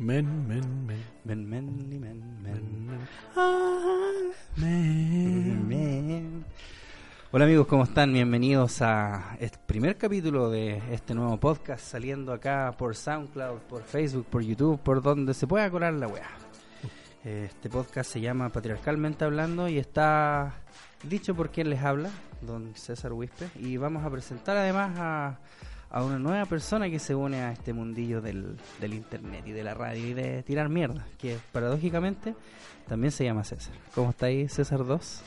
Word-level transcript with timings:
Men, 0.00 0.48
men, 0.48 0.86
men. 0.86 1.04
Men, 1.24 1.46
men, 1.46 1.92
y 1.92 1.98
men, 1.98 2.42
men. 2.42 2.86
Men. 4.56 5.68
Men. 5.68 6.44
Hola 7.30 7.44
amigos, 7.44 7.66
¿cómo 7.66 7.84
están? 7.84 8.10
Bienvenidos 8.10 8.80
a 8.80 9.36
este 9.40 9.58
primer 9.66 9.98
capítulo 9.98 10.48
de 10.48 10.80
este 10.90 11.14
nuevo 11.14 11.36
podcast 11.36 11.84
saliendo 11.84 12.32
acá 12.32 12.74
por 12.78 12.96
SoundCloud, 12.96 13.58
por 13.68 13.82
Facebook, 13.82 14.24
por 14.24 14.40
YouTube, 14.42 14.80
por 14.80 15.02
donde 15.02 15.34
se 15.34 15.46
pueda 15.46 15.70
colar 15.70 15.92
la 15.92 16.08
weá. 16.08 16.30
Este 17.22 17.68
podcast 17.68 18.10
se 18.10 18.22
llama 18.22 18.48
Patriarcalmente 18.48 19.26
Hablando 19.26 19.68
y 19.68 19.76
está 19.76 20.62
dicho 21.02 21.34
por 21.34 21.50
quien 21.50 21.68
les 21.68 21.82
habla, 21.82 22.08
don 22.40 22.74
César 22.74 23.12
Wispe, 23.12 23.50
y 23.56 23.76
vamos 23.76 24.02
a 24.02 24.10
presentar 24.10 24.56
además 24.56 24.98
a, 24.98 25.38
a 25.90 26.04
una 26.04 26.18
nueva 26.18 26.44
persona 26.46 26.88
que 26.88 26.98
se 26.98 27.14
une 27.14 27.42
a 27.42 27.52
este 27.52 27.72
mundillo 27.72 28.20
del, 28.20 28.56
del 28.80 28.94
internet 28.94 29.44
y 29.46 29.52
de 29.52 29.64
la 29.64 29.74
radio 29.74 30.06
y 30.06 30.14
de 30.14 30.42
tirar 30.42 30.68
mierda, 30.68 31.06
que 31.18 31.38
paradójicamente 31.52 32.34
también 32.88 33.10
se 33.10 33.24
llama 33.24 33.44
César. 33.44 33.74
¿Cómo 33.94 34.10
está 34.10 34.26
ahí 34.26 34.48
César 34.48 34.84
2? 34.84 35.22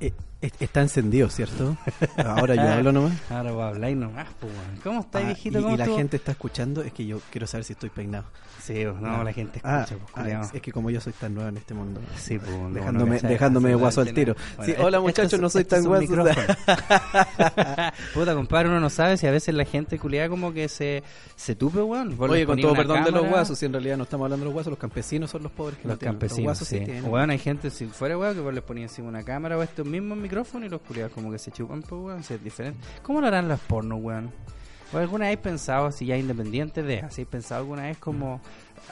Eh, 0.00 0.06
eh, 0.06 0.12
está 0.60 0.80
encendido, 0.82 1.28
¿cierto? 1.30 1.76
Ahora 2.24 2.54
yo 2.54 2.62
hablo 2.62 2.92
nomás. 2.92 3.12
Ahora 3.30 3.52
va 3.52 3.66
a 3.66 3.68
hablar 3.68 3.92
nomás, 3.92 4.26
pues. 4.40 4.52
¿Cómo 4.82 5.00
está, 5.00 5.18
Ah, 5.18 5.22
viejito? 5.22 5.58
y, 5.58 5.62
¿Cómo 5.62 5.74
y 5.74 5.78
la 5.78 5.86
gente 5.86 6.16
está 6.16 6.32
escuchando, 6.32 6.82
es 6.82 6.92
que 6.92 7.06
yo 7.06 7.20
quiero 7.30 7.46
saber 7.46 7.64
si 7.64 7.72
estoy 7.74 7.90
peinado. 7.90 8.24
Sí, 8.62 8.84
no, 8.84 8.92
No. 9.00 9.24
la 9.24 9.32
gente 9.32 9.60
Ah, 9.64 9.84
escucha, 9.88 10.04
pues, 10.14 10.26
ah, 10.26 10.42
es, 10.44 10.54
es 10.54 10.62
que 10.62 10.70
como 10.72 10.88
yo 10.90 11.00
soy 11.00 11.12
tan 11.14 11.34
nuevo 11.34 11.48
en 11.48 11.56
este 11.56 11.74
mundo. 11.74 12.00
Sí, 12.16 12.38
pues, 12.38 12.50
dejándome 12.74 13.20
no, 13.20 13.28
dejándome 13.28 13.68
de 13.70 13.74
guaso 13.74 14.00
al 14.02 14.12
tiro. 14.14 14.36
Sí, 14.64 14.74
hola 14.78 15.00
muchachos, 15.00 15.40
no 15.40 15.48
soy 15.50 15.64
tan 15.64 15.84
guaso. 15.84 16.06
Puta, 18.14 18.34
compadre, 18.34 18.68
uno 18.68 18.80
no 18.80 18.90
sabe 18.90 19.16
si 19.16 19.26
a 19.26 19.30
veces 19.30 19.54
la 19.54 19.64
gente 19.64 19.98
culiada 19.98 20.28
como 20.28 20.52
que 20.52 20.68
se, 20.68 21.02
se 21.36 21.54
tupe, 21.56 21.82
weón. 21.82 22.16
Vos 22.16 22.30
Oye, 22.30 22.46
con 22.46 22.60
todo 22.60 22.74
perdón 22.74 23.04
de 23.04 23.10
los 23.10 23.26
guasos, 23.28 23.58
si 23.58 23.66
en 23.66 23.72
realidad 23.72 23.96
no 23.96 24.04
estamos 24.04 24.24
hablando 24.26 24.44
de 24.44 24.46
los 24.46 24.54
guasos, 24.54 24.70
los 24.70 24.78
campesinos 24.78 25.30
son 25.30 25.42
los 25.42 25.52
pobres 25.52 25.78
que 25.78 25.88
Los 25.88 25.94
no 25.94 25.98
tienen. 25.98 26.14
campesinos, 26.14 26.44
guasos 26.44 26.68
sí. 26.68 26.80
tienen. 26.80 27.30
Hay 27.30 27.38
gente, 27.38 27.70
si 27.70 27.86
fuera 27.86 28.16
weón, 28.18 28.34
que 28.34 28.40
vos 28.40 28.54
les 28.54 28.62
ponías 28.62 28.90
encima 28.92 29.08
una 29.08 29.22
cámara 29.24 29.56
o 29.58 29.62
estos 29.62 29.86
mismos 29.86 30.18
micrófonos 30.32 30.66
y 30.66 30.70
los 30.70 30.80
culiados 30.80 31.12
como 31.12 31.30
que 31.30 31.38
se 31.38 31.50
chupan, 31.52 31.82
pues 31.82 32.00
weón, 32.00 32.24
si 32.24 32.32
es 32.32 32.42
diferente. 32.42 32.80
¿Cómo 33.02 33.20
lo 33.20 33.26
harán 33.26 33.48
las 33.48 33.60
pornos, 33.60 34.00
weón? 34.02 34.30
¿O 34.94 34.96
alguna 34.96 35.26
vez 35.26 35.36
pensado, 35.36 35.84
así 35.84 36.06
ya 36.06 36.16
independiente 36.16 36.82
de, 36.82 37.00
así 37.00 37.26
pensado 37.26 37.60
alguna 37.60 37.82
vez 37.82 37.98
como, 37.98 38.40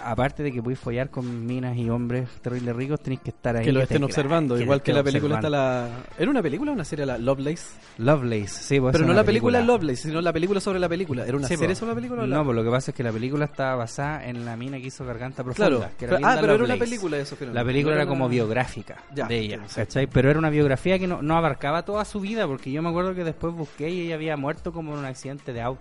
aparte 0.04 0.42
de 0.42 0.52
que 0.52 0.60
a 0.60 0.76
follar 0.76 1.10
con 1.10 1.46
minas 1.46 1.76
y 1.76 1.90
hombres 1.90 2.28
terribles 2.42 2.74
ricos, 2.76 3.00
tenéis 3.00 3.20
que 3.20 3.30
estar 3.30 3.56
ahí. 3.56 3.64
que 3.64 3.72
lo 3.72 3.80
estén 3.80 4.02
observando, 4.04 4.56
que 4.56 4.62
igual 4.62 4.82
que 4.82 4.92
la 4.92 5.02
película 5.02 5.36
está 5.36 5.50
la... 5.50 5.88
¿Era 6.18 6.30
una 6.30 6.42
película 6.42 6.70
o 6.70 6.74
una 6.74 6.84
serie 6.84 7.04
la 7.06 7.18
Lovelace? 7.18 7.78
Lovelace, 7.98 8.48
sí, 8.48 8.80
pues 8.80 8.92
Pero 8.92 9.04
no 9.04 9.12
una 9.12 9.20
la 9.22 9.26
película, 9.26 9.60
Lovelace, 9.60 10.02
sino 10.02 10.20
la 10.20 10.32
película 10.32 10.60
sobre 10.60 10.78
la 10.78 10.88
película. 10.88 11.26
¿Era 11.26 11.36
una 11.36 11.48
Sí, 11.48 11.56
serie 11.56 11.74
po. 11.74 11.80
sobre 11.80 11.90
la 11.90 11.94
película 11.96 12.22
o 12.22 12.26
la- 12.26 12.36
No, 12.36 12.44
pues 12.44 12.56
lo 12.56 12.64
que 12.64 12.70
pasa 12.70 12.90
es 12.90 12.96
que 12.96 13.02
la 13.02 13.12
película 13.12 13.44
estaba 13.44 13.76
basada 13.76 14.26
en 14.26 14.44
la 14.44 14.56
mina 14.56 14.78
que 14.78 14.86
hizo 14.86 15.04
Garganta 15.04 15.42
Profunda. 15.44 15.68
Claro. 15.68 15.90
que 15.98 16.04
era 16.06 16.18
ah, 16.22 16.38
pero 16.40 16.54
era 16.54 16.64
una 16.64 16.76
película 16.76 17.18
eso, 17.18 17.36
La 17.52 17.64
película 17.64 17.94
era 17.94 18.04
una- 18.04 18.08
como 18.10 18.28
biográfica 18.28 18.96
Ya, 19.14 19.26
de 19.26 19.38
ella, 19.38 19.60
sí. 19.66 19.76
¿cachai? 19.76 20.06
Pero 20.06 20.30
era 20.30 20.38
una 20.38 20.50
biografía 20.50 20.98
que 20.98 21.06
no, 21.06 21.20
no 21.22 21.36
abarcaba 21.36 21.84
toda 21.84 22.04
su 22.04 22.20
vida, 22.20 22.46
porque 22.46 22.70
yo 22.70 22.82
me 22.82 22.88
acuerdo 22.88 23.14
que 23.14 23.24
después 23.24 23.54
busqué 23.54 23.90
y 23.90 24.00
ella 24.02 24.14
había 24.14 24.36
muerto 24.36 24.72
como 24.72 24.92
en 24.92 25.00
un 25.00 25.04
accidente 25.04 25.52
de 25.52 25.60
auto. 25.62 25.80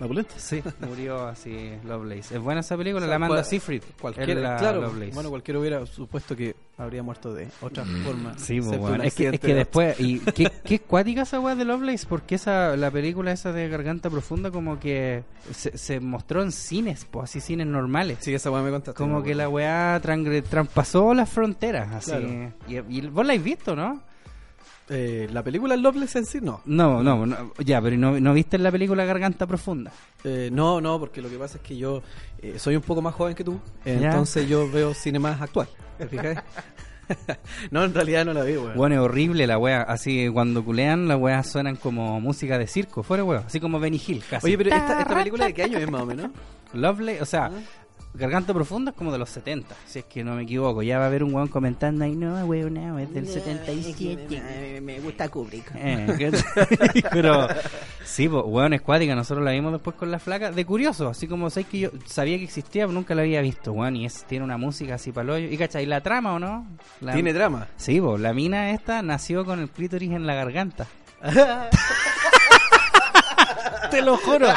¿La 0.00 0.06
pulenta? 0.08 0.34
Sí, 0.36 0.62
murió 0.80 1.26
así 1.28 1.72
Lovelace. 1.84 2.34
Es 2.34 2.40
buena 2.40 2.60
esa 2.60 2.76
película, 2.76 2.98
O 3.04 3.08
sea, 3.08 3.10
la 3.10 3.16
Amanda 3.16 3.36
cual- 3.36 3.44
Seyfried. 3.44 3.82
Cualquiera, 4.00 4.56
claro, 4.56 4.80
Lovelace. 4.80 5.12
bueno, 5.14 5.30
cualquiera 5.30 5.60
hubiera 5.60 5.86
supuesto 5.86 6.34
que 6.34 6.56
habría 6.76 7.02
muerto 7.02 7.32
de 7.32 7.48
otra 7.60 7.84
forma. 7.84 8.36
Sí, 8.38 8.60
pues, 8.60 8.78
bueno. 8.78 8.96
un 8.96 9.02
es, 9.02 9.14
que, 9.14 9.28
es 9.28 9.38
que 9.40 9.46
de 9.48 9.54
después, 9.54 10.00
y 10.00 10.18
qué, 10.34 10.50
qué 10.64 10.80
cuática 10.80 11.22
esa 11.22 11.38
weá 11.38 11.54
de 11.54 11.64
Lovelace, 11.64 12.06
porque 12.08 12.34
esa, 12.34 12.76
la 12.76 12.90
película 12.90 13.30
esa 13.30 13.52
de 13.52 13.68
Garganta 13.68 14.10
Profunda 14.10 14.50
como 14.50 14.80
que 14.80 15.22
se, 15.52 15.78
se 15.78 16.00
mostró 16.00 16.42
en 16.42 16.50
cines, 16.50 17.06
pues 17.10 17.30
así 17.30 17.40
cines 17.40 17.66
normales. 17.68 18.18
Sí, 18.20 18.34
esa 18.34 18.50
weá 18.50 18.62
me 18.62 18.70
contaste. 18.70 18.98
Como 18.98 19.22
que 19.22 19.34
la 19.34 19.48
weá 19.48 20.00
traspasó 20.48 21.14
las 21.14 21.28
fronteras, 21.28 21.92
así. 21.92 22.10
Claro. 22.10 22.52
Y, 22.66 22.76
y 22.98 23.06
vos 23.06 23.24
la 23.24 23.32
habéis 23.34 23.44
visto, 23.44 23.76
¿no? 23.76 24.02
Eh, 24.88 25.28
¿La 25.32 25.42
película 25.42 25.76
Loveless 25.76 26.16
en 26.16 26.26
sí? 26.26 26.38
No. 26.42 26.60
No, 26.64 27.02
no, 27.02 27.24
no, 27.24 27.52
ya, 27.64 27.80
pero 27.80 27.96
¿no, 27.96 28.18
¿no 28.18 28.34
viste 28.34 28.58
la 28.58 28.70
película 28.70 29.04
Garganta 29.04 29.46
Profunda? 29.46 29.92
Eh, 30.24 30.50
no, 30.52 30.80
no, 30.80 30.98
porque 30.98 31.22
lo 31.22 31.30
que 31.30 31.36
pasa 31.36 31.58
es 31.58 31.62
que 31.62 31.76
yo 31.76 32.02
eh, 32.40 32.58
soy 32.58 32.76
un 32.76 32.82
poco 32.82 33.00
más 33.00 33.14
joven 33.14 33.34
que 33.34 33.44
tú, 33.44 33.60
eh, 33.84 33.98
entonces 34.02 34.48
yo 34.48 34.70
veo 34.70 34.92
cine 34.92 35.18
más 35.18 35.40
actual. 35.40 35.68
¿Te 35.98 36.08
fijas? 36.08 36.42
no, 37.70 37.84
en 37.84 37.94
realidad 37.94 38.24
no 38.24 38.32
la 38.32 38.42
vi, 38.42 38.56
weón. 38.56 38.76
Bueno, 38.76 38.94
es 38.96 39.00
horrible 39.00 39.46
la 39.46 39.56
weá, 39.58 39.82
así 39.82 40.28
cuando 40.32 40.64
culean 40.64 41.08
las 41.08 41.18
weas 41.18 41.48
suenan 41.50 41.76
como 41.76 42.20
música 42.20 42.58
de 42.58 42.66
circo, 42.66 43.02
fuera 43.02 43.24
weá, 43.24 43.44
así 43.46 43.60
como 43.60 43.78
Benny 43.78 44.00
Hill, 44.04 44.22
casi. 44.28 44.46
Oye, 44.46 44.58
pero 44.58 44.74
esta, 44.74 45.00
esta 45.00 45.14
película 45.14 45.46
de 45.46 45.54
qué 45.54 45.62
año 45.62 45.78
es 45.78 45.90
más 45.90 46.02
o 46.02 46.06
menos? 46.06 46.30
Lovely, 46.74 47.18
o 47.20 47.26
sea, 47.26 47.46
Ah. 47.46 47.81
Garganta 48.14 48.52
Profunda 48.52 48.90
es 48.90 48.96
como 48.96 49.10
de 49.10 49.18
los 49.18 49.30
70, 49.30 49.74
si 49.86 50.00
es 50.00 50.04
que 50.04 50.22
no 50.22 50.34
me 50.34 50.42
equivoco. 50.42 50.82
Ya 50.82 50.98
va 50.98 51.04
a 51.04 51.06
haber 51.06 51.24
un 51.24 51.34
weón 51.34 51.48
comentando 51.48 52.04
ahí, 52.04 52.14
no, 52.14 52.44
weón, 52.44 52.74
no, 52.74 52.98
es 52.98 53.12
del 53.12 53.26
77. 53.26 54.80
Me 54.82 55.00
gusta 55.00 55.28
Kubrick. 55.30 55.72
Eh, 55.74 56.14
¿qué- 56.18 57.02
pero 57.10 57.48
sí, 58.04 58.28
pues, 58.28 58.42
weón, 58.46 58.74
es 58.74 58.82
cuática. 58.82 59.14
Nosotros 59.14 59.42
la 59.44 59.52
vimos 59.52 59.72
después 59.72 59.96
con 59.96 60.10
la 60.10 60.18
flaca. 60.18 60.50
De 60.52 60.64
curioso, 60.66 61.08
así 61.08 61.26
como 61.26 61.48
sé 61.50 61.64
que 61.64 61.78
yo 61.80 61.90
sabía 62.04 62.36
que 62.36 62.44
existía, 62.44 62.82
pero 62.84 62.92
nunca 62.92 63.14
la 63.14 63.22
había 63.22 63.40
visto, 63.40 63.72
weón. 63.72 63.96
Y 63.96 64.04
es, 64.04 64.24
tiene 64.24 64.44
una 64.44 64.58
música 64.58 64.96
así 64.96 65.10
para 65.10 65.38
¿Y 65.38 65.56
cachai? 65.56 65.86
¿La 65.86 66.02
trama 66.02 66.34
o 66.34 66.38
no? 66.38 66.66
La- 67.00 67.14
Tiene 67.14 67.32
drama. 67.32 67.68
Sí, 67.76 68.00
pues, 68.00 68.20
la 68.20 68.34
mina 68.34 68.70
esta 68.72 69.00
nació 69.02 69.44
con 69.46 69.58
el 69.60 69.70
clítoris 69.70 70.10
en 70.12 70.26
la 70.26 70.34
garganta. 70.34 70.86
te 73.92 74.02
lo 74.02 74.16
juro, 74.16 74.48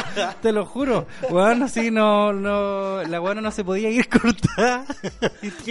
te 0.42 0.52
lo 0.52 0.66
juro. 0.66 1.06
Weón, 1.30 1.62
así 1.62 1.90
no, 1.90 2.32
no, 2.32 3.02
la 3.04 3.20
weona 3.20 3.40
no 3.40 3.50
se 3.50 3.62
podía 3.64 3.88
ir 3.90 4.08
cortada. 4.20 4.84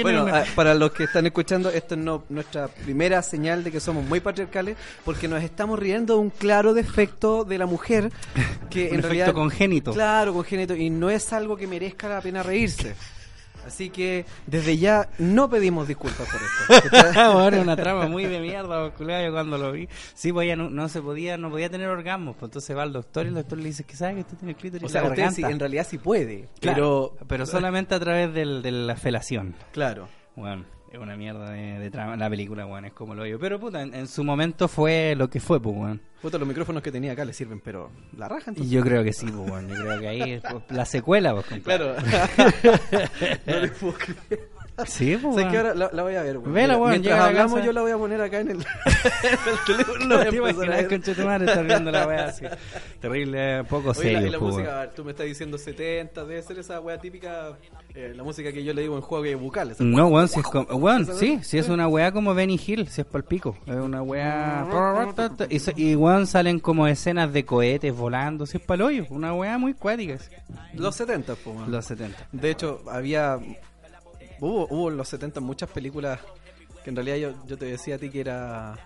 Bueno, 0.01 0.23
una- 0.23 0.39
ah, 0.39 0.45
para 0.55 0.73
los 0.73 0.91
que 0.91 1.03
están 1.03 1.25
escuchando, 1.25 1.69
esto 1.69 1.95
es 1.95 2.01
no, 2.01 2.23
nuestra 2.29 2.67
primera 2.67 3.21
señal 3.21 3.63
de 3.63 3.71
que 3.71 3.79
somos 3.79 4.05
muy 4.05 4.19
patriarcales, 4.19 4.77
porque 5.03 5.27
nos 5.27 5.43
estamos 5.43 5.77
riendo 5.79 6.13
de 6.15 6.19
un 6.21 6.29
claro 6.29 6.73
defecto 6.73 7.43
de 7.43 7.57
la 7.57 7.65
mujer 7.65 8.11
que 8.69 8.81
un 8.87 8.87
en 8.87 8.93
efecto 8.99 9.07
realidad 9.07 9.33
congénito. 9.33 9.91
Claro, 9.93 10.33
congénito, 10.33 10.75
y 10.75 10.89
no 10.89 11.09
es 11.09 11.33
algo 11.33 11.57
que 11.57 11.67
merezca 11.67 12.07
la 12.07 12.21
pena 12.21 12.43
reírse. 12.43 12.95
Así 13.65 13.89
que 13.89 14.25
desde 14.45 14.77
ya 14.77 15.09
no 15.17 15.49
pedimos 15.49 15.87
disculpas 15.87 16.27
por 16.29 16.77
esto. 16.77 17.33
bueno, 17.33 17.61
una 17.61 17.75
trama 17.75 18.07
muy 18.07 18.25
de 18.25 18.39
mierda, 18.39 18.91
yo 18.97 19.31
cuando 19.31 19.57
lo 19.57 19.71
vi. 19.71 19.87
Sí, 20.13 20.31
pues 20.31 20.45
ella 20.45 20.55
no, 20.55 20.69
no 20.69 20.87
se 20.87 21.01
podía, 21.01 21.37
no 21.37 21.49
podía 21.49 21.69
tener 21.69 21.87
orgasmos, 21.89 22.35
pues 22.39 22.49
entonces 22.49 22.77
va 22.77 22.83
al 22.83 22.93
doctor 22.93 23.25
y 23.25 23.29
el 23.29 23.35
doctor 23.35 23.57
le 23.57 23.65
dice 23.65 23.83
que 23.83 23.95
sabe 23.95 24.15
que 24.15 24.21
usted 24.21 24.37
tiene 24.37 24.51
el 24.51 24.57
clítoris 24.57 24.85
O 24.85 24.89
sea, 24.89 25.03
usted 25.03 25.29
sí, 25.31 25.43
en 25.43 25.59
realidad 25.59 25.85
sí 25.89 25.97
puede, 25.97 26.47
Claro, 26.59 27.13
pero 27.17 27.27
pero 27.27 27.45
solamente 27.45 27.95
a 27.95 27.99
través 27.99 28.33
del, 28.33 28.61
de 28.61 28.71
la 28.71 28.95
felación. 28.95 29.55
claro. 29.71 30.07
Bueno, 30.35 30.65
es 30.91 30.99
una 30.99 31.15
mierda 31.17 31.49
de, 31.51 31.79
de 31.79 31.91
trama. 31.91 32.15
La 32.15 32.29
película, 32.29 32.65
bueno, 32.65 32.87
es 32.87 32.93
como 32.93 33.15
lo 33.15 33.23
digo. 33.23 33.37
Pero 33.39 33.59
puta, 33.59 33.81
en, 33.81 33.93
en 33.93 34.07
su 34.07 34.23
momento 34.23 34.67
fue 34.67 35.15
lo 35.15 35.29
que 35.29 35.39
fue, 35.39 35.59
pues, 35.61 35.75
weón. 35.75 36.01
Puta, 36.21 36.37
los 36.37 36.47
micrófonos 36.47 36.81
que 36.81 36.91
tenía 36.91 37.11
acá 37.11 37.25
le 37.25 37.33
sirven, 37.33 37.59
pero 37.59 37.91
la 38.17 38.27
raja 38.27 38.51
entonces. 38.51 38.71
yo 38.71 38.81
creo 38.81 39.03
que 39.03 39.13
sí, 39.13 39.25
pues, 39.27 39.49
weón. 39.49 39.67
Yo 39.67 39.75
creo 39.75 39.99
que 39.99 40.07
ahí, 40.07 40.41
pues, 40.49 40.63
la 40.69 40.85
secuela, 40.85 41.33
pues, 41.33 41.45
compadre. 41.49 41.95
Claro. 41.95 41.95
no 43.45 43.59
le 43.59 43.67
puedo 43.69 43.93
creer. 43.93 44.54
Sí, 44.87 45.17
pues, 45.21 45.35
¿Sabes 45.35 45.35
weón. 45.37 45.51
qué? 45.51 45.57
Ahora 45.57 45.73
la, 45.73 45.89
la 45.93 46.03
voy 46.03 46.15
a 46.15 46.23
ver, 46.23 46.37
weón. 46.37 46.53
Vela, 46.53 46.77
weón, 46.77 46.89
Mientras 46.91 47.17
la 47.17 47.25
hablamos, 47.27 47.63
yo 47.63 47.71
la 47.71 47.81
voy 47.81 47.91
a 47.91 47.97
poner 47.97 48.21
acá 48.21 48.39
en 48.41 48.51
el, 48.51 48.57
el 48.59 48.65
teléfono. 49.65 50.05
la 50.15 50.21
a 50.21 50.29
¿Te 50.29 50.35
imaginas, 50.35 50.83
concha 50.85 51.13
tu 51.13 51.21
madre, 51.23 51.45
estar 51.45 51.65
viendo 51.65 51.91
la 51.91 52.07
wea 52.07 52.25
así? 52.25 52.45
Terrible, 52.99 53.63
poco 53.65 53.91
Oye, 53.91 54.11
la, 54.13 54.19
serio, 54.19 54.27
y 54.27 54.29
la 54.31 54.39
música, 54.39 54.75
a 54.77 54.79
ver, 54.81 54.89
tú 54.93 55.05
me 55.05 55.11
estás 55.11 55.25
diciendo 55.27 55.57
70, 55.57 56.25
debe 56.25 56.41
ser 56.41 56.59
esa 56.59 56.79
wea 56.81 56.97
típica, 56.99 57.57
eh, 57.93 58.13
la 58.15 58.23
música 58.23 58.51
que 58.51 58.63
yo 58.63 58.73
le 58.73 58.81
digo 58.81 58.95
en 58.95 59.01
juego 59.01 59.39
bucal. 59.39 59.71
esa- 59.71 59.83
No, 59.83 60.07
weón, 60.07 60.27
si 60.27 60.39
es 60.39 60.45
como, 60.45 60.65
weón, 60.75 61.05
sí, 61.05 61.39
si 61.41 61.57
es 61.57 61.69
una 61.69 61.87
weá 61.87 62.11
como 62.11 62.33
Benny 62.33 62.59
Hill, 62.65 62.87
si 62.89 63.01
es 63.01 63.07
palpico, 63.07 63.57
es 63.65 63.75
una 63.75 64.01
weá, 64.01 64.65
y, 65.77 65.95
weón 65.95 66.27
salen 66.27 66.59
como 66.59 66.87
escenas 66.87 67.31
de 67.31 67.45
cohetes 67.45 67.95
volando, 67.95 68.45
si 68.45 68.57
es 68.57 68.63
paloyo, 68.63 69.05
una 69.09 69.33
weá 69.33 69.57
muy 69.57 69.73
cuática. 69.73 70.17
Los 70.73 70.95
70, 70.95 71.35
pues, 71.35 71.67
los 71.67 71.85
70. 71.85 72.27
De 72.31 72.49
hecho, 72.51 72.81
había. 72.89 73.39
Hubo, 74.39 74.67
hubo 74.69 74.89
en 74.89 74.97
los 74.97 75.07
70 75.09 75.39
muchas 75.39 75.69
películas 75.69 76.19
que 76.83 76.89
en 76.89 76.95
realidad 76.95 77.17
yo, 77.17 77.47
yo 77.47 77.57
te 77.57 77.65
decía 77.65 77.95
a 77.95 77.97
ti 77.97 78.09
que 78.09 78.21
era. 78.21 78.77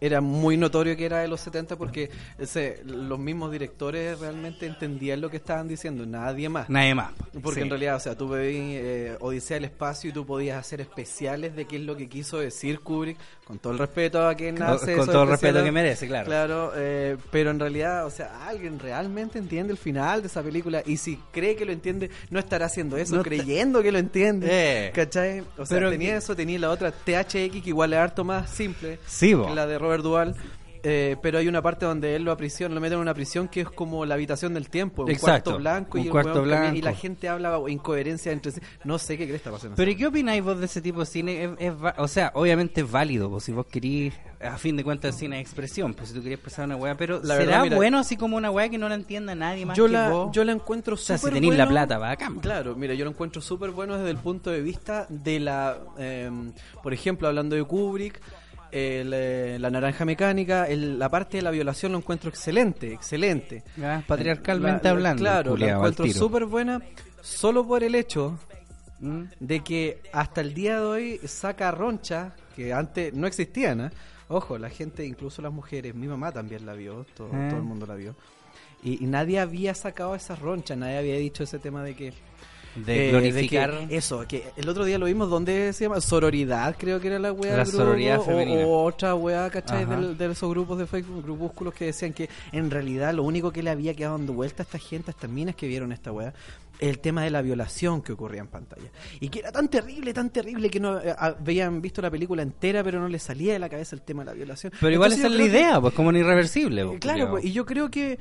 Era 0.00 0.20
muy 0.20 0.56
notorio 0.56 0.96
que 0.96 1.04
era 1.04 1.18
de 1.18 1.28
los 1.28 1.40
70 1.40 1.76
porque 1.76 2.10
ese, 2.38 2.82
los 2.84 3.18
mismos 3.18 3.52
directores 3.52 4.18
realmente 4.18 4.66
entendían 4.66 5.20
lo 5.20 5.28
que 5.30 5.36
estaban 5.36 5.68
diciendo, 5.68 6.06
nadie 6.06 6.48
más. 6.48 6.68
Nadie 6.70 6.94
más. 6.94 7.12
Porque 7.42 7.60
Sí. 7.60 7.62
en 7.62 7.70
realidad, 7.70 7.96
o 7.96 8.00
sea, 8.00 8.16
tú 8.16 8.28
veías 8.28 8.82
eh, 8.82 9.16
Odisea 9.20 9.56
del 9.56 9.64
Espacio 9.64 10.10
y 10.10 10.12
tú 10.12 10.24
podías 10.26 10.58
hacer 10.58 10.80
especiales 10.80 11.54
de 11.56 11.64
qué 11.66 11.76
es 11.76 11.82
lo 11.82 11.96
que 11.96 12.08
quiso 12.08 12.38
decir 12.38 12.80
Kubrick, 12.80 13.18
con 13.44 13.58
todo 13.58 13.72
el 13.72 13.78
respeto 13.80 14.26
a 14.26 14.34
quien 14.34 14.56
Con- 14.56 14.66
hace 14.68 14.92
con 14.92 15.02
esos 15.02 15.06
todo 15.06 15.24
el 15.24 15.28
respeto 15.30 15.62
que 15.64 15.72
merece, 15.72 16.06
claro. 16.06 16.26
Claro, 16.26 16.72
eh, 16.76 17.16
pero 17.32 17.50
en 17.50 17.58
realidad, 17.58 18.06
o 18.06 18.10
sea, 18.10 18.46
alguien 18.48 18.78
realmente 18.78 19.38
entiende 19.38 19.72
el 19.72 19.78
final 19.78 20.20
de 20.22 20.28
esa 20.28 20.40
película 20.42 20.82
y 20.86 20.96
si 20.96 21.16
cree 21.32 21.56
que 21.56 21.64
lo 21.64 21.72
entiende, 21.72 22.10
no 22.30 22.38
estará 22.38 22.66
haciendo 22.66 22.96
eso, 22.96 23.16
No 23.16 23.22
creyendo 23.24 23.82
que 23.82 23.90
lo 23.90 23.98
entiende. 23.98 24.46
Eh. 24.50 24.92
¿Cachai? 24.94 25.40
O 25.58 25.66
sea, 25.66 25.76
Pero 25.76 25.90
tenía 25.90 26.12
que- 26.12 26.16
eso, 26.18 26.36
tenía 26.36 26.58
la 26.60 26.70
otra 26.70 26.92
THX 26.92 27.60
que 27.62 27.70
igual 27.70 27.92
es 27.92 27.98
harto 27.98 28.24
más 28.24 28.48
simple 28.50 28.98
Sí, 29.06 29.34
que 29.34 29.54
la 29.54 29.66
de 29.66 29.78
Robert 29.78 29.89
Duvall. 29.98 30.34
eh, 30.82 31.16
pero 31.20 31.36
hay 31.36 31.46
una 31.46 31.60
parte 31.60 31.84
donde 31.84 32.16
él 32.16 32.22
lo 32.22 32.32
aprisiona, 32.32 32.74
lo 32.74 32.80
mete 32.80 32.94
en 32.94 33.00
una 33.02 33.12
prisión 33.12 33.48
que 33.48 33.60
es 33.60 33.68
como 33.68 34.06
la 34.06 34.14
habitación 34.14 34.54
del 34.54 34.70
tiempo, 34.70 35.02
un 35.02 35.10
Exacto, 35.10 35.50
cuarto 35.50 35.58
blanco 35.58 35.98
y 35.98 36.00
un 36.04 36.08
cuarto 36.08 36.32
camina- 36.42 36.68
y 36.68 36.70
blanco. 36.70 36.84
la 36.86 36.94
gente 36.94 37.28
habla 37.28 37.60
incoherencia 37.68 38.32
entre 38.32 38.52
sí. 38.52 38.60
No 38.84 38.98
sé 38.98 39.18
qué 39.18 39.24
crees 39.24 39.40
está 39.40 39.50
pasando. 39.50 39.76
Pero 39.76 39.90
¿y 39.90 39.94
qué 39.96 40.06
opináis 40.06 40.42
vos 40.42 40.58
de 40.58 40.64
ese 40.64 40.80
tipo 40.80 41.00
de 41.00 41.04
cine? 41.06 41.44
Es- 41.44 41.50
es 41.58 41.72
o 41.98 42.08
sea, 42.08 42.32
obviamente 42.34 42.80
es 42.80 42.90
válido, 42.90 43.28
pues, 43.28 43.44
si 43.44 43.52
vos 43.52 43.66
querís, 43.66 44.14
a 44.40 44.56
fin 44.56 44.74
de 44.74 44.82
cuentas, 44.82 45.12
el 45.14 45.18
cine 45.20 45.36
es 45.38 45.42
expresión, 45.42 45.92
pues 45.92 46.08
si 46.08 46.14
tú 46.14 46.22
querías 46.22 46.38
expresar 46.38 46.64
una 46.64 46.76
weá, 46.76 46.96
pero 46.96 47.16
La 47.22 47.34
¿será 47.34 47.44
verdad, 47.44 47.62
mira- 47.64 47.76
bueno 47.76 47.98
así 47.98 48.16
como 48.16 48.38
una 48.38 48.50
weá 48.50 48.70
que 48.70 48.78
no 48.78 48.88
la 48.88 48.94
entienda 48.94 49.34
nadie 49.34 49.66
más 49.66 49.76
yo 49.76 49.84
que 49.84 49.92
la, 49.92 50.08
vos? 50.08 50.30
yo 50.32 50.44
la 50.44 50.52
encuentro 50.52 50.94
o 50.94 50.96
sea, 50.96 51.18
súper 51.18 51.34
si 51.34 51.40
tenéis 51.40 51.58
la 51.58 51.68
plata, 51.68 51.98
va 51.98 52.12
acá. 52.12 52.32
Claro, 52.40 52.74
mira, 52.74 52.94
yo 52.94 53.04
lo 53.04 53.10
encuentro 53.10 53.42
súper 53.42 53.70
bueno 53.72 53.98
desde 53.98 54.12
el 54.12 54.16
punto 54.16 54.48
de 54.50 54.62
vista 54.62 55.04
de 55.10 55.40
la, 55.40 55.76
eh, 55.98 56.30
por 56.82 56.94
ejemplo, 56.94 57.28
hablando 57.28 57.54
de 57.54 57.64
Kubrick, 57.64 58.18
eh, 58.72 59.56
la 59.60 59.70
naranja 59.70 60.04
mecánica, 60.04 60.64
el- 60.66 60.98
la 60.98 61.08
parte 61.08 61.38
de 61.38 61.42
la 61.42 61.50
violación 61.50 61.92
lo 61.92 61.98
encuentro 61.98 62.28
excelente, 62.30 62.92
excelente. 62.92 63.62
Patriarcalmente 64.06 64.84
La- 64.84 64.90
la- 64.90 64.96
hablando. 64.96 65.20
Claro, 65.22 65.56
la 65.56 65.68
encuentro 65.70 66.06
súper 66.08 66.44
buena 66.46 66.80
solo 67.22 67.66
por 67.66 67.82
el 67.84 67.94
hecho 67.94 68.38
Mm. 69.00 69.22
de 69.40 69.60
que 69.60 70.02
hasta 70.12 70.40
el 70.42 70.52
día 70.54 70.76
de 70.80 70.86
hoy 70.86 71.20
saca 71.26 71.70
roncha 71.70 72.34
que 72.54 72.72
antes 72.72 73.14
no 73.14 73.26
existían. 73.26 73.80
¿eh? 73.82 73.90
Ojo, 74.28 74.58
la 74.58 74.68
gente, 74.70 75.04
incluso 75.06 75.40
las 75.42 75.52
mujeres, 75.52 75.94
mi 75.94 76.06
mamá 76.06 76.30
también 76.32 76.64
la 76.66 76.74
vio, 76.74 77.04
todo, 77.16 77.28
Eh. 77.28 77.46
todo 77.48 77.58
el 77.58 77.64
mundo 77.64 77.86
la 77.86 77.94
vio. 77.94 78.14
Y, 78.82 79.02
y 79.02 79.06
nadie 79.06 79.38
había 79.40 79.74
sacado 79.74 80.14
esas 80.14 80.38
ronchas, 80.38 80.76
nadie 80.78 80.98
había 80.98 81.16
dicho 81.16 81.42
ese 81.42 81.58
tema 81.58 81.82
de 81.82 81.94
que... 81.96 82.12
De 82.74 83.08
eh, 83.08 83.10
glorificar. 83.10 83.88
que 83.88 83.96
eso, 83.96 84.26
que 84.28 84.44
el 84.56 84.68
otro 84.68 84.84
día 84.84 84.98
lo 84.98 85.06
vimos 85.06 85.28
donde 85.28 85.72
se 85.72 85.84
llama 85.84 86.00
sororidad, 86.00 86.76
creo 86.78 87.00
que 87.00 87.08
era 87.08 87.18
la 87.18 87.32
weá 87.32 87.56
La 87.56 87.62
grupo, 87.64 87.78
sororidad 87.78 88.18
o- 88.20 88.24
femenina. 88.24 88.64
O, 88.66 88.84
otra 88.84 89.14
weá, 89.14 89.50
¿cachai? 89.50 89.84
Del- 89.86 90.16
de 90.16 90.30
esos 90.30 90.48
grupos 90.50 90.78
de 90.78 90.86
Facebook, 90.86 91.22
grupúsculos 91.24 91.74
que 91.74 91.86
decían 91.86 92.12
que 92.12 92.28
en 92.52 92.70
realidad 92.70 93.12
lo 93.14 93.24
único 93.24 93.50
que 93.52 93.62
le 93.62 93.70
había 93.70 93.94
quedado 93.94 94.16
dando 94.18 94.32
vuelta 94.34 94.62
a 94.62 94.64
esta 94.64 94.78
gente, 94.78 95.10
a 95.10 95.12
estas 95.12 95.30
minas 95.30 95.54
que 95.56 95.66
vieron 95.66 95.90
esta 95.92 96.12
weá, 96.12 96.32
el 96.78 96.98
tema 97.00 97.22
de 97.24 97.30
la 97.30 97.42
violación 97.42 98.00
que 98.00 98.12
ocurría 98.12 98.40
en 98.40 98.46
pantalla. 98.46 98.88
Y 99.20 99.28
que 99.28 99.40
era 99.40 99.52
tan 99.52 99.68
terrible, 99.68 100.14
tan 100.14 100.30
terrible 100.30 100.70
que 100.70 100.80
no 100.80 100.98
eh, 100.98 101.14
habían 101.18 101.82
visto 101.82 102.00
la 102.00 102.10
película 102.10 102.40
entera, 102.42 102.82
pero 102.82 102.98
no 103.00 103.08
les 103.08 103.22
salía 103.22 103.52
de 103.52 103.58
la 103.58 103.68
cabeza 103.68 103.94
el 103.96 104.00
tema 104.02 104.22
de 104.22 104.26
la 104.30 104.32
violación. 104.34 104.72
Pero 104.80 104.92
igual 104.92 105.12
Entonces 105.12 105.26
esa 105.26 105.34
es 105.34 105.38
la 105.38 105.44
que- 105.52 105.58
idea, 105.58 105.80
pues 105.80 105.92
como 105.92 106.08
en 106.10 106.16
irreversible. 106.16 106.86
pues, 106.86 107.00
Claro, 107.00 107.30
pues, 107.30 107.44
y 107.44 107.52
yo 107.52 107.66
creo 107.66 107.90
que. 107.90 108.18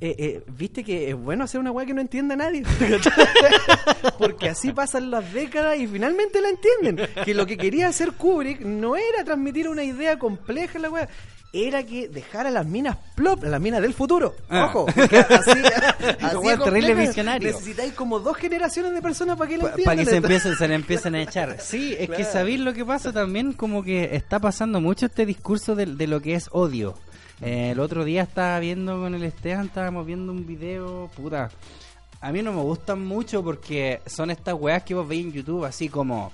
Eh, 0.00 0.14
eh, 0.18 0.42
Viste 0.48 0.84
que 0.84 1.10
es 1.10 1.16
bueno 1.16 1.44
hacer 1.44 1.60
una 1.60 1.70
weá 1.70 1.86
que 1.86 1.94
no 1.94 2.00
entienda 2.00 2.36
nadie. 2.36 2.62
Porque 4.18 4.50
así 4.50 4.72
pasan 4.72 5.10
las 5.10 5.32
décadas 5.32 5.78
y 5.78 5.86
finalmente 5.86 6.40
la 6.40 6.48
entienden. 6.50 7.08
Que 7.24 7.34
lo 7.34 7.46
que 7.46 7.56
quería 7.56 7.88
hacer 7.88 8.12
Kubrick 8.12 8.60
no 8.60 8.96
era 8.96 9.24
transmitir 9.24 9.68
una 9.68 9.84
idea 9.84 10.18
compleja 10.18 10.76
en 10.76 10.82
la 10.82 10.90
weá. 10.90 11.08
Era 11.52 11.84
que 11.84 12.08
dejara 12.08 12.50
las 12.50 12.66
minas 12.66 12.98
plop, 13.14 13.44
las 13.44 13.60
minas 13.60 13.80
del 13.80 13.94
futuro. 13.94 14.34
Ah. 14.50 14.66
Ojo, 14.66 14.86
porque 14.94 15.16
así, 15.16 15.50
así 16.20 16.48
es 16.48 16.62
terrible 16.62 16.94
visionario. 16.94 17.50
Necesitáis 17.52 17.94
como 17.94 18.18
dos 18.18 18.36
generaciones 18.36 18.92
de 18.92 19.00
personas 19.00 19.38
para 19.38 19.48
que 19.48 19.56
Para 19.58 19.70
entiendan. 19.70 19.98
que 19.98 20.04
se 20.04 20.16
empiecen, 20.16 20.56
se 20.56 20.68
le 20.68 20.74
empiecen 20.74 21.14
a 21.14 21.22
echar. 21.22 21.56
Sí, 21.60 21.96
es 21.98 22.10
que 22.10 22.24
sabéis 22.24 22.60
lo 22.60 22.74
que 22.74 22.84
pasa 22.84 23.12
también, 23.12 23.54
como 23.54 23.82
que 23.82 24.14
está 24.16 24.38
pasando 24.38 24.82
mucho 24.82 25.06
este 25.06 25.24
discurso 25.24 25.74
de, 25.74 25.86
de 25.86 26.06
lo 26.06 26.20
que 26.20 26.34
es 26.34 26.48
odio. 26.52 26.94
Eh, 27.40 27.70
el 27.70 27.80
otro 27.80 28.04
día 28.04 28.22
estaba 28.22 28.58
viendo 28.60 29.00
con 29.00 29.14
el 29.14 29.22
Esteban, 29.22 29.66
estábamos 29.66 30.06
viendo 30.06 30.32
un 30.32 30.46
video, 30.46 31.10
puta. 31.16 31.50
A 32.20 32.32
mí 32.32 32.42
no 32.42 32.52
me 32.52 32.62
gustan 32.62 33.04
mucho 33.04 33.44
porque 33.44 34.00
son 34.06 34.30
estas 34.30 34.54
weas 34.54 34.82
que 34.82 34.94
vos 34.94 35.06
veis 35.06 35.26
en 35.26 35.32
YouTube, 35.32 35.64
así 35.64 35.88
como 35.88 36.32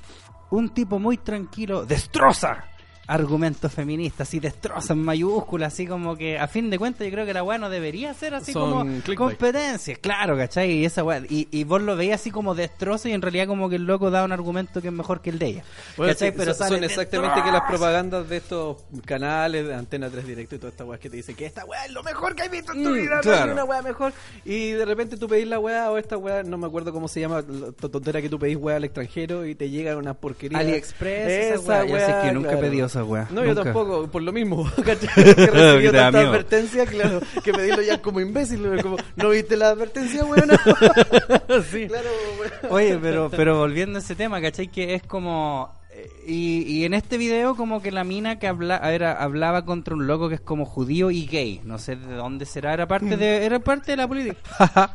un 0.51 0.69
tipo 0.69 0.99
muy 0.99 1.17
tranquilo, 1.17 1.85
destroza 1.85 2.65
argumentos 3.07 3.73
feministas, 3.73 4.33
y 4.35 4.41
destroza 4.41 4.93
en 4.93 5.01
mayúsculas, 5.03 5.73
así 5.73 5.87
como 5.87 6.17
que 6.17 6.39
a 6.39 6.47
fin 6.49 6.71
de 6.71 6.79
cuentas 6.79 7.07
yo 7.07 7.13
creo 7.13 7.27
que 7.27 7.35
la 7.35 7.43
wea 7.43 7.59
no 7.59 7.69
debería 7.69 8.15
ser 8.15 8.35
así 8.35 8.53
Son 8.53 8.71
como 8.71 8.85
clickbait. 9.03 9.19
competencias, 9.19 9.99
claro, 9.99 10.37
¿cachai? 10.37 10.71
Y, 10.73 10.85
esa 10.85 11.03
wea, 11.05 11.23
y, 11.29 11.49
y 11.51 11.65
vos 11.65 11.83
lo 11.83 11.97
veías 11.97 12.21
así 12.21 12.31
como 12.31 12.55
destroza 12.55 13.09
y 13.09 13.13
en 13.13 13.23
realidad 13.23 13.47
como 13.47 13.69
que 13.69 13.77
el 13.77 13.85
loco 13.85 14.11
da 14.11 14.25
un 14.25 14.33
argumento 14.33 14.81
que 14.81 14.89
es 14.89 14.95
mejor 14.95 15.21
que 15.21 15.31
el 15.31 15.39
de 15.39 15.47
ella. 15.47 15.65
Bueno, 15.97 16.13
¿cachai? 16.13 16.31
sí, 16.31 16.35
Pero 16.39 16.55
son, 16.55 16.85
exactamente 16.85 17.43
que 17.43 17.51
las 17.51 17.63
propagandas 17.69 18.29
de 18.29 18.37
estos 18.37 18.77
canales 19.05 19.67
de 19.67 19.75
Antena 19.75 20.09
3 20.09 20.27
Directo 20.27 20.55
y 20.55 20.59
todas 20.59 20.73
estas 20.75 20.87
weas 20.87 21.01
que 21.01 21.11
te 21.11 21.17
dicen 21.17 21.35
que 21.35 21.47
esta 21.47 21.65
wea 21.65 21.85
es 21.87 21.93
lo 21.93 22.03
mejor 22.03 22.35
que 22.37 22.43
has 22.43 22.51
visto 22.51 22.73
en 22.73 22.83
tu 22.85 22.91
Mm, 22.91 22.95
vida, 22.95 23.15
no 23.17 23.21
claro. 23.23 23.45
hay 23.45 23.51
una 23.51 23.65
wea 23.65 23.83
mejor. 23.83 24.13
Y 24.45 24.71
de 24.71 24.85
repente 24.85 25.17
tú 25.17 25.27
pedís 25.29 25.47
la 25.49 25.59
wea 25.59 25.91
o 25.91 25.99
esta 25.99 26.17
wea, 26.17 26.43
no 26.43 26.57
me 26.59 26.67
acuerdo 26.67 26.93
cómo 26.93 27.09
se 27.09 27.21
llama, 27.21 27.43
la 27.49 27.73
tontera 27.89 28.23
que 28.23 28.29
tú 28.29 28.39
pedís 28.39 28.57
wea 28.57 28.77
al 28.77 28.85
extranjero 28.85 29.45
y 29.47 29.55
te 29.55 29.71
llega 29.71 29.97
una 29.97 30.15
porquería. 30.15 30.59
AliExpress, 30.59 31.29
esa 31.29 31.83
esa. 31.83 31.85
Yo 31.87 31.99
sé 31.99 32.15
que 32.23 32.33
nunca 32.33 32.49
he 32.49 32.53
claro. 32.53 32.61
pedido 32.61 32.89
esa. 32.97 33.29
No, 33.31 33.45
yo 33.45 33.55
tampoco, 33.55 34.07
por 34.09 34.23
lo 34.23 34.33
mismo. 34.33 34.71
¿cachai? 34.85 35.09
que 35.25 35.35
Que 35.35 35.47
recibí 35.47 35.93
tanta 35.93 36.21
advertencia, 36.21 36.87
claro, 36.87 37.21
que 37.43 37.53
pedirlo 37.53 37.83
ya 37.83 38.01
como 38.01 38.21
imbécil, 38.21 38.83
como, 38.83 38.97
¿no 39.17 39.31
viste 39.31 39.57
la 39.57 39.69
advertencia, 39.71 40.25
weona? 40.25 40.59
Sí. 41.71 41.87
claro, 41.87 42.09
weón. 42.39 42.73
Oye, 42.73 42.99
pero, 43.01 43.31
pero 43.31 43.59
volviendo 43.59 43.99
a 43.99 44.03
ese 44.03 44.15
tema, 44.15 44.41
¿cachai? 44.41 44.69
Que 44.69 44.95
es 44.95 45.03
como... 45.03 45.82
Y, 46.27 46.63
y 46.63 46.85
en 46.85 46.95
este 46.95 47.19
video 47.19 47.57
como 47.57 47.83
que 47.83 47.91
la 47.91 48.05
mina 48.05 48.39
que 48.39 48.47
habla, 48.47 48.79
era, 48.93 49.13
hablaba 49.13 49.65
contra 49.65 49.95
un 49.95 50.07
loco 50.07 50.29
que 50.29 50.37
es 50.37 50.41
como 50.41 50.65
judío 50.65 51.11
y 51.11 51.27
gay. 51.27 51.61
No 51.65 51.79
sé 51.79 51.97
de 51.97 52.15
dónde 52.15 52.47
será, 52.47 52.73
era 52.73 52.87
parte 52.87 53.17
de, 53.17 53.45
era 53.45 53.59
parte 53.59 53.93
de 53.93 53.97
la 53.97 54.09
política. 54.09 54.37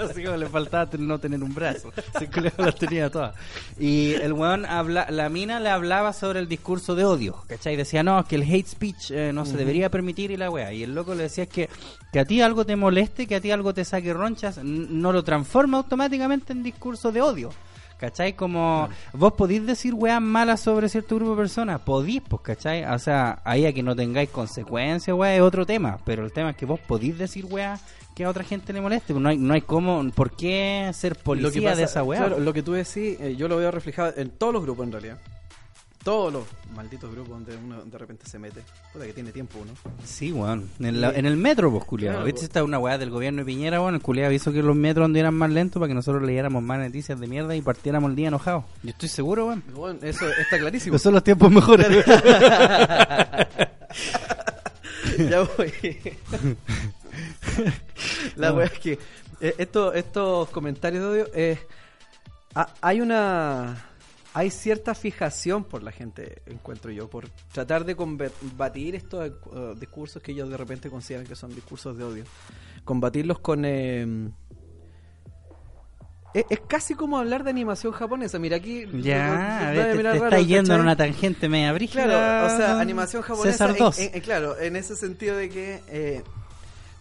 Así 0.00 0.22
como 0.22 0.36
le 0.36 0.46
faltaba 0.46 0.88
no 0.98 1.18
tener 1.18 1.42
un 1.42 1.54
brazo. 1.54 1.92
Así 2.14 2.28
que 2.28 2.40
las 2.40 2.76
tenía 2.76 3.10
todas. 3.10 3.34
Y 3.78 4.14
el 4.14 4.32
weón, 4.32 4.66
habla, 4.66 5.06
la 5.10 5.28
mina 5.28 5.60
le 5.60 5.70
hablaba 5.70 6.12
sobre 6.12 6.40
el 6.40 6.48
discurso 6.48 6.94
de 6.94 7.04
odio. 7.04 7.42
¿Cachai? 7.48 7.76
Decía, 7.76 8.02
no, 8.02 8.24
que 8.24 8.36
el 8.36 8.42
hate 8.42 8.66
speech 8.66 9.10
eh, 9.10 9.32
no 9.32 9.46
se 9.46 9.56
debería 9.56 9.90
permitir 9.90 10.30
y 10.30 10.36
la 10.36 10.50
wea. 10.50 10.72
Y 10.72 10.82
el 10.82 10.94
loco 10.94 11.14
le 11.14 11.24
decía 11.24 11.46
que, 11.46 11.68
que 12.12 12.20
a 12.20 12.24
ti 12.24 12.40
algo 12.42 12.66
te 12.66 12.76
moleste, 12.76 13.26
que 13.26 13.36
a 13.36 13.40
ti 13.40 13.50
algo 13.50 13.72
te 13.72 13.84
saque 13.84 14.12
ronchas, 14.12 14.62
no 14.62 15.12
lo 15.12 15.24
transforma 15.24 15.78
automáticamente 15.78 16.52
en 16.52 16.62
discurso 16.62 17.12
de 17.12 17.20
odio. 17.20 17.50
¿Cachai? 17.98 18.34
Como 18.34 18.88
vos 19.12 19.32
podís 19.34 19.64
decir 19.64 19.94
weas 19.94 20.20
malas 20.20 20.60
sobre 20.60 20.88
cierto 20.88 21.16
grupo 21.16 21.30
de 21.32 21.36
personas, 21.38 21.80
podís, 21.80 22.20
pues, 22.28 22.42
¿cachai? 22.42 22.84
O 22.84 22.98
sea, 22.98 23.40
ahí 23.44 23.64
a 23.66 23.72
que 23.72 23.82
no 23.82 23.94
tengáis 23.96 24.28
consecuencias, 24.30 25.16
wea, 25.16 25.34
es 25.36 25.40
otro 25.40 25.64
tema, 25.64 25.98
pero 26.04 26.24
el 26.24 26.32
tema 26.32 26.50
es 26.50 26.56
que 26.56 26.66
vos 26.66 26.80
podís 26.80 27.16
decir 27.16 27.46
weas 27.46 27.80
que 28.14 28.24
a 28.24 28.28
otra 28.30 28.44
gente 28.44 28.72
le 28.72 28.80
moleste, 28.80 29.12
pues 29.12 29.22
no 29.22 29.28
hay, 29.28 29.38
no 29.38 29.54
hay 29.54 29.62
cómo, 29.62 30.04
¿por 30.14 30.30
qué 30.36 30.90
ser 30.94 31.16
policía 31.16 31.70
pasa- 31.70 31.76
de 31.76 31.82
esa 31.84 32.02
wea? 32.04 32.20
Claro, 32.20 32.38
lo 32.40 32.52
que 32.52 32.62
tú 32.62 32.72
decís, 32.72 33.18
eh, 33.20 33.34
yo 33.36 33.48
lo 33.48 33.56
veo 33.56 33.70
reflejado 33.70 34.12
en 34.16 34.30
todos 34.30 34.52
los 34.52 34.62
grupos 34.62 34.86
en 34.86 34.92
realidad. 34.92 35.18
Todos 36.04 36.32
los 36.32 36.44
malditos 36.74 37.10
grupos 37.10 37.30
donde 37.30 37.56
uno 37.56 37.82
de 37.82 37.96
repente 37.98 38.26
se 38.28 38.38
mete. 38.38 38.60
Puta 38.92 39.06
que 39.06 39.14
tiene 39.14 39.32
tiempo 39.32 39.58
uno. 39.62 39.72
Sí, 40.04 40.30
weón. 40.32 40.68
En, 40.78 41.00
la- 41.00 41.10
en 41.12 41.24
el 41.24 41.36
metro, 41.38 41.70
pues, 41.70 41.84
culiado. 41.84 42.16
Claro, 42.16 42.26
¿Viste? 42.26 42.40
pues. 42.40 42.48
Esta 42.50 42.60
es 42.60 42.64
una 42.66 42.78
weá 42.78 42.98
del 42.98 43.08
gobierno 43.08 43.38
de 43.40 43.46
Piñera, 43.46 43.80
weón. 43.80 43.94
El 43.94 44.02
culiado 44.02 44.30
hizo 44.32 44.52
que 44.52 44.62
los 44.62 44.76
metros 44.76 45.06
anduvieran 45.06 45.32
más 45.34 45.50
lentos 45.50 45.80
para 45.80 45.88
que 45.88 45.94
nosotros 45.94 46.22
leyéramos 46.22 46.62
más 46.62 46.78
noticias 46.78 47.18
de 47.18 47.26
mierda 47.26 47.56
y 47.56 47.62
partiéramos 47.62 48.10
el 48.10 48.16
día 48.16 48.28
enojados. 48.28 48.64
Yo 48.82 48.90
estoy 48.90 49.08
seguro, 49.08 49.46
weón. 49.46 49.64
Bueno, 49.74 49.98
eso 50.02 50.28
está 50.28 50.58
clarísimo. 50.58 50.94
Esos 50.96 51.04
son 51.04 51.14
los 51.14 51.24
tiempos 51.24 51.50
mejores. 51.50 51.88
ya 55.18 55.40
voy. 55.56 55.72
La 58.36 58.52
wea 58.52 58.66
es 58.66 58.72
que 58.78 58.98
eh, 59.40 59.54
esto- 59.58 59.92
estos 59.94 60.48
comentarios 60.50 61.02
de 61.02 61.08
odio, 61.08 61.26
eh, 61.34 61.58
ha- 62.54 62.68
hay 62.82 63.00
una. 63.00 63.86
Hay 64.36 64.50
cierta 64.50 64.94
fijación 64.96 65.62
por 65.64 65.82
la 65.84 65.92
gente, 65.92 66.42
encuentro 66.46 66.90
yo, 66.90 67.08
por 67.08 67.28
tratar 67.52 67.84
de 67.84 67.94
combatir 67.94 68.96
estos 68.96 69.28
eh, 69.28 69.74
discursos 69.78 70.20
que 70.22 70.32
ellos 70.32 70.50
de 70.50 70.56
repente 70.56 70.90
consideran 70.90 71.24
que 71.26 71.36
son 71.36 71.54
discursos 71.54 71.96
de 71.96 72.02
odio. 72.04 72.24
Combatirlos 72.84 73.38
con. 73.38 73.64
eh, 73.64 74.28
es, 76.34 76.44
es 76.50 76.60
casi 76.66 76.94
como 76.96 77.16
hablar 77.18 77.44
de 77.44 77.50
animación 77.50 77.92
japonesa. 77.92 78.40
Mira 78.40 78.56
aquí. 78.56 78.86
ya, 79.02 79.70
te, 79.72 79.96
te 79.96 80.02
raro, 80.02 80.24
está 80.24 80.40
yendo 80.40 80.74
en 80.74 80.80
una 80.80 80.96
tangente 80.96 81.48
media 81.48 81.72
brígida. 81.72 82.04
Claro, 82.04 82.52
o 82.52 82.56
sea, 82.56 82.80
animación 82.80 83.22
japonesa. 83.22 83.52
César 83.52 83.70
en- 83.70 83.76
2. 83.78 83.98
en- 84.00 84.14
en- 84.16 84.20
claro, 84.20 84.58
en 84.58 84.74
ese 84.76 84.96
sentido 84.96 85.36
de 85.36 85.48
que. 85.48 85.80
Eh, 85.88 86.22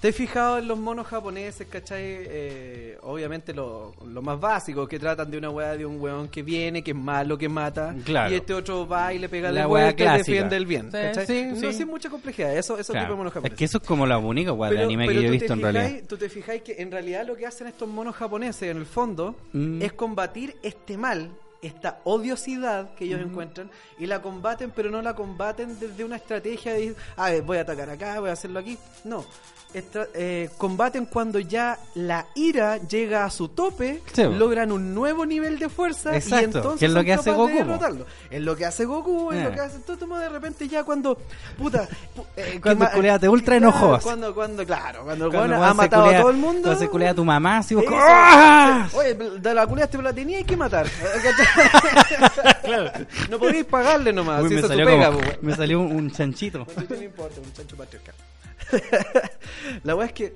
¿Te 0.04 0.10
has 0.10 0.16
fijado 0.18 0.58
en 0.58 0.68
los 0.68 0.78
monos 0.78 1.08
japoneses, 1.08 1.66
cachai? 1.68 2.02
Eh, 2.04 2.98
obviamente 3.04 3.54
lo, 3.54 3.94
lo 4.06 4.22
más 4.22 4.38
básico, 4.38 4.86
que 4.86 5.00
tratan 5.00 5.32
de 5.32 5.38
una 5.38 5.50
weá 5.50 5.78
de 5.78 5.86
un 5.86 5.98
weón 6.02 6.28
que 6.28 6.44
viene, 6.44 6.84
que 6.84 6.92
es 6.92 6.98
malo, 6.98 7.38
que 7.38 7.48
mata, 7.48 7.96
Claro. 8.04 8.30
y 8.34 8.36
este 8.36 8.54
otro 8.54 8.86
va 8.86 9.14
y 9.14 9.20
le 9.20 9.30
pega 9.30 9.50
La 9.50 9.66
weá 9.66 9.94
clásica. 9.96 10.18
defiende 10.18 10.58
el 10.58 10.66
bien. 10.66 10.88
Sí, 10.92 10.98
¿cachai? 11.02 11.26
sí, 11.26 11.44
no 11.54 11.56
sí. 11.72 11.78
sin 11.78 11.88
mucha 11.88 12.10
complejidad, 12.10 12.54
eso, 12.58 12.78
eso 12.78 12.92
Claro. 12.92 13.06
tipo 13.06 13.14
de 13.14 13.18
monos 13.18 13.32
Es 13.32 13.34
japoneses. 13.36 13.58
que 13.58 13.64
eso 13.64 13.78
es 13.78 13.88
como 13.88 14.06
la 14.06 14.18
única 14.18 14.52
weá 14.52 14.72
de 14.72 14.84
anime 14.84 15.08
que 15.08 15.14
yo 15.14 15.22
he 15.22 15.30
visto 15.32 15.54
en 15.54 15.62
realidad. 15.62 15.90
Tú 16.06 16.18
te 16.18 16.28
fijáis 16.28 16.64
que 16.64 16.76
en 16.82 16.92
realidad 16.92 17.26
lo 17.26 17.38
que 17.38 17.46
hacen 17.46 17.68
estos 17.68 17.88
monos 17.88 18.14
japoneses 18.14 18.64
en 18.72 18.76
el 18.80 18.86
fondo 18.86 19.38
Mm. 19.54 19.82
es 19.84 19.94
combatir 19.94 20.54
este 20.64 20.98
mal, 20.98 21.30
esta 21.64 22.00
odiosidad 22.04 22.94
que 22.96 23.06
ellos 23.06 23.22
encuentran 23.22 23.72
y 23.98 24.06
la 24.06 24.22
combaten, 24.22 24.72
pero 24.76 24.92
no 24.92 25.02
la 25.02 25.16
combaten 25.16 25.80
desde 25.80 26.04
una 26.04 26.18
estrategia 26.18 26.74
de, 26.74 26.96
a 27.18 27.30
ver, 27.32 27.42
voy 27.42 27.58
a 27.58 27.62
atacar 27.62 27.90
acá, 27.90 28.20
voy 28.20 28.30
a 28.30 28.34
hacerlo 28.34 28.60
aquí. 28.60 28.78
No. 29.04 29.26
Estra- 29.74 30.08
eh, 30.14 30.52
combaten 30.60 31.08
cuando 31.08 31.40
ya 31.40 31.80
la 31.96 32.28
ira 32.36 32.78
llega 32.78 33.26
a 33.26 33.32
su 33.32 33.48
tope, 33.50 34.04
Sí, 34.14 34.22
logran 34.22 34.72
un 34.72 34.94
nuevo 34.94 35.26
nivel 35.26 35.58
de 35.58 35.68
fuerza 35.68 36.14
y 36.14 36.18
Exacto, 36.18 36.46
entonces 36.60 36.80
que 36.80 36.86
es 36.86 36.92
lo 36.92 37.04
que 37.04 37.14
hace 37.14 37.32
de 37.32 37.36
Goku. 37.36 37.52
Es 38.30 38.42
lo 38.44 38.56
que 38.56 38.66
hace 38.68 38.86
Goku, 38.86 39.32
es 39.32 39.40
Eh. 39.40 39.44
lo 39.46 39.52
que 39.52 39.60
hace 39.62 39.80
todo 39.80 40.04
de 40.20 40.30
repente 40.30 40.68
ya 40.68 40.84
cuando 40.84 41.18
puta 41.58 41.88
pu- 42.16 42.24
eh, 42.38 42.60
Cuando 42.62 42.86
que 42.86 42.92
ma- 42.92 42.96
culeate 42.96 43.28
ultra 43.28 43.58
claro, 43.58 43.76
enojos. 43.76 44.04
Cuando 44.04 44.36
cuando 44.36 44.64
claro, 44.64 45.04
cuando 45.06 45.26
el 45.26 45.32
Cuando 45.32 45.56
weón 45.56 45.68
ha 45.70 45.74
matado 45.74 46.04
culea- 46.04 46.18
a 46.18 46.22
todo 46.22 46.30
el 46.32 46.38
mundo. 46.38 46.62
cuando 46.62 46.80
se 46.80 46.90
culea 46.90 47.10
a 47.10 47.16
tu 47.16 47.26
mamá, 47.26 47.58
así 47.58 47.74
vos 47.74 47.86
¡Ah! 47.92 48.88
Oye, 48.94 49.16
de 49.16 49.54
la 49.56 49.66
culeaste 49.66 49.98
pero 49.98 50.04
la 50.10 50.14
tenía 50.14 50.44
que 50.44 50.56
matar. 50.56 50.86
¿cachai? 52.20 53.08
No 53.30 53.40
podéis 53.40 53.66
pagarle 53.66 54.14
nomás. 54.14 54.42
Uy, 54.44 54.50
si 54.50 54.54
me, 54.56 54.60
es 54.60 54.66
tu 54.66 54.70
salió 54.70 54.86
pega, 54.86 55.06
como- 55.08 55.20
weón. 55.20 55.38
me 55.42 55.56
salió 55.56 55.80
un, 55.82 56.12
chanchito. 56.12 56.66
No 56.90 57.02
importa, 57.02 57.42
un 57.42 57.54
chancho 57.54 57.76
patriarcal. 57.78 58.16
La 59.84 59.96
weá 59.96 60.08
es 60.08 60.14
que 60.14 60.36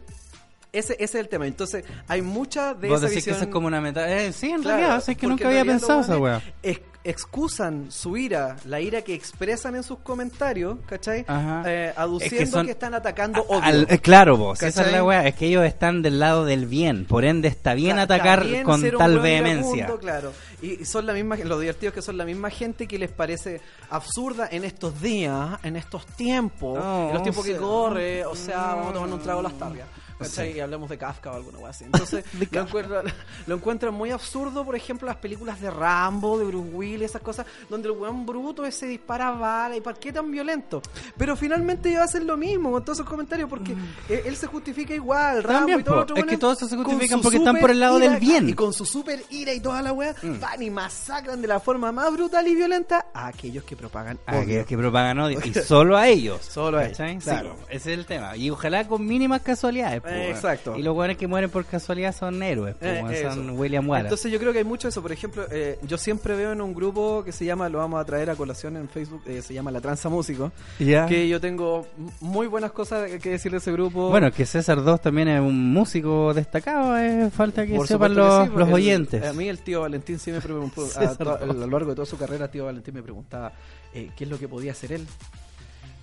ese, 0.73 0.93
ese 0.93 1.03
es 1.03 1.15
el 1.15 1.29
tema. 1.29 1.47
Entonces, 1.47 1.83
hay 2.07 2.21
mucha 2.21 2.73
de 2.73 2.89
Vos 2.89 2.99
esa 2.99 3.07
decís 3.09 3.23
que 3.23 3.31
visión... 3.31 3.35
eso 3.35 3.45
es 3.45 3.51
como 3.51 3.67
una 3.67 3.81
meta. 3.81 4.07
Eh, 4.11 4.31
sí, 4.33 4.49
en 4.51 4.61
Claro, 4.61 4.77
realidad, 4.79 5.03
es 5.09 5.17
que 5.17 5.27
nunca 5.27 5.47
había 5.47 5.65
pensado 5.65 6.01
esa 6.01 6.17
weá. 6.17 6.41
ex- 6.61 6.81
excusan 7.03 7.87
su 7.91 8.17
ira, 8.17 8.57
la 8.65 8.81
ira 8.81 9.01
que 9.01 9.13
expresan 9.13 9.75
en 9.75 9.83
sus 9.83 9.99
comentarios, 9.99 10.77
¿cachai? 10.85 11.23
Ajá. 11.27 11.63
Eh, 11.65 11.93
aduciendo 11.95 12.59
Es 12.59 12.65
que 12.65 12.71
están 12.71 12.93
atacando 12.93 13.41
odio. 13.47 13.61
Al- 13.63 13.87
eh, 13.89 13.99
claro, 13.99 14.35
vos, 14.37 14.61
esa 14.61 14.85
es 14.85 14.91
la 14.91 15.03
weá, 15.03 15.25
es 15.27 15.35
que 15.35 15.47
ellos 15.47 15.63
están 15.65 16.01
del 16.01 16.19
lado 16.19 16.43
del 16.45 16.65
bien, 16.65 17.05
por 17.05 17.23
ende 17.25 17.47
está 17.47 17.73
bien 17.73 17.97
Está- 17.99 18.15
atacar 18.15 18.39
está 18.39 18.51
bien 18.51 18.63
con 18.63 18.81
tal 18.97 19.19
vehemencia. 19.19 19.75
iracundo, 19.75 19.99
claro. 19.99 20.33
Y 20.61 20.83
son 20.85 21.05
la 21.05 21.13
misma, 21.13 21.35
lo 21.37 21.59
divertido 21.59 21.89
es 21.89 21.93
que 21.95 22.01
son 22.01 22.17
la 22.17 22.25
misma 22.25 22.49
gente 22.49 22.87
que 22.87 22.97
les 22.99 23.11
parece 23.11 23.61
absurda 23.89 24.47
en 24.51 24.63
estos 24.65 25.01
días, 25.01 25.59
en 25.63 25.75
estos 25.77 26.05
tiempos, 26.07 26.77
No, 26.79 27.07
en 27.07 27.13
los 27.13 27.23
tiempos 27.23 27.45
sea, 27.45 27.53
que 27.53 27.59
corre, 27.61 28.25
o 28.25 28.35
sea, 28.35 28.57
vamos 28.75 28.89
a 28.89 28.93
tomar 28.93 29.09
un 29.13 29.19
trago 29.21 29.39
a 29.39 29.43
las 29.43 29.57
tarrias. 29.57 29.87
¿Cachai? 30.17 30.51
Sí. 30.51 30.57
Y 30.57 30.59
hablamos 30.59 30.89
de 30.89 30.97
Kafka 30.97 31.31
o 31.31 31.35
alguna 31.35 31.57
cosa 31.59 31.69
así. 31.69 31.83
Entonces, 31.85 32.25
lo, 33.47 33.55
encuentran 33.55 33.93
muy 33.93 34.11
absurdo, 34.11 34.65
por 34.65 34.75
ejemplo, 34.75 35.07
las 35.07 35.17
películas 35.17 35.61
de 35.61 35.69
Rambo, 35.69 36.37
de 36.37 36.45
Bruce 36.45 36.69
Willis, 36.73 37.09
esas 37.09 37.21
cosas, 37.21 37.45
donde 37.69 37.87
el 37.89 37.95
weón 37.95 38.25
bruto 38.25 38.65
ese 38.65 38.87
dispara 38.87 39.31
balas 39.31 39.77
y 39.77 39.81
¿para 39.81 39.99
qué 39.99 40.11
tan 40.11 40.29
violento? 40.31 40.81
Pero 41.17 41.35
finalmente 41.35 41.89
ellos 41.89 42.01
hacen 42.01 42.27
lo 42.27 42.37
mismo 42.37 42.71
con 42.71 42.83
todos 42.83 42.99
esos 42.99 43.09
comentarios 43.09 43.49
porque 43.49 43.73
eh, 44.09 44.23
él 44.25 44.35
se 44.35 44.47
justifica 44.47 44.93
igual, 44.93 45.43
Rambo 45.43 45.59
También, 45.59 45.79
y 45.79 45.83
todo 45.83 45.99
otro 46.01 46.15
Es 46.15 46.25
que 46.25 46.37
todos 46.37 46.57
se 46.59 46.75
justifican 46.75 47.21
porque 47.21 47.37
están 47.37 47.57
por 47.57 47.71
el 47.71 47.79
lado 47.79 47.99
del 47.99 48.17
bien. 48.17 48.49
Y 48.49 48.53
con 48.53 48.73
su 48.73 48.85
super 48.85 49.23
ira 49.29 49.53
y 49.53 49.59
toda 49.59 49.81
la 49.81 49.93
weá, 49.93 50.07
Mm. 50.21 50.39
van 50.39 50.61
y 50.61 50.69
masacran 50.69 51.41
de 51.41 51.47
la 51.47 51.59
forma 51.59 51.91
más 51.91 52.11
brutal 52.11 52.47
y 52.47 52.55
violenta 52.55 53.07
a 53.13 53.27
aquellos 53.27 53.63
que 53.63 53.75
propagan 53.75 54.19
A 54.25 54.33
odio. 54.33 54.41
aquellos 54.41 54.65
que 54.65 54.77
propagan 54.77 55.19
odio. 55.19 55.39
Y 55.43 55.53
solo 55.53 55.97
a 55.97 56.07
ellos. 56.07 56.41
Solo 56.43 56.77
a 56.77 56.85
ellos, 56.85 57.23
claro. 57.23 57.55
Sí, 57.57 57.65
ese 57.69 57.93
es 57.93 57.99
el 57.99 58.05
tema. 58.05 58.35
Y 58.35 58.49
ojalá 58.49 58.87
con 58.87 59.05
mínimas 59.05 59.41
casualidades. 59.41 60.01
Eh, 60.09 60.29
exacto. 60.29 60.75
Y 60.77 60.83
los 60.83 60.93
buenos 60.95 61.17
que 61.17 61.27
mueren 61.27 61.49
por 61.49 61.65
casualidad 61.65 62.15
son 62.15 62.41
héroes. 62.41 62.75
po, 62.75 62.85
Eh, 62.85 63.25
son 63.33 63.51
William 63.51 63.87
Wallace. 63.89 64.07
Entonces 64.07 64.31
yo 64.31 64.39
creo 64.39 64.51
que 64.53 64.59
hay 64.59 64.63
mucho 64.65 64.87
de 64.87 64.89
eso. 64.89 65.01
Por 65.01 65.11
ejemplo, 65.11 65.45
eh, 65.51 65.77
yo 65.83 65.97
siempre 65.97 66.35
veo 66.35 66.51
en 66.51 66.61
un 66.61 66.73
grupo 66.73 67.23
que 67.23 67.31
se 67.31 67.45
llama, 67.45 67.69
lo 67.69 67.79
vamos 67.79 67.99
a 68.01 68.05
traer 68.05 68.29
a 68.29 68.35
colación 68.35 68.77
en 68.77 68.87
Facebook, 68.89 69.21
eh, 69.25 69.41
se 69.41 69.53
llama 69.53 69.71
La 69.71 69.81
Tranza 69.81 70.09
Músico, 70.09 70.51
que 70.77 71.27
yo 71.27 71.39
tengo 71.41 71.85
muy 72.21 72.47
buenas 72.47 72.71
cosas 72.71 73.09
que 73.21 73.29
decir 73.31 73.51
de 73.51 73.57
ese 73.59 73.71
grupo. 73.71 74.09
Bueno, 74.09 74.31
que 74.31 74.45
César 74.45 74.83
2 74.83 75.01
también 75.01 75.27
es 75.27 75.39
un 75.41 75.71
músico 75.73 76.33
destacado. 76.33 76.97
eh, 76.97 77.29
falta 77.31 77.65
que 77.65 77.75
Por 77.75 77.87
sepan 77.87 78.11
que 78.11 78.17
los, 78.17 78.47
sí, 78.47 78.53
los 78.55 78.67
el- 78.67 78.73
oyentes. 78.73 79.23
a 79.25 79.33
mí 79.33 79.47
el 79.49 79.59
tío 79.59 79.81
Valentín 79.81 80.19
siempre 80.19 80.43
preguntó, 80.43 80.87
a, 80.97 81.45
lo 81.45 81.67
largo 81.67 81.89
de 81.89 81.95
toda 81.95 82.05
su 82.05 82.17
carrera, 82.17 82.49
tío 82.49 82.65
Valentín 82.65 82.93
me 82.93 83.03
preguntaba 83.03 83.51
eh, 83.93 84.09
qué 84.15 84.23
es 84.23 84.29
lo 84.29 84.37
que 84.39 84.47
podía 84.47 84.71
hacer 84.71 84.93
él 84.93 85.05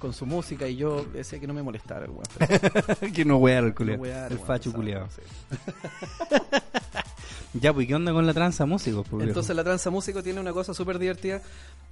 con 0.05 0.13
su 0.13 0.27
música 0.27 0.69
y 0.69 0.77
yo 0.77 1.03
decía 1.15 1.41
que 1.41 1.47
no 1.47 1.55
me 1.55 1.63
molestara 1.63 2.05
el 2.05 2.11
weón. 2.11 2.25
pero- 2.37 3.13
que 3.15 3.25
no 3.25 3.39
wear 3.39 3.65
el 3.65 3.71
no 3.71 3.75
culiao. 3.75 3.99
wear, 3.99 4.31
el 4.31 4.39
facho 4.39 4.71
culiao. 4.71 5.09
Sí. 5.09 5.23
Ya, 7.61 7.73
pues, 7.73 7.87
¿qué 7.87 7.95
onda 7.95 8.13
con 8.13 8.27
la 8.27 8.35
tranza 8.35 8.67
músicos? 8.67 9.07
pues, 9.09 9.29
Entonces 9.29 9.55
la 9.55 9.63
tranza 9.65 9.89
músico 9.91 10.23
tiene 10.23 10.41
una 10.41 10.53
cosa 10.53 10.75
súper 10.75 10.99
divertida 10.99 11.41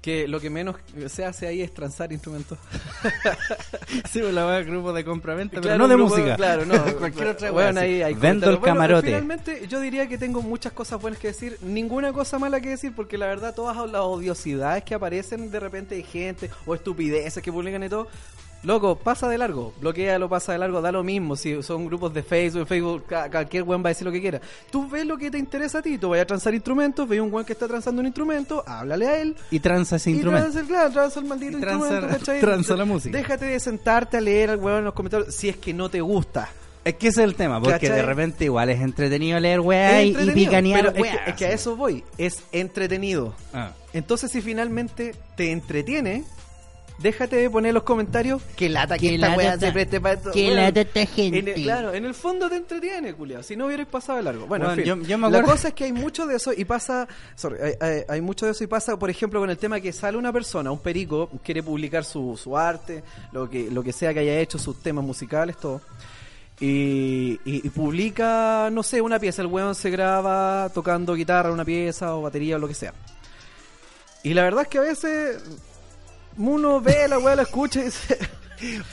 que 0.00 0.26
lo 0.26 0.40
que 0.40 0.50
menos 0.50 0.75
se 1.07 1.25
hace 1.25 1.47
ahí 1.47 1.61
es 1.62 1.73
transar 1.73 2.12
instrumentos. 2.12 2.59
sí, 4.11 4.19
pues, 4.21 4.35
la 4.35 4.47
wea 4.47 4.62
grupo 4.62 4.92
de 4.92 5.04
compra-venta, 5.04 5.52
pero 5.61 5.62
Claro, 5.62 5.78
no 5.78 5.88
de 5.88 5.95
grupo- 5.95 6.11
música. 6.16 6.37
Claro, 6.37 6.64
no. 6.66 6.75
Cualquier 6.99 7.28
otra 7.28 7.50
Bueno, 7.52 7.81
ahí 7.81 8.02
hay 8.02 8.14
Vendo 8.14 8.50
el. 8.50 8.57
Bueno, 8.57 8.75
camarote. 8.75 9.07
finalmente 9.07 9.66
yo 9.69 9.81
diría 9.81 10.09
que 10.09 10.19
tengo 10.19 10.42
muchas 10.42 10.73
cosas 10.73 11.00
buenas 11.00 11.21
que 11.21 11.28
decir, 11.28 11.57
ninguna 11.62 12.12
cosa 12.12 12.38
mala 12.40 12.61
que 12.61 12.71
decir, 12.71 12.92
porque 12.95 13.16
la 13.16 13.26
verdad 13.26 13.54
todas 13.54 13.76
las 13.90 14.02
odiosidades 14.02 14.83
que 14.83 14.95
aparecen 14.95 15.50
de 15.50 15.61
repente 15.61 15.95
de 15.95 16.02
gente 16.02 16.50
o 16.66 16.75
estupideces 16.75 17.42
que 17.42 17.52
publican 17.52 17.83
y 17.85 17.88
todo. 17.88 18.09
Loco, 18.64 18.95
pasa 18.95 19.28
de 19.28 19.38
largo, 19.38 19.73
bloquea 19.81 20.21
lo 20.21 20.28
pasa 20.28 20.52
de 20.52 20.59
largo, 20.59 20.81
da 20.81 20.92
lo 20.92 21.02
mismo. 21.02 21.35
Si 21.35 21.61
son 21.64 21.85
grupos 21.87 22.14
de 22.14 22.23
Facebook, 22.23 22.66
Facebook, 22.69 23.04
cualquier 23.09 23.64
weón 23.64 23.83
va 23.83 23.88
a 23.88 23.90
decir 23.90 24.04
lo 24.07 24.12
que 24.12 24.21
quiera. 24.21 24.40
Tú 24.71 24.88
ves 24.88 25.04
lo 25.04 25.19
que 25.19 25.33
te 25.33 25.38
interesa 25.38 25.78
a 25.78 25.83
ti, 25.83 25.99
tú 25.99 26.11
vayas 26.11 26.23
a 26.23 26.26
transar 26.28 26.54
instrumentos, 26.54 27.09
ves 27.09 27.21
un 27.21 27.33
weón 27.33 27.45
que 27.45 27.54
está 27.54 27.66
transando 27.66 28.00
un 28.00 28.07
instrumento, 28.07 28.62
háblale 28.64 29.09
a 29.09 29.21
él, 29.21 29.35
Y 29.50 29.59
tranza 29.59 29.97
ese 29.97 30.11
y 30.11 30.12
instrumento. 30.14 30.45
tranza 30.45 30.61
el, 30.61 30.66
claro, 30.66 30.90
tranza 30.92 31.19
el 31.21 31.26
maldito 31.26 31.59
Y 31.59 31.61
tranza- 31.61 31.87
instrumento, 31.88 32.19
¿cachai? 32.19 32.40
tranza 32.40 32.76
la 32.76 32.85
música. 32.85 33.19
Déjate 33.19 33.45
de 33.47 33.59
sentarte 33.59 34.16
a 34.19 34.21
leer 34.21 34.50
al 34.50 34.59
weón 34.61 34.78
en 34.78 34.85
los 34.85 34.95
comentarios 34.95 35.35
si 35.35 35.49
es 35.49 35.57
que 35.57 35.75
no 35.75 35.88
te 35.88 36.00
gusta. 36.00 36.49
Es 36.85 36.95
que 36.95 37.09
ese 37.09 37.23
es 37.23 37.28
el 37.28 37.35
tema, 37.35 37.61
porque 37.61 37.78
¿Cachai? 37.81 37.97
de 37.97 38.02
repente 38.02 38.45
igual 38.45 38.71
es 38.71 38.81
entretenido 38.81 39.38
leer 39.40 39.59
weá 39.61 40.02
y, 40.04 40.14
picanear 40.35 40.92
pero 40.92 40.97
es 40.97 41.02
weá. 41.02 41.25
que, 41.25 41.31
es 41.31 41.37
que 41.37 41.47
a 41.47 41.52
eso 41.52 41.75
voy, 41.76 42.04
es 42.19 42.42
entretenido. 42.52 43.35
Ah. 43.52 43.71
Entonces 43.92 44.31
si 44.33 44.40
finalmente 44.40 45.14
te 45.37 45.52
entretiene, 45.52 46.25
déjate 46.99 47.37
de 47.37 47.51
poner 47.51 47.71
en 47.71 47.75
los 47.75 47.83
comentarios 47.83 48.41
que 48.57 48.69
lata 48.69 48.97
que, 48.99 49.09
Que 49.09 49.15
esta 49.17 49.35
weá 49.37 49.59
se 49.59 49.73
preste 49.73 50.01
para 50.01 50.15
esto. 50.15 50.31
que 50.33 50.51
lata 50.55 50.81
esta 50.83 51.01
en 51.01 51.07
gente. 51.07 51.55
el- 51.55 51.63
claro, 51.63 51.93
en 51.95 52.05
el 52.05 52.15
fondo 52.15 52.49
te 52.49 52.57
entretiene, 52.57 53.15
culiao. 53.15 53.43
Si 53.43 53.57
no 53.57 53.67
hubierais 53.67 53.89
pasado 53.89 54.19
de 54.19 54.25
largo. 54.25 54.47
Bueno, 54.47 54.67
en 54.71 54.77
Bueno, 54.77 54.95
fin. 54.95 55.03
yo- 55.03 55.09
yo 55.09 55.19
me 55.19 55.31
La 55.31 55.43
cosa 55.43 55.69
es 55.69 55.75
que 55.75 55.85
hay 55.85 55.93
mucho 55.93 56.27
de 56.27 56.37
eso 56.37 56.53
y 56.53 56.65
pasa. 56.65 57.09
sorry, 57.35 57.59
hay, 57.61 57.73
hay- 57.81 58.03
hay 58.09 58.21
mucho 58.21 58.47
de 58.47 58.53
eso 58.53 58.63
y 58.65 58.67
pasa, 58.67 58.97
por 58.99 59.11
ejemplo, 59.11 59.41
con 59.41 59.51
el 59.51 59.59
tema 59.59 59.81
que 59.81 59.93
sale 59.93 60.17
una 60.17 60.33
persona, 60.33 60.71
un 60.71 60.79
perico, 60.81 61.29
quiere 61.45 61.63
publicar 61.63 62.05
su, 62.05 62.37
su 62.41 62.57
arte, 62.57 63.03
lo 63.33 63.49
que, 63.51 63.71
lo 63.71 63.83
que 63.83 63.93
sea 63.93 64.13
que 64.15 64.21
haya 64.21 64.39
hecho, 64.39 64.59
sus 64.59 64.81
temas 64.83 65.05
musicales, 65.05 65.57
todo. 65.57 65.81
Y, 66.61 67.41
y- 67.45 67.67
y 67.67 67.71
publica, 67.71 68.69
no 68.71 68.83
sé, 68.85 69.01
una 69.01 69.19
pieza. 69.19 69.43
El 69.43 69.49
weón 69.49 69.75
se 69.75 69.91
graba 69.91 70.71
tocando 70.73 71.15
guitarra, 71.15 71.51
una 71.51 71.65
pieza 71.65 72.15
o 72.15 72.23
batería 72.23 72.57
o 72.57 72.59
lo 72.61 72.69
que 72.69 72.75
sea. 72.75 72.93
Y 74.23 74.35
la 74.35 74.43
verdad 74.45 74.63
es 74.63 74.69
que 74.69 74.79
a 74.79 74.83
veces 74.83 75.43
uno 76.39 76.81
ve 76.81 77.07
la 77.09 77.19
weá, 77.19 77.37
la 77.37 77.43
escucha 77.43 77.81
y 77.81 77.85
dice, 77.85 78.19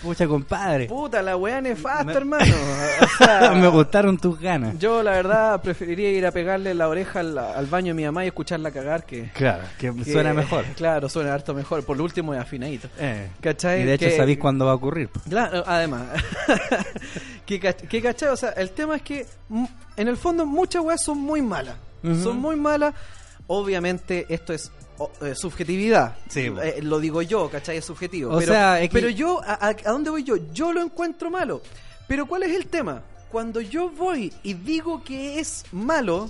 Pucha, 0.02 0.28
compadre. 0.28 0.88
puta, 0.88 1.22
la 1.22 1.38
weá 1.38 1.62
nefasta, 1.62 2.04
Me- 2.04 2.14
hermano. 2.14 2.46
O 3.02 3.24
sea, 3.24 3.52
Me 3.54 3.68
gustaron 3.68 4.18
tus 4.18 4.40
ganas. 4.40 4.78
yo 4.80 5.04
la 5.04 5.12
verdad 5.12 5.62
preferiría 5.62 6.10
ir 6.12 6.26
a 6.26 6.32
pegarle 6.32 6.74
la 6.74 6.88
oreja 6.88 7.20
al, 7.20 7.38
al 7.38 7.66
baño 7.68 7.88
de 7.90 7.94
mi 7.94 8.04
mamá 8.06 8.24
y 8.24 8.28
escucharla 8.30 8.72
cagar 8.72 9.06
que... 9.06 9.30
Claro, 9.34 9.64
que, 9.78 9.94
que- 9.94 10.12
suena 10.12 10.34
mejor. 10.34 10.66
Claro, 10.76 11.08
suena 11.08 11.34
harto 11.36 11.54
mejor. 11.54 11.84
Por 11.86 11.98
lo 11.98 12.04
último 12.04 12.34
es 12.34 12.40
afinadito. 12.42 12.88
Eh. 12.98 13.30
¿Cachai? 13.42 13.82
Y 13.82 13.86
de 13.86 13.94
hecho 13.94 14.06
Que- 14.08 14.18
sabéis 14.18 14.40
cuándo 14.40 14.66
va 14.66 14.72
a 14.72 14.76
ocurrir. 14.76 15.10
Claro, 15.30 15.64
además. 15.68 16.08
que, 17.46 17.60
cach- 17.62 17.88
que 17.88 18.02
cachai, 18.02 18.30
o 18.30 18.38
sea, 18.38 18.50
el 18.52 18.72
tema 18.72 18.96
es 18.96 19.02
que 19.02 19.26
mm, 19.50 19.66
en 19.98 20.08
el 20.08 20.18
fondo 20.18 20.46
muchas 20.46 20.82
weas 20.84 21.04
son 21.04 21.18
muy 21.20 21.42
malas. 21.42 21.76
Son 22.24 22.38
muy 22.38 22.56
malas. 22.56 22.94
Obviamente 23.48 24.26
esto 24.30 24.54
es 24.54 24.72
o- 25.00 25.12
eh, 25.26 25.34
subjetividad. 25.36 26.16
Sí, 26.30 26.50
bo. 26.50 26.62
Eh, 26.62 26.82
lo 26.84 27.00
digo 27.00 27.22
yo, 27.24 27.50
¿cachai? 27.50 27.78
Es 27.78 27.86
subjetivo. 27.86 28.36
O 28.36 28.40
pero, 28.40 28.54
sea, 28.54 28.80
es 28.82 28.90
que- 28.90 28.94
pero 28.94 29.10
yo, 29.10 29.42
a, 29.44 29.54
a- 29.54 29.70
¿a 29.70 29.92
dónde 29.92 30.12
voy 30.12 30.24
yo? 30.24 30.36
Yo 30.54 30.72
lo 30.72 30.82
encuentro 30.82 31.32
malo. 31.32 31.62
Pero 32.08 32.26
¿cuál 32.28 32.44
es 32.44 32.56
el 32.56 32.68
tema? 32.68 33.02
Cuando 33.32 33.62
yo 33.62 33.90
voy 33.90 34.32
y 34.44 34.54
digo 34.56 35.04
que 35.04 35.40
es 35.40 35.64
malo, 35.72 36.30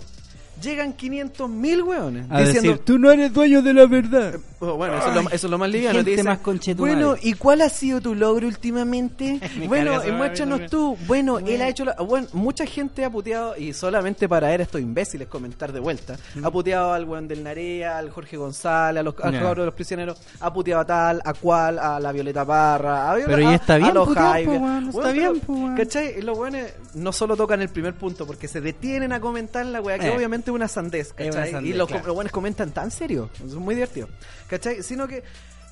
llegan 0.62 0.94
500 0.94 1.50
mil 1.50 1.82
weones. 1.84 2.26
A 2.30 2.40
diciendo, 2.42 2.72
decir, 2.72 2.86
tú 2.86 2.98
no 3.00 3.12
eres 3.12 3.34
dueño 3.34 3.62
de 3.62 3.74
la 3.74 3.86
verdad. 3.86 4.36
Oh, 4.62 4.76
bueno, 4.76 4.98
eso 4.98 5.08
es, 5.10 5.16
lo, 5.16 5.22
eso 5.30 5.48
es 5.48 5.52
lo 5.52 5.58
más 5.58 5.70
liviano. 5.70 5.96
gente 5.96 6.04
te 6.06 6.12
dicen, 6.12 6.26
más. 6.26 6.40
Bueno, 6.76 7.16
¿y 7.22 7.34
cuál 7.34 7.62
ha 7.62 7.70
sido 7.70 8.02
tu 8.02 8.14
logro 8.14 8.46
últimamente? 8.48 9.40
Me 9.58 9.68
bueno, 9.68 9.94
muéstranos 10.18 10.70
tú. 10.70 10.98
Bueno, 11.08 11.40
él 11.40 11.62
ha 11.62 11.70
hecho... 11.70 11.86
la- 11.86 11.94
bueno, 11.96 12.28
mucha 12.34 12.66
gente 12.66 13.06
ha 13.06 13.10
puteado, 13.10 13.56
y 13.58 13.74
solamente 13.74 14.28
para 14.28 14.48
ver 14.50 14.60
a 14.60 14.64
estos 14.64 14.82
imbéciles 14.82 15.28
comentar 15.28 15.72
de 15.72 15.80
vuelta, 15.80 16.18
ha 16.44 16.52
puteado 16.52 16.94
al 16.94 17.06
weón 17.06 17.28
del 17.28 17.44
Narea, 17.44 17.98
al 17.98 18.10
Jorge 18.10 18.36
González, 18.38 19.00
a 19.00 19.04
los, 19.04 19.16
al 19.22 19.32
de 19.34 19.66
los 19.66 19.74
prisioneros, 19.74 20.18
ha 20.42 20.52
puteado 20.54 20.82
a 20.82 20.86
tal, 20.86 21.22
a 21.24 21.34
cual, 21.34 21.80
a 21.80 22.00
la 22.00 22.12
Violeta 22.12 22.46
Parra, 22.46 23.12
a 23.12 23.16
Viola- 23.16 23.28
Pero 23.28 23.42
y 23.42 23.46
a- 23.46 23.56
está 23.56 23.74
a 23.76 23.78
bien 23.78 23.94
los 23.94 24.08
po, 24.08 24.14
weón, 24.52 24.90
está 24.90 25.12
bien, 25.12 25.32
pero, 25.34 25.46
po, 25.46 25.54
weón. 25.54 25.76
¿Cachai? 25.78 26.22
Los 26.22 26.38
weones 26.38 26.74
no 26.96 27.12
solo 27.14 27.38
tocan 27.38 27.62
el 27.62 27.70
primer 27.70 27.94
punto, 27.94 28.28
porque 28.28 28.48
se 28.50 28.60
detienen 28.60 29.14
a 29.14 29.22
comentar 29.22 29.66
la 29.66 29.80
weá, 29.82 29.98
que 29.98 30.08
Eh. 30.08 30.16
obviamente 30.16 30.49
una 30.52 30.68
sandez, 30.68 31.14
una 31.18 31.26
¿cachai? 31.32 31.52
sandez, 31.52 31.74
y 31.74 31.78
los, 31.78 31.88
claro. 31.88 32.08
los 32.08 32.16
weones 32.16 32.32
comentan 32.32 32.72
tan 32.72 32.92
serio, 32.92 33.30
es 33.46 33.54
muy 33.56 33.76
divertido, 33.76 34.08
¿cachai? 34.48 34.84
Sino 34.84 35.08
que 35.08 35.24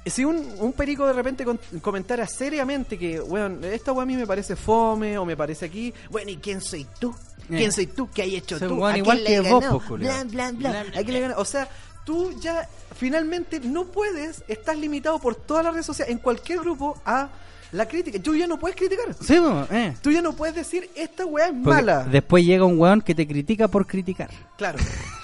si 0.05 0.23
un, 0.23 0.37
un 0.59 0.71
perico 0.73 1.05
de 1.05 1.13
repente 1.13 1.43
con- 1.43 1.59
comentara 1.81 2.25
seriamente 2.27 2.97
que, 2.97 3.19
weón, 3.19 3.63
esta 3.65 3.91
weá 3.91 4.03
a 4.03 4.05
mí 4.05 4.15
me 4.15 4.25
parece 4.25 4.55
fome 4.55 5.17
o 5.17 5.25
me 5.25 5.35
parece 5.35 5.65
aquí, 5.65 5.93
bueno, 6.09 6.31
¿y 6.31 6.37
quién 6.37 6.61
soy 6.61 6.85
tú? 6.99 7.13
¿Quién 7.47 7.69
Eh. 7.69 7.71
soy 7.71 7.87
tú? 7.87 8.09
¿Qué 8.13 8.21
hay 8.23 8.35
hecho 8.37 8.57
tú? 8.59 8.75
weón 8.75 8.93
¿A 8.93 8.97
igual 8.97 9.23
que 9.23 9.39
vos. 9.41 9.63
Bla, 9.89 10.23
bla, 10.25 10.51
bla. 10.51 10.51
Bla, 10.51 10.83
bla, 10.83 10.99
¿A 10.99 11.03
quién 11.03 11.27
le? 11.27 11.33
O 11.35 11.45
sea, 11.45 11.67
tú 12.05 12.37
ya 12.39 12.67
finalmente 12.95 13.59
no 13.59 13.85
puedes, 13.85 14.43
estás 14.47 14.77
limitado 14.77 15.19
por 15.19 15.35
todas 15.35 15.63
las 15.63 15.73
redes 15.73 15.85
sociales, 15.85 16.13
en 16.13 16.19
cualquier 16.19 16.59
grupo, 16.59 17.01
a 17.05 17.29
la 17.71 17.87
crítica. 17.87 18.19
Tú 18.21 18.35
ya 18.35 18.47
no 18.47 18.57
puedes 18.57 18.75
criticar. 18.77 19.13
Sí, 19.21 19.35
po, 19.39 19.67
eh. 19.71 19.93
Tú 20.01 20.11
ya 20.11 20.21
no 20.21 20.33
puedes 20.33 20.55
decir, 20.55 20.89
esta 20.95 21.25
weá 21.25 21.45
es 21.47 21.51
Porque 21.53 21.69
mala. 21.69 22.03
Después 22.03 22.45
llega 22.45 22.63
un 22.65 22.79
weón 22.79 23.01
que 23.01 23.13
te 23.15 23.27
critica 23.27 23.67
por 23.67 23.85
criticar. 23.85 24.29
Claro, 24.57 24.79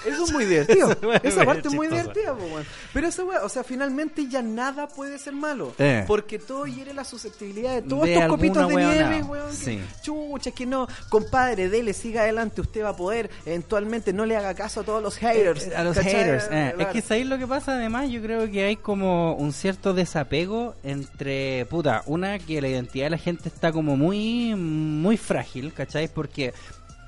eso 0.06 0.24
es 0.24 0.32
muy 0.32 0.44
divertido. 0.44 0.90
Esa 1.22 1.44
parte 1.44 1.68
es 1.68 1.74
muy 1.74 1.88
divertida, 1.88 2.34
po, 2.34 2.44
weón. 2.44 2.64
Pero 2.92 3.08
esa 3.08 3.24
weá, 3.24 3.42
o 3.44 3.48
sea, 3.48 3.64
finalmente 3.64 4.28
ya 4.28 4.42
nada 4.42 4.86
puede 4.86 5.18
ser 5.18 5.32
malo. 5.34 5.74
Eh. 5.78 6.04
Porque 6.06 6.38
todo 6.38 6.66
hiere 6.66 6.94
la 6.94 7.04
susceptibilidad 7.04 7.74
de 7.74 7.82
todos 7.82 8.04
De 8.04 8.14
estos 8.14 8.28
copitos 8.28 8.68
de 8.68 8.74
nieve, 8.76 9.22
weón. 9.22 9.50
que- 9.50 9.56
Sí. 9.56 9.80
Chucha, 10.02 10.50
es 10.50 10.54
que 10.54 10.66
no, 10.66 10.86
compadre, 11.08 11.68
dele, 11.68 11.92
siga 11.94 12.22
adelante, 12.22 12.60
usted 12.60 12.84
va 12.84 12.90
a 12.90 12.96
poder. 12.96 13.30
Eventualmente 13.46 14.12
no 14.12 14.24
le 14.26 14.36
haga 14.36 14.54
caso 14.54 14.80
a 14.80 14.84
todos 14.84 15.02
los 15.02 15.16
haters. 15.16 15.66
Eh, 15.68 15.76
a 15.76 15.82
los 15.84 15.96
¿cachai? 15.96 16.12
haters. 16.14 16.44
eh. 16.44 16.48
Claro. 16.74 16.80
Es 16.80 16.86
que 16.88 17.00
sabéis 17.02 17.26
lo 17.26 17.38
que 17.38 17.46
pasa 17.46 17.72
además, 17.72 18.10
yo 18.10 18.20
creo 18.22 18.48
que 18.50 18.64
hay 18.64 18.76
como 18.76 19.34
un 19.34 19.52
cierto 19.52 19.94
desapego 19.94 20.74
entre, 20.84 21.66
puta, 21.66 22.02
una 22.06 22.33
que 22.38 22.60
la 22.60 22.68
identidad 22.68 23.06
de 23.06 23.10
la 23.10 23.18
gente 23.18 23.48
está 23.48 23.72
como 23.72 23.96
muy, 23.96 24.54
muy 24.54 25.16
frágil, 25.16 25.72
¿cachai? 25.72 26.08
Porque 26.08 26.52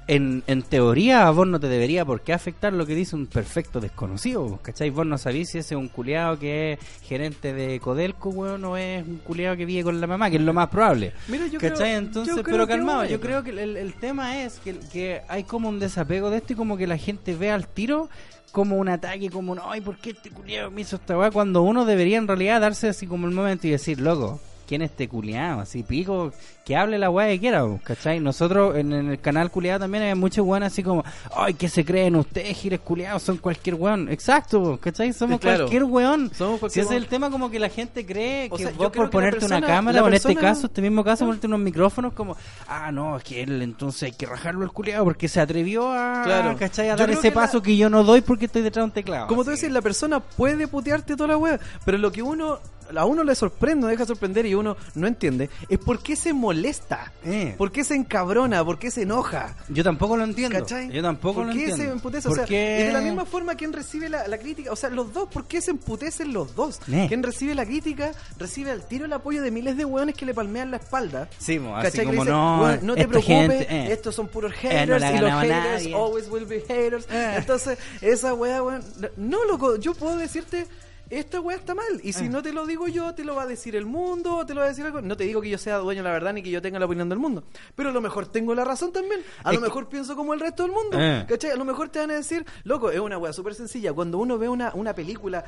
en, 0.08 0.44
en 0.46 0.62
teoría 0.62 1.26
a 1.26 1.30
vos 1.32 1.48
no 1.48 1.58
te 1.58 1.66
debería 1.66 2.04
por 2.04 2.20
qué 2.20 2.32
afectar 2.32 2.72
lo 2.72 2.86
que 2.86 2.94
dice 2.94 3.16
un 3.16 3.26
perfecto 3.26 3.80
desconocido, 3.80 4.58
¿cachai? 4.62 4.90
Vos 4.90 5.04
no 5.04 5.18
sabís 5.18 5.48
si 5.50 5.58
ese 5.58 5.74
es 5.74 5.78
un 5.80 5.88
culiado 5.88 6.38
que 6.38 6.74
es 6.74 6.78
gerente 7.02 7.52
de 7.52 7.80
Codelco, 7.80 8.28
weón, 8.30 8.64
o 8.66 8.76
es 8.76 9.04
un 9.04 9.16
culiado 9.18 9.56
que 9.56 9.64
vive 9.64 9.82
con 9.82 10.00
la 10.00 10.06
mamá, 10.06 10.30
que 10.30 10.36
es 10.36 10.42
lo 10.42 10.52
más 10.54 10.68
probable. 10.68 11.12
Mira, 11.26 11.48
yo 11.48 11.58
¿Cachai? 11.58 11.76
creo- 11.88 11.98
Entonces, 11.98 12.36
yo 12.36 12.42
creo 12.44 12.54
pero 12.54 12.66
que 12.68 12.72
calmado, 12.74 13.04
yo 13.06 13.20
creo 13.20 13.42
que 13.42 13.50
el, 13.50 13.76
el 13.76 13.94
tema 13.94 14.42
es 14.44 14.60
que, 14.60 14.78
que 14.92 15.22
hay 15.28 15.42
como 15.42 15.68
un 15.68 15.80
desapego 15.80 16.30
de 16.30 16.36
esto 16.36 16.52
y 16.52 16.56
como 16.56 16.76
que 16.76 16.86
la 16.86 16.98
gente 16.98 17.34
ve 17.34 17.50
al 17.50 17.66
tiro 17.66 18.08
como 18.52 18.76
un 18.76 18.88
ataque, 18.88 19.28
como 19.28 19.52
un, 19.52 19.60
ay, 19.62 19.80
¿por 19.80 19.96
qué 19.98 20.10
este 20.10 20.30
culiado 20.30 20.70
me 20.70 20.82
hizo 20.82 20.96
esta 20.96 21.18
weá? 21.18 21.32
Cuando 21.32 21.62
uno 21.62 21.84
debería 21.84 22.16
en 22.18 22.28
realidad 22.28 22.60
darse 22.60 22.88
así 22.88 23.08
como 23.08 23.26
el 23.26 23.34
momento 23.34 23.66
y 23.66 23.70
decir, 23.70 24.00
loco, 24.00 24.40
¿quién 24.66 24.82
es 24.82 24.90
este 24.90 25.08
culiado? 25.08 25.60
Así 25.60 25.82
pico, 25.82 26.32
que 26.64 26.76
hable 26.76 26.98
la 26.98 27.08
weá 27.10 27.28
que 27.28 27.38
quiera, 27.40 27.64
¿cachai? 27.84 28.20
Nosotros 28.20 28.76
en, 28.76 28.92
en 28.92 29.10
el 29.10 29.20
canal 29.20 29.50
culiado 29.50 29.80
también 29.80 30.02
hay 30.04 30.14
muchos 30.14 30.44
weones 30.46 30.72
así 30.72 30.82
como, 30.82 31.04
ay, 31.34 31.54
¿qué 31.54 31.68
se 31.68 31.84
creen 31.84 32.16
ustedes, 32.16 32.56
giles 32.58 32.80
culiados? 32.80 33.22
Son 33.22 33.36
cualquier 33.38 33.76
weón. 33.76 34.08
Exacto, 34.10 34.78
¿cachai? 34.80 35.12
Somos 35.12 35.40
Claro. 35.40 35.58
cualquier 35.60 35.84
weón. 35.84 36.30
Somos 36.34 36.60
Si 36.72 36.80
ese 36.80 36.96
es 36.96 37.02
el 37.02 37.06
tema 37.06 37.30
como 37.30 37.50
que 37.50 37.58
la 37.60 37.68
gente 37.68 38.04
cree 38.04 38.48
O 38.50 38.56
que 38.56 38.64
sea, 38.64 38.72
yo 38.72 38.78
vos 38.78 38.90
por 38.90 39.10
ponerte 39.10 39.44
una 39.46 39.60
cámara 39.62 40.02
o 40.02 40.08
en 40.08 40.14
este 40.14 40.34
caso 40.34 40.66
este 40.66 40.82
mismo 40.82 41.04
caso 41.04 41.24
ponerte 41.24 41.46
unos 41.46 41.60
micrófonos 41.60 42.12
como 42.12 42.36
ah 42.68 42.90
no 42.90 43.16
es 43.16 43.22
que 43.24 43.42
él 43.42 43.62
entonces 43.62 44.02
hay 44.04 44.12
que 44.12 44.26
rajarlo 44.26 44.64
el 44.64 44.72
culiado 44.72 45.04
porque 45.04 45.28
se 45.28 45.40
atrevió 45.40 45.92
a 45.92 46.22
Claro. 46.24 46.56
¿cachai? 46.58 46.88
a 46.90 46.92
Yo 46.96 46.98
dar 46.98 47.10
ese 47.10 47.20
que 47.22 47.28
la- 47.28 47.34
paso 47.34 47.62
que 47.62 47.76
yo 47.76 47.88
no 47.88 48.02
doy 48.02 48.20
porque 48.22 48.46
estoy 48.46 48.62
detrás 48.62 48.82
de 48.82 48.84
un 48.86 48.90
teclado 48.90 49.26
Como 49.28 49.44
tú 49.44 49.50
Así. 49.50 49.60
decís, 49.62 49.72
la 49.74 49.82
persona 49.82 50.20
puede 50.20 50.66
putearte 50.66 51.14
toda 51.16 51.28
la 51.28 51.36
wea, 51.36 51.60
pero 51.84 51.98
lo 51.98 52.10
que 52.10 52.22
uno 52.22 52.58
a 52.94 53.04
uno 53.04 53.24
le 53.24 53.34
sorprende, 53.34 53.82
no 53.82 53.86
deja 53.88 54.04
sorprender 54.06 54.46
y 54.46 54.54
uno 54.54 54.76
no 54.94 55.06
entiende, 55.06 55.48
es 55.68 55.78
por 55.78 56.02
qué 56.02 56.16
se 56.16 56.32
molesta, 56.32 57.12
Eh. 57.24 57.54
por 57.56 57.72
qué 57.72 57.84
se 57.84 57.94
encabrona, 57.94 58.64
por 58.64 58.78
qué 58.78 58.90
se 58.90 59.02
enoja. 59.02 59.56
yo 59.68 59.82
tampoco 59.84 60.16
lo 60.16 60.24
entiendo 60.24 60.58
¿Cachai? 60.60 60.90
yo 60.90 61.02
tampoco 61.02 61.36
¿Por 61.40 61.46
lo 61.46 61.52
qué 61.52 61.58
entiendo 61.60 61.84
se 61.84 61.90
emputece? 61.90 62.28
O 62.28 62.34
sea, 62.34 62.44
y 62.46 62.84
de 62.84 62.92
la 62.92 63.00
misma 63.00 63.24
forma, 63.24 63.54
quien 63.54 63.72
recibe 63.72 64.08
la, 64.08 64.26
la 64.28 64.38
crítica? 64.38 64.72
O 64.72 64.76
sea, 64.76 64.90
los 64.90 65.12
dos, 65.12 65.28
¿por 65.28 65.46
qué 65.46 65.60
se 65.60 65.70
emputecen 65.70 66.32
los 66.32 66.54
dos? 66.54 66.80
Eh. 66.92 67.06
Quien 67.08 67.22
recibe 67.22 67.54
la 67.54 67.64
crítica 67.64 68.12
recibe 68.38 68.70
al 68.70 68.86
tiro 68.86 69.04
el 69.06 69.12
apoyo 69.12 69.42
de 69.42 69.50
miles 69.50 69.76
de 69.76 69.84
hueones 69.84 70.14
que 70.14 70.26
le 70.26 70.34
palmean 70.34 70.70
la 70.70 70.76
espalda. 70.78 71.28
Sí, 71.38 71.58
mo, 71.58 71.76
así 71.76 71.98
como, 71.98 72.12
dicen, 72.12 72.28
no, 72.28 72.60
"Weón, 72.62 72.80
no 72.82 72.94
te 72.94 73.08
preocupes, 73.08 73.26
gente, 73.58 73.66
eh. 73.74 73.92
estos 73.92 74.14
son 74.14 74.28
puros 74.28 74.52
Eh, 74.52 74.56
haters 74.68 75.02
no 75.02 75.14
y 75.14 75.18
los 75.18 75.30
haters 75.32 75.48
nadie. 75.82 75.94
always 75.94 76.28
will 76.28 76.44
be 76.46 76.60
haters. 76.68 77.06
Eh. 77.10 77.34
Entonces, 77.38 77.78
esa 78.00 78.34
wea, 78.34 78.62
weón, 78.62 78.82
no, 79.16 79.44
loco, 79.44 79.76
yo 79.76 79.94
puedo 79.94 80.16
decirte, 80.16 80.66
esta 81.10 81.40
wea 81.40 81.56
está 81.56 81.74
mal. 81.74 82.00
Y 82.02 82.12
si 82.12 82.24
Eh. 82.26 82.28
no 82.28 82.42
te 82.42 82.52
lo 82.52 82.66
digo 82.66 82.88
yo, 82.88 83.14
te 83.14 83.24
lo 83.24 83.34
va 83.34 83.42
a 83.42 83.46
decir 83.46 83.76
el 83.76 83.86
mundo, 83.86 84.44
te 84.46 84.54
lo 84.54 84.60
va 84.60 84.66
a 84.66 84.68
decir 84.70 84.84
algo. 84.84 85.00
No 85.02 85.16
te 85.16 85.24
digo 85.24 85.40
que 85.40 85.48
yo 85.50 85.58
sea 85.58 85.76
dueño 85.78 86.00
de 86.02 86.08
la 86.08 86.12
verdad 86.12 86.32
ni 86.32 86.42
que 86.42 86.50
yo 86.50 86.60
tenga 86.62 86.78
la 86.78 86.86
opinión 86.86 87.08
del 87.08 87.18
mundo. 87.18 87.44
Pero 87.74 87.90
a 87.90 87.92
lo 87.92 88.00
mejor 88.00 88.26
tengo 88.26 88.54
la 88.54 88.64
razón 88.64 88.92
también. 88.92 89.20
A 89.44 89.50
Es 89.50 89.54
lo 89.56 89.60
que- 89.62 89.66
mejor 89.68 89.88
pienso 89.88 90.16
como 90.16 90.34
el 90.34 90.40
resto 90.40 90.62
del 90.64 90.72
mundo. 90.72 90.98
Eh. 91.00 91.24
¿Cachai? 91.28 91.50
A 91.52 91.56
lo 91.56 91.64
mejor 91.64 91.88
te 91.88 91.98
van 92.00 92.10
a 92.10 92.14
decir, 92.14 92.44
loco, 92.64 92.90
es 92.90 92.98
una 93.00 93.18
wea 93.18 93.32
súper 93.32 93.54
sencilla. 93.54 93.92
Cuando 93.92 94.18
uno 94.18 94.38
ve 94.38 94.48
una, 94.48 94.72
una 94.74 94.94
película 94.94 95.44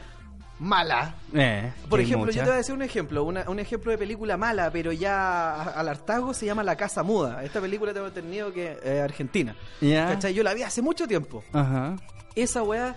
mala, 0.61 1.15
Eh, 1.35 1.73
por 1.89 1.99
que 2.01 2.05
ejemplo, 2.05 2.27
muchas. 2.27 2.35
yo 2.37 2.43
te 2.43 2.49
voy 2.49 2.55
a 2.55 2.59
decir 2.59 2.75
un 2.75 2.83
ejemplo, 2.83 3.23
una- 3.23 3.49
un 3.49 3.61
ejemplo 3.61 3.93
de 3.93 3.99
película 3.99 4.37
mala, 4.37 4.71
pero 4.73 4.91
ya 4.93 5.63
al 5.63 5.89
hartazgo 5.89 6.35
se 6.35 6.47
llama 6.47 6.65
La 6.65 6.77
Casa 6.77 7.05
Muda. 7.05 7.45
Esta 7.45 7.61
película 7.61 7.95
tengo 7.95 8.09
entendido 8.09 8.53
que 8.53 8.77
es 8.83 9.01
argentina. 9.01 9.55
Ya. 9.81 10.09
¿Cachai? 10.09 10.35
Yo 10.35 10.43
la 10.43 10.55
vi 10.55 10.63
hace 10.65 10.83
mucho 10.83 11.07
tiempo. 11.07 11.45
ajá 11.53 11.97
Esa 12.35 12.63
weá, 12.63 12.95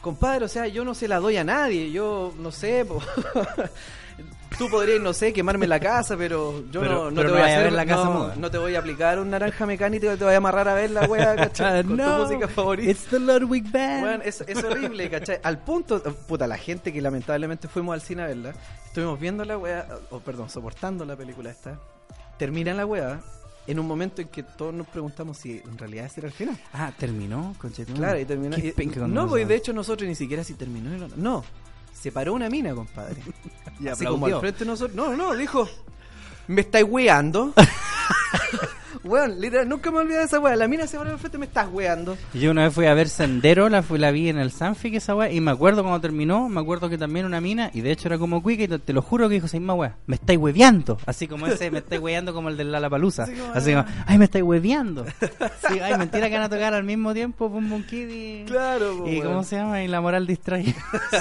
compadre, 0.00 0.44
o 0.44 0.48
sea, 0.48 0.66
yo 0.66 0.84
no 0.84 0.94
se 0.94 1.08
la 1.08 1.18
doy 1.20 1.36
a 1.36 1.44
nadie. 1.44 1.90
Yo 1.90 2.32
no 2.38 2.50
sé, 2.52 2.84
po. 2.84 3.00
tú 4.58 4.68
podrías, 4.68 5.00
no 5.00 5.12
sé, 5.14 5.32
quemarme 5.32 5.66
la 5.66 5.80
casa, 5.80 6.16
pero 6.16 6.62
yo 6.70 6.80
Pero- 6.80 6.92
no, 7.04 7.10
no 7.10 7.16
pero 7.16 7.28
te 7.32 7.38
voy 7.40 7.40
a 7.50 7.58
hacer 7.58 7.72
la 7.72 7.86
casa 7.86 8.04
no, 8.04 8.10
muda. 8.10 8.34
no 8.36 8.50
te 8.50 8.58
voy 8.58 8.74
a 8.74 8.80
aplicar 8.80 9.18
un 9.18 9.30
naranja 9.30 9.64
mecánico 9.64 10.12
y 10.12 10.16
te 10.16 10.24
voy 10.24 10.34
a 10.34 10.36
amarrar 10.36 10.68
a 10.68 10.74
ver 10.74 10.90
la 10.90 11.06
weá, 11.06 11.34
¿cachai? 11.36 11.82
Con 11.84 11.96
tu 11.96 12.02
música 12.02 12.48
favorita. 12.48 12.90
it's 12.90 13.04
the 13.06 13.18
Ludwig 13.18 13.70
Band 13.70 14.22
es, 14.24 14.42
es 14.46 14.62
horrible, 14.62 15.08
¿cachai? 15.08 15.38
Al 15.42 15.58
punto, 15.58 16.02
puta, 16.02 16.46
la 16.46 16.58
gente 16.58 16.92
que 16.92 17.00
lamentablemente 17.00 17.68
fuimos 17.68 17.94
al 17.94 18.02
cine 18.02 18.22
a 18.22 18.26
verla, 18.26 18.52
estuvimos 18.84 19.18
viendo 19.18 19.44
la 19.44 19.56
weá, 19.56 19.86
o 20.10 20.18
perdón, 20.20 20.50
soportando 20.50 21.04
la 21.06 21.16
película 21.16 21.50
esta, 21.50 21.78
termina 22.36 22.74
la 22.74 22.84
weá, 22.84 23.20
en 23.70 23.78
un 23.78 23.86
momento 23.86 24.20
en 24.20 24.28
que 24.28 24.42
todos 24.42 24.74
nos 24.74 24.86
preguntamos 24.88 25.38
si 25.38 25.58
en 25.58 25.78
realidad 25.78 26.06
ese 26.06 26.20
era 26.20 26.28
el 26.28 26.34
final. 26.34 26.58
ah 26.72 26.92
terminó 26.98 27.54
conchetumare. 27.58 28.02
Claro, 28.02 28.20
y 28.20 28.24
terminó. 28.24 28.56
Y- 28.58 28.74
no, 29.08 29.28
pues 29.28 29.46
de 29.46 29.54
hecho 29.54 29.72
nosotros 29.72 30.08
ni 30.08 30.14
siquiera 30.16 30.42
si 30.42 30.54
terminó. 30.54 31.06
No, 31.16 31.44
se 31.94 32.10
paró 32.10 32.34
una 32.34 32.48
mina, 32.48 32.74
compadre. 32.74 33.22
Y 33.80 33.88
Así 33.88 34.04
como 34.04 34.26
al 34.26 34.40
frente 34.40 34.60
de 34.60 34.66
nosotros. 34.66 34.94
No, 34.94 35.16
no, 35.16 35.34
dijo, 35.34 35.66
¿me 36.48 36.60
estáis 36.60 36.84
weando? 36.86 37.54
Weón, 39.02 39.40
literal, 39.40 39.68
nunca 39.68 39.90
me 39.90 39.98
olvidé 39.98 40.18
de 40.18 40.24
esa 40.24 40.38
weá. 40.38 40.56
La 40.56 40.68
mina 40.68 40.86
se 40.86 40.98
paró 40.98 41.10
al 41.10 41.18
frente, 41.18 41.38
me 41.38 41.46
estás 41.46 41.68
weando. 41.72 42.18
Yo 42.34 42.50
una 42.50 42.64
vez 42.64 42.74
fui 42.74 42.86
a 42.86 42.94
ver 42.94 43.08
Sendero, 43.08 43.68
la, 43.68 43.82
fui, 43.82 43.98
la 43.98 44.10
vi 44.10 44.28
en 44.28 44.38
el 44.38 44.50
Sanfic 44.50 44.94
esa 44.94 45.14
weá, 45.14 45.30
y 45.30 45.40
me 45.40 45.50
acuerdo 45.50 45.82
cuando 45.82 46.00
terminó, 46.00 46.48
me 46.48 46.60
acuerdo 46.60 46.88
que 46.90 46.98
también 46.98 47.24
una 47.24 47.40
mina, 47.40 47.70
y 47.72 47.80
de 47.80 47.92
hecho 47.92 48.08
era 48.08 48.18
como 48.18 48.42
Cuica, 48.42 48.64
y 48.64 48.68
te, 48.68 48.78
te 48.78 48.92
lo 48.92 49.00
juro 49.00 49.28
que 49.28 49.34
dijo, 49.34 49.46
esa 49.46 49.58
misma 49.58 49.74
weá, 49.74 49.96
me 50.06 50.16
estáis 50.16 50.38
hueveando, 50.38 50.98
así 51.06 51.26
como 51.26 51.46
ese, 51.46 51.70
me 51.70 51.78
estáis 51.78 52.00
hueveando 52.00 52.34
como 52.34 52.50
el 52.50 52.56
del 52.56 52.72
Lala 52.72 52.90
Palusa, 52.90 53.22
Así 53.22 53.34
como, 53.34 53.52
así 53.52 53.70
como, 53.70 53.84
ah. 53.88 54.04
ay, 54.06 54.18
me 54.18 54.24
estáis 54.24 54.44
hueveando. 54.44 55.06
Sí, 55.68 55.78
ay, 55.80 55.96
mentira 55.96 56.28
que 56.28 56.34
van 56.34 56.44
a 56.44 56.48
tocar 56.48 56.74
al 56.74 56.84
mismo 56.84 57.14
tiempo 57.14 57.48
Boom 57.48 57.70
Boom 57.70 57.84
Kid 57.84 58.08
y... 58.08 58.44
Claro, 58.44 58.98
po, 58.98 59.08
¿Y 59.08 59.20
weón. 59.20 59.26
cómo 59.28 59.44
se 59.44 59.56
llama? 59.56 59.82
Y 59.82 59.88
la 59.88 60.00
moral 60.00 60.26
distraída. 60.26 60.76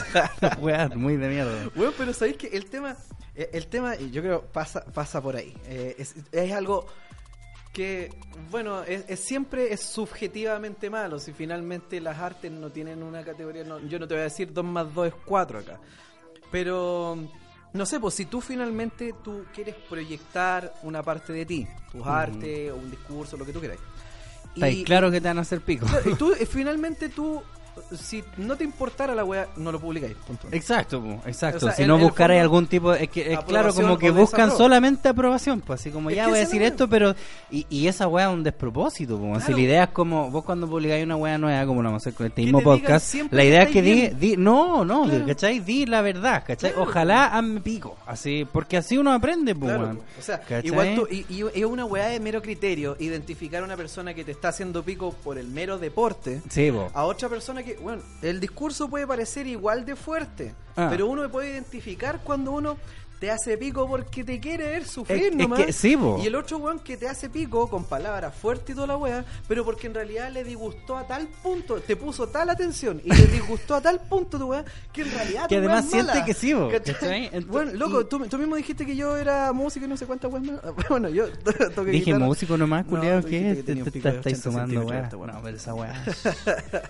Weá, 0.61 0.89
muy 0.89 1.17
de 1.17 1.29
mierda. 1.29 1.69
Bueno, 1.75 1.93
pero 1.97 2.13
sabéis 2.13 2.37
que 2.37 2.47
el 2.47 2.65
tema, 2.65 2.95
eh, 3.35 3.49
el 3.53 3.67
tema, 3.67 3.95
y 3.95 4.11
yo 4.11 4.21
creo, 4.21 4.41
pasa, 4.41 4.83
pasa 4.85 5.21
por 5.21 5.35
ahí. 5.35 5.53
Eh, 5.67 5.95
es, 5.97 6.15
es 6.31 6.51
algo 6.51 6.87
que, 7.73 8.09
bueno, 8.51 8.83
es, 8.83 9.05
es 9.07 9.19
siempre 9.19 9.71
es 9.73 9.81
subjetivamente 9.81 10.89
malo. 10.89 11.19
Si 11.19 11.31
finalmente 11.33 12.01
las 12.01 12.17
artes 12.17 12.51
no 12.51 12.69
tienen 12.71 13.03
una 13.03 13.23
categoría, 13.23 13.63
no- 13.63 13.79
yo 13.79 13.99
no 13.99 14.07
te 14.07 14.15
voy 14.15 14.21
a 14.21 14.23
decir 14.25 14.51
2 14.51 14.65
más 14.65 14.93
2 14.93 15.07
es 15.07 15.13
4 15.25 15.59
acá. 15.59 15.79
Pero, 16.51 17.17
no 17.73 17.85
sé, 17.85 17.99
pues 17.99 18.15
si 18.15 18.25
tú 18.25 18.41
finalmente 18.41 19.13
tú 19.23 19.45
quieres 19.53 19.75
proyectar 19.87 20.73
una 20.83 21.03
parte 21.03 21.31
de 21.33 21.45
ti, 21.45 21.67
tus 21.91 22.05
artes 22.05 22.71
o 22.71 22.75
un 22.75 22.89
discurso, 22.89 23.37
lo 23.37 23.45
que 23.45 23.53
tú 23.53 23.59
quieras. 23.59 23.77
Está 24.55 24.65
ahí 24.65 24.83
claro 24.83 25.11
que 25.11 25.21
te 25.21 25.27
van 25.27 25.37
a 25.37 25.41
hacer 25.41 25.61
pico. 25.61 25.85
Y 26.05 26.15
tú, 26.15 26.33
finalmente 26.49 27.09
tú, 27.09 27.41
si 27.95 28.23
no 28.37 28.55
te 28.55 28.63
importara 28.63 29.13
la 29.15 29.23
weá, 29.23 29.47
no 29.57 29.71
lo 29.71 29.79
publicáis. 29.79 30.15
punto. 30.25 30.47
Exacto, 30.51 31.01
po, 31.01 31.21
exacto. 31.27 31.57
O 31.57 31.69
sea, 31.69 31.71
si 31.73 31.85
no 31.85 31.97
buscarais 31.97 32.41
algún 32.41 32.67
tipo, 32.67 32.93
es 32.93 33.09
que 33.09 33.33
es 33.33 33.39
claro 33.41 33.73
como 33.73 33.97
que 33.97 34.11
buscan 34.11 34.51
solamente 34.51 35.09
aprobación, 35.09 35.61
pues 35.61 35.79
así 35.81 35.91
como 35.91 36.09
Es 36.09 36.15
ya 36.15 36.27
voy 36.27 36.37
a 36.37 36.41
decir 36.41 36.61
esto, 36.61 36.87
pero 36.87 37.15
y, 37.51 37.65
y 37.69 37.87
esa 37.87 38.07
weá 38.07 38.27
es 38.29 38.33
un 38.33 38.43
despropósito, 38.43 39.17
si 39.17 39.21
Claro. 39.39 39.55
la 39.55 39.61
idea 39.61 39.83
es 39.83 39.89
como 39.89 40.29
vos 40.31 40.43
cuando 40.43 40.67
publicáis 40.67 41.03
una 41.03 41.15
weá 41.15 41.37
nueva, 41.37 41.65
como 41.65 41.81
lo 41.81 41.89
vamos 41.89 42.01
a 42.01 42.09
hacer 42.09 42.13
con 42.17 42.27
este 42.27 42.41
mismo 42.41 42.61
podcast, 42.61 43.15
la 43.31 43.43
idea 43.43 43.63
es 43.63 43.69
que 43.69 43.81
di, 43.81 44.07
di- 44.09 44.37
no, 44.37 44.83
no, 44.85 45.03
Claro. 45.05 45.25
¿cachai? 45.25 45.59
Di 45.59 45.85
la 45.85 46.01
verdad, 46.01 46.43
¿cachai? 46.45 46.71
Claro. 46.71 46.89
Ojalá 46.89 47.25
hazme 47.27 47.61
pico, 47.61 47.97
así, 48.05 48.45
porque 48.51 48.77
así 48.77 48.97
uno 48.97 49.11
aprende, 49.13 49.55
pues, 49.55 49.73
o 49.73 50.21
sea, 50.21 50.39
¿Cachai? 50.39 50.65
igual 50.67 50.95
tú, 50.95 51.07
y, 51.09 51.25
y 51.29 51.43
es 51.53 51.65
una 51.65 51.85
weá 51.85 52.07
de 52.07 52.19
mero 52.19 52.41
criterio 52.41 52.95
identificar 52.99 53.61
a 53.61 53.65
una 53.65 53.77
persona 53.77 54.13
que 54.13 54.23
te 54.23 54.31
está 54.31 54.49
haciendo 54.49 54.83
pico 54.83 55.13
por 55.23 55.37
el 55.37 55.47
mero 55.47 55.77
deporte 55.77 56.41
Sí, 56.49 56.71
po. 56.71 56.89
a 56.93 57.03
otra 57.05 57.29
persona 57.29 57.63
que, 57.63 57.68
bueno, 57.81 58.01
el 58.21 58.39
discurso 58.39 58.89
puede 58.89 59.05
parecer 59.07 59.47
igual 59.47 59.85
de 59.85 59.95
fuerte, 59.95 60.53
Ah. 60.85 60.87
pero 60.89 61.07
uno 61.07 61.29
puede 61.29 61.51
identificar 61.51 62.19
cuando 62.23 62.51
uno 62.51 62.77
te 63.19 63.29
hace 63.29 63.57
pico 63.57 63.85
porque 63.85 64.23
te 64.23 64.39
quiere 64.39 64.63
ver 64.65 64.85
sufrir 64.87 65.17
Es- 65.25 65.31
es 65.31 65.35
nomás. 65.35 65.65
que 65.65 65.73
sí. 65.73 65.97
Y 66.23 66.27
el 66.27 66.35
otro 66.35 66.57
weón 66.59 66.79
que 66.79 66.95
te 66.95 67.05
hace 67.09 67.29
pico 67.29 67.69
con 67.69 67.83
palabras 67.83 68.33
fuertes 68.33 68.69
y 68.69 68.73
toda 68.75 68.87
la 68.87 68.95
weá, 68.95 69.25
pero 69.45 69.65
porque 69.65 69.87
en 69.87 69.93
realidad 69.93 70.31
le 70.31 70.45
disgustó 70.45 70.95
a 70.95 71.05
tal 71.05 71.27
punto, 71.43 71.81
te 71.81 71.97
puso 71.97 72.29
tal 72.29 72.49
atención 72.49 73.01
y 73.03 73.13
le 73.13 73.27
disgustó 73.27 73.75
a 73.75 73.81
tal 73.81 73.99
punto 73.99 74.39
tu 74.39 74.45
weá, 74.45 74.63
que 74.93 75.01
en 75.01 75.11
realidad 75.11 75.47
Que 75.49 75.55
tu 75.55 75.59
además 75.59 75.83
es 75.83 75.91
siente 75.91 76.13
mala. 76.13 76.23
que 76.25 76.33
sí, 76.33 76.53
Bueno, 77.49 77.71
loco, 77.73 77.99
y- 77.99 78.05
tú, 78.05 78.25
tú 78.25 78.37
mismo 78.37 78.55
dijiste 78.55 78.85
que 78.85 78.95
yo 78.95 79.17
era 79.17 79.51
músico 79.51 79.85
y 79.85 79.89
no 79.89 79.97
sé 79.97 80.05
cuántas 80.05 80.31
weas 80.31 80.45
más. 80.45 80.61
Bueno, 80.89 81.09
yo 81.09 81.25
toqué 81.75 81.91
Dije 81.91 82.05
guitarra. 82.05 82.25
músico 82.25 82.55
nomás, 82.57 82.85
No, 82.85 82.91
culiado, 82.91 83.21
tú 83.21 83.27
¿qué 83.27 83.51
es? 83.51 83.57
que 83.57 83.63
Te, 83.63 83.67
tenía 83.67 83.83
un 83.83 83.85
te- 83.85 83.91
pico 83.91 84.03
te 84.07 84.11
de 84.11 84.17
estáis 84.19 84.37
80 84.47 84.49
sumando, 84.49 84.87
weá. 84.89 85.09
No, 85.33 85.41
pero 85.43 85.57
esa 85.57 85.73
weá. 85.75 86.05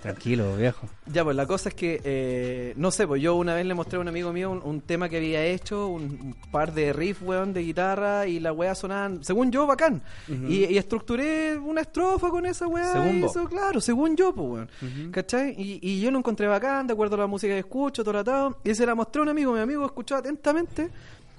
Tranquilo, 0.03 0.55
viejo. 0.57 0.87
Ya, 1.11 1.23
pues 1.23 1.35
la 1.35 1.47
cosa 1.47 1.69
es 1.69 1.75
que, 1.75 2.01
eh, 2.03 2.73
no 2.77 2.91
sé, 2.91 3.07
pues 3.07 3.19
yo 3.19 3.33
una 3.35 3.55
vez 3.55 3.65
le 3.65 3.73
mostré 3.79 3.97
a 3.97 4.01
un 4.01 4.07
amigo 4.07 4.31
mío 4.33 4.51
un, 4.51 4.61
un 4.63 4.81
tema 4.81 5.07
que 5.09 5.17
había 5.17 5.43
hecho, 5.45 5.87
un, 5.87 6.03
un 6.03 6.35
par 6.51 6.73
de 6.73 6.91
riffs, 6.93 7.21
weón, 7.21 7.53
de 7.53 7.61
guitarra, 7.61 8.27
y 8.27 8.39
la 8.39 8.51
weá 8.51 8.75
sonaban, 8.75 9.23
según 9.23 9.51
yo, 9.51 9.65
bacán. 9.65 10.01
y, 10.27 10.65
y 10.65 10.77
estructuré 10.77 11.57
una 11.57 11.81
estrofa 11.81 12.29
con 12.29 12.45
esa 12.45 12.67
weá. 12.67 12.91
Según 12.93 13.23
eso, 13.23 13.45
claro, 13.45 13.79
según 13.81 14.15
yo, 14.15 14.33
pues, 14.33 14.67
weón. 14.81 15.11
¿Cachai? 15.11 15.55
Y, 15.57 15.79
y 15.81 16.01
yo 16.01 16.11
lo 16.11 16.17
encontré 16.19 16.47
bacán, 16.47 16.87
de 16.87 16.93
acuerdo 16.93 17.15
a 17.15 17.19
la 17.19 17.27
música 17.27 17.53
que 17.53 17.59
escucho, 17.59 18.03
todo 18.03 18.19
atado, 18.19 18.57
y 18.63 18.75
se 18.75 18.85
la 18.85 18.95
mostré 18.95 19.19
a 19.19 19.23
un 19.23 19.29
amigo, 19.29 19.53
mi 19.53 19.59
amigo 19.61 19.85
escuchó 19.85 20.15
atentamente. 20.15 20.89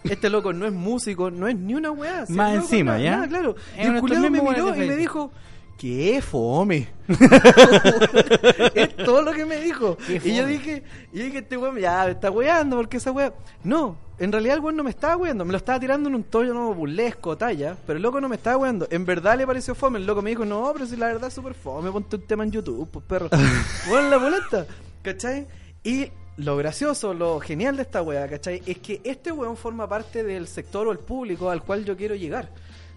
Este 0.03 0.31
loco 0.31 0.53
no 0.55 0.64
es 0.64 0.72
músico, 0.72 1.31
no 1.31 1.46
es 1.46 1.55
ni 1.57 1.74
una 1.74 1.90
weá. 1.90 2.24
Más 2.31 2.55
loco 2.55 2.64
encima, 2.64 2.92
nada, 2.92 3.05
¿ya? 3.05 3.11
nada, 3.16 3.29
claro. 3.29 3.55
Es 3.76 3.85
Y 3.85 3.88
el 3.88 4.20
me 4.20 4.31
miró 4.31 4.74
y 4.74 4.88
me 4.88 4.96
dijo, 4.96 5.31
¡qué 5.80 6.20
fome! 6.20 6.88
es 8.74 8.96
todo 8.96 9.22
lo 9.22 9.32
que 9.32 9.46
me 9.46 9.56
dijo. 9.60 9.96
Y 10.06 10.36
yo 10.36 10.44
dije, 10.44 10.82
y 11.10 11.20
dije, 11.20 11.38
este 11.38 11.56
weón 11.56 11.78
ya 11.78 12.04
me 12.04 12.10
está 12.10 12.30
weando 12.30 12.76
porque 12.76 12.98
esa 12.98 13.12
weá. 13.12 13.32
No, 13.64 13.96
en 14.18 14.30
realidad 14.30 14.56
el 14.56 14.60
weón 14.60 14.76
no 14.76 14.84
me 14.84 14.90
estaba 14.90 15.16
weando, 15.16 15.42
me 15.46 15.52
lo 15.52 15.56
estaba 15.56 15.80
tirando 15.80 16.10
en 16.10 16.16
un 16.16 16.24
tono 16.24 16.52
no, 16.52 16.74
burlesco, 16.74 17.34
talla, 17.38 17.74
pero 17.86 17.96
el 17.96 18.02
loco 18.02 18.20
no 18.20 18.28
me 18.28 18.36
estaba 18.36 18.58
weando. 18.58 18.86
En 18.90 19.06
verdad 19.06 19.38
le 19.38 19.46
pareció 19.46 19.74
fome. 19.74 19.98
El 19.98 20.04
loco 20.04 20.20
me 20.20 20.28
dijo, 20.28 20.44
no, 20.44 20.70
pero 20.74 20.84
si 20.84 20.96
la 20.96 21.06
verdad 21.06 21.28
es 21.28 21.34
súper 21.34 21.54
fome, 21.54 21.90
ponte 21.90 22.16
un 22.16 22.26
tema 22.26 22.44
en 22.44 22.50
YouTube, 22.50 22.86
pues 22.90 23.04
perro. 23.06 23.30
bueno, 23.88 24.10
la 24.10 24.18
boleta, 24.18 24.66
¿cachai? 25.00 25.46
Y 25.82 26.12
lo 26.36 26.58
gracioso, 26.58 27.14
lo 27.14 27.40
genial 27.40 27.76
de 27.76 27.82
esta 27.84 28.02
weá, 28.02 28.28
¿cachai? 28.28 28.62
Es 28.66 28.78
que 28.78 29.00
este 29.02 29.32
weón 29.32 29.56
forma 29.56 29.88
parte 29.88 30.24
del 30.24 30.46
sector 30.46 30.86
o 30.88 30.92
el 30.92 30.98
público 30.98 31.48
al 31.48 31.62
cual 31.62 31.86
yo 31.86 31.96
quiero 31.96 32.14
llegar. 32.14 32.50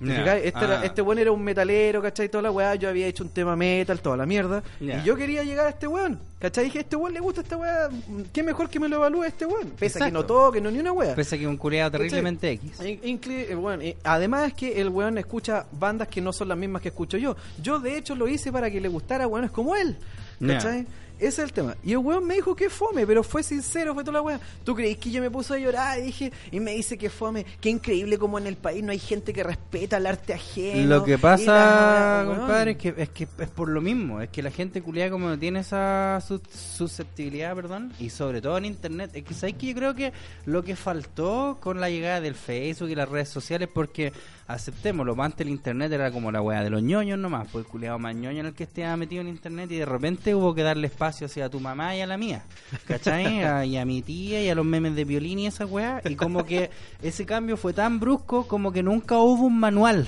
Este, 0.04 0.60
Ah. 0.66 0.82
este 0.84 1.02
weón 1.02 1.20
era 1.20 1.32
un 1.32 1.44
metalero, 1.44 2.02
¿cachai? 2.02 2.30
Toda 2.30 2.42
la 2.44 2.52
weá, 2.52 2.76
yo 2.76 2.90
había 2.90 3.08
hecho 3.08 3.24
un 3.24 3.30
tema 3.30 3.56
metal, 3.56 4.00
toda 4.02 4.18
la 4.18 4.26
mierda. 4.26 4.62
Y 4.80 5.02
yo 5.04 5.16
quería 5.16 5.44
llegar 5.44 5.68
a 5.68 5.70
este 5.70 5.88
weón, 5.88 6.20
¿cachai? 6.40 6.66
Dije, 6.66 6.80
a 6.80 6.82
este 6.82 6.96
weón 6.96 7.14
le 7.14 7.20
gusta 7.20 7.42
esta 7.42 7.58
weá, 7.58 7.90
qué 8.34 8.44
mejor 8.44 8.70
que 8.70 8.80
me 8.80 8.88
lo 8.90 8.98
evalúe 8.98 9.24
este 9.24 9.46
weón. 9.46 9.70
Pese 9.80 10.02
a 10.02 10.06
que 10.08 10.12
no 10.12 10.20
Exacto. 10.22 10.46
toque, 10.46 10.62
no 10.62 10.70
ni 10.72 10.80
una 10.80 10.92
weá. 10.92 11.16
Pese 11.16 11.36
a 11.36 11.40
que 11.40 11.48
un 11.48 11.58
culiado 11.58 11.92
terriblemente 11.92 12.52
X. 12.52 12.80
Incli- 12.82 13.50
eh, 13.50 13.56
bueno, 13.56 13.82
eh, 13.84 13.98
además 14.04 14.48
es 14.48 14.54
que 14.54 14.82
el 14.82 14.90
weón 14.90 15.18
escucha 15.18 15.66
bandas 15.72 16.08
que 16.08 16.22
no 16.22 16.34
son 16.34 16.50
las 16.50 16.58
mismas 16.58 16.82
que 16.82 16.90
escucho 16.90 17.18
yo. 17.18 17.36
Yo 17.62 17.80
de 17.80 17.98
hecho 17.98 18.16
lo 18.16 18.28
hice 18.28 18.52
para 18.52 18.70
que 18.70 18.82
le 18.82 18.90
gustara 18.90 19.24
a 19.24 19.28
weones 19.28 19.52
como 19.52 19.76
él. 19.76 19.98
¿Cachai? 20.46 20.86
Ese 21.28 21.42
es 21.42 21.48
el 21.48 21.54
tema. 21.54 21.76
Y 21.84 21.92
el 21.92 21.98
weón 22.00 22.26
me 22.26 22.36
dijo 22.36 22.56
que 22.56 22.70
fome, 22.70 23.06
pero 23.08 23.24
fue 23.24 23.44
sincero, 23.44 23.94
fue 23.94 24.04
toda 24.04 24.14
la 24.18 24.22
weá. 24.22 24.40
¿Tú 24.64 24.76
creís 24.76 24.98
que 24.98 25.12
yo 25.12 25.22
me 25.22 25.30
puse 25.32 25.54
a 25.54 25.58
llorar? 25.58 26.00
Y 26.00 26.04
dije, 26.04 26.32
y 26.52 26.60
me 26.60 26.72
dice 26.72 26.98
que 26.98 27.10
fome. 27.10 27.46
Qué 27.62 27.70
increíble 27.70 28.18
como 28.18 28.38
en 28.38 28.48
el 28.48 28.58
país 28.58 28.84
no 28.84 28.92
hay 28.92 29.00
gente 29.00 29.34
que 29.34 29.44
respeta 29.44 29.98
el 29.98 30.06
arte 30.08 30.34
ajeno. 30.34 30.88
Lo 30.98 31.04
que 31.04 31.18
pasa, 31.18 32.24
la 32.24 32.36
compadre, 32.36 32.72
es 32.72 32.78
que, 32.78 32.94
es 32.98 33.10
que 33.10 33.28
es 33.40 33.50
por 33.50 33.70
lo 33.70 33.82
mismo. 33.82 34.22
Es 34.22 34.30
que 34.30 34.42
la 34.44 34.52
gente 34.52 34.82
culiada 34.82 35.12
como 35.12 35.28
no 35.30 35.40
tiene 35.40 35.60
esa 35.60 36.20
sus- 36.26 36.42
susceptibilidad, 36.78 37.56
perdón, 37.56 37.94
y 38.00 38.10
sobre 38.10 38.42
todo 38.42 38.58
en 38.58 38.66
internet. 38.66 39.12
Es 39.14 39.24
que 39.24 39.34
sabes 39.34 39.56
que 39.56 39.68
yo 39.68 39.76
creo 39.76 39.96
que 39.96 40.12
lo 40.46 40.64
que 40.64 40.76
faltó 40.76 41.58
con 41.62 41.80
la 41.80 41.90
llegada 41.90 42.20
del 42.22 42.36
Facebook 42.36 42.90
y 42.90 42.96
las 42.96 43.08
redes 43.10 43.30
sociales, 43.30 43.70
porque 43.74 44.12
aceptémoslo, 44.48 45.16
antes 45.24 45.42
el 45.48 45.50
internet 45.54 45.92
era 45.94 46.12
como 46.12 46.32
la 46.32 46.42
weá 46.42 46.64
de 46.64 46.70
los 46.70 46.84
ñoños 46.84 47.18
nomás, 47.18 47.48
pues 47.52 47.66
el 47.66 47.72
culiado 47.72 47.98
más 47.98 48.14
ñoño 48.14 48.42
en 48.42 48.48
el 48.48 48.54
que 48.54 48.64
estaba 48.64 48.96
metido 48.98 49.22
en 49.22 49.30
internet 49.30 49.72
y 49.72 49.78
de 49.78 49.86
repente 49.86 50.36
hubo 50.36 50.54
que 50.54 50.64
darle 50.64 50.88
espacio 50.88 51.13
hacia 51.22 51.50
tu 51.50 51.60
mamá 51.60 51.96
y 51.96 52.02
a 52.02 52.08
la 52.08 52.18
mía, 52.18 52.44
¿cachai? 52.88 53.44
A- 53.44 53.66
y 53.66 53.78
a 53.78 53.86
mi 53.86 54.02
tía 54.02 54.42
y 54.44 54.50
a 54.50 54.56
los 54.56 54.66
memes 54.66 54.96
de 54.96 55.06
violín 55.06 55.40
y 55.40 55.48
esa 55.48 55.66
weá, 55.66 56.02
y 56.06 56.16
como 56.16 56.44
que 56.46 56.70
ese 57.02 57.26
cambio 57.26 57.58
fue 57.58 57.74
tan 57.74 58.00
brusco 58.00 58.48
como 58.48 58.72
que 58.72 58.84
nunca 58.84 59.18
hubo 59.18 59.46
un 59.46 59.60
manual. 59.60 60.08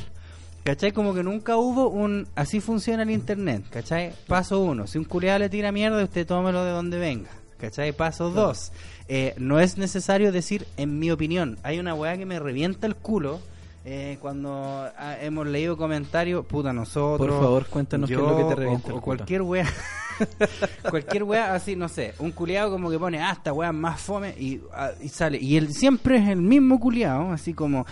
¿Cachai? 0.63 0.93
Como 0.93 1.13
que 1.13 1.21
nunca 1.21 1.57
hubo 1.57 1.89
un... 1.89 2.27
Así 2.33 2.59
funciona 2.59 3.03
el 3.03 3.11
internet, 3.11 3.63
¿cachai? 3.69 4.13
Paso 4.25 4.61
uno, 4.61 4.87
si 4.87 4.97
un 4.97 5.03
culiado 5.03 5.37
le 5.37 5.47
tira 5.49 5.71
mierda, 5.71 6.03
usted 6.03 6.25
tómelo 6.25 6.65
de 6.65 6.71
donde 6.71 6.97
venga. 6.97 7.29
¿Cachai? 7.59 7.91
Paso 7.93 8.31
dos, 8.31 8.71
eh, 9.07 9.35
no 9.37 9.59
es 9.59 9.77
necesario 9.77 10.31
decir, 10.31 10.65
en 10.77 10.97
mi 10.97 11.11
opinión, 11.11 11.59
hay 11.61 11.77
una 11.77 11.93
weá 11.93 12.17
que 12.17 12.25
me 12.25 12.39
revienta 12.39 12.87
el 12.87 12.95
culo 12.95 13.39
eh, 13.85 14.17
cuando 14.19 14.89
ah, 14.97 15.15
hemos 15.21 15.45
leído 15.45 15.77
comentarios, 15.77 16.43
puta, 16.47 16.73
nosotros... 16.73 17.29
Por 17.29 17.39
favor, 17.39 17.65
cuéntanos 17.67 18.07
qué 18.09 18.15
es 18.15 18.19
lo 18.21 18.35
que 18.35 18.43
te 18.45 18.55
revienta 18.55 18.87
o- 18.87 18.91
el 18.91 18.97
o 18.97 19.01
culo. 19.01 19.17
cualquier 19.17 19.41
weá... 19.43 19.65
cualquier 20.89 21.23
weá 21.23 21.53
así, 21.53 21.75
no 21.75 21.89
sé, 21.89 22.13
un 22.19 22.31
culiado 22.31 22.71
como 22.71 22.89
que 22.89 22.99
pone, 22.99 23.19
ah, 23.21 23.31
esta 23.31 23.53
weá 23.53 23.69
es 23.69 23.75
más 23.75 23.99
fome 24.01 24.29
y, 24.39 24.61
ah, 24.73 24.91
y 25.01 25.09
sale. 25.09 25.37
Y 25.39 25.57
él 25.57 25.73
siempre 25.73 26.17
es 26.17 26.27
el 26.29 26.41
mismo 26.41 26.79
culiado, 26.79 27.31
así 27.31 27.53
como, 27.53 27.85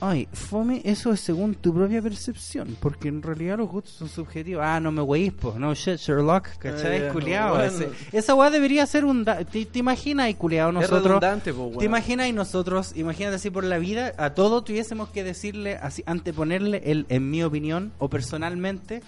ay, 0.00 0.28
fome, 0.32 0.80
eso 0.84 1.12
es 1.12 1.20
según 1.20 1.54
tu 1.54 1.74
propia 1.74 2.00
percepción, 2.02 2.76
porque 2.80 3.08
en 3.08 3.22
realidad 3.22 3.58
los 3.58 3.68
gustos 3.68 3.92
son 3.94 4.08
subjetivos. 4.08 4.62
Ah, 4.64 4.80
no 4.80 4.92
me 4.92 5.02
weís, 5.02 5.32
po, 5.32 5.54
no 5.58 5.74
shit, 5.74 5.96
Sherlock, 5.98 6.48
¿cachai? 6.58 7.00
Ya, 7.00 7.12
culiado. 7.12 7.56
bueno. 7.56 7.64
ese- 7.72 7.90
esa 8.12 8.34
weá 8.34 8.50
debería 8.50 8.86
ser 8.86 9.04
un... 9.04 9.24
da- 9.24 9.44
¿Te, 9.44 9.64
te 9.66 9.78
imaginas, 9.78 10.28
y 10.30 10.34
culiado, 10.34 10.70
Es 10.70 10.74
nosotros... 10.74 11.04
redundante, 11.04 11.52
po. 11.52 11.72
¿Te 11.78 11.84
imaginas 11.84 12.28
y 12.28 12.32
nosotros, 12.32 12.92
imagínate 12.96 13.36
así 13.36 13.50
por 13.50 13.64
la 13.64 13.78
vida, 13.78 14.12
a 14.18 14.30
todo 14.30 14.62
tuviésemos 14.62 15.08
que 15.10 15.24
decirle, 15.24 15.76
así, 15.76 16.02
anteponerle 16.06 16.82
el, 16.86 17.06
en 17.08 17.30
mi 17.30 17.42
opinión, 17.42 17.92
o 17.98 18.08
personalmente, 18.08 19.02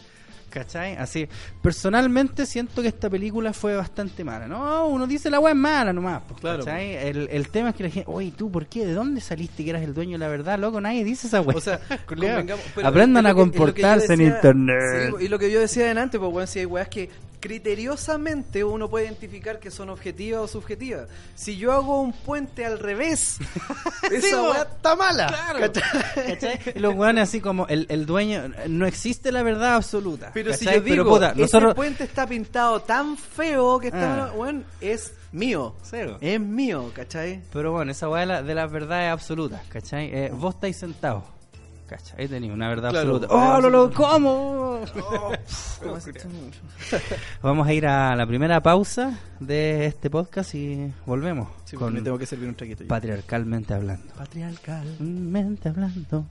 ¿cachai? 0.53 0.97
Así, 0.97 1.27
personalmente 1.61 2.47
siento 2.47 2.83
que 2.83 2.89
esta 2.89 3.09
película 3.11 3.53
fue 3.53 3.75
bastante 3.75 4.23
mala. 4.23 4.47
No, 4.47 4.87
uno 4.87 5.07
dice 5.07 5.31
la 5.31 5.41
weá 5.41 5.53
es 5.53 5.59
mala 5.59 5.93
nomás, 5.93 6.23
pues, 6.29 6.41
Claro, 6.41 6.65
¿cachai? 6.65 6.95
El, 6.95 7.29
el 7.31 7.49
tema 7.49 7.71
es 7.71 7.75
que 7.75 7.85
la 7.85 7.91
gente, 7.91 8.11
oye, 8.11 8.33
¿tú 8.37 8.51
por 8.51 8.67
qué? 8.67 8.87
¿De 8.87 8.93
dónde 8.93 9.21
saliste 9.21 9.65
que 9.65 9.71
eras 9.71 9.83
el 9.83 9.95
dueño 9.95 10.13
de 10.13 10.19
la 10.19 10.29
verdad? 10.29 10.59
Loco, 10.59 10.81
nadie 10.81 11.05
dice 11.05 11.27
esa 11.27 11.41
weá. 11.41 11.57
O 11.57 11.61
sea, 11.61 11.81
pero 12.09 12.87
Aprendan 12.87 13.27
a 13.27 13.35
comportarse 13.35 14.15
en 14.15 14.21
internet. 14.21 15.05
Sí, 15.05 15.11
pues, 15.11 15.25
y 15.25 15.29
lo 15.29 15.39
que 15.39 15.51
yo 15.51 15.61
decía 15.61 15.87
delante, 15.87 16.19
pues 16.19 16.31
bueno, 16.31 16.47
si 16.47 16.61
hay 16.61 16.67
weas 16.67 16.89
que 16.89 17.11
criteriosamente 17.43 18.65
uno 18.65 18.89
puede 18.89 19.07
identificar 19.07 19.59
que 19.59 19.71
son 19.71 19.91
objetivas 19.91 20.41
o 20.43 20.49
subjetivas. 20.49 21.09
Si 21.35 21.57
yo 21.57 21.73
hago 21.73 22.01
un 22.01 22.13
puente 22.13 22.65
al 22.65 22.79
revés, 22.79 23.39
esa 24.11 24.43
wea 24.43 24.63
está 24.63 24.97
mala. 24.97 25.27
Claro. 25.27 25.73
¿cachai? 26.15 26.61
Los 26.77 26.95
weones 26.95 27.25
así 27.29 27.41
como 27.41 27.67
el, 27.67 27.87
el 27.91 28.07
dueño, 28.07 28.45
no 28.69 28.87
existe 28.87 29.33
la 29.33 29.43
verdad 29.43 29.75
absoluta. 29.75 30.31
Pero 30.33 30.53
si 30.55 30.65
yo 30.65 30.81
digo, 30.81 30.85
Pero, 30.85 31.05
puta, 31.09 31.35
ese 31.37 31.61
puente 31.75 32.05
está 32.05 32.27
pintado 32.27 32.81
tan 32.83 33.17
feo 33.17 33.79
que 33.79 33.89
está, 33.89 34.25
Ah. 34.27 34.33
bueno, 34.37 34.63
es 34.81 35.13
mío. 35.33 35.75
Cero. 35.83 36.19
Es 36.21 36.39
mío, 36.41 36.91
¿cachai? 36.95 37.43
Pero 37.53 37.73
bueno, 37.73 37.91
esa 37.93 38.09
weá 38.09 38.21
de, 38.21 38.27
la- 38.27 38.43
de 38.43 38.55
las 38.55 38.71
verdades 38.71 39.11
absolutas, 39.13 39.63
¿cachai? 39.69 40.11
Eh, 40.13 40.31
vos 40.33 40.55
estáis 40.55 40.77
sentados, 40.77 41.25
¿cachai? 41.93 42.23
Ahí 42.23 42.29
tenéis 42.29 42.53
una 42.53 42.69
verdad 42.69 42.91
Claro, 42.91 43.17
absoluta. 43.17 43.35
¡Oh, 43.35 43.61
lo, 43.61 43.71
lo, 43.71 43.83
absoluta. 43.85 43.97
cómo! 43.97 44.81
¿Cómo 45.83 46.01
se 46.01 46.13
llama? 46.13 46.35
Vamos 47.43 47.67
a 47.69 47.73
ir 47.73 47.87
a 47.87 48.17
la 48.17 48.27
primera 48.27 48.63
pausa 48.63 49.19
de 49.41 49.87
este 49.87 50.09
podcast 50.11 50.55
y 50.55 50.93
volvemos 51.07 51.49
Sí, 51.65 51.77
con 51.77 51.87
porque 51.89 51.99
me 52.01 52.05
tengo 52.05 52.19
que 52.19 52.27
servir 52.27 52.49
un 52.49 52.55
traguito. 52.55 52.83
yo. 52.85 52.89
Patriarcalmente 52.89 53.75
Hablando. 53.75 54.13
Patriarcalmente 54.15 55.69
Hablando. 55.69 56.27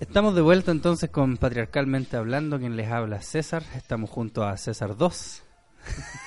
Estamos 0.00 0.34
de 0.34 0.42
vuelta 0.42 0.70
entonces 0.70 1.10
con 1.10 1.36
Patriarcalmente 1.36 2.16
Hablando, 2.16 2.58
quien 2.58 2.76
les 2.76 2.90
habla 2.90 3.20
César. 3.20 3.64
Estamos 3.74 4.10
junto 4.10 4.44
a 4.44 4.56
César 4.56 4.96
2. 4.96 5.42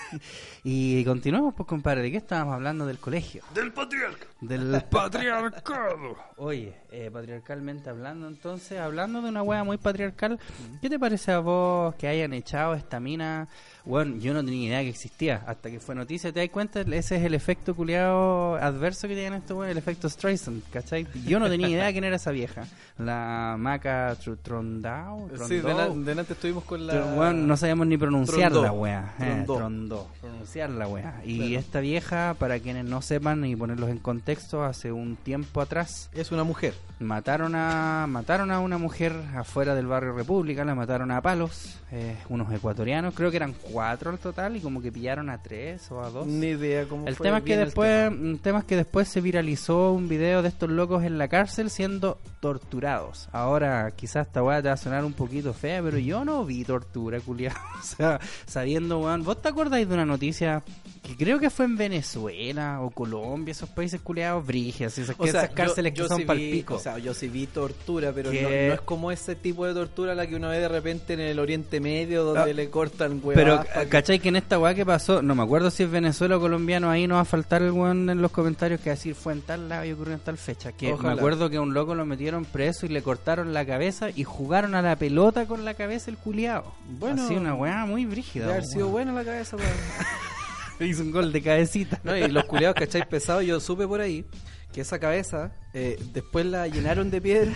y 0.63 1.04
continuamos, 1.06 1.54
pues, 1.56 1.67
compadre. 1.67 2.02
¿De 2.04 2.12
qué 2.12 2.17
estábamos 2.17 2.54
hablando? 2.56 2.86
Del 2.86 3.00
colegio. 3.00 3.43
Del 3.54 3.71
patriarca. 3.71 4.26
Del 4.41 4.84
patriarcado. 4.89 6.15
Oye, 6.38 6.74
eh, 6.91 7.10
patriarcalmente 7.12 7.89
hablando, 7.89 8.28
entonces, 8.28 8.80
hablando 8.80 9.21
de 9.21 9.30
una 9.30 9.43
wea 9.43 9.63
muy 9.63 9.78
patriarcal, 9.78 10.39
¿qué 10.82 10.89
te 10.89 11.00
parece 11.00 11.32
a 11.32 11.39
vos 11.39 11.95
que 11.95 12.08
hayan 12.08 12.34
echado 12.34 12.74
esta 12.76 13.00
mina? 13.00 13.47
Bueno, 13.86 14.17
yo 14.17 14.34
no 14.34 14.43
tenía 14.45 14.67
idea 14.67 14.82
que 14.82 14.89
existía 14.89 15.43
hasta 15.47 15.71
que 15.71 15.80
fue 15.80 15.95
noticia. 15.95 16.32
¿Te 16.32 16.39
das 16.41 16.50
cuenta? 16.50 16.82
Ese 16.82 17.15
es 17.15 17.24
el 17.24 17.34
efecto 17.34 17.76
culiado 17.76 18.56
adverso 18.56 19.08
que 19.08 19.15
tienen 19.15 19.34
estos 19.39 19.58
weones, 19.58 19.71
el 19.71 19.78
efecto 19.80 20.08
Streisand, 20.08 20.62
¿cachai? 20.71 21.08
Yo 21.26 21.39
no 21.39 21.50
tenía 21.50 21.67
idea 21.67 21.91
quién 21.91 22.04
era 22.04 22.17
esa 22.17 22.30
vieja. 22.32 22.63
La 23.00 23.56
Maca 23.58 24.15
Tr- 24.19 24.38
Trondao. 24.41 25.28
Sí, 25.47 25.56
de 25.60 25.74
delante 26.06 26.34
estuvimos 26.34 26.63
con 26.65 26.86
la. 26.86 26.93
Pero, 26.93 27.06
weón, 27.15 27.47
no 27.47 27.58
sabíamos 27.58 27.88
ni 27.88 27.97
pronunciar 27.97 28.52
Trondó. 28.52 28.62
la 28.62 28.71
wea. 28.71 29.15
Eh, 29.19 29.43
Trondó. 29.47 30.08
Trondó. 30.21 30.45
La 30.56 30.88
wea. 30.88 31.22
Y 31.24 31.38
Claro. 31.38 31.60
esta 31.60 31.80
vieja, 31.80 32.36
para 32.38 32.60
quienes 32.60 32.86
no 32.86 33.02
sepan 33.02 33.44
y 33.46 33.56
ponerlos 33.56 33.90
en 33.90 33.98
contexto, 34.00 34.64
hace 34.64 34.92
un 34.92 35.16
tiempo 35.16 35.62
atrás 35.62 36.10
Es 36.14 36.32
una 36.32 36.44
mujer. 36.44 36.74
mataron 37.00 37.56
a 37.56 38.06
mataron 38.08 38.52
a 38.52 38.60
una 38.60 38.78
mujer 38.78 39.14
afuera 39.36 39.74
del 39.76 39.88
barrio 39.88 40.14
República, 40.14 40.64
la 40.66 40.76
mataron 40.76 41.10
a 41.12 41.22
palos, 41.22 41.80
eh, 41.92 42.16
unos 42.30 42.52
ecuatorianos, 42.54 43.14
creo 43.16 43.32
que 43.32 43.38
eran 43.38 43.54
cuatro 43.54 44.12
al 44.12 44.20
total 44.20 44.56
y 44.56 44.60
como 44.62 44.82
que 44.82 44.92
pillaron 44.92 45.30
a 45.30 45.42
tres 45.42 45.90
o 45.92 46.02
a 46.04 46.10
dos. 46.10 46.28
Ni 46.28 46.48
idea 46.48 46.86
cómo 46.88 47.08
El 47.08 47.16
fue 47.16 47.26
tema 47.28 47.38
es 47.40 47.44
que 47.44 47.54
el 47.54 47.66
después, 47.66 48.10
tema. 48.10 48.22
un 48.30 48.40
tema 48.40 48.60
es 48.60 48.66
que 48.66 48.76
después 48.76 49.08
se 49.08 49.22
viralizó 49.22 49.94
un 49.94 50.08
video 50.08 50.42
de 50.42 50.50
estos 50.50 50.70
locos 50.70 51.04
en 51.04 51.18
la 51.18 51.28
cárcel 51.28 51.70
siendo 51.70 52.20
torturados. 52.40 53.30
Ahora 53.32 53.90
quizás 53.92 54.28
esta 54.28 54.44
weá 54.44 54.62
te 54.62 54.68
va 54.68 54.74
a 54.74 54.78
sonar 54.78 55.06
un 55.06 55.14
poquito 55.14 55.54
fea, 55.54 55.82
pero 55.82 55.98
yo 55.98 56.26
no 56.26 56.44
vi 56.46 56.64
tortura, 56.66 57.20
culiado. 57.20 57.58
O 57.82 57.84
sea, 57.84 58.20
sabiendo, 58.46 59.00
weón, 59.00 59.24
¿vos 59.24 59.42
te 59.42 59.50
acordáis 59.50 59.88
de 59.88 59.94
una 59.96 60.06
noticia 60.06 60.41
Yeah. 60.42 60.62
Que 61.02 61.18
creo 61.18 61.40
que 61.40 61.50
fue 61.50 61.66
en 61.66 61.78
Venezuela 61.78 62.80
o 62.82 62.92
Colombia, 62.92 63.52
esos 63.54 63.68
países 63.70 64.00
culiados 64.02 64.46
brígidos, 64.46 64.98
esas, 65.00 65.16
O 65.18 65.26
sea, 65.26 65.44
esas 65.46 65.50
cárceles 65.56 65.94
yo, 65.94 65.96
que 65.96 66.02
yo 66.04 66.08
son 66.08 66.18
sí 66.18 66.22
vi- 66.24 66.28
palpico? 66.28 66.76
O 66.76 66.80
sea, 66.80 67.00
yo 67.00 67.14
sí 67.16 67.28
vi 67.28 67.48
tortura, 67.48 68.12
pero 68.14 68.30
Que- 68.30 68.42
no, 68.44 68.50
no 68.50 68.74
es 68.76 68.82
como 68.82 69.12
ese 69.12 69.36
tipo 69.36 69.66
de 69.66 69.74
tortura 69.74 70.14
la 70.14 70.28
que 70.28 70.36
uno 70.36 70.50
ve 70.50 70.60
de 70.60 70.68
repente 70.68 71.14
en 71.14 71.20
el 71.22 71.40
Oriente 71.40 71.80
Medio 71.80 72.24
donde 72.24 72.52
Ah, 72.52 72.54
le 72.54 72.70
cortan 72.70 73.20
huevas. 73.24 73.36
Pero, 73.36 73.64
que- 73.84 73.90
¿cachai? 73.90 74.20
Que 74.20 74.30
en 74.30 74.36
esta 74.36 74.60
weá 74.60 74.76
que 74.76 74.86
pasó, 74.86 75.24
no 75.24 75.34
me 75.34 75.42
acuerdo 75.42 75.72
si 75.72 75.82
es 75.84 75.90
Venezuela 75.90 76.38
o 76.38 76.40
colombiano, 76.40 76.90
ahí 76.92 77.08
no 77.08 77.16
va 77.16 77.22
a 77.22 77.26
faltar 77.26 77.64
el 77.64 77.72
weón 77.72 78.08
en 78.10 78.22
los 78.22 78.30
comentarios 78.32 78.80
que 78.80 78.92
decir 78.92 79.16
fue 79.16 79.34
en 79.34 79.42
tal 79.42 79.70
lado 79.70 79.86
y 79.86 79.92
ocurrió 79.94 80.14
en 80.14 80.20
tal 80.20 80.38
fecha. 80.38 80.72
Que 80.72 80.94
Ojalá. 80.94 81.16
me 81.16 81.20
acuerdo 81.20 81.50
que 81.50 81.58
a 81.58 81.62
un 81.62 81.74
loco 81.74 81.96
lo 81.96 82.06
metieron 82.06 82.46
preso 82.46 82.86
y 82.86 82.90
le 82.90 83.02
cortaron 83.02 83.54
la 83.54 83.66
cabeza 83.66 84.10
y 84.16 84.24
jugaron 84.24 84.76
a 84.76 84.84
la 84.84 84.96
pelota 84.96 85.48
con 85.48 85.66
la 85.66 85.74
cabeza 85.74 86.12
el 86.12 86.18
culiao. 86.18 86.76
Bueno, 87.00 87.26
Así 87.26 87.34
una 87.36 87.56
weá 87.56 87.86
muy 87.88 88.06
brígida. 88.06 88.44
Debe 88.46 88.58
haber 88.60 88.66
sido 88.68 88.88
buena 88.90 89.14
la 89.14 89.24
cabeza, 89.26 89.58
weón. 89.58 89.70
Hizo 90.86 91.04
un 91.04 91.12
gol 91.12 91.32
de 91.32 91.41
cabecita. 91.41 92.00
No, 92.04 92.15
y 92.15 92.28
los 92.28 92.46
culiados, 92.46 92.76
¿cachai? 92.76 93.08
Pesados, 93.08 93.46
yo 93.46 93.60
supe 93.60 93.88
por 93.88 94.02
ahí 94.02 94.26
que 94.72 94.82
esa 94.82 95.00
cabeza 95.00 95.52
eh, 95.74 96.02
después 96.13 96.46
la 96.46 96.67
llenaron 96.67 97.12
de 97.12 97.20
piedra 97.20 97.52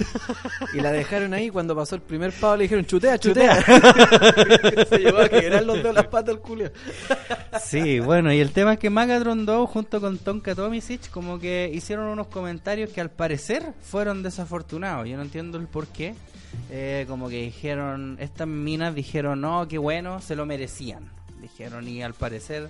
y 0.73 0.81
la 0.81 0.91
dejaron 0.91 1.33
ahí. 1.33 1.49
Cuando 1.49 1.75
pasó 1.75 1.95
el 1.95 2.01
primer 2.01 2.33
pavo 2.33 2.57
le 2.57 2.63
dijeron, 2.63 2.85
chutea, 2.85 3.17
chutea. 3.17 3.61
Se 4.89 4.97
llevó 4.99 5.19
a 5.19 5.29
quebrar 5.29 5.63
los 5.63 5.77
dedos 5.77 5.95
las 5.95 6.07
patas 6.07 6.35
al 6.35 6.41
culiao. 6.41 6.71
Sí, 7.61 7.99
bueno, 7.99 8.33
y 8.33 8.39
el 8.39 8.51
tema 8.51 8.73
es 8.73 8.79
que 8.79 8.89
Magatron 8.89 9.45
2 9.45 9.69
junto 9.69 10.01
con 10.01 10.17
Tonka 10.17 10.55
Tomisic 10.55 11.09
como 11.09 11.39
que 11.39 11.71
hicieron 11.73 12.07
unos 12.07 12.27
comentarios 12.27 12.89
que 12.89 13.01
al 13.01 13.11
parecer 13.11 13.73
fueron 13.81 14.21
desafortunados. 14.21 15.07
Yo 15.07 15.15
no 15.15 15.23
entiendo 15.23 15.57
el 15.57 15.67
por 15.67 15.87
qué. 15.87 16.15
Eh, 16.69 17.05
como 17.07 17.29
que 17.29 17.41
dijeron, 17.41 18.17
estas 18.19 18.47
minas 18.47 18.95
dijeron, 18.95 19.41
no, 19.41 19.67
qué 19.67 19.77
bueno, 19.77 20.21
se 20.21 20.35
lo 20.35 20.45
merecían. 20.45 21.11
Dijeron, 21.41 21.87
y 21.87 22.01
al 22.01 22.13
parecer 22.13 22.69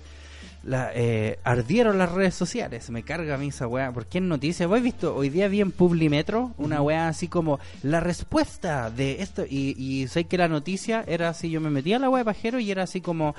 la, 0.66 0.90
eh, 0.94 1.38
ardieron 1.44 1.96
las 1.96 2.10
redes 2.12 2.34
sociales. 2.34 2.90
Me 2.90 3.02
carga 3.04 3.36
a 3.36 3.38
mí 3.38 3.48
esa 3.48 3.66
weá. 3.68 3.92
Porque 3.92 4.18
en 4.18 4.28
noticias, 4.28 4.68
¿vos 4.68 4.82
visto? 4.82 5.14
Hoy 5.14 5.28
día 5.28 5.46
vi 5.48 5.60
en 5.60 5.70
Publimetro 5.72 6.52
una 6.58 6.82
weá 6.82 7.08
así 7.08 7.28
como 7.28 7.60
la 7.82 8.00
respuesta 8.00 8.90
de 8.90 9.22
esto. 9.22 9.44
Y, 9.48 9.74
y 9.78 10.08
sé 10.08 10.24
que 10.24 10.36
la 10.36 10.48
noticia 10.48 11.04
era 11.06 11.28
así. 11.28 11.48
Yo 11.50 11.60
me 11.60 11.70
metí 11.70 11.92
a 11.92 11.98
la 11.98 12.10
weá 12.10 12.20
de 12.20 12.24
pajero 12.24 12.58
y 12.58 12.70
era 12.70 12.82
así 12.82 13.00
como 13.00 13.34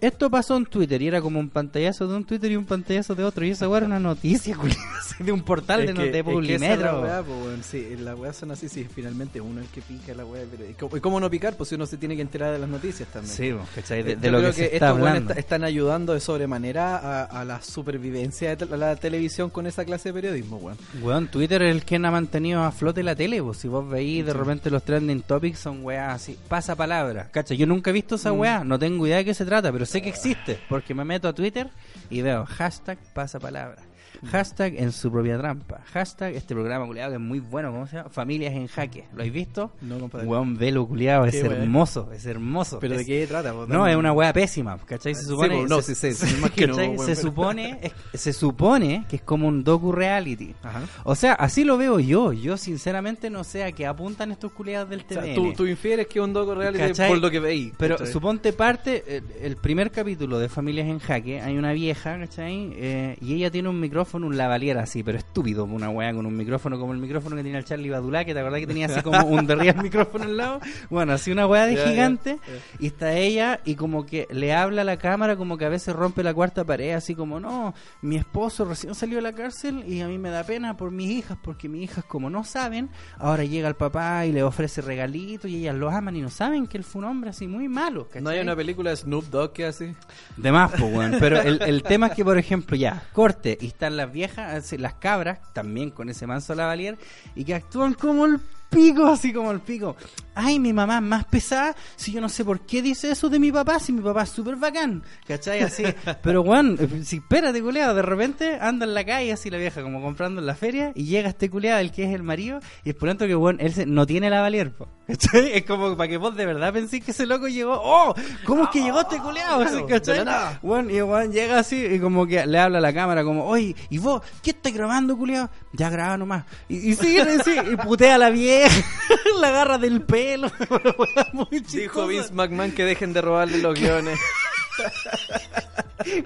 esto 0.00 0.28
pasó 0.28 0.56
en 0.56 0.66
Twitter. 0.66 1.00
Y 1.00 1.06
era 1.08 1.20
como 1.22 1.38
un 1.38 1.48
pantallazo 1.50 2.08
de 2.08 2.16
un 2.16 2.24
Twitter 2.24 2.50
y 2.50 2.56
un 2.56 2.64
pantallazo 2.64 3.14
de 3.14 3.22
otro. 3.24 3.46
Y 3.46 3.50
esa 3.50 3.68
weá 3.68 3.78
era 3.78 3.86
una 3.86 4.00
noticia, 4.00 4.56
de 5.20 5.30
un 5.32 5.42
portal 5.42 5.86
de, 5.86 5.92
de 5.92 6.06
es 6.06 6.10
que 6.10 6.18
es 6.18 6.24
Publimetro. 6.24 7.04
la 7.06 7.22
weá. 7.22 7.62
Sí, 7.62 7.96
las 7.98 8.18
weas 8.18 8.34
son 8.36 8.50
así, 8.50 8.68
sí, 8.68 8.88
finalmente 8.92 9.40
uno 9.40 9.60
es 9.60 9.66
el 9.68 9.72
que 9.72 9.82
pica 9.82 10.14
la 10.14 10.24
weá. 10.24 10.42
Pero, 10.50 10.68
¿y 10.68 10.74
cómo- 10.74 10.96
¿y 10.96 11.00
cómo 11.00 11.20
no 11.20 11.30
picar? 11.30 11.54
Pues 11.56 11.68
si 11.68 11.76
uno 11.76 11.86
se 11.86 11.96
tiene 11.96 12.16
que 12.16 12.22
enterar 12.22 12.52
de 12.52 12.58
las 12.58 12.68
noticias 12.68 13.08
también. 13.08 13.32
Sí, 13.32 13.54
¿cachai? 13.74 14.02
De, 14.02 14.16
de 14.16 14.30
lo 14.32 14.38
creo 14.38 14.50
que, 14.50 14.56
se 14.56 14.64
está 14.64 14.76
estos 14.86 14.88
hablando. 14.98 15.30
está- 15.30 15.38
están 15.40 15.62
ayudando 15.64 16.12
de 16.14 16.20
sobremanera 16.20 16.71
a, 16.78 17.24
a 17.24 17.44
la 17.44 17.60
supervivencia 17.62 18.54
de 18.56 18.76
la 18.76 18.96
televisión 18.96 19.50
con 19.50 19.66
esa 19.66 19.84
clase 19.84 20.08
de 20.10 20.14
periodismo, 20.14 20.56
weón. 20.58 20.78
Weón, 21.02 21.28
Twitter 21.28 21.62
es 21.62 21.74
el 21.74 21.84
que 21.84 21.96
ha 21.96 22.10
mantenido 22.10 22.62
a 22.64 22.72
flote 22.72 23.02
la 23.02 23.14
tele, 23.14 23.42
pues 23.42 23.58
si 23.58 23.68
vos 23.68 23.88
veís 23.88 24.24
de 24.24 24.32
Sí. 24.32 24.38
repente 24.38 24.70
los 24.70 24.82
trending 24.82 25.22
topics 25.22 25.58
son 25.58 25.84
weas 25.84 26.14
así, 26.14 26.38
pasa 26.48 26.74
palabra, 26.76 27.28
cacha, 27.30 27.54
yo 27.54 27.66
nunca 27.66 27.90
he 27.90 27.92
visto 27.92 28.14
esa 28.16 28.32
Mm. 28.32 28.38
wea, 28.38 28.64
no 28.64 28.78
tengo 28.78 29.06
idea 29.06 29.18
de 29.18 29.24
qué 29.24 29.34
se 29.34 29.44
trata, 29.44 29.70
pero 29.72 29.84
sé 29.86 30.00
que 30.02 30.08
existe, 30.08 30.58
porque 30.68 30.94
me 30.94 31.04
meto 31.04 31.28
a 31.28 31.32
Twitter 31.32 31.68
y 32.10 32.22
veo 32.22 32.44
hashtag 32.46 32.98
pasa 33.14 33.38
palabra. 33.38 33.82
Hashtag 34.30 34.74
en 34.76 34.92
su 34.92 35.10
propia 35.10 35.36
trampa, 35.38 35.80
hashtag 35.92 36.34
este 36.34 36.54
programa 36.54 36.86
culiado 36.86 37.10
que 37.10 37.16
es 37.16 37.20
muy 37.22 37.40
bueno, 37.40 37.72
¿cómo 37.72 37.86
se 37.86 37.96
llama? 37.96 38.10
Familias 38.10 38.54
en 38.54 38.66
jaque, 38.68 39.04
¿lo 39.12 39.20
habéis 39.20 39.32
visto? 39.32 39.72
No, 39.80 39.98
compadre. 39.98 40.26
Weón, 40.26 40.56
velo 40.56 40.86
culiado, 40.86 41.24
es 41.26 41.34
wea. 41.42 41.52
hermoso, 41.52 42.10
es 42.12 42.24
hermoso. 42.26 42.78
¿Pero 42.80 42.96
de 42.96 43.04
qué 43.04 43.26
trata? 43.26 43.52
no, 43.68 43.86
es 43.86 43.96
una 43.96 44.12
wea 44.12 44.32
pésima, 44.32 44.76
¿cachai? 44.78 45.14
Se 45.14 45.24
supone... 45.24 45.64
no, 45.66 45.82
se- 45.82 45.94
sí, 45.94 46.12
se, 46.14 47.16
supone, 47.16 47.78
es- 48.12 48.20
se 48.20 48.32
supone 48.32 49.04
que 49.08 49.16
es 49.16 49.22
como 49.22 49.48
un 49.48 49.64
docu-reality. 49.64 50.54
Ajá. 50.62 50.82
O 51.04 51.14
sea, 51.14 51.32
así 51.34 51.64
lo 51.64 51.76
veo 51.76 51.98
yo. 52.00 52.32
Yo 52.32 52.56
sinceramente 52.56 53.30
no 53.30 53.44
sé 53.44 53.64
a 53.64 53.72
qué 53.72 53.86
apuntan 53.86 54.30
estos 54.32 54.52
culiados 54.52 54.88
del 54.90 55.00
O 55.00 55.08
sea, 55.12 55.22
TVN. 55.22 55.34
tú, 55.34 55.52
tú 55.52 55.66
infieres 55.66 56.06
que 56.06 56.18
es 56.18 56.24
un 56.24 56.32
doco 56.32 56.54
reality 56.54 56.78
¿Cachai? 56.88 57.08
por 57.08 57.18
lo 57.18 57.30
que 57.30 57.40
veí. 57.40 57.72
Pero 57.78 57.96
¿cachai? 57.96 58.12
suponte 58.12 58.52
parte, 58.52 59.04
el, 59.16 59.24
el 59.40 59.56
primer 59.56 59.90
capítulo 59.90 60.38
de 60.38 60.48
Familias 60.48 60.86
en 60.88 60.98
Jaque, 60.98 61.40
hay 61.40 61.56
una 61.56 61.72
vieja, 61.72 62.18
¿cachai? 62.18 62.72
Eh, 62.76 63.16
y 63.20 63.34
ella 63.34 63.50
tiene 63.50 63.68
un 63.68 63.80
micrófono, 63.80 64.11
un 64.14 64.36
lavalier 64.36 64.78
así, 64.78 65.02
pero 65.02 65.18
estúpido, 65.18 65.64
una 65.64 65.88
weá 65.88 66.12
con 66.12 66.26
un 66.26 66.36
micrófono 66.36 66.78
como 66.78 66.92
el 66.92 66.98
micrófono 66.98 67.36
que 67.36 67.42
tenía 67.42 67.58
el 67.58 67.64
Charlie 67.64 67.90
Badulá, 67.90 68.24
que 68.24 68.34
te 68.34 68.40
acordás 68.40 68.60
que 68.60 68.66
tenía 68.66 68.86
así 68.86 69.00
como 69.02 69.24
un 69.26 69.46
de 69.46 69.54
el 69.54 69.82
micrófono 69.82 70.24
al 70.24 70.36
lado. 70.36 70.60
Bueno, 70.90 71.12
así 71.12 71.30
una 71.30 71.46
weá 71.46 71.66
de 71.66 71.76
gigante. 71.76 72.38
Y 72.78 72.88
está 72.88 73.12
ella 73.14 73.60
y 73.64 73.74
como 73.74 74.04
que 74.06 74.26
le 74.30 74.52
habla 74.52 74.82
a 74.82 74.84
la 74.84 74.96
cámara, 74.96 75.36
como 75.36 75.56
que 75.56 75.64
a 75.64 75.68
veces 75.68 75.94
rompe 75.94 76.22
la 76.22 76.34
cuarta 76.34 76.64
pared, 76.64 76.92
así 76.92 77.14
como, 77.14 77.40
no, 77.40 77.74
mi 78.02 78.16
esposo 78.16 78.64
recién 78.64 78.94
salió 78.94 79.16
de 79.16 79.22
la 79.22 79.32
cárcel 79.32 79.84
y 79.86 80.00
a 80.00 80.08
mí 80.08 80.18
me 80.18 80.30
da 80.30 80.44
pena 80.44 80.76
por 80.76 80.90
mis 80.90 81.10
hijas, 81.10 81.38
porque 81.42 81.68
mis 81.68 81.84
hijas 81.84 82.04
como 82.04 82.30
no 82.30 82.44
saben, 82.44 82.90
ahora 83.18 83.44
llega 83.44 83.68
el 83.68 83.74
papá 83.74 84.26
y 84.26 84.32
le 84.32 84.42
ofrece 84.42 84.80
regalitos 84.80 85.50
y 85.50 85.56
ellas 85.56 85.74
lo 85.74 85.90
aman 85.90 86.16
y 86.16 86.20
no 86.20 86.30
saben 86.30 86.66
que 86.66 86.76
él 86.78 86.84
fue 86.84 87.00
un 87.00 87.08
hombre 87.08 87.30
así 87.30 87.46
muy 87.46 87.68
malo. 87.68 88.08
No 88.20 88.30
hay 88.30 88.40
una 88.40 88.56
película 88.56 88.90
de 88.90 88.96
Snoop 88.96 89.24
Dogg 89.26 89.52
que 89.52 89.66
así. 89.66 89.94
De 90.36 90.52
más, 90.52 90.70
pues, 90.70 90.94
weón. 90.94 91.16
Pero 91.18 91.40
el, 91.40 91.62
el 91.62 91.82
tema 91.82 92.08
es 92.08 92.14
que, 92.14 92.24
por 92.24 92.38
ejemplo, 92.38 92.76
ya, 92.76 93.02
corte, 93.12 93.58
y 93.60 93.66
están 93.66 93.96
las 94.02 94.12
viejas, 94.12 94.54
así, 94.54 94.78
las 94.78 94.94
cabras, 94.94 95.38
también 95.52 95.90
con 95.90 96.08
ese 96.08 96.26
manso 96.26 96.54
lavalier, 96.54 96.98
y 97.34 97.44
que 97.44 97.54
actúan 97.54 97.94
como 97.94 98.26
el 98.26 98.40
pico, 98.72 99.06
así 99.06 99.32
como 99.32 99.50
el 99.52 99.60
pico. 99.60 99.94
Ay, 100.34 100.58
mi 100.58 100.72
mamá 100.72 100.96
es 100.96 101.02
más 101.02 101.24
pesada, 101.26 101.76
si 101.94 102.10
yo 102.10 102.20
no 102.22 102.28
sé 102.30 102.42
por 102.44 102.60
qué 102.60 102.80
dice 102.80 103.10
eso 103.10 103.28
de 103.28 103.38
mi 103.38 103.52
papá, 103.52 103.78
si 103.78 103.92
mi 103.92 104.00
papá 104.00 104.22
es 104.22 104.30
súper 104.30 104.56
bacán, 104.56 105.02
¿cachai? 105.28 105.60
Así. 105.60 105.84
Pero, 106.22 106.40
weón, 106.40 106.78
si 107.04 107.16
espérate, 107.16 107.60
culeado, 107.62 107.94
de 107.94 108.00
repente 108.02 108.58
anda 108.58 108.86
en 108.86 108.94
la 108.94 109.04
calle, 109.04 109.30
así 109.32 109.50
la 109.50 109.58
vieja, 109.58 109.82
como 109.82 110.00
comprando 110.00 110.40
en 110.40 110.46
la 110.46 110.54
feria, 110.54 110.92
y 110.94 111.04
llega 111.04 111.28
este 111.28 111.50
culeado, 111.50 111.80
el 111.80 111.92
que 111.92 112.04
es 112.04 112.14
el 112.14 112.22
marido, 112.22 112.60
y 112.82 112.90
es 112.90 112.94
por 112.96 113.10
tanto 113.10 113.26
que, 113.26 113.36
weón, 113.36 113.58
él 113.60 113.74
se- 113.74 113.84
no 113.84 114.06
tiene 114.06 114.30
lavalier, 114.30 114.72
po, 114.72 114.88
¿cachai? 115.06 115.52
Es 115.52 115.66
como 115.66 115.94
para 115.98 116.08
que 116.08 116.16
vos 116.16 116.34
de 116.34 116.46
verdad 116.46 116.72
penséis 116.72 117.04
que 117.04 117.10
ese 117.10 117.26
loco 117.26 117.46
llegó, 117.48 117.74
¡oh! 117.84 118.14
¿Cómo 118.46 118.64
es 118.64 118.70
que 118.70 118.80
llegó 118.82 119.02
este 119.02 119.18
culeado? 119.18 119.60
Así, 119.62 119.72
Claro, 119.72 119.86
¿cachai? 119.86 120.24
la 120.24 120.58
y 120.62 121.02
weón 121.02 121.30
llega 121.30 121.58
así 121.58 121.76
y 121.76 121.98
como 122.00 122.26
que 122.26 122.46
le 122.46 122.58
habla 122.58 122.78
a 122.78 122.80
la 122.80 122.94
cámara 122.94 123.22
como, 123.22 123.44
oye, 123.44 123.76
¿y 123.90 123.98
vos 123.98 124.22
qué 124.42 124.50
estás 124.52 124.72
grabando, 124.72 125.14
culiao? 125.16 125.50
Ya 125.74 125.90
graba 125.90 126.16
nomás. 126.16 126.44
Y, 126.70 126.76
y 126.90 126.94
sigue 126.94 127.22
y 127.70 127.76
putea 127.76 128.14
a 128.14 128.18
la 128.18 128.30
vieja, 128.30 128.61
la 129.40 129.48
agarra 129.48 129.78
del 129.78 130.02
pelo. 130.02 130.50
weá 130.70 131.26
muy 131.32 131.60
Dijo. 131.60 132.06
Vince 132.06 132.32
McMahon 132.32 132.72
que 132.72 132.84
dejen 132.84 133.12
de 133.12 133.20
robarle 133.22 133.58
los 133.58 133.78
guiones. 133.78 134.18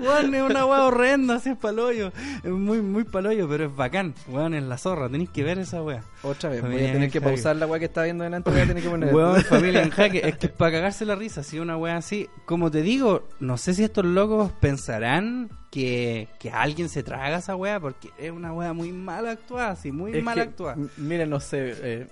Weón, 0.01 0.35
es 0.35 0.43
una 0.43 0.65
weá 0.65 0.85
horrenda, 0.85 1.35
así 1.35 1.51
es 1.51 1.57
paloyo. 1.59 2.11
Es 2.43 2.51
muy, 2.51 2.81
muy 2.81 3.05
paloyo, 3.05 3.47
pero 3.49 3.67
es 3.67 3.77
bacán. 3.77 4.15
Weón, 4.29 4.55
es 4.55 4.63
la 4.63 4.79
zorra, 4.79 5.09
tenéis 5.09 5.31
que 5.31 5.43
ver 5.43 5.59
esa 5.59 5.83
weá. 5.83 6.03
Otra 6.23 6.49
vez, 6.51 6.63
voy 6.63 6.71
Familia 6.71 6.89
a 6.89 6.93
tener 6.93 7.05
en 7.07 7.11
que 7.11 7.19
jaque. 7.21 7.31
pausar 7.31 7.57
la 7.57 7.67
weá 7.67 7.79
que 7.79 7.85
está 7.87 8.03
viendo 8.05 8.25
delante. 8.25 8.51
Voy 8.51 8.61
a 8.61 8.67
tener 8.67 8.83
que 8.83 8.89
poner. 8.89 9.15
Weón, 9.15 9.43
familia 9.45 9.83
en 9.83 9.91
jaque. 9.91 10.27
Es 10.27 10.39
que 10.39 10.49
para 10.49 10.73
cagarse 10.73 11.05
la 11.05 11.15
risa, 11.15 11.43
si 11.43 11.59
una 11.59 11.77
wea 11.77 11.97
así. 11.97 12.29
Como 12.47 12.71
te 12.71 12.81
digo, 12.83 13.29
no 13.41 13.59
sé 13.59 13.75
si 13.75 13.85
estos 13.85 14.05
locos 14.05 14.51
pensarán 14.61 15.51
que, 15.71 16.29
que 16.39 16.51
alguien 16.51 16.89
se 16.89 17.03
traga 17.03 17.37
esa 17.39 17.55
wea, 17.57 17.79
porque 17.79 18.09
es 18.19 18.31
una 18.31 18.53
wea 18.53 18.73
muy 18.73 18.93
mal 18.93 19.27
actuada, 19.29 19.73
así, 19.73 19.93
muy 19.93 20.17
Es 20.17 20.23
mal 20.25 20.37
que, 20.37 20.41
actuada. 20.43 20.77
Mira, 20.97 21.27
no 21.27 21.39
sé. 21.41 21.75
eh, 21.83 22.07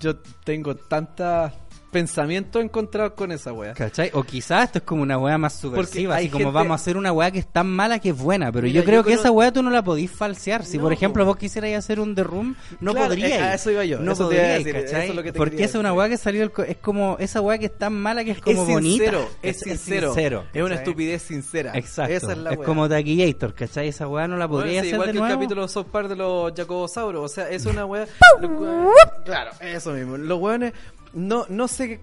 yo 0.00 0.16
tengo 0.44 0.74
tantas 0.76 1.52
pensamientos 1.92 2.60
encontrados 2.64 3.12
con 3.12 3.30
esa 3.30 3.52
wea. 3.52 3.74
¿Cachai? 3.74 4.10
O 4.14 4.24
quizás 4.24 4.64
esto 4.64 4.78
es 4.78 4.84
como 4.84 5.02
una 5.02 5.18
weá 5.18 5.38
más 5.38 5.54
subversiva, 5.60 6.16
así 6.16 6.28
como 6.30 6.50
vamos 6.50 6.72
a 6.72 6.74
hacer 6.76 6.96
una 6.96 7.12
weá 7.12 7.30
que 7.30 7.38
es 7.38 7.46
tan 7.46 7.68
mala 7.68 7.98
que 8.00 8.08
es 8.08 8.16
buena, 8.18 8.50
pero 8.50 8.66
Mira, 8.66 8.80
yo 8.80 8.84
creo 8.84 9.00
yo 9.00 9.04
que 9.04 9.10
cono- 9.10 9.20
esa 9.20 9.30
weá 9.30 9.52
tú 9.52 9.62
no 9.62 9.70
la 9.70 9.84
podís 9.84 10.10
falsear. 10.10 10.64
Si 10.64 10.78
No, 10.78 10.84
por 10.84 10.92
ejemplo 10.92 11.24
vos 11.24 11.36
quisierais 11.36 11.76
hacer 11.76 12.00
un 12.00 12.14
The 12.14 12.24
Room, 12.24 12.56
no 12.80 12.92
Claro, 12.92 13.08
podríais. 13.08 13.34
eh, 13.42 13.54
eso 13.54 13.70
iba 13.70 13.84
yo, 13.84 14.00
No 14.00 14.12
eso 14.12 14.24
podríais, 14.24 14.64
decir, 14.64 14.82
¿cachai? 14.84 15.02
eso 15.02 15.10
es 15.12 15.16
lo 15.16 15.22
que 15.22 15.32
te 15.32 15.38
Porque 15.38 15.56
esa 15.64 15.78
es 15.78 15.80
una 15.80 15.92
weá 15.92 16.08
que 16.08 16.16
salió, 16.16 16.40
del 16.40 16.50
co- 16.50 16.62
es 16.64 16.78
como 16.78 17.16
esa 17.20 17.40
weá 17.40 17.58
que 17.58 17.66
es 17.66 17.78
tan 17.78 17.92
mala 17.92 18.24
que 18.24 18.30
es 18.32 18.40
como 18.40 18.62
es 18.62 18.68
bonita. 18.68 19.04
sincero, 19.04 19.28
es 19.42 19.60
sincero, 19.60 20.12
es 20.52 20.62
una 20.62 20.70
¿cachai? 20.70 20.78
estupidez 20.78 21.22
sincera. 21.22 21.72
Exacto. 21.74 22.14
Esa 22.14 22.32
es 22.32 22.38
la 22.38 22.50
wea. 22.52 22.64
como 22.64 22.88
Taquillator, 22.88 23.54
¿cachai? 23.54 23.88
Esa 23.88 24.08
weá 24.08 24.26
no 24.26 24.36
la 24.38 24.46
Bueno, 24.46 24.64
podría 24.64 24.80
sí, 24.80 24.86
hacer 24.88 24.94
igual 24.94 25.06
de 25.08 25.12
que 25.12 25.18
nuevo. 25.18 25.32
el 25.34 25.38
capítulo 25.38 25.62
de 25.62 25.68
South 25.68 25.86
Park 25.92 26.08
de 26.08 26.16
los 26.16 26.52
Jacobosauros. 26.56 27.24
O 27.24 27.28
sea, 27.28 27.50
es 27.50 27.66
una 27.66 27.84
wea. 27.84 28.06
claro, 29.24 29.50
eso 29.60 29.92
mismo. 29.92 30.16
Los 30.16 30.38
weones 30.40 30.72
no, 31.14 31.44
no 31.48 31.68
se, 31.68 32.00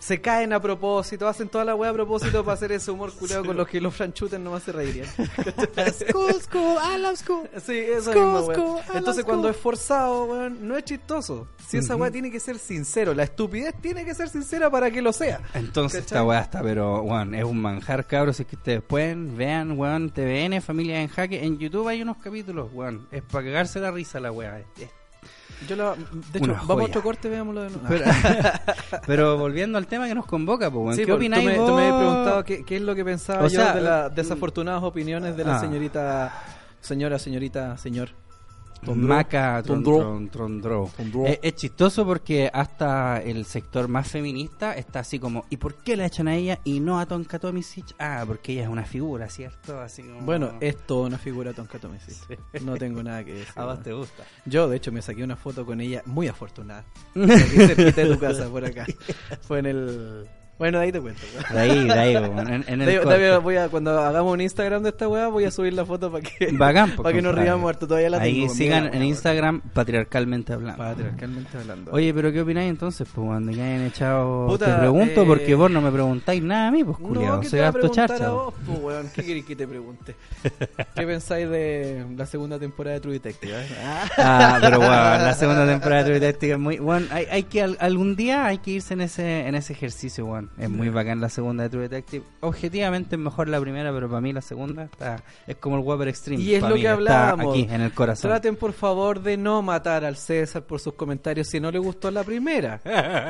se 0.00 0.20
caen 0.20 0.52
a 0.52 0.60
propósito, 0.60 1.28
hacen 1.28 1.48
toda 1.48 1.64
la 1.64 1.74
wea 1.74 1.90
a 1.90 1.92
propósito 1.94 2.44
para 2.44 2.54
hacer 2.54 2.72
ese 2.72 2.90
humor 2.90 3.12
culiado 3.12 3.44
con 3.44 3.56
los 3.56 3.68
que 3.68 3.80
los 3.80 3.94
franchutes 3.94 4.38
nomás 4.40 4.62
se 4.62 4.72
reirían. 4.72 5.06
School, 6.08 6.40
school, 6.42 6.76
I 6.82 6.98
love 7.00 7.16
school. 7.16 7.48
Sí, 7.64 7.76
eso 7.78 8.12
School, 8.12 8.48
mismo, 8.48 8.80
I 8.94 8.96
Entonces 8.98 9.24
cuando 9.24 9.48
es 9.48 9.56
forzado, 9.56 10.24
weón, 10.24 10.66
no 10.66 10.76
es 10.76 10.84
chistoso. 10.84 11.48
Si 11.66 11.78
esa 11.78 11.96
weá 11.96 12.10
tiene 12.10 12.30
que 12.30 12.38
ser 12.40 12.58
sincero, 12.58 13.12
la 13.14 13.24
estupidez 13.24 13.74
tiene 13.80 14.04
que 14.04 14.14
ser 14.14 14.28
sincera 14.28 14.70
para 14.70 14.90
que 14.90 15.02
lo 15.02 15.12
sea. 15.12 15.40
Entonces 15.54 16.02
¿Cachai? 16.02 16.16
esta 16.18 16.24
weá 16.24 16.40
está, 16.40 16.62
pero 16.62 17.02
weón, 17.02 17.34
es 17.34 17.44
un 17.44 17.60
manjar, 17.60 18.06
cabros. 18.06 18.38
Es 18.40 18.46
que 18.46 18.56
ustedes 18.56 18.82
pueden, 18.82 19.36
vean, 19.36 19.78
weón, 19.78 20.10
TVN, 20.10 20.60
Familia 20.62 21.00
en 21.02 21.08
Jaque. 21.08 21.44
En 21.44 21.58
YouTube 21.58 21.88
hay 21.88 22.02
unos 22.02 22.18
capítulos, 22.18 22.70
weón. 22.72 23.08
Es 23.10 23.22
para 23.22 23.44
cagarse 23.46 23.80
la 23.80 23.90
risa 23.90 24.20
la 24.20 24.30
weá. 24.32 24.60
Es- 24.60 24.66
es- 24.82 24.90
Yo 25.68 25.76
la, 25.76 25.94
de 25.94 26.38
hecho, 26.38 26.54
vamos 26.64 26.84
a 26.84 26.86
otro 26.86 27.02
corte, 27.02 27.28
veámoslo 27.28 27.62
de 27.62 27.70
nuevo. 27.70 27.86
Pero, 27.88 28.04
pero 29.06 29.38
volviendo 29.38 29.78
al 29.78 29.86
tema 29.86 30.06
que 30.06 30.14
nos 30.14 30.26
convoca, 30.26 30.70
pues. 30.70 30.96
Sí, 30.96 31.02
¿Qué 31.02 31.12
porque 31.12 31.26
opináis 31.26 31.44
tú 31.44 31.50
me, 31.50 31.58
vos? 31.58 31.68
tú 31.68 31.74
me 31.74 31.82
habías 31.82 31.98
preguntado 31.98 32.44
qué, 32.44 32.64
qué 32.64 32.76
es 32.76 32.82
lo 32.82 32.94
que 32.94 33.04
pensaba 33.04 33.40
O 33.40 33.48
yo 33.48 33.60
sea, 33.60 33.74
de 33.74 33.80
las 33.80 34.14
desafortunadas 34.14 34.82
opiniones 34.82 35.36
de 35.36 35.44
la 35.44 35.56
ah. 35.56 35.60
señorita, 35.60 36.32
señora, 36.80 37.18
señorita, 37.18 37.78
señor. 37.78 38.10
Maca 38.94 39.62
Tondró. 39.62 39.98
Tron- 39.98 40.30
Tron- 40.30 40.30
Trondró. 40.30 40.90
Tondró. 40.96 41.26
Es, 41.26 41.38
es 41.42 41.54
chistoso 41.54 42.04
porque 42.04 42.50
hasta 42.52 43.20
el 43.22 43.44
sector 43.44 43.88
más 43.88 44.08
feminista 44.08 44.74
está 44.74 45.00
así 45.00 45.18
como, 45.18 45.44
¿y 45.50 45.56
por 45.56 45.74
qué 45.76 45.96
la 45.96 46.06
echan 46.06 46.28
a 46.28 46.34
ella 46.36 46.58
y 46.64 46.80
no 46.80 46.98
a 47.00 47.06
Tonka 47.06 47.38
Tomisic? 47.38 47.94
Ah, 47.98 48.24
porque 48.26 48.52
ella 48.52 48.62
es 48.64 48.68
una 48.68 48.84
figura, 48.84 49.28
¿cierto? 49.28 49.80
Así 49.80 50.02
como... 50.02 50.20
Bueno, 50.22 50.52
es 50.60 50.76
toda 50.86 51.06
una 51.08 51.18
figura 51.18 51.52
Tonka 51.52 51.78
Tomisic. 51.78 52.16
No 52.62 52.76
tengo 52.76 53.02
nada 53.02 53.24
que 53.24 53.32
decir. 53.34 53.52
a 53.56 53.64
vos 53.64 53.82
te 53.82 53.92
gusta. 53.92 54.24
Yo, 54.44 54.68
de 54.68 54.76
hecho, 54.76 54.92
me 54.92 55.02
saqué 55.02 55.24
una 55.24 55.36
foto 55.36 55.64
con 55.66 55.80
ella 55.80 56.02
muy 56.06 56.28
afortunada. 56.28 56.84
Aquí 57.14 57.26
cerquita 57.56 58.00
de 58.02 58.14
tu 58.14 58.18
casa, 58.18 58.48
por 58.48 58.64
acá. 58.64 58.86
Fue 59.42 59.58
en 59.60 59.66
el... 59.66 60.26
Bueno, 60.58 60.78
de 60.78 60.84
ahí 60.84 60.92
te 60.92 61.00
cuento. 61.02 61.20
weón. 61.34 61.54
De 61.54 61.60
ahí, 61.60 61.84
de 61.86 61.92
ahí, 61.92 62.16
weón, 62.16 62.38
en, 62.52 62.64
en 62.66 62.80
el 62.80 62.86
De- 62.86 63.00
corte. 63.02 63.18
de- 63.18 63.36
voy 63.38 63.56
a, 63.56 63.68
cuando 63.68 63.98
hagamos 64.00 64.32
un 64.32 64.40
Instagram 64.40 64.82
de 64.82 64.88
esta 64.88 65.06
weá, 65.06 65.28
voy 65.28 65.44
a 65.44 65.50
subir 65.50 65.74
la 65.74 65.84
foto 65.84 66.10
para 66.10 66.22
que, 66.24 66.48
Bacán, 66.52 66.90
pues, 66.92 67.02
para 67.02 67.14
que 67.14 67.20
nos 67.20 67.34
riamos 67.34 67.68
harto. 67.68 67.86
Todavía 67.86 68.08
la 68.08 68.18
Ahí 68.22 68.40
tengo. 68.42 68.54
sigan 68.54 68.84
mira, 68.84 68.94
en 68.94 69.00
weón. 69.00 69.08
Instagram 69.10 69.60
patriarcalmente 69.74 70.52
hablando. 70.54 70.78
Patriarcalmente 70.82 71.58
hablando. 71.58 71.92
Oye, 71.92 72.14
pero 72.14 72.32
¿qué 72.32 72.40
opináis 72.40 72.70
entonces? 72.70 73.06
Pues 73.14 73.26
cuando 73.26 73.52
ya 73.52 73.64
hayan 73.64 73.82
echado... 73.82 74.46
Puta, 74.46 74.66
te 74.74 74.78
pregunto 74.80 75.22
eh, 75.22 75.26
porque 75.26 75.54
vos 75.54 75.70
no 75.70 75.80
me 75.82 75.90
preguntáis 75.90 76.42
nada 76.42 76.68
a 76.68 76.70
mí, 76.70 76.82
pues 76.84 76.98
No, 77.00 77.08
culiado. 77.08 77.40
¿qué 77.40 77.48
Soy 77.50 77.60
harto 77.60 77.88
charcha. 77.88 78.26
a 78.26 78.30
vos. 78.30 78.54
pues, 78.64 78.78
weón? 78.80 79.10
¿Qué 79.14 79.22
querés 79.24 79.44
que 79.44 79.56
te 79.56 79.68
pregunte? 79.68 80.16
¿Qué 80.94 81.06
pensáis 81.06 81.50
de 81.50 82.06
la 82.16 82.24
segunda 82.24 82.58
temporada 82.58 82.94
de 82.94 83.00
True 83.00 83.12
Detective? 83.14 83.52
eh? 83.60 83.66
Ah, 84.16 84.58
pero 84.60 84.78
bueno, 84.78 84.92
la 84.94 85.34
segunda 85.34 85.66
temporada 85.66 86.02
de 86.02 86.04
True 86.10 86.20
Detective 86.20 86.52
es 86.54 86.58
muy... 86.58 86.78
Bueno, 86.78 87.06
hay, 87.10 87.26
hay 87.30 87.42
que 87.42 87.60
al- 87.62 87.76
algún 87.78 88.16
día 88.16 88.46
hay 88.46 88.56
que 88.58 88.70
irse 88.70 88.94
en 88.94 89.02
ese 89.02 89.46
en 89.46 89.54
ese 89.54 89.72
ejercicio, 89.74 90.24
Es 90.58 90.68
muy 90.70 90.88
bacán 90.88 91.20
la 91.20 91.28
segunda 91.28 91.64
de 91.64 91.68
True 91.70 91.82
Detective. 91.88 92.24
Objetivamente 92.40 93.16
es 93.16 93.20
mejor 93.20 93.48
la 93.48 93.60
primera, 93.60 93.92
pero 93.92 94.08
para 94.08 94.20
mí 94.20 94.32
la 94.32 94.40
segunda 94.42 94.84
está 94.84 95.22
es 95.46 95.56
como 95.56 95.76
el 95.76 95.82
Whopper 95.84 96.08
Extreme. 96.08 96.42
Y 96.42 96.54
es 96.54 96.62
lo 96.62 96.74
mí, 96.76 96.80
que 96.82 96.88
hablábamos. 96.88 97.52
aquí, 97.54 97.66
en 97.70 97.80
el 97.80 97.92
corazón. 97.92 98.30
Traten 98.30 98.56
por 98.56 98.72
favor 98.72 99.22
de 99.22 99.36
no 99.36 99.62
matar 99.62 100.04
al 100.04 100.16
César 100.16 100.62
por 100.62 100.80
sus 100.80 100.94
comentarios 100.94 101.48
si 101.48 101.60
no 101.60 101.70
le 101.70 101.78
gustó 101.78 102.10
la 102.10 102.24
primera. 102.24 102.80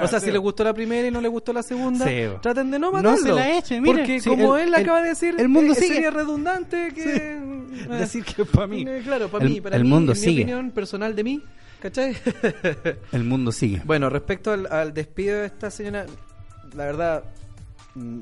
O 0.03 0.07
sea, 0.09 0.21
si 0.21 0.31
le 0.33 0.39
gustó 0.39 0.65
la 0.65 0.73
primera 0.75 1.09
y 1.09 1.11
no 1.11 1.21
le 1.21 1.29
gustó 1.29 1.53
la 1.53 1.63
segunda, 1.63 2.05
Sí, 2.07 2.23
traten 2.43 2.71
de 2.71 2.79
no 2.79 2.87
No 2.87 2.93
matarlo. 2.93 3.17
se 3.19 3.33
la 3.33 3.59
echen, 3.59 3.83
mire, 3.83 3.97
Porque 3.99 4.21
sí, 4.21 4.29
como 4.31 4.57
el- 4.57 4.69
él 4.69 4.75
el- 4.75 4.83
acaba 4.83 5.03
de 5.03 5.09
decir, 5.11 5.35
el 5.39 5.49
mundo 5.49 5.73
eh, 5.73 5.77
sigue. 5.77 5.95
sería 5.95 6.11
redundante 6.11 6.93
que 6.95 7.17
eh, 7.17 7.87
Decir 7.99 8.25
que 8.25 8.45
para 8.45 8.67
mí. 8.67 8.85
eh, 8.87 9.01
claro, 9.05 9.29
para 9.29 9.45
El- 9.45 9.51
mí, 9.53 9.61
para 9.61 9.77
el 9.77 9.83
mí, 9.85 9.89
mundo 9.89 10.13
en 10.13 10.19
mi 10.19 10.25
sigue. 10.25 10.43
opinión 10.43 10.71
personal 10.71 11.15
de 11.15 11.25
mí, 11.25 11.43
¿cachai? 11.81 12.17
El 13.13 13.25
mundo 13.25 13.53
sigue. 13.53 13.83
Bueno, 13.85 14.09
respecto 14.11 14.53
al, 14.53 14.67
al 14.71 14.93
despido 14.95 15.39
de 15.41 15.47
esta 15.47 15.71
señora, 15.71 16.07
la 16.75 16.85
verdad, 16.85 17.25
mm, 17.95 18.21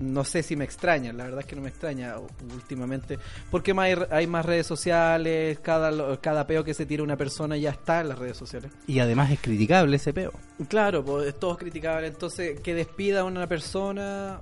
no 0.00 0.24
sé 0.24 0.42
si 0.42 0.56
me 0.56 0.64
extraña, 0.64 1.12
la 1.12 1.24
verdad 1.24 1.40
es 1.40 1.46
que 1.46 1.54
no 1.54 1.62
me 1.62 1.68
extraña 1.68 2.16
últimamente, 2.52 3.18
porque 3.50 3.74
más 3.74 3.86
hay, 3.86 3.96
hay 4.10 4.26
más 4.26 4.44
redes 4.44 4.66
sociales, 4.66 5.60
cada, 5.60 6.16
cada 6.18 6.46
peo 6.46 6.64
que 6.64 6.74
se 6.74 6.84
tira 6.84 7.02
una 7.02 7.16
persona 7.16 7.56
ya 7.56 7.70
está 7.70 8.00
en 8.00 8.08
las 8.08 8.18
redes 8.18 8.36
sociales. 8.36 8.72
Y 8.86 8.98
además 8.98 9.30
es 9.30 9.40
criticable 9.40 9.96
ese 9.96 10.12
peo. 10.12 10.32
Claro, 10.68 11.04
pues 11.04 11.28
es 11.28 11.38
todo 11.38 11.56
criticable, 11.56 12.08
entonces 12.08 12.60
que 12.60 12.74
despida 12.74 13.20
a 13.20 13.24
una 13.24 13.46
persona... 13.46 14.40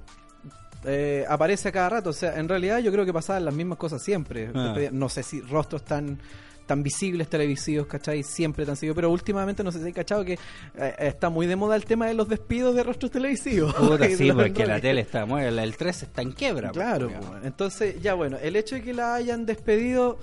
eh, 0.84 1.24
aparece 1.28 1.68
a 1.68 1.72
cada 1.72 1.88
rato, 1.90 2.10
o 2.10 2.14
sea, 2.14 2.38
en 2.38 2.48
realidad 2.48 2.78
yo 2.78 2.90
creo 2.90 3.04
que 3.04 3.12
pasaban 3.12 3.44
las 3.44 3.54
mismas 3.54 3.78
cosas 3.78 4.02
siempre. 4.02 4.50
Ah. 4.54 4.74
No 4.90 5.08
sé 5.08 5.22
si 5.22 5.40
rostros 5.40 5.84
tan 5.84 6.18
tan 6.66 6.82
visibles 6.82 7.28
televisivos, 7.28 7.86
¿cachai? 7.86 8.22
Siempre 8.22 8.64
tan 8.64 8.76
seguidos, 8.76 8.94
pero 8.96 9.10
últimamente 9.10 9.62
no 9.64 9.72
sé 9.72 9.80
si 9.80 9.86
hay 9.86 9.92
cachado 9.92 10.24
que 10.24 10.34
eh, 10.76 10.94
está 10.98 11.28
muy 11.30 11.46
de 11.46 11.56
moda 11.56 11.76
el 11.76 11.84
tema 11.84 12.06
de 12.06 12.14
los 12.14 12.28
despidos 12.28 12.74
de 12.74 12.82
rostros 12.82 13.10
televisivos. 13.10 13.74
Puta, 13.74 14.08
sí, 14.16 14.30
porque 14.32 14.66
la 14.66 14.80
tele 14.80 15.00
está 15.02 15.26
muerta, 15.26 15.60
del 15.60 15.76
3 15.76 16.02
está 16.04 16.22
en 16.22 16.32
quiebra. 16.32 16.72
pues, 16.72 16.84
Claro, 16.84 17.08
pues, 17.08 17.44
entonces 17.44 18.00
ya 18.00 18.14
bueno, 18.14 18.38
el 18.40 18.56
hecho 18.56 18.74
de 18.76 18.82
que 18.82 18.94
la 18.94 19.14
hayan 19.14 19.44
despedido, 19.46 20.18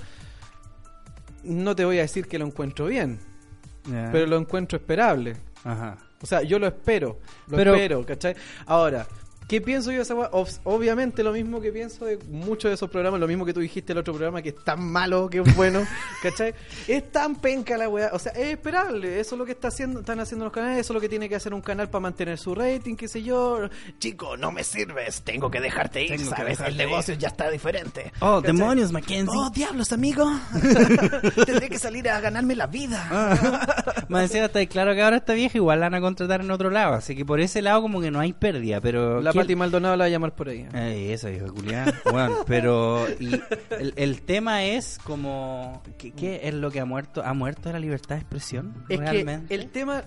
no 1.44 1.76
te 1.76 1.86
voy 1.86 2.00
a 2.00 2.02
decir 2.02 2.28
que 2.28 2.38
lo 2.40 2.46
encuentro 2.46 2.86
bien, 2.86 3.20
pero 4.12 4.26
lo 4.28 4.38
encuentro 4.38 4.78
esperable. 4.78 5.36
Ajá. 5.64 5.98
O 6.22 6.26
sea, 6.26 6.42
yo 6.44 6.60
lo 6.60 6.68
espero, 6.68 7.20
lo 7.48 7.58
Pero- 7.58 7.74
espero, 7.76 8.06
¿cachai? 8.06 8.36
Ahora, 8.66 9.08
¿qué 9.50 9.60
pienso 9.60 9.92
yo 9.92 9.98
de 9.98 10.04
esa 10.04 10.16
weá? 10.16 10.32
Ob- 10.32 10.60
Obviamente 10.64 11.24
lo 11.24 11.34
mismo 11.34 11.60
que 11.60 11.72
pienso 11.74 12.06
de 12.06 12.18
muchos 12.30 12.70
de 12.70 12.76
esos 12.76 12.90
programas, 12.90 13.20
lo 13.20 13.28
mismo 13.28 13.46
que 13.46 13.54
tú 13.54 13.60
dijiste 13.60 13.92
el 13.92 13.98
otro 14.00 14.14
programa, 14.14 14.42
que 14.42 14.50
es 14.50 14.64
tan 14.64 14.82
malo 14.82 15.30
que 15.30 15.40
es 15.40 15.56
bueno, 15.58 15.86
¿cachai? 16.24 16.54
Es 16.88 17.12
tan 17.12 17.36
penca 17.36 17.76
la 17.78 17.90
weá, 17.90 18.12
o 18.14 18.20
sea, 18.20 18.32
es 18.32 18.48
esperable, 18.54 19.20
eso 19.20 19.36
es 19.36 19.40
lo 19.40 19.46
que 19.46 19.52
está 19.52 19.68
haciendo, 19.70 20.00
están 20.00 20.20
haciendo 20.22 20.46
los 20.46 20.54
canales, 20.54 20.80
eso 20.80 20.94
es 20.94 20.96
lo 20.96 21.02
que 21.02 21.10
tiene 21.10 21.28
que 21.28 21.36
hacer 21.36 21.54
un 21.54 21.62
canal 21.62 21.90
para 21.90 22.00
mantener 22.02 22.38
su 22.38 22.56
rating, 22.56 22.96
qué 22.96 23.08
sé 23.10 23.24
yo. 23.24 23.68
Chico, 24.00 24.38
no 24.38 24.52
me 24.52 24.64
sirves, 24.64 25.24
tengo 25.24 25.50
que 25.52 25.60
dejarte 25.60 26.04
ir, 26.04 26.16
Tengo 26.18 26.30
¿sabes? 26.30 26.60
el 26.62 26.78
negocio 26.78 27.16
ya 27.16 27.28
está 27.30 27.50
diferente. 27.50 28.14
Oh, 28.20 28.42
¿Cachai? 28.42 28.56
demonios, 28.56 28.92
Mackenzie. 28.92 29.36
Oh, 29.38 29.50
diablos, 29.50 29.92
amigo. 29.92 30.30
Tendré 31.46 31.70
que 31.70 31.80
salir 31.80 32.08
a 32.10 32.20
ganarme 32.20 32.56
la 32.56 32.68
vida. 32.68 33.08
Más 34.10 34.24
encima 34.24 34.46
está 34.46 34.66
claro 34.68 34.94
que 34.94 35.02
ahora 35.02 35.18
esta 35.18 35.34
vieja 35.34 35.58
igual 35.58 35.80
la 35.80 35.88
van 35.88 35.96
a 35.96 36.02
contratar 36.02 36.42
en 36.42 36.52
otro 36.52 36.70
lado, 36.70 36.94
así 36.96 37.16
que 37.16 37.26
por 37.26 37.40
ese 37.40 37.62
lado 37.62 37.82
como 37.82 38.02
que 38.02 38.12
no 38.12 38.20
hay 38.20 38.34
pérdida, 38.34 38.82
pero... 38.82 39.22
La 39.22 39.32
¿qué- 39.32 39.39
Pati 39.42 39.56
Maldonado 39.56 39.96
la 39.96 40.04
va 40.04 40.08
a 40.08 40.10
llamar 40.10 40.36
por 40.36 40.50
ahí. 40.50 40.68
Ey, 40.74 41.12
eso, 41.12 41.30
hijo 41.30 41.46
de 41.46 41.52
culián. 41.52 41.94
Bueno, 42.12 42.38
pero 42.48 43.08
y 43.20 43.34
el, 43.72 43.94
el 43.96 44.22
tema 44.22 44.64
es 44.64 45.00
como... 45.04 45.82
¿qué, 45.98 46.12
qué 46.12 46.42
es 46.44 46.54
lo 46.54 46.72
que 46.72 46.80
ha 46.80 46.86
muerto? 46.86 47.24
¿Ha 47.24 47.34
muerto 47.34 47.72
la 47.72 47.80
libertad 47.80 48.16
de 48.16 48.22
expresión? 48.22 48.86
Es 48.90 49.00
realmente? 49.00 49.48
que 49.48 49.56
el 49.56 49.70
tema. 49.70 50.04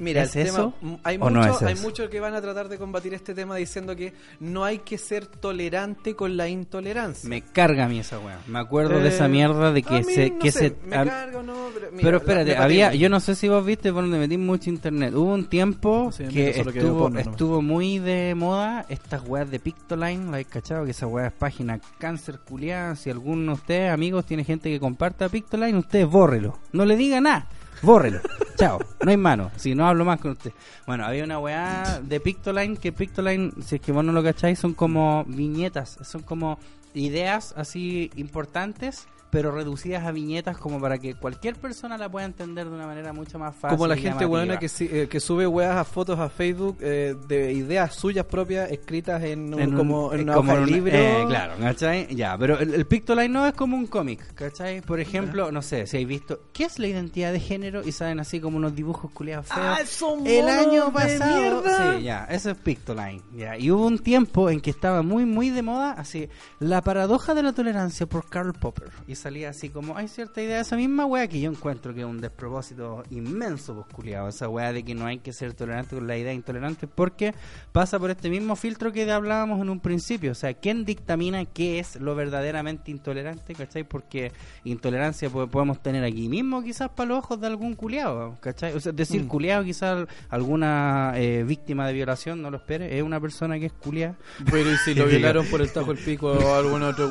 Mira, 0.00 0.22
¿Es 0.22 0.34
el 0.34 0.46
eso 0.48 0.74
tema. 0.80 0.98
Hay 1.04 1.18
o 1.20 1.30
no 1.30 1.40
muchos 1.40 1.56
es 1.62 1.68
hay 1.68 1.74
eso? 1.74 1.82
muchos 1.82 2.08
que 2.10 2.18
van 2.20 2.34
a 2.34 2.40
tratar 2.40 2.68
de 2.68 2.78
combatir 2.78 3.14
este 3.14 3.34
tema 3.34 3.54
diciendo 3.56 3.94
que 3.94 4.12
no 4.40 4.64
hay 4.64 4.78
que 4.78 4.98
ser 4.98 5.26
tolerante 5.26 6.16
con 6.16 6.36
la 6.36 6.48
intolerancia. 6.48 7.28
Me 7.28 7.42
carga 7.42 7.84
a 7.84 7.88
mí 7.88 7.98
esa 8.00 8.18
weá. 8.18 8.38
Me 8.46 8.58
acuerdo 8.58 8.98
de 8.98 9.04
Eh, 9.06 9.12
esa 9.12 9.28
mierda 9.28 9.72
de 9.72 9.80
a 9.80 9.82
que 9.82 9.98
mí, 9.98 10.04
se... 10.14 10.30
no 10.30 10.38
que 10.38 10.50
sé, 10.52 10.58
se 10.70 10.76
me 10.88 10.96
a- 10.96 11.04
carga 11.04 11.38
o 11.38 11.42
no, 11.42 11.52
pero, 11.74 11.86
mira, 11.92 11.98
pero 12.00 12.10
la- 12.12 12.16
espérate, 12.16 12.56
había, 12.56 12.94
yo 12.94 13.08
no 13.10 13.20
sé 13.20 13.34
si 13.34 13.48
vos 13.48 13.64
viste 13.64 13.92
por 13.92 14.02
donde 14.02 14.18
metí 14.18 14.38
mucho 14.38 14.70
internet. 14.70 15.14
Hubo 15.14 15.34
un 15.34 15.44
tiempo 15.50 16.10
Sí, 16.12 16.24
que 16.28 16.50
estuvo, 16.60 17.08
estuvo 17.18 17.60
muy 17.62 17.98
de 17.98 18.34
moda 18.34 18.86
estas 18.88 19.22
weas 19.28 19.50
de 19.50 19.60
Pictoline, 19.60 20.30
like, 20.30 20.50
¿cachado? 20.50 20.84
Que 20.86 20.92
esa 20.92 21.06
wea 21.06 21.26
es 21.26 21.32
página 21.34 21.78
cáncer 21.98 22.38
culiada. 22.38 22.96
Si 22.96 23.10
alguno 23.10 23.52
de 23.52 23.58
ustedes, 23.58 23.92
amigos, 23.92 24.24
tiene 24.24 24.44
gente 24.44 24.70
que 24.70 24.80
comparta 24.80 25.28
Pictoline, 25.28 25.76
ustedes 25.76 26.06
bórrelo. 26.06 26.58
No 26.72 26.86
le 26.86 26.96
diga 26.96 27.20
nada. 27.20 27.46
Bórrelo. 27.82 28.20
Chao. 28.56 28.78
No 29.04 29.10
hay 29.10 29.16
mano. 29.16 29.50
Si 29.56 29.74
no 29.74 29.86
hablo 29.86 30.04
más 30.04 30.20
con 30.20 30.32
usted. 30.32 30.52
Bueno, 30.86 31.04
había 31.06 31.24
una 31.24 31.38
weá 31.38 32.00
de 32.02 32.20
Pictoline 32.20 32.76
que 32.76 32.92
Pictoline, 32.92 33.52
si 33.64 33.76
es 33.76 33.80
que 33.80 33.92
vos 33.92 34.04
no 34.04 34.12
lo 34.12 34.22
cacháis, 34.22 34.58
son 34.58 34.74
como 34.74 35.24
viñetas. 35.26 35.98
Son 36.02 36.22
como 36.22 36.58
ideas 36.94 37.54
así 37.56 38.10
importantes 38.16 39.06
pero 39.32 39.52
reducidas 39.52 40.04
a 40.04 40.10
viñetas 40.10 40.58
como 40.58 40.80
para 40.80 40.98
que 40.98 41.14
cualquier 41.14 41.54
persona 41.54 41.96
la 41.96 42.08
pueda 42.08 42.26
entender 42.26 42.68
de 42.68 42.74
una 42.74 42.88
manera 42.88 43.12
mucho 43.12 43.38
más 43.38 43.54
fácil. 43.54 43.76
Como 43.78 43.86
la 43.86 43.96
gente 43.96 44.24
buena 44.24 44.58
que, 44.58 44.66
eh, 44.80 45.06
que 45.08 45.20
sube 45.20 45.46
weas 45.46 45.76
a 45.76 45.84
fotos 45.84 46.18
a 46.18 46.28
Facebook 46.28 46.78
eh, 46.80 47.14
de 47.28 47.52
ideas 47.52 47.94
suyas 47.94 48.26
propias 48.26 48.72
escritas 48.72 49.22
en, 49.22 49.54
un- 49.54 49.60
En 49.60 49.70
un- 49.70 49.76
como 49.76 50.12
en 50.12 50.18
eh, 50.18 50.22
una 50.24 50.34
como 50.34 50.50
hoja 50.50 50.60
de 50.60 50.66
en 50.66 50.68
un- 50.68 50.74
libro. 50.74 50.92
eh, 50.98 51.24
claro, 51.28 51.52
¿cachai? 51.60 52.12
Ya, 52.12 52.36
pero 52.36 52.58
el, 52.58 52.74
el 52.74 52.86
Pictoline 52.86 53.28
no 53.32 53.46
es 53.46 53.52
como 53.52 53.76
un 53.76 53.86
cómic, 53.86 54.34
¿cachai? 54.34 54.80
Por 54.80 54.98
ejemplo, 54.98 55.52
no 55.52 55.62
sé, 55.62 55.86
si 55.86 55.98
habéis 55.98 56.08
visto, 56.08 56.40
¿qué 56.52 56.64
es 56.64 56.80
la 56.80 56.88
identidad 56.88 57.32
de 57.32 57.38
género? 57.38 57.69
Y 57.84 57.92
salen 57.92 58.20
así 58.20 58.40
como 58.40 58.56
unos 58.56 58.74
dibujos 58.74 59.10
culiados 59.12 59.46
feos. 59.46 59.58
Ah, 59.60 59.78
son 59.86 60.26
el 60.26 60.48
año 60.48 60.86
de 60.86 60.90
pasado, 60.92 61.40
mierda. 61.62 61.96
sí, 61.98 62.02
ya, 62.04 62.24
eso 62.30 62.50
es 62.50 62.56
Pictoline, 62.58 63.22
ya. 63.34 63.56
Y 63.56 63.70
hubo 63.70 63.86
un 63.86 63.98
tiempo 63.98 64.50
en 64.50 64.60
que 64.60 64.70
estaba 64.70 65.02
muy, 65.02 65.24
muy 65.24 65.50
de 65.50 65.62
moda, 65.62 65.92
así, 65.92 66.28
la 66.58 66.82
paradoja 66.82 67.34
de 67.34 67.42
la 67.42 67.52
tolerancia 67.52 68.06
por 68.06 68.28
Karl 68.28 68.52
Popper. 68.52 68.90
Y 69.06 69.14
salía 69.14 69.50
así 69.50 69.68
como, 69.68 69.96
hay 69.96 70.08
cierta 70.08 70.42
idea 70.42 70.56
de 70.56 70.62
esa 70.62 70.76
misma 70.76 71.06
wea 71.06 71.28
que 71.28 71.40
yo 71.40 71.50
encuentro 71.50 71.94
que 71.94 72.00
es 72.00 72.06
un 72.06 72.20
despropósito 72.20 73.02
inmenso, 73.10 73.74
pues, 73.74 73.86
culiado. 73.94 74.28
Esa 74.28 74.48
wea 74.48 74.72
de 74.72 74.82
que 74.82 74.94
no 74.94 75.06
hay 75.06 75.18
que 75.18 75.32
ser 75.32 75.54
tolerante 75.54 75.94
con 75.96 76.06
la 76.06 76.16
idea 76.16 76.32
intolerante, 76.32 76.86
porque 76.86 77.34
pasa 77.72 77.98
por 77.98 78.10
este 78.10 78.30
mismo 78.30 78.56
filtro 78.56 78.92
que 78.92 79.10
hablábamos 79.10 79.60
en 79.60 79.68
un 79.70 79.80
principio. 79.80 80.32
O 80.32 80.34
sea, 80.34 80.54
¿quién 80.54 80.84
dictamina 80.84 81.44
qué 81.44 81.78
es 81.78 81.96
lo 82.00 82.14
verdaderamente 82.14 82.90
intolerante, 82.90 83.54
cachai? 83.54 83.84
Porque 83.84 84.32
intolerancia 84.64 85.28
po- 85.28 85.46
podemos 85.48 85.82
tener 85.82 86.04
aquí 86.04 86.28
mismo, 86.28 86.62
quizás 86.62 86.88
para 86.90 87.08
los 87.10 87.18
ojos 87.18 87.40
de 87.40 87.46
algún 87.46 87.59
culiado, 87.76 88.36
cachai? 88.40 88.72
O 88.74 88.80
sea, 88.80 88.92
decir 88.92 89.22
Mm. 89.24 89.28
culiado, 89.28 89.64
quizás 89.64 90.06
alguna 90.28 91.12
eh, 91.16 91.44
víctima 91.46 91.86
de 91.86 91.92
violación, 91.92 92.40
no 92.42 92.50
lo 92.50 92.56
espere, 92.58 92.96
es 92.96 93.02
una 93.02 93.20
persona 93.20 93.58
que 93.58 93.66
es 93.66 93.72
culiada. 93.72 94.16
Pero 94.50 94.72
y 94.72 94.76
si 94.78 94.94
lo 94.94 95.06
violaron 95.06 95.46
por 95.46 95.60
el 95.60 95.70
tajo 95.70 95.92
del 95.94 96.02
pico 96.04 96.28
o 96.32 96.54
algún 96.54 96.82
otro 96.82 97.10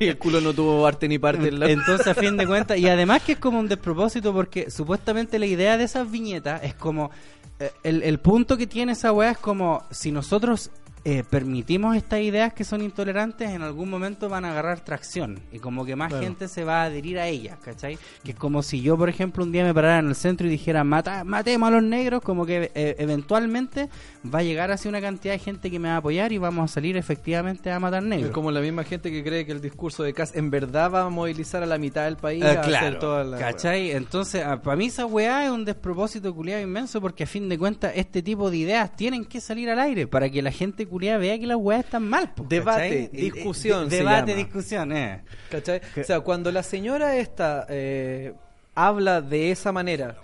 y 0.00 0.06
el 0.08 0.18
culo 0.18 0.40
no 0.40 0.52
tuvo 0.52 0.86
arte 0.86 1.08
ni 1.08 1.18
parte 1.18 1.48
en 1.48 1.60
la... 1.60 1.70
Entonces, 1.70 2.06
a 2.06 2.14
fin 2.14 2.36
de 2.36 2.46
cuentas, 2.46 2.78
y 2.78 2.88
además 2.88 3.22
que 3.22 3.32
es 3.32 3.38
como 3.38 3.58
un 3.58 3.68
despropósito 3.68 4.32
porque 4.32 4.70
supuestamente 4.70 5.38
la 5.38 5.46
idea 5.46 5.76
de 5.76 5.84
esas 5.84 6.10
viñetas 6.10 6.62
es 6.64 6.74
como. 6.74 7.10
eh, 7.58 7.70
el, 7.82 8.02
el 8.02 8.18
punto 8.18 8.56
que 8.56 8.66
tiene 8.66 8.92
esa 8.92 9.12
weá 9.12 9.32
es 9.32 9.38
como 9.38 9.82
si 9.90 10.10
nosotros 10.12 10.70
eh, 11.04 11.24
permitimos 11.28 11.96
estas 11.96 12.20
ideas 12.20 12.52
que 12.52 12.62
son 12.64 12.80
intolerantes, 12.80 13.50
en 13.50 13.62
algún 13.62 13.90
momento 13.90 14.28
van 14.28 14.44
a 14.44 14.52
agarrar 14.52 14.80
tracción 14.80 15.40
y 15.50 15.58
como 15.58 15.84
que 15.84 15.96
más 15.96 16.12
gente 16.14 16.46
se 16.46 16.62
va 16.62 16.82
a 16.82 16.84
adherir 16.84 17.18
a 17.18 17.26
ellas, 17.26 17.58
¿cachai? 17.60 17.98
Que 18.22 18.30
es 18.30 18.36
como 18.36 18.62
si 18.62 18.80
yo, 18.82 18.96
por 18.96 19.08
ejemplo, 19.08 19.42
un 19.42 19.50
día 19.50 19.64
me 19.64 19.74
parara 19.74 19.98
en 19.98 20.08
el 20.08 20.14
centro 20.14 20.46
y 20.46 20.50
dijera, 20.50 20.84
Mata, 20.84 21.24
matemos 21.24 21.68
a 21.68 21.72
los 21.72 21.82
negros, 21.82 22.22
como 22.22 22.46
que 22.46 22.70
eh, 22.74 22.94
eventualmente 22.98 23.88
va 24.32 24.38
a 24.38 24.42
llegar 24.42 24.70
así 24.70 24.88
una 24.88 25.00
cantidad 25.00 25.34
de 25.34 25.40
gente 25.40 25.70
que 25.70 25.78
me 25.78 25.88
va 25.88 25.94
a 25.94 25.98
apoyar 25.98 26.32
y 26.32 26.38
vamos 26.38 26.70
a 26.70 26.74
salir 26.74 26.96
efectivamente 26.96 27.70
a 27.70 27.80
matar 27.80 28.02
negros. 28.02 28.28
Es 28.28 28.34
como 28.34 28.50
la 28.52 28.60
misma 28.60 28.84
gente 28.84 29.10
que 29.10 29.24
cree 29.24 29.44
que 29.44 29.52
el 29.52 29.60
discurso 29.60 30.04
de 30.04 30.12
Kass 30.12 30.36
en 30.36 30.50
verdad 30.50 30.90
va 30.92 31.02
a 31.02 31.08
movilizar 31.08 31.62
a 31.62 31.66
la 31.66 31.78
mitad 31.78 32.04
del 32.04 32.16
país 32.16 32.44
Eh, 32.44 32.46
a 32.46 32.60
hacer 32.60 32.98
toda 32.98 33.24
la... 33.24 33.38
¿cachai? 33.38 33.90
Entonces, 33.90 34.44
para 34.62 34.76
mí 34.76 34.86
esa 34.86 35.06
weá 35.06 35.44
es 35.44 35.50
un 35.50 35.64
despropósito 35.64 36.32
culiado 36.34 36.62
inmenso 36.62 37.00
porque 37.00 37.24
a 37.24 37.26
fin 37.26 37.48
de 37.48 37.58
cuentas 37.58 37.92
este 37.96 38.22
tipo 38.22 38.50
de 38.50 38.58
ideas 38.58 38.94
tienen 38.94 39.24
que 39.24 39.40
salir 39.40 39.68
al 39.68 39.80
aire 39.80 40.06
para 40.06 40.30
que 40.30 40.42
la 40.42 40.52
gente 40.52 40.86
culiada 40.92 41.18
vea 41.18 41.38
que 41.38 41.46
las 41.46 41.56
weas 41.58 41.84
están 41.84 42.08
mal. 42.08 42.32
po, 42.34 42.44
Debate, 42.48 43.06
¿cachai? 43.10 43.20
discusión 43.32 43.88
debate, 43.88 44.32
llama. 44.32 44.42
discusión, 44.44 44.92
eh. 44.96 45.24
¿Cachai? 45.50 45.80
O 46.00 46.04
sea, 46.04 46.20
cuando 46.20 46.52
la 46.52 46.62
señora 46.62 47.16
esta 47.16 47.66
eh, 47.68 48.34
habla 48.74 49.20
de 49.20 49.50
esa 49.50 49.72
manera 49.72 50.16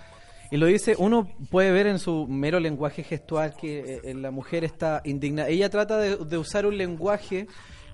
y 0.51 0.57
lo 0.57 0.67
dice, 0.67 0.95
uno 0.99 1.29
puede 1.51 1.73
ver 1.73 1.87
en 1.87 1.99
su 1.99 2.27
mero 2.27 2.61
lenguaje 2.61 3.03
gestual 3.03 3.55
que 3.57 4.01
eh, 4.05 4.15
la 4.15 4.31
mujer 4.31 4.65
está 4.65 5.03
indignada. 5.05 5.49
Ella 5.49 5.69
trata 5.69 5.99
de, 5.99 6.17
de 6.17 6.39
usar 6.39 6.65
un 6.65 6.79
lenguaje 6.79 7.47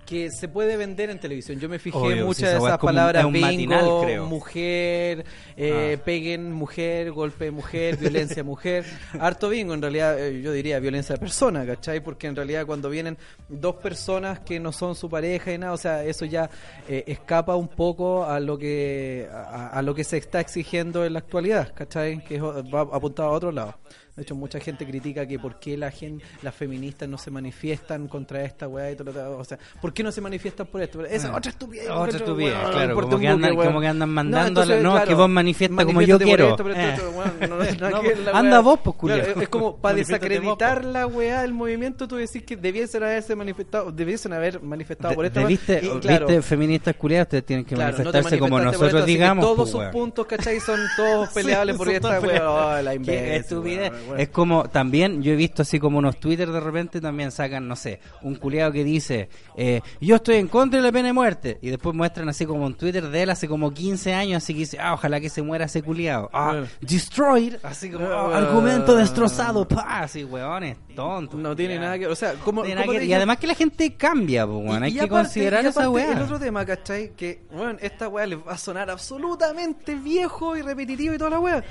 que 0.06 0.30
se 0.30 0.48
puede 0.48 0.76
vender 0.76 1.10
en 1.10 1.18
televisión. 1.18 1.58
Yo 1.58 1.68
me 1.68 1.78
fijé 1.78 1.96
Obvio, 1.96 2.10
en 2.12 2.18
si 2.18 2.24
muchas 2.24 2.50
de 2.50 2.56
esas 2.58 2.72
es 2.72 2.78
como 2.78 2.90
un- 2.90 2.96
palabras, 2.96 3.20
es 3.22 3.26
un 3.26 3.40
matinal, 3.40 3.80
bingo, 3.84 4.02
creo. 4.02 4.26
mujer, 4.26 5.24
eh, 5.56 5.96
Ah. 5.98 6.02
peguen 6.04 6.52
mujer, 6.52 7.10
golpe 7.12 7.50
mujer, 7.50 7.96
violencia 8.36 8.44
mujer. 8.44 8.84
Harto 9.18 9.48
bingo, 9.48 9.74
en 9.74 9.82
realidad 9.82 10.18
eh, 10.18 10.42
yo 10.42 10.52
diría 10.52 10.78
violencia 10.80 11.14
de 11.14 11.20
persona, 11.20 11.64
¿cachai? 11.66 12.00
Porque 12.00 12.26
en 12.26 12.36
realidad 12.36 12.66
cuando 12.66 12.90
vienen 12.90 13.16
dos 13.48 13.76
personas 13.76 14.40
que 14.40 14.60
no 14.60 14.72
son 14.72 14.94
su 14.94 15.08
pareja 15.08 15.52
y 15.52 15.58
nada, 15.58 15.72
o 15.72 15.76
sea, 15.78 16.04
eso 16.04 16.24
ya 16.24 16.50
eh, 16.88 17.04
escapa 17.06 17.56
un 17.56 17.68
poco 17.68 18.24
a 18.26 18.40
lo 18.40 18.58
que 18.58 19.28
a, 19.32 19.68
a 19.68 19.82
lo 19.82 19.94
que 19.94 20.04
se 20.04 20.18
está 20.18 20.40
exigiendo 20.40 21.04
en 21.04 21.14
la 21.14 21.20
actualidad, 21.20 21.72
¿cachai? 21.74 22.22
Que 22.24 22.36
es 22.36 22.42
va 22.42 22.82
apuntado 22.82 23.30
a 23.30 23.32
otro 23.32 23.52
lado. 23.52 23.74
De 24.16 24.22
hecho, 24.22 24.36
mucha 24.36 24.60
gente 24.60 24.86
critica 24.86 25.26
que 25.26 25.40
por 25.40 25.58
qué 25.58 25.76
la 25.76 25.90
gente, 25.90 26.24
las 26.42 26.54
feministas 26.54 27.08
no 27.08 27.18
se 27.18 27.32
manifiestan 27.32 28.06
contra 28.06 28.44
esta 28.44 28.68
weá 28.68 28.92
y 28.92 28.94
todo 28.94 29.10
lo 29.10 29.12
demás. 29.12 29.32
O 29.40 29.44
sea, 29.44 29.58
¿por 29.82 29.92
qué 29.92 30.04
no 30.04 30.12
se 30.12 30.20
manifiestan 30.20 30.66
por 30.68 30.82
esto? 30.82 31.04
Esa 31.04 31.14
es 31.16 31.24
Ah. 31.24 31.36
otra 31.36 31.50
estupidez. 31.50 31.90
Otra 31.90 32.18
estupidez, 32.18 32.54
weón, 32.54 32.70
claro, 32.72 32.94
como 32.94 33.18
que 33.18 33.28
andan- 33.28 33.54
buque, 33.56 33.66
como 33.66 33.80
que 33.80 33.86
andan 33.88 34.08
mandando 34.10 34.60
a 34.62 34.66
la- 34.66 34.76
entonces, 34.76 35.00
no, 35.00 35.04
que 35.08 35.14
vos 35.14 35.28
manifiesta 35.28 35.84
como 35.84 36.00
yo 36.02 36.18
quiero. 36.20 36.50
esto, 36.50 36.62
pero 36.62 36.76
esto, 36.76 37.10
weón, 37.10 37.32
no, 37.40 37.46
no, 37.48 37.56
no, 37.80 37.90
No, 37.90 38.00
que 38.02 38.10
pues, 38.10 38.18
la 38.24 38.30
anda 38.38 38.60
weá- 38.60 38.62
vos, 38.62 38.80
pues. 38.84 38.96
Claro, 39.00 39.40
es 39.40 39.48
como 39.48 39.76
para 39.78 39.94
Manifiéstate 39.96 40.28
desacreditar 40.28 40.74
vos, 40.76 40.82
pues. 40.84 40.92
la 40.94 41.06
weá 41.08 41.42
del 41.42 41.52
movimiento, 41.54 42.06
tú 42.06 42.14
decís 42.14 42.44
que 42.44 42.56
debiesen 42.56 43.02
haberse 43.02 43.34
manifestado, 43.34 43.90
debiesen 43.90 44.32
haber 44.32 44.62
manifestado 44.62 45.14
por 45.16 45.24
esta 45.26 45.40
weá. 45.40 45.48
¿Viste, 45.48 45.80
Y, 45.82 45.88
claro, 45.98 46.26
viste 46.28 46.42
feministas 46.42 46.94
culiadas? 46.94 47.26
Ustedes 47.26 47.46
tienen 47.46 47.64
que 47.64 47.74
Claro, 47.74 47.98
no 47.98 48.04
manifestarse 48.04 48.38
como 48.38 48.60
nosotros 48.60 49.00
que 49.04 49.10
digamos. 49.10 49.44
Todos 49.44 49.70
pues, 49.72 49.84
sus 49.86 49.92
puntos, 49.92 50.24
¿cachai? 50.26 50.60
Son 50.60 50.78
todos 50.96 51.28
peleables 51.34 51.76
por 51.76 51.88
esta 51.88 52.20
weá. 52.20 52.48
Oh, 52.48 52.80
la 52.80 52.94
estupidez. 52.94 53.92
Es 54.18 54.28
como 54.28 54.64
también 54.68 55.22
yo 55.22 55.32
he 55.32 55.36
visto 55.36 55.62
así 55.62 55.78
como 55.80 55.98
unos 55.98 56.18
Twitter 56.18 56.50
de 56.50 56.60
repente 56.60 57.00
también 57.00 57.30
sacan, 57.30 57.66
no 57.68 57.76
sé, 57.76 58.00
un 58.22 58.34
culiado 58.36 58.72
que 58.72 58.84
dice, 58.84 59.28
eh, 59.56 59.80
yo 60.00 60.16
estoy 60.16 60.36
en 60.36 60.48
contra 60.48 60.78
de 60.80 60.86
la 60.86 60.92
pena 60.92 61.08
de 61.08 61.12
muerte. 61.12 61.58
Y 61.62 61.70
después 61.70 61.94
muestran 61.94 62.28
así 62.28 62.46
como 62.46 62.64
un 62.66 62.74
Twitter 62.74 63.08
de 63.08 63.22
él 63.22 63.30
hace 63.30 63.48
como 63.48 63.72
15 63.72 64.12
años, 64.14 64.42
así 64.42 64.52
que 64.52 64.60
dice, 64.60 64.78
ah, 64.80 64.94
ojalá 64.94 65.20
que 65.20 65.28
se 65.28 65.42
muera 65.42 65.64
ese 65.66 65.82
culiado. 65.82 66.28
Ah, 66.32 66.52
Bueno. 66.52 66.66
destroyed, 66.80 67.56
así 67.62 67.90
como, 67.90 68.06
ah, 68.06 68.36
argumento 68.36 68.94
destrozado, 68.96 69.66
pa, 69.66 70.00
así, 70.00 70.24
weones, 70.24 70.76
tontos. 70.94 71.38
No 71.40 71.54
tiene 71.56 71.78
nada 71.78 71.98
que 71.98 72.06
o 72.06 72.14
sea, 72.16 72.34
como, 72.34 72.62
No 72.64 72.92
Y 72.94 72.98
dije, 72.98 73.14
además 73.14 73.38
que 73.38 73.46
la 73.46 73.54
gente 73.54 73.94
cambia, 73.94 74.44
Y- 74.46 74.70
hay 74.84 74.90
y 74.90 74.94
que 74.94 75.00
aparte- 75.00 75.08
considerar 75.08 75.66
esa 75.66 75.88
weá. 75.90 76.12
El 76.12 76.22
otro 76.22 76.38
tema, 76.38 76.64
¿cachai? 76.64 77.12
Que, 77.16 77.42
bueno, 77.52 77.78
esta 77.80 78.08
weá 78.08 78.26
les 78.26 78.38
va 78.38 78.52
a 78.52 78.58
sonar 78.58 78.90
absolutamente 78.90 79.94
viejo 79.94 80.56
y 80.56 80.62
repetitivo 80.62 81.14
y 81.14 81.18
toda 81.18 81.30
la 81.30 81.40
weá. 81.40 81.64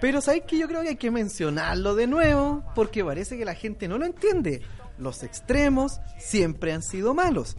Pero 0.00 0.20
¿sabéis 0.20 0.44
que 0.44 0.58
yo 0.58 0.68
creo 0.68 0.82
que 0.82 0.90
hay 0.90 0.96
que 0.96 1.10
mencionarlo 1.10 1.94
de 1.94 2.06
nuevo? 2.06 2.62
Porque 2.74 3.04
parece 3.04 3.38
que 3.38 3.44
la 3.44 3.54
gente 3.54 3.88
no 3.88 3.98
lo 3.98 4.04
entiende. 4.04 4.62
Los 4.98 5.22
extremos 5.22 6.00
siempre 6.18 6.72
han 6.72 6.82
sido 6.82 7.12
malos. 7.14 7.56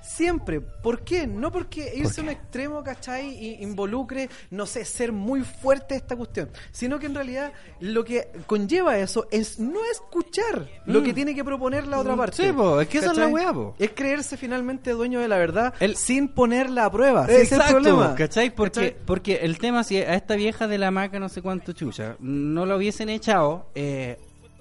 Siempre. 0.00 0.60
¿Por 0.60 1.02
qué? 1.04 1.26
No 1.26 1.52
porque 1.52 1.92
irse 1.94 2.20
a 2.22 2.24
un 2.24 2.30
extremo, 2.30 2.82
¿cachai? 2.82 3.28
Y 3.28 3.62
involucre, 3.62 4.30
no 4.50 4.64
sé, 4.64 4.84
ser 4.86 5.12
muy 5.12 5.42
fuerte 5.42 5.94
esta 5.96 6.16
cuestión. 6.16 6.48
Sino 6.72 6.98
que 6.98 7.06
en 7.06 7.14
realidad 7.14 7.52
lo 7.80 8.04
que 8.04 8.30
conlleva 8.46 8.96
eso 8.98 9.28
es 9.30 9.58
no 9.60 9.78
escuchar 9.92 10.66
lo 10.86 11.00
Mm. 11.00 11.04
que 11.04 11.12
tiene 11.14 11.34
que 11.34 11.44
proponer 11.44 11.86
la 11.86 11.98
otra 11.98 12.14
Mm, 12.14 12.18
parte. 12.18 12.46
sí, 12.46 12.52
po, 12.52 12.80
es 12.80 12.88
que 12.88 12.98
esa 12.98 13.10
es 13.12 13.18
la 13.18 13.24
¿cachai? 13.26 13.34
weá, 13.34 13.52
po. 13.52 13.74
Es 13.78 13.90
creerse 13.90 14.36
finalmente 14.38 14.92
dueño 14.92 15.20
de 15.20 15.28
la 15.28 15.36
verdad 15.36 15.74
El- 15.78 15.96
sin 15.96 16.28
ponerla 16.28 16.86
a 16.86 16.90
prueba. 16.90 17.26
Ese 17.26 17.42
es 17.42 17.52
el 17.52 17.62
problema. 17.68 18.14
¿cachai? 18.14 18.48
Porque, 18.54 18.92
¿Cachai? 18.92 18.96
porque 19.04 19.34
el 19.42 19.58
tema, 19.58 19.84
si 19.84 19.98
a 19.98 20.14
esta 20.14 20.36
vieja 20.36 20.66
de 20.66 20.78
la 20.78 20.90
maca 20.90 21.20
no 21.20 21.28
sé 21.28 21.42
cuánto 21.42 21.72
chucha, 21.72 22.16
no 22.18 22.64
lo 22.64 22.76
hubiesen 22.76 23.10
echado, 23.10 23.68
eh, 23.74 24.18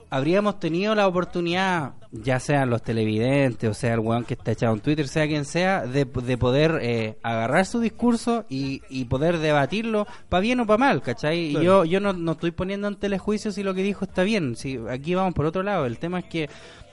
habríamos 0.09 0.59
tenido 0.59 0.93
la 0.95 1.07
oportunidad, 1.07 1.93
ya 2.12 2.39
sean 2.39 2.70
los 2.70 2.82
televidentes, 2.84 3.70
o 3.70 3.74
sea 3.74 3.93
el 3.93 3.99
weón 3.99 4.24
que 4.24 4.36
está 4.36 4.51
echado 4.51 4.74
en 4.74 4.80
Twitter, 4.80 5.08
sea 5.08 5.28
quien 5.28 5.45
sea, 5.45 5.86
de, 5.86 6.05
de 6.05 6.38
poder 6.38 6.80
eh, 6.82 7.18
agarrar 7.24 7.66
su 7.66 7.80
discurso 7.80 8.45
y, 8.49 8.82
y 8.89 9.05
poder 9.05 9.39
debatirlo 9.39 10.08
para 10.30 10.41
bien 10.41 10.60
o 10.60 10.66
para 10.66 10.78
mal, 10.78 11.01
¿cachai? 11.01 11.58
Y 11.58 11.64
yo, 11.64 11.86
yo 11.86 11.99
no, 11.99 12.14
no 12.14 12.34
estoy 12.34 12.51
poniendo 12.51 12.88
en 12.88 12.95
telejuicio 12.95 13.51
si 13.51 13.64
lo 13.64 13.74
que 13.74 13.84
dijo 13.84 14.05
está 14.05 14.24
bien, 14.24 14.55
si 14.55 14.80
aquí 14.89 15.16
vamos 15.16 15.34
por 15.34 15.45
otro 15.45 15.64
lado, 15.64 15.86
el 15.86 15.97
tema 15.97 16.20
es 16.20 16.26
que 16.26 16.49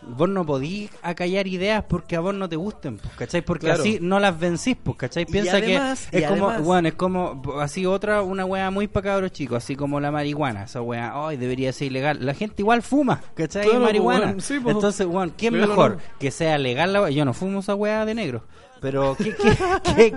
vos 0.09 0.29
no 0.29 0.45
podís 0.45 0.91
acallar 1.03 1.47
ideas 1.47 1.85
porque 1.89 2.17
a 2.17 2.21
vos 2.21 2.35
no 2.35 2.49
te 2.49 2.57
gusten, 2.57 2.99
pues, 2.99 3.15
¿cachai? 3.15 3.43
Porque 3.43 3.67
Claro. 3.67 3.81
así 3.83 3.99
no 4.01 4.21
las 4.21 4.39
vencís, 4.39 4.77
pues, 4.83 4.97
¿cachai? 4.97 5.27
Piensa 5.27 5.57
además- 5.59 6.09
que 6.11 6.19
es 6.19 6.29
como, 6.29 6.49
además- 6.49 6.67
bueno, 6.67 6.89
es 6.89 6.95
como 6.95 7.43
así 7.61 7.87
otra, 7.87 8.23
una 8.23 8.45
wea 8.45 8.71
muy 8.71 8.87
para 8.89 9.05
cabros 9.11 9.33
chicos, 9.33 9.59
así 9.59 9.77
como 9.77 10.01
la 10.01 10.11
marihuana, 10.11 10.65
esa 10.65 10.83
wea, 10.83 11.13
ay, 11.15 11.37
debería 11.37 11.73
ser 11.73 11.89
ilegal. 11.89 12.19
La 12.25 12.35
gente 12.35 12.63
igual 12.63 12.83
fuma, 12.83 13.23
¿cachai? 13.35 13.63
Claro, 13.65 13.79
pues, 13.81 13.89
marihuana. 13.89 14.35
sí, 14.41 14.59
pues. 14.63 14.75
Entonces, 14.75 15.07
bueno, 15.07 15.33
¿quién 15.37 15.55
mejor 15.55 15.93
no. 15.97 16.01
que 16.19 16.31
sea 16.31 16.59
legal 16.59 16.93
la 16.93 17.03
wea? 17.03 17.11
Yo 17.11 17.25
no 17.25 17.33
fumo 17.35 17.61
esa 17.61 17.75
wea 17.75 18.05
de 18.05 18.15
negro. 18.15 18.43
Pero, 18.81 19.17
¿qué, 19.19 19.35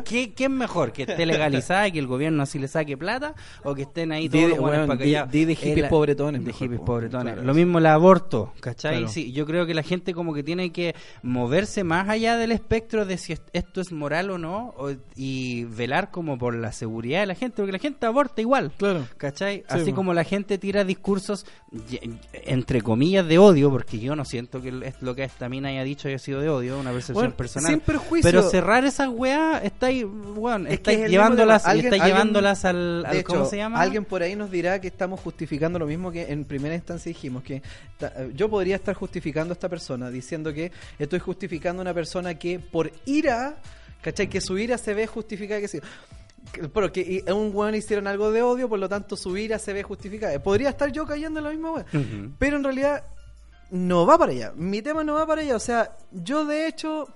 qué, 0.03 0.33
qué, 0.33 0.43
es 0.45 0.49
mejor? 0.49 0.91
¿Que 0.91 1.03
esté 1.03 1.25
legalizada 1.25 1.87
y 1.87 1.91
que 1.93 1.99
el 1.99 2.07
gobierno 2.07 2.43
así 2.43 2.59
le 2.59 2.67
saque 2.67 2.97
plata? 2.97 3.33
¿O 3.63 3.73
que 3.73 3.83
estén 3.83 4.11
ahí 4.11 4.27
todos 4.29 4.49
los 4.49 4.59
buenos 4.59 4.87
weón, 4.87 4.97
para 4.99 5.25
di 5.27 5.45
de 5.45 5.55
hippies 5.55 5.87
pobretones 5.89 6.43
De 6.43 6.51
hippies 6.53 6.79
po. 6.79 6.85
pobretones. 6.85 7.33
Claro, 7.33 7.47
Lo 7.47 7.53
mismo 7.53 7.79
el 7.79 7.85
aborto, 7.85 8.53
¿cachai? 8.59 8.97
Claro. 8.97 9.07
Sí, 9.07 9.31
yo 9.31 9.45
creo 9.45 9.65
que 9.65 9.73
la 9.73 9.83
gente 9.83 10.13
como 10.13 10.33
que 10.33 10.43
tiene 10.43 10.71
que 10.71 10.95
moverse 11.21 11.83
más 11.83 12.09
allá 12.09 12.37
del 12.37 12.51
espectro 12.51 13.05
de 13.05 13.17
si 13.17 13.33
est- 13.33 13.47
esto 13.53 13.81
es 13.81 13.91
moral 13.91 14.29
o 14.31 14.37
no 14.37 14.73
o- 14.77 14.91
y 15.15 15.63
velar 15.65 16.11
como 16.11 16.37
por 16.37 16.53
la 16.55 16.71
seguridad 16.71 17.21
de 17.21 17.25
la 17.27 17.35
gente, 17.35 17.57
porque 17.57 17.71
la 17.71 17.79
gente 17.79 18.05
aborta 18.05 18.41
igual. 18.41 18.71
Claro. 18.77 19.07
¿Cachai? 19.17 19.59
Sí, 19.59 19.63
Así 19.69 19.93
como 19.93 20.13
la 20.13 20.23
gente 20.23 20.57
tira 20.57 20.83
discursos 20.83 21.45
entre 22.33 22.81
comillas 22.81 23.27
de 23.27 23.37
odio, 23.37 23.69
porque 23.71 23.99
yo 23.99 24.15
no 24.15 24.25
siento 24.25 24.61
que 24.61 24.71
lo 25.01 25.15
que 25.15 25.23
esta 25.23 25.49
mina 25.49 25.69
haya 25.69 25.83
dicho 25.83 26.07
haya 26.07 26.19
sido 26.19 26.41
de 26.41 26.49
odio, 26.49 26.79
una 26.79 26.91
percepción 26.91 27.15
Bueno, 27.15 27.35
personal. 27.35 27.71
sin 27.71 27.79
perjuicio, 27.81 28.29
pero 28.29 28.46
cerrar 28.49 28.85
esas 28.85 29.07
weas, 29.09 29.63
estáis, 29.63 30.03
que 30.67 30.73
estáis 30.73 30.99
es 30.99 31.09
llevándolas, 31.11 31.61
estáis 31.63 31.85
Alguien- 31.85 32.03
llevándolas 32.05 32.65
al, 32.65 33.03
De 33.03 33.07
al- 33.09 33.15
hecho, 33.17 33.27
¿cómo 33.27 33.45
se 33.45 33.57
llama? 33.57 33.79
alguien 33.81 34.05
por 34.05 34.23
ahí 34.23 34.35
nos 34.35 34.49
dirá 34.51 34.79
que 34.81 34.87
estamos 34.87 35.19
justificando 35.19 35.79
lo 35.79 35.85
mismo 35.87 36.11
que 36.11 36.31
en 36.31 36.45
primera 36.45 36.75
instancia 36.75 37.09
dijimos, 37.09 37.43
que 37.43 37.61
yo 38.33 38.49
podría 38.49 38.75
estar 38.75 38.95
justificando 38.95 39.51
a 39.51 39.55
esta 39.55 39.69
persona, 39.69 40.09
diciendo 40.09 40.53
que 40.53 40.71
estoy 40.99 41.19
justificando 41.19 41.81
a 41.81 41.83
una 41.83 41.93
persona 41.93 42.33
que 42.35 42.59
por 42.59 42.91
ira, 43.05 43.55
¿cachai? 44.01 44.27
Que 44.29 44.41
su 44.41 44.57
ira 44.57 44.77
se 44.77 44.93
ve 44.93 45.07
justificada, 45.07 45.61
que 45.61 45.67
sí. 45.67 45.79
Pero 46.73 46.91
que 46.93 47.25
un 47.27 47.51
weón 47.53 47.75
hicieron 47.75 48.07
algo 48.07 48.31
de 48.31 48.41
odio, 48.41 48.69
por 48.69 48.79
lo 48.79 48.87
tanto 48.87 49.17
su 49.17 49.35
ira 49.37 49.59
se 49.59 49.73
ve 49.73 49.83
justificada. 49.83 50.39
Podría 50.41 50.69
estar 50.69 50.89
yo 50.91 51.05
cayendo 51.05 51.39
en 51.39 51.43
la 51.43 51.49
misma 51.51 51.71
weón. 51.71 52.35
Pero 52.39 52.55
en 52.57 52.63
realidad 52.63 53.03
no 53.69 54.05
va 54.05 54.17
para 54.17 54.31
allá. 54.31 54.53
Mi 54.55 54.81
tema 54.81 55.03
no 55.03 55.15
va 55.15 55.27
para 55.27 55.41
allá. 55.41 55.57
O 55.57 55.59
sea, 55.59 55.97
yo 56.11 56.45
de 56.45 56.67
hecho 56.67 57.09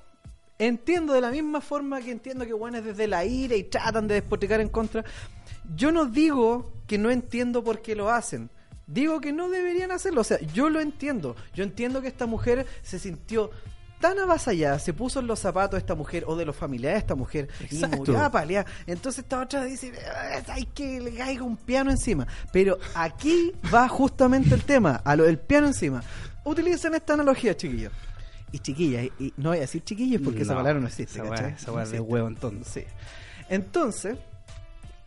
entiendo 0.68 1.14
de 1.14 1.22
la 1.22 1.32
misma 1.32 1.60
forma 1.60 2.02
que 2.02 2.12
entiendo 2.12 2.46
que 2.46 2.54
bueno 2.54 2.82
desde 2.82 3.08
la 3.08 3.26
ira 3.26 3.56
y 3.56 3.64
tratan 3.64 4.08
de 4.08 4.16
despotricar 4.16 4.62
en 4.62 4.70
contra. 4.70 5.04
Yo 5.76 5.92
no 5.92 6.06
digo 6.06 6.72
que 6.88 6.98
no 6.98 7.10
entiendo 7.12 7.64
por 7.64 7.82
qué 7.82 7.96
lo 7.96 8.10
hacen. 8.12 8.50
Digo 8.86 9.20
que 9.22 9.32
no 9.32 9.50
deberían 9.50 9.92
hacerlo. 9.92 10.22
O 10.22 10.24
sea, 10.24 10.40
yo 10.54 10.70
lo 10.70 10.80
entiendo. 10.80 11.36
Yo 11.54 11.64
entiendo 11.64 12.02
que 12.02 12.10
esta 12.10 12.26
mujer 12.26 12.66
se 12.84 13.00
sintió 13.00 13.50
tan 14.00 14.20
avasallada, 14.20 14.80
se 14.80 14.94
puso 14.94 15.20
en 15.20 15.28
los 15.28 15.40
zapatos 15.40 15.72
de 15.74 15.78
esta 15.80 15.96
mujer 15.96 16.24
o 16.28 16.36
de 16.36 16.44
los 16.46 16.56
familiares 16.56 16.96
de 16.96 17.00
esta 17.00 17.16
mujer 17.16 17.48
Exacto. 17.62 17.96
y 17.96 18.00
murió 18.00 18.20
a 18.22 18.32
palear. 18.32 18.66
Entonces 18.88 19.24
esta 19.24 19.40
otra 19.40 19.64
dice, 19.64 19.94
"Ah, 20.08 20.42
hay 20.54 20.66
que 20.66 21.00
le 21.00 21.14
caiga 21.14 21.44
un 21.44 21.56
piano 21.56 21.92
encima. 21.92 22.28
Pero 22.52 22.78
aquí 22.96 23.52
va 23.74 23.88
justamente 23.88 24.56
el 24.56 24.64
tema, 24.64 25.02
a 25.06 25.16
lo 25.16 25.24
del 25.24 25.38
piano 25.38 25.68
encima. 25.68 26.04
Utilicen 26.44 26.96
esta 26.96 27.14
analogía, 27.14 27.56
chiquillos. 27.56 27.94
Y 28.52 28.60
chiquillas, 28.60 29.06
y, 29.20 29.34
no 29.38 29.50
voy 29.50 29.60
a 29.60 29.62
decir 29.62 29.84
chiquillos 29.84 30.22
porque 30.22 30.42
esa 30.42 30.56
palabra 30.56 30.80
no 30.80 30.88
existe. 30.88 31.20
esa 31.20 31.30
¿cachai? 31.30 31.54
esa 31.54 31.72
No 31.72 31.86
de 31.86 32.00
huevo, 32.00 32.28
entonces. 32.28 32.68
Sí. 32.68 32.84
Entonces, 33.50 34.18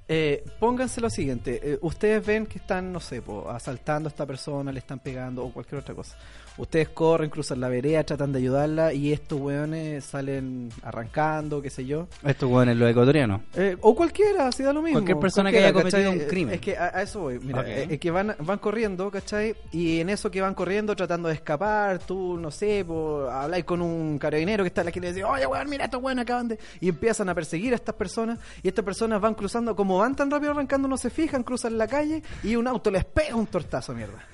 eh, 0.08 0.44
pónganse 0.58 1.00
lo 1.00 1.10
siguiente. 1.10 1.60
eh, 1.62 1.78
ustedes 1.80 2.24
ven 2.24 2.46
que 2.46 2.58
están, 2.58 2.92
no 2.92 3.00
sé, 3.00 3.22
po, 3.22 3.50
asaltando 3.50 4.08
a 4.08 4.10
esta 4.10 4.26
persona, 4.26 4.72
le 4.72 4.78
están 4.78 4.98
pegando 4.98 5.44
o 5.44 5.52
cualquier 5.52 5.80
otra 5.80 5.94
cosa. 5.94 6.16
Ustedes 6.56 6.88
corren, 6.90 7.30
cruzan 7.30 7.58
la 7.60 7.68
vereda, 7.68 8.04
tratan 8.04 8.32
de 8.32 8.38
ayudarla 8.38 8.92
y 8.92 9.12
estos 9.12 9.40
weones 9.40 10.04
salen 10.04 10.70
arrancando, 10.82 11.60
qué 11.60 11.68
sé 11.68 11.84
yo. 11.84 12.06
Estos 12.22 12.48
weones, 12.48 12.76
los 12.76 12.88
ecuatorianos. 12.88 13.40
Eh, 13.54 13.76
o 13.80 13.94
cualquiera, 13.96 14.52
si 14.52 14.62
da 14.62 14.72
lo 14.72 14.80
mismo. 14.80 15.00
Cualquier 15.00 15.18
persona 15.18 15.50
que 15.50 15.58
haya 15.58 15.72
cometido 15.72 16.10
¿cachai? 16.12 16.18
un 16.22 16.28
crimen. 16.28 16.54
Es 16.54 16.60
que 16.60 16.76
a, 16.76 16.96
a 16.96 17.02
eso 17.02 17.20
voy. 17.20 17.40
Mira, 17.40 17.64
eh, 17.66 17.88
es 17.90 17.98
que 17.98 18.10
van, 18.12 18.36
van 18.38 18.58
corriendo, 18.58 19.10
¿cachai? 19.10 19.56
Y 19.72 19.98
en 19.98 20.10
eso 20.10 20.30
que 20.30 20.40
van 20.40 20.54
corriendo, 20.54 20.94
tratando 20.94 21.28
de 21.28 21.34
escapar, 21.34 21.98
tú, 21.98 22.38
no 22.38 22.52
sé, 22.52 22.84
po, 22.84 23.28
habláis 23.28 23.64
con 23.64 23.82
un 23.82 24.18
carabinero 24.18 24.62
que 24.62 24.68
está 24.68 24.82
en 24.82 24.84
la 24.84 24.90
esquina 24.90 25.06
y 25.06 25.10
le 25.10 25.14
dice, 25.14 25.24
oye, 25.24 25.46
weón, 25.46 25.68
mira, 25.68 25.86
estos 25.86 26.00
weones 26.00 26.22
acaban 26.22 26.46
de. 26.46 26.58
Y 26.80 26.88
empiezan 26.88 27.28
a 27.28 27.34
perseguir 27.34 27.72
a 27.72 27.76
estas 27.76 27.96
personas. 27.96 28.38
Y 28.62 28.68
estas 28.68 28.84
personas 28.84 29.20
van 29.20 29.34
cruzando, 29.34 29.74
como 29.74 29.98
van 29.98 30.14
tan 30.14 30.30
rápido 30.30 30.52
arrancando, 30.52 30.86
no 30.86 30.96
se 30.96 31.10
fijan, 31.10 31.42
cruzan 31.42 31.76
la 31.76 31.88
calle 31.88 32.22
y 32.44 32.54
un 32.54 32.68
auto 32.68 32.92
les 32.92 33.04
pega 33.04 33.34
un 33.34 33.48
tortazo, 33.48 33.92
mierda. 33.92 34.24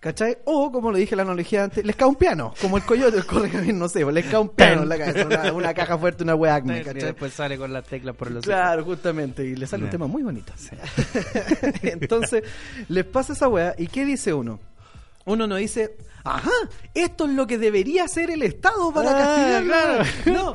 ¿Cachai? 0.00 0.38
O, 0.46 0.72
como 0.72 0.90
le 0.92 0.98
dije 1.00 1.14
la 1.14 1.22
analogía 1.22 1.64
antes, 1.64 1.84
les 1.84 1.94
cae 1.94 2.08
un 2.08 2.14
piano, 2.14 2.54
como 2.60 2.78
el 2.78 2.84
coyote, 2.84 3.18
el 3.18 3.26
correcamino, 3.26 3.78
no 3.80 3.88
sé, 3.88 4.04
les 4.10 4.24
cae 4.26 4.38
un 4.40 4.48
piano 4.48 4.82
en 4.84 4.88
la 4.88 4.96
cabeza, 4.96 5.26
una, 5.26 5.52
una 5.52 5.74
caja 5.74 5.98
fuerte, 5.98 6.22
una 6.24 6.34
wea 6.34 6.54
acme, 6.54 6.80
Y 6.80 6.84
¿cachai? 6.84 7.02
después 7.02 7.34
sale 7.34 7.58
con 7.58 7.70
las 7.72 7.84
teclas 7.84 8.16
por 8.16 8.30
los 8.30 8.42
Claro, 8.44 8.82
justamente, 8.84 9.44
y 9.44 9.56
le 9.56 9.66
sale 9.66 9.84
un 9.84 9.90
tema 9.90 10.06
muy 10.06 10.22
bonito. 10.22 10.52
Entonces, 11.82 12.44
les 12.88 13.04
pasa 13.04 13.32
esa 13.32 13.48
weá, 13.48 13.74
¿y 13.76 13.86
qué 13.88 14.04
dice 14.04 14.32
uno? 14.32 14.58
Uno 15.26 15.46
no 15.46 15.56
dice, 15.56 15.96
ajá, 16.24 16.50
esto 16.94 17.26
es 17.26 17.32
lo 17.32 17.46
que 17.46 17.58
debería 17.58 18.04
hacer 18.04 18.30
el 18.30 18.42
Estado 18.42 18.92
para 18.92 19.10
Ah, 19.10 19.18
castigar. 19.18 19.64
claro. 19.64 20.04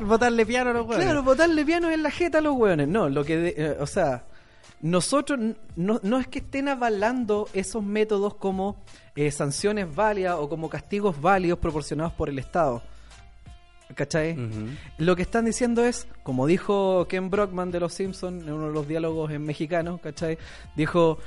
Botarle 0.06 0.44
piano 0.44 0.70
a 0.70 0.72
los 0.72 0.86
weones. 0.86 1.04
claro, 1.06 1.22
botarle 1.22 1.64
piano 1.64 1.90
en 1.90 2.02
la 2.02 2.10
jeta 2.10 2.38
a 2.38 2.40
los 2.40 2.56
weones. 2.56 2.88
No, 2.88 3.08
lo 3.08 3.24
que, 3.24 3.36
de- 3.36 3.54
eh, 3.56 3.76
o 3.78 3.86
sea, 3.86 4.24
nosotros 4.80 5.38
no, 5.74 6.00
no 6.02 6.18
es 6.18 6.26
que 6.28 6.40
estén 6.40 6.68
avalando 6.68 7.48
esos 7.52 7.82
métodos 7.82 8.34
como 8.34 8.76
eh, 9.14 9.30
sanciones 9.30 9.94
válidas 9.94 10.36
o 10.38 10.48
como 10.48 10.68
castigos 10.68 11.20
válidos 11.20 11.58
proporcionados 11.58 12.12
por 12.12 12.28
el 12.28 12.38
Estado. 12.38 12.82
¿Cachai? 13.94 14.36
Lo 14.98 15.14
que 15.14 15.22
están 15.22 15.44
diciendo 15.44 15.84
es, 15.84 16.08
como 16.24 16.46
dijo 16.46 17.06
Ken 17.08 17.30
Brockman 17.30 17.70
de 17.70 17.78
Los 17.78 17.94
Simpsons 17.94 18.42
en 18.42 18.52
uno 18.52 18.66
de 18.66 18.74
los 18.74 18.88
diálogos 18.88 19.30
en 19.30 19.44
mexicano, 19.44 19.98
¿cachai? 20.02 20.38
Dijo, 20.74 21.18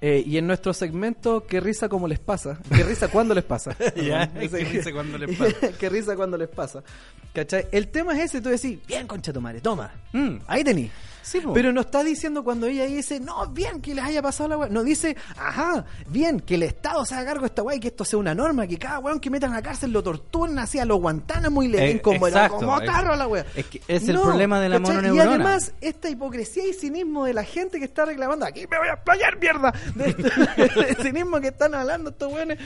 eh, 0.00 0.22
y 0.26 0.38
en 0.38 0.46
nuestro 0.46 0.72
segmento, 0.72 1.46
qué 1.46 1.60
risa 1.60 1.88
como 1.88 2.08
les 2.08 2.18
pasa. 2.18 2.58
Qué 2.74 2.82
risa 2.82 3.08
cuando 3.08 3.34
les 3.34 3.44
pasa. 3.44 3.74
Qué 3.94 4.64
risa 4.64 4.92
cuando 4.92 5.18
les 5.18 5.38
pasa. 5.38 5.72
qué 5.78 5.88
risa 5.88 6.16
cuando 6.16 6.36
les 6.38 6.48
pasa. 6.48 6.82
¿Cachai? 7.32 7.66
El 7.70 7.88
tema 7.88 8.14
es 8.14 8.24
ese, 8.24 8.40
tú 8.40 8.48
decís, 8.48 8.78
bien 8.86 9.06
concha 9.06 9.32
tu 9.32 9.40
madre, 9.40 9.60
toma. 9.60 9.92
Mm. 10.12 10.36
Ahí 10.46 10.64
tení. 10.64 10.90
Sí. 11.22 11.40
Pero 11.54 11.72
no 11.72 11.80
está 11.82 12.02
diciendo 12.02 12.42
cuando 12.44 12.66
ella 12.66 12.86
dice, 12.86 13.20
no, 13.20 13.46
bien 13.48 13.80
que 13.80 13.94
les 13.94 14.04
haya 14.04 14.22
pasado 14.22 14.48
la 14.48 14.56
weá. 14.58 14.68
No 14.68 14.82
dice, 14.82 15.16
ajá, 15.36 15.84
bien 16.08 16.40
que 16.40 16.54
el 16.54 16.62
Estado 16.62 17.04
se 17.04 17.14
haga 17.14 17.26
cargo 17.26 17.40
de 17.42 17.46
esta 17.48 17.62
weá 17.62 17.76
y 17.76 17.80
que 17.80 17.88
esto 17.88 18.04
sea 18.04 18.18
una 18.18 18.34
norma, 18.34 18.66
que 18.66 18.78
cada 18.78 18.98
weón 19.00 19.20
que 19.20 19.30
metan 19.30 19.52
a 19.52 19.56
la 19.56 19.62
cárcel 19.62 19.92
lo 19.92 20.02
torturen 20.02 20.58
así 20.58 20.78
a 20.78 20.84
los 20.84 20.98
Guantánamo 21.00 21.62
y 21.62 21.68
le 21.68 21.78
den 21.78 21.96
Eh, 21.98 22.00
como, 22.00 22.26
exacto, 22.26 22.56
como 22.56 22.78
carro 22.80 23.12
a 23.12 23.16
la 23.16 23.26
weá. 23.28 23.44
es 23.54 23.66
que 23.66 23.80
es 23.86 24.08
el 24.08 24.18
problema 24.18 24.60
de 24.60 24.68
la 24.68 24.78
¿cachai? 24.78 24.96
mononeurona. 24.96 25.24
Y 25.24 25.28
además, 25.34 25.72
esta 25.80 26.08
hipocresía 26.08 26.66
y 26.66 26.72
cinismo 26.72 27.24
de 27.24 27.34
la 27.34 27.44
gente 27.44 27.78
que 27.78 27.84
está 27.84 28.04
reclamando, 28.04 28.46
aquí 28.46 28.66
me 28.70 28.78
voy 28.78 28.88
a 28.88 28.94
explayar, 28.94 29.38
mierda. 29.38 29.74
De 29.94 30.08
este- 30.08 30.22
de 30.94 30.94
cinismo 31.02 31.40
que 31.40 31.48
están 31.48 31.74
hablando 31.74 32.10
estos 32.10 32.32
weones. 32.32 32.58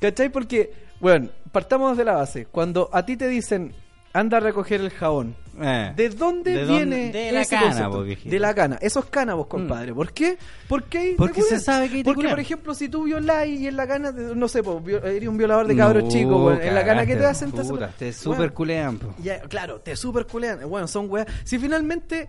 ¿Cachai? 0.00 0.28
Porque, 0.30 0.72
bueno, 1.00 1.28
partamos 1.52 1.96
de 1.96 2.04
la 2.04 2.14
base. 2.14 2.46
Cuando 2.46 2.90
a 2.92 3.06
ti 3.06 3.16
te 3.16 3.28
dicen, 3.28 3.72
anda 4.12 4.38
a 4.38 4.40
recoger 4.40 4.80
el 4.80 4.90
jabón. 4.90 5.36
Eh. 5.60 5.92
¿De 5.94 6.08
dónde 6.08 6.52
¿De 6.52 6.64
viene 6.64 7.04
dónde? 7.04 7.18
De 7.18 7.32
la 7.32 7.40
ese 7.42 7.56
cana. 7.56 7.88
De 8.24 8.38
la 8.38 8.54
cana. 8.54 8.78
Esos 8.80 9.04
cánabos, 9.06 9.46
compadre. 9.46 9.92
¿Por 9.92 10.12
qué? 10.12 10.38
Porque, 10.68 10.98
hay 10.98 11.14
Porque 11.14 11.42
te 11.42 11.48
se 11.48 11.60
sabe 11.60 11.88
que 11.88 11.96
hay 11.96 12.02
te 12.02 12.12
Porque, 12.12 12.28
por 12.28 12.40
ejemplo, 12.40 12.74
si 12.74 12.88
tú 12.88 13.04
violás 13.04 13.46
y 13.46 13.68
en 13.68 13.76
la 13.76 13.86
cana, 13.86 14.12
no 14.12 14.48
sé, 14.48 14.62
eres 15.04 15.28
un 15.28 15.36
violador 15.36 15.66
de 15.66 15.76
cabros 15.76 16.04
No, 16.04 16.10
chicos, 16.10 16.58
en 16.60 16.74
la 16.74 16.84
cana, 16.84 17.04
¿qué 17.06 17.16
te 17.16 17.26
hacen? 17.26 17.52
Te 17.52 17.62
puta, 17.62 17.88
Te 17.88 18.06
Weón, 18.06 18.14
super 18.14 18.52
culean, 18.52 18.98
po. 18.98 19.14
ya, 19.22 19.40
claro, 19.42 19.80
te 19.80 19.94
super 19.96 20.26
culean. 20.26 20.68
Bueno, 20.68 20.88
son 20.88 21.10
weas. 21.10 21.26
Si 21.44 21.58
finalmente 21.58 22.28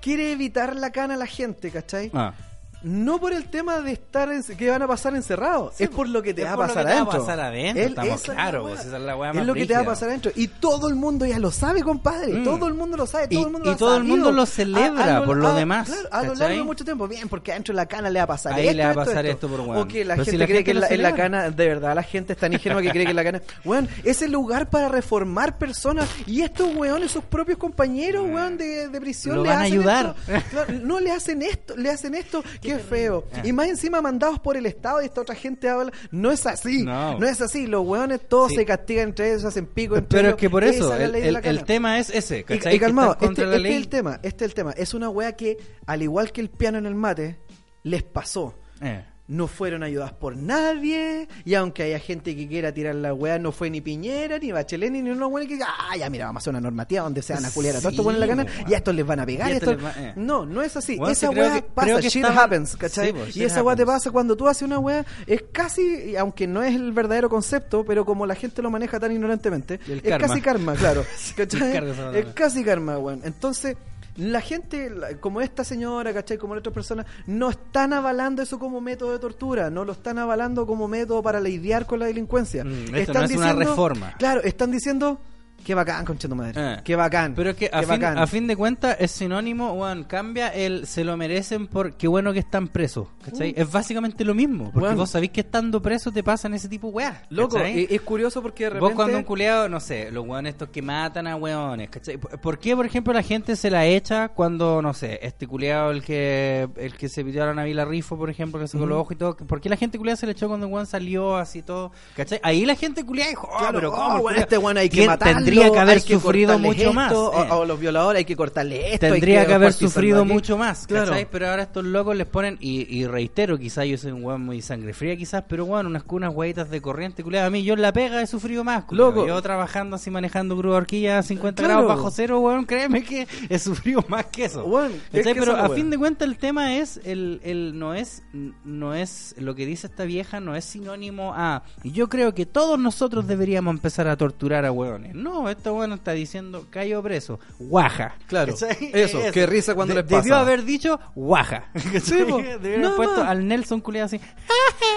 quiere 0.00 0.32
evitar 0.32 0.76
la 0.76 0.90
cana 0.90 1.14
a 1.14 1.16
la 1.16 1.26
gente, 1.26 1.70
¿cachai? 1.70 2.10
Ah. 2.12 2.34
No 2.82 3.18
por 3.18 3.32
el 3.32 3.44
tema 3.46 3.80
de 3.80 3.92
estar 3.92 4.30
en- 4.32 4.42
que 4.42 4.70
van 4.70 4.82
a 4.82 4.86
pasar 4.86 5.14
encerrados, 5.16 5.74
Sí, 5.76 5.84
es 5.84 5.90
por 5.90 6.08
lo 6.08 6.22
que 6.22 6.32
te 6.32 6.42
es 6.42 6.48
va 6.48 6.52
a 6.52 6.56
pasar 6.56 6.68
que 6.68 6.80
te 6.82 6.84
va 6.84 6.90
a 6.90 6.94
adentro. 7.02 7.20
pasar 7.20 7.40
adentro, 7.40 7.82
Él- 7.82 7.88
estamos 7.90 8.14
es 8.14 8.30
claros, 8.30 8.72
esa 8.72 8.82
es 8.96 9.02
la 9.02 9.30
Es 9.32 9.46
lo 9.46 9.54
que 9.54 9.66
te 9.66 9.74
va 9.74 9.80
a 9.80 9.84
pasar 9.84 10.08
adentro. 10.10 10.30
Y 10.36 10.46
todo 10.48 10.88
el 10.88 10.94
mundo 10.94 11.26
ya 11.26 11.38
lo 11.40 11.50
sabe, 11.50 11.82
compadre. 11.82 12.32
Mm. 12.34 12.44
Todo 12.44 12.68
el 12.68 12.74
mundo 12.74 12.96
lo 12.96 13.06
sabe. 13.06 13.28
Todo 13.28 13.40
Y- 13.40 13.42
el 13.44 13.50
mundo 13.50 13.64
y 13.64 13.68
lo 13.70 13.72
ha 13.74 13.76
todo 13.78 13.96
el 13.96 14.04
mundo 14.04 14.30
lo 14.32 14.46
celebra 14.46 15.24
por 15.24 15.36
lo 15.36 15.54
demás, 15.54 15.88
Claro, 15.88 16.08
a 16.12 16.22
lo 16.22 16.34
largo 16.34 16.56
de 16.56 16.62
mucho 16.62 16.84
tiempo. 16.84 17.08
Bien, 17.08 17.28
porque 17.28 17.50
adentro 17.52 17.72
de 17.72 17.76
la 17.76 17.86
cana 17.86 18.10
le 18.10 18.20
va 18.20 18.24
a 18.24 18.28
pasar 18.28 18.52
Ahí 18.52 18.66
esto, 18.68 18.76
le 18.76 18.82
va 18.84 18.88
a 18.88 18.92
esto, 18.92 19.04
pasar 19.04 19.26
esto 19.26 19.48
por 19.48 19.60
weón. 19.60 19.76
O 19.78 19.88
que 19.88 20.04
la 20.04 20.14
Pero 20.14 20.24
si 20.24 20.30
gente 20.32 20.38
la 20.38 20.46
cree 20.46 20.56
gente 20.58 20.64
que 20.64 20.70
en 20.70 20.80
la, 20.80 20.86
en 20.86 21.02
la 21.02 21.08
celebra. 21.10 21.22
cana, 21.24 21.50
de 21.50 21.68
verdad, 21.68 21.94
la 21.96 22.02
gente 22.04 22.32
es 22.34 22.38
tan 22.38 22.52
ingenua 22.52 22.80
que 22.82 22.90
cree 22.90 23.04
que 23.04 23.10
en 23.10 23.16
la 23.16 23.24
cana. 23.24 23.42
Weón, 23.64 23.88
es 24.04 24.22
el 24.22 24.30
lugar 24.32 24.70
para 24.70 24.88
reformar 24.88 25.58
personas. 25.58 26.08
Y 26.26 26.42
estos 26.42 26.74
weones, 26.76 27.10
sus 27.10 27.24
propios 27.24 27.58
compañeros, 27.58 28.24
weón, 28.30 28.56
de, 28.56 28.88
de 28.88 29.00
prisión, 29.00 29.42
le 29.42 29.48
van 29.48 29.58
a 29.58 29.62
ayudar. 29.62 30.14
esto. 30.28 30.64
No 30.82 31.00
le 31.00 31.10
hacen 31.10 31.42
esto, 31.42 31.76
le 31.76 31.90
hacen 31.90 32.14
esto, 32.14 32.44
qué 32.68 32.78
feo. 32.78 33.24
Y 33.44 33.52
más 33.52 33.68
encima 33.68 34.00
mandados 34.00 34.38
por 34.40 34.56
el 34.56 34.66
Estado 34.66 35.02
y 35.02 35.06
esta 35.06 35.20
otra 35.20 35.34
gente 35.34 35.68
habla. 35.68 35.92
No 36.10 36.30
es 36.30 36.46
así, 36.46 36.84
No. 36.84 37.18
no, 37.18 37.26
es 37.26 37.40
así. 37.40 37.66
Los 37.66 37.86
weones 37.86 38.20
todos 38.28 38.50
Sí. 38.50 38.56
se 38.56 38.64
castigan 38.64 39.08
entre 39.08 39.30
ellos, 39.32 39.44
hacen 39.44 39.66
pico 39.66 39.96
entre 39.96 40.16
Pero 40.18 40.30
es 40.30 40.34
que 40.36 40.48
por 40.50 40.64
eso, 40.64 40.92
es 40.94 40.98
la 40.98 41.04
el, 41.06 41.12
ley 41.12 41.22
de 41.22 41.28
el- 41.28 41.36
el 41.44 41.64
tema 41.64 41.98
es 41.98 42.10
ese, 42.10 42.40
Y, 42.40 42.44
¿cachai? 42.44 42.76
y 42.76 42.78
calmado, 42.78 43.16
este, 43.20 43.46
la 43.46 43.56
este 43.56 43.68
es 43.70 43.76
el 43.76 43.88
tema, 43.88 44.20
este 44.22 44.44
es 44.44 44.50
el 44.50 44.54
tema. 44.54 44.72
Es 44.72 44.94
una 44.94 45.08
wea 45.10 45.34
que, 45.36 45.56
al 45.86 46.02
igual 46.02 46.32
que 46.32 46.40
el 46.40 46.50
piano 46.50 46.78
en 46.78 46.86
el 46.86 46.94
mate, 46.94 47.38
les 47.82 48.02
pasó. 48.02 48.54
Eh. 48.80 49.04
No 49.28 49.46
fueron 49.46 49.82
ayudadas 49.82 50.12
por 50.14 50.36
nadie, 50.36 51.28
y 51.44 51.54
aunque 51.54 51.82
haya 51.82 51.98
gente 51.98 52.34
que 52.34 52.48
quiera 52.48 52.72
tirar 52.72 52.94
la 52.94 53.12
weá, 53.12 53.38
no 53.38 53.52
fue 53.52 53.68
ni 53.68 53.82
Piñera, 53.82 54.38
ni 54.38 54.52
Bachelet, 54.52 54.90
ni 54.90 55.00
uno 55.10 55.28
bueno 55.28 55.46
que 55.46 55.54
diga, 55.54 55.66
ah, 55.68 55.96
ya 55.98 56.08
mira, 56.08 56.24
vamos 56.26 56.40
a 56.40 56.42
hacer 56.42 56.50
una 56.52 56.60
normativa 56.62 57.02
donde 57.02 57.20
se 57.20 57.34
van 57.34 57.44
a 57.44 57.50
culiar 57.50 57.76
a 57.76 57.78
todos 57.80 57.92
estos 57.92 58.04
buenos 58.04 58.22
en 58.22 58.28
la 58.28 58.34
gana, 58.34 58.50
y 58.66 58.72
a 58.72 58.78
estos 58.78 58.94
les 58.94 59.04
van 59.06 59.20
a 59.20 59.26
pegar. 59.26 59.48
Y 59.50 59.52
y 59.52 59.56
esto 59.56 59.72
esto- 59.72 59.82
les 59.86 59.96
va- 59.96 60.02
eh. 60.08 60.12
No, 60.16 60.46
no 60.46 60.62
es 60.62 60.74
así. 60.76 60.98
Esa 61.10 61.28
weá 61.30 61.62
pasa, 61.74 62.00
shit 62.00 62.24
happens, 62.24 62.74
¿cachai? 62.76 63.08
Sí, 63.08 63.12
pues, 63.12 63.36
y 63.36 63.44
esa 63.44 63.62
weá 63.62 63.76
te 63.76 63.84
pasa 63.84 64.10
cuando 64.10 64.34
tú 64.34 64.48
haces 64.48 64.62
una 64.62 64.78
weá, 64.78 65.04
es 65.26 65.44
casi, 65.52 66.16
aunque 66.16 66.46
no 66.46 66.62
es 66.62 66.74
el 66.74 66.92
verdadero 66.92 67.28
concepto, 67.28 67.84
pero 67.84 68.06
como 68.06 68.24
la 68.24 68.34
gente 68.34 68.62
lo 68.62 68.70
maneja 68.70 68.98
tan 68.98 69.12
ignorantemente, 69.12 69.78
es 69.86 70.02
karma. 70.02 70.26
casi 70.26 70.40
karma, 70.40 70.74
claro. 70.74 71.04
¿cachai? 71.36 71.76
es 72.16 72.26
casi 72.34 72.64
karma, 72.64 72.98
weón. 72.98 73.20
Entonces, 73.24 73.76
la 74.18 74.40
gente, 74.40 74.90
como 75.20 75.40
esta 75.40 75.62
señora, 75.62 76.12
¿cachai? 76.12 76.38
Como 76.38 76.54
la 76.54 76.58
otra 76.58 76.72
persona, 76.72 77.06
no 77.26 77.50
están 77.50 77.92
avalando 77.92 78.42
eso 78.42 78.58
como 78.58 78.80
método 78.80 79.12
de 79.12 79.20
tortura, 79.20 79.70
no 79.70 79.84
lo 79.84 79.92
están 79.92 80.18
avalando 80.18 80.66
como 80.66 80.88
método 80.88 81.22
para 81.22 81.40
lidiar 81.40 81.86
con 81.86 82.00
la 82.00 82.06
delincuencia. 82.06 82.64
Mm, 82.64 82.94
esto 82.96 83.14
no 83.14 83.22
es 83.22 83.36
una 83.36 83.52
reforma. 83.52 84.14
Claro, 84.18 84.42
están 84.42 84.72
diciendo, 84.72 85.20
Qué 85.64 85.74
bacán, 85.74 86.04
concha 86.06 86.28
tu 86.28 86.34
madre. 86.34 86.52
Eh. 86.56 86.80
Qué 86.82 86.96
bacán. 86.96 87.34
Pero 87.34 87.50
es 87.50 87.56
que 87.56 87.68
a 87.72 87.80
fin, 87.80 87.88
bacán. 87.88 88.16
a 88.18 88.26
fin 88.26 88.46
de 88.46 88.56
cuentas 88.56 88.96
es 89.00 89.10
sinónimo, 89.10 89.72
weón, 89.74 90.04
cambia 90.04 90.48
el 90.48 90.86
se 90.86 91.04
lo 91.04 91.16
merecen 91.16 91.66
por 91.66 91.92
qué 91.94 92.08
bueno 92.08 92.32
que 92.32 92.38
están 92.38 92.68
presos, 92.68 93.08
¿cachai? 93.22 93.52
Es 93.56 93.70
básicamente 93.70 94.24
lo 94.24 94.34
mismo, 94.34 94.70
porque 94.72 94.86
Weón. 94.86 94.96
vos 94.96 95.10
sabés 95.10 95.30
que 95.30 95.40
estando 95.40 95.82
preso 95.82 96.10
te 96.10 96.22
pasan 96.22 96.54
ese 96.54 96.68
tipo 96.68 96.88
weas, 96.88 97.18
Loco, 97.28 97.58
es, 97.58 97.90
es 97.90 98.00
curioso 98.00 98.40
porque 98.40 98.64
de 98.64 98.70
repente... 98.70 98.86
Vos 98.86 98.94
cuando 98.94 99.18
un 99.18 99.24
culeado, 99.24 99.68
no 99.68 99.78
sé, 99.80 100.10
los 100.10 100.26
weones 100.26 100.54
estos 100.54 100.70
que 100.70 100.80
matan 100.80 101.26
a 101.26 101.36
weones, 101.36 101.90
¿cachai? 101.90 102.16
¿Por 102.16 102.58
qué, 102.58 102.74
por 102.74 102.86
ejemplo, 102.86 103.12
la 103.12 103.22
gente 103.22 103.54
se 103.54 103.70
la 103.70 103.84
echa 103.84 104.28
cuando, 104.28 104.80
no 104.80 104.94
sé, 104.94 105.18
este 105.22 105.46
culeado, 105.46 105.90
el 105.90 106.02
que 106.02 106.66
el 106.76 106.94
que 106.96 107.08
se 107.10 107.22
pidió 107.24 107.42
a 107.42 107.46
la 107.46 107.54
Navila 107.54 107.84
Rifo, 107.84 108.16
por 108.16 108.30
ejemplo, 108.30 108.58
que 108.58 108.68
sacó 108.68 108.86
los 108.86 108.98
ojos 108.98 109.12
y 109.12 109.16
todo, 109.16 109.36
¿por 109.36 109.60
qué 109.60 109.68
la 109.68 109.76
gente 109.76 109.98
culeada 109.98 110.16
se 110.16 110.24
le 110.24 110.32
echó 110.32 110.48
cuando 110.48 110.66
el 110.66 110.72
weón 110.72 110.86
salió 110.86 111.36
así 111.36 111.60
todo? 111.62 111.92
¿Cachai? 112.16 112.40
Ahí 112.42 112.64
la 112.64 112.74
gente 112.74 113.04
culeada 113.04 113.28
dijo, 113.30 113.48
"Ah, 113.52 113.58
Claro, 113.58 113.74
pero 113.74 113.92
oh, 113.92 113.96
¿cómo? 113.96 114.22
culiao? 114.22 114.40
este 114.42 114.56
bueno 114.56 114.80
hay 114.80 114.88
que 114.88 115.06
matarlo, 115.06 115.47
Tendría 115.50 115.70
que 115.72 115.78
haber 115.78 116.00
sufrido 116.00 116.58
mucho 116.58 116.80
esto, 116.80 116.92
más. 116.92 117.12
O, 117.12 117.44
eh. 117.44 117.48
o 117.50 117.64
los 117.64 117.78
violadores 117.80 118.18
hay 118.18 118.24
que 118.24 118.36
cortarle 118.36 118.94
esto. 118.94 119.06
Tendría 119.08 119.46
que 119.46 119.54
haber 119.54 119.72
sufrido 119.72 120.22
aquí. 120.22 120.32
mucho 120.32 120.56
más, 120.58 120.86
Claro. 120.86 121.06
¿cachai? 121.06 121.28
Pero 121.30 121.48
ahora 121.48 121.62
estos 121.64 121.84
locos 121.84 122.16
les 122.16 122.26
ponen, 122.26 122.56
y, 122.60 122.86
y 122.96 123.06
reitero, 123.06 123.58
quizás 123.58 123.86
yo 123.86 123.96
soy 123.98 124.12
un 124.12 124.24
weón 124.24 124.42
muy 124.42 124.60
sangre 124.62 124.92
fría, 124.92 125.16
quizás, 125.16 125.44
pero 125.48 125.66
bueno, 125.66 125.88
unas 125.88 126.02
unas 126.08 126.34
hueitas 126.34 126.70
de 126.70 126.80
corriente, 126.80 127.22
culiado. 127.22 127.46
A 127.46 127.50
mí 127.50 127.62
yo 127.62 127.74
en 127.74 127.82
la 127.82 127.92
pega 127.92 128.20
he 128.22 128.26
sufrido 128.26 128.64
más, 128.64 128.84
culiao. 128.84 129.08
Loco. 129.10 129.26
Yo 129.26 129.40
trabajando 129.42 129.96
así, 129.96 130.10
manejando 130.10 130.56
grúa 130.56 130.72
de 130.72 130.78
horquilla 130.78 131.18
a 131.18 131.22
50 131.22 131.62
Claro. 131.62 131.80
grados 131.82 131.96
bajo 131.96 132.10
cero, 132.10 132.40
weón, 132.40 132.64
créeme 132.64 133.02
que 133.04 133.26
he 133.48 133.58
sufrido 133.58 134.04
más 134.08 134.26
que 134.26 134.46
eso. 134.46 134.64
Weón, 134.64 134.92
es 134.92 135.18
¿Cachai? 135.20 135.34
que 135.34 135.40
pero 135.40 135.56
a 135.56 135.68
fin 135.70 135.90
de 135.90 135.98
cuentas 135.98 136.28
el 136.28 136.38
tema 136.38 136.76
es, 136.76 137.00
el, 137.04 137.40
el 137.44 137.78
no 137.78 137.94
es, 137.94 138.22
no 138.64 138.94
es, 138.94 139.34
lo 139.38 139.54
que 139.54 139.66
dice 139.66 139.86
esta 139.86 140.04
vieja 140.04 140.40
no 140.40 140.56
es 140.56 140.64
sinónimo 140.64 141.32
a, 141.36 141.62
y 141.82 141.92
yo 141.92 142.08
creo 142.08 142.34
que 142.34 142.46
todos 142.46 142.78
nosotros 142.78 143.26
deberíamos 143.26 143.74
empezar 143.74 144.08
a 144.08 144.16
torturar 144.16 144.64
a 144.64 144.72
hueones. 144.72 145.14
No, 145.14 145.37
esta 145.48 145.70
weón 145.72 145.92
está 145.92 146.12
diciendo 146.12 146.66
cayó 146.70 147.02
preso, 147.02 147.38
guaja. 147.58 148.14
Claro, 148.26 148.54
¿Cachai? 148.58 148.90
eso, 148.94 149.20
qué 149.32 149.46
risa 149.46 149.74
cuando 149.74 149.94
les 149.94 150.04
pasa. 150.04 150.16
Debió 150.22 150.36
haber 150.36 150.64
dicho 150.64 150.98
guaja. 151.14 151.66
Sí, 152.02 152.24
po, 152.28 152.38
Debió 152.38 152.56
haber 152.58 152.80
nada 152.80 152.96
puesto 152.96 153.20
más. 153.20 153.28
al 153.30 153.46
Nelson 153.46 153.80
culiado 153.80 154.06
así. 154.06 154.20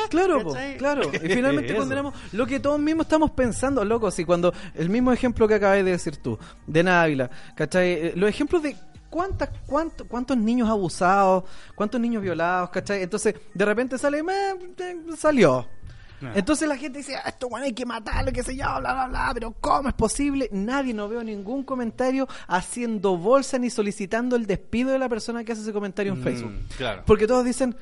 Claro, 0.09 0.53
claro. 0.77 1.01
Y 1.13 1.19
finalmente 1.29 1.71
Eso. 1.71 1.79
condenamos 1.81 2.13
lo 2.31 2.45
que 2.47 2.59
todos 2.59 2.79
mismos 2.79 3.05
estamos 3.05 3.31
pensando, 3.31 3.83
loco. 3.85 4.09
Si 4.11 4.25
cuando 4.25 4.53
el 4.75 4.89
mismo 4.89 5.11
ejemplo 5.11 5.47
que 5.47 5.55
acabas 5.55 5.77
de 5.77 5.83
decir 5.91 6.17
tú, 6.17 6.37
de 6.67 6.83
Návila, 6.83 7.29
¿cachai? 7.55 7.91
Eh, 7.91 8.13
Los 8.15 8.29
ejemplos 8.29 8.61
de 8.63 8.75
cuántas, 9.09 9.49
cuánto- 9.65 10.07
cuántos 10.07 10.37
niños 10.37 10.69
abusados, 10.69 11.43
cuántos 11.75 11.99
niños 11.99 12.21
violados, 12.23 12.69
¿cachai? 12.69 13.01
Entonces, 13.03 13.35
de 13.53 13.65
repente 13.65 13.97
sale, 13.97 14.23
"Meh, 14.23 14.55
salió. 15.17 15.67
Entonces 16.35 16.67
la 16.67 16.77
gente 16.77 16.99
dice, 16.99 17.15
ah, 17.15 17.29
esto 17.29 17.49
bueno 17.49 17.65
hay 17.65 17.73
que 17.73 17.85
matarlo, 17.85 18.31
qué 18.31 18.43
sé 18.43 18.55
yo, 18.55 18.65
bla, 18.79 18.93
bla, 18.93 19.07
bla, 19.07 19.31
pero 19.33 19.55
¿cómo 19.59 19.89
es 19.89 19.95
posible? 19.95 20.49
Nadie, 20.51 20.93
no 20.93 21.07
veo 21.09 21.23
ningún 21.23 21.63
comentario 21.63 22.27
haciendo 22.47 23.17
bolsa 23.17 23.57
ni 23.57 23.69
solicitando 23.69 24.35
el 24.35 24.45
despido 24.45 24.91
de 24.91 24.99
la 24.99 25.09
persona 25.09 25.43
que 25.43 25.51
hace 25.53 25.61
ese 25.61 25.73
comentario 25.73 26.13
en 26.13 26.19
Mm, 26.19 26.23
Facebook. 26.23 26.51
claro. 26.77 27.03
Porque 27.05 27.27
todos 27.27 27.43
dicen, 27.45 27.75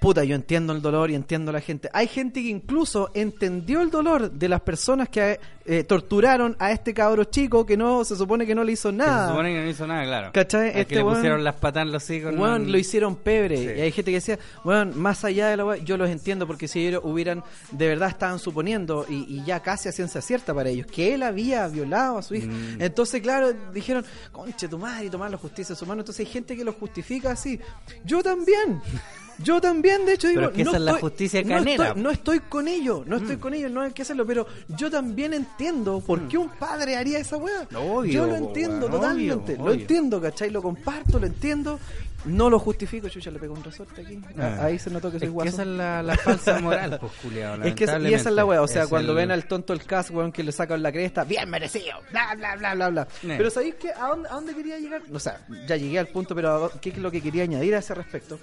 puta, 0.00 0.22
yo 0.24 0.34
entiendo 0.34 0.72
el 0.72 0.82
dolor 0.82 1.10
y 1.10 1.14
entiendo 1.14 1.50
a 1.50 1.54
la 1.54 1.60
gente. 1.60 1.88
Hay 1.92 2.06
gente 2.06 2.42
que 2.42 2.48
incluso 2.48 3.10
entendió 3.14 3.80
el 3.80 3.90
dolor 3.90 4.30
de 4.30 4.48
las 4.48 4.60
personas 4.60 5.08
que 5.08 5.40
eh, 5.64 5.82
torturaron 5.84 6.54
a 6.60 6.70
este 6.70 6.94
cabro 6.94 7.24
chico 7.24 7.66
que 7.66 7.76
no 7.76 8.04
se 8.04 8.14
supone 8.14 8.46
que 8.46 8.54
no 8.54 8.62
le 8.62 8.72
hizo 8.72 8.90
Que 8.90 8.96
nada. 8.98 9.24
Se 9.24 9.30
supone 9.30 9.52
que 9.54 9.60
no 9.62 9.68
hizo 9.68 9.86
nada, 9.86 10.04
claro. 10.04 10.30
¿Cachai? 10.32 10.68
Al 10.70 10.76
Este 10.76 10.86
que 10.86 10.94
le 10.96 11.02
weón- 11.02 11.14
pusieron 11.14 11.42
las 11.44 11.54
patas 11.56 11.82
en 11.82 11.92
los 11.92 12.08
hijos. 12.10 12.32
no- 12.32 12.42
Weón, 12.42 12.70
lo 12.70 12.78
hicieron 12.78 13.16
pebre. 13.16 13.56
Sí. 13.56 13.64
Y 13.64 13.80
hay 13.80 13.90
gente 13.90 14.10
que 14.12 14.16
decía, 14.18 14.38
bueno, 14.62 14.92
más 14.94 15.24
allá 15.24 15.48
de 15.48 15.56
la 15.56 15.64
weá, 15.64 15.76
yo 15.78 15.96
los 15.96 16.08
entiendo 16.08 16.46
porque 16.46 16.68
si 16.68 16.86
ellos 16.86 17.00
hubieran, 17.02 17.42
de 17.72 17.88
verdad 17.88 18.10
estaban 18.10 18.38
suponiendo, 18.38 19.06
y, 19.08 19.24
y 19.28 19.44
ya 19.44 19.60
casi 19.60 19.88
a 19.88 19.92
ciencia 19.92 20.20
cierta 20.20 20.54
para 20.54 20.68
ellos, 20.68 20.86
que 20.86 21.14
él 21.14 21.22
había 21.24 21.66
violado 21.68 22.18
a 22.18 22.22
su 22.22 22.34
hija. 22.36 22.46
Mm. 22.46 22.80
Entonces, 22.82 23.20
claro, 23.22 23.52
dijeron, 23.72 24.04
conche 24.30 24.68
tu 24.68 24.78
madre 24.78 25.06
y 25.06 25.10
tomar 25.10 25.30
la 25.32 25.36
justicia 25.38 25.72
a 25.72 25.76
su 25.76 25.84
mano. 25.86 26.02
Entonces 26.02 26.24
hay 26.26 26.32
gente 26.32 26.54
que 26.56 26.62
lo 26.64 26.74
justifica 26.74 27.32
así. 27.32 27.58
Yo 28.04 28.22
también. 28.22 28.80
Yo 29.38 29.60
también, 29.60 30.06
de 30.06 30.14
hecho, 30.14 30.28
digo, 30.28 30.40
Pero 30.40 30.50
es 30.50 30.56
que 30.56 30.64
no 30.64 30.70
esa 30.70 30.76
es 30.78 30.82
la 30.84 30.90
estoy- 30.92 31.00
justicia 31.02 31.42
no 31.42 31.48
canera, 31.48 31.86
estoy-. 31.88 32.02
No 32.02 32.10
estoy 32.10 32.40
con 32.40 32.68
ellos, 32.68 33.06
no 33.06 33.16
Mm. 33.18 33.22
estoy 33.22 33.36
con 33.36 33.54
ellos, 33.54 33.70
no 33.70 33.80
hay 33.82 33.92
que 33.92 34.02
hacerlo, 34.02 34.26
pero 34.26 34.46
yo 34.68 34.90
también 34.90 35.34
entiendo 35.34 36.00
por 36.00 36.26
qué 36.28 36.38
un 36.38 36.48
padre 36.50 36.96
haría 36.96 37.18
esa 37.18 37.36
weá. 37.36 37.66
Yo 38.06 38.26
lo 38.26 38.34
entiendo 38.36 38.88
totalmente, 38.88 39.54
obvio, 39.54 39.64
lo 39.66 39.72
entiendo, 39.74 40.20
¿cachai? 40.20 40.50
Lo 40.50 40.62
comparto, 40.62 41.18
lo 41.18 41.26
entiendo, 41.26 41.78
no 42.24 42.48
lo 42.50 42.58
justifico. 42.58 43.08
Chucha, 43.08 43.30
le 43.30 43.38
pego 43.38 43.54
un 43.54 43.62
resorte 43.62 44.00
aquí. 44.00 44.18
Ah. 44.38 44.58
Ahí 44.64 44.78
se 44.78 44.90
notó 44.90 45.10
que 45.12 45.18
soy 45.18 45.26
Es 45.26 45.30
que 45.30 45.34
guaso. 45.34 45.48
esa 45.50 45.62
es 45.62 45.68
la, 45.68 46.02
la 46.02 46.16
falsa 46.16 46.58
moral, 46.60 46.96
pues, 46.98 47.12
culiao, 47.22 47.56
Es 47.62 47.74
que 47.74 47.84
esa- 47.84 48.00
y 48.00 48.14
esa 48.14 48.30
es 48.30 48.34
la 48.34 48.44
wea, 48.44 48.62
o 48.62 48.66
sea, 48.68 48.84
Es 48.84 48.88
cuando 48.88 49.12
el- 49.12 49.16
ven 49.18 49.30
al 49.30 49.46
tonto 49.46 49.72
el 49.74 49.84
cast, 49.84 50.10
weón, 50.10 50.32
que 50.32 50.42
le 50.42 50.50
sacan 50.50 50.82
la 50.82 50.90
cresta, 50.90 51.24
bien 51.24 51.48
merecido, 51.50 51.98
bla, 52.10 52.34
bla, 52.36 52.56
bla, 52.56 52.74
bla, 52.74 52.88
bla. 52.88 53.02
Eh. 53.22 53.34
Pero 53.36 53.50
¿sabéis 53.50 53.74
qué? 53.76 53.90
¿A 53.92 54.08
dónde, 54.08 54.28
¿A 54.28 54.32
dónde 54.32 54.54
quería 54.54 54.78
llegar? 54.78 55.02
O 55.12 55.18
sea, 55.20 55.40
ya 55.68 55.76
llegué 55.76 55.98
al 55.98 56.08
punto, 56.08 56.34
pero 56.34 56.50
¿a 56.54 56.58
dó- 56.58 56.72
¿qué 56.80 56.88
es 56.90 56.98
lo 56.98 57.10
que 57.10 57.20
quería 57.20 57.42
añadir 57.44 57.74
a 57.74 57.78
ese 57.78 57.94
respecto? 57.94 58.38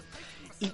Y 0.64 0.72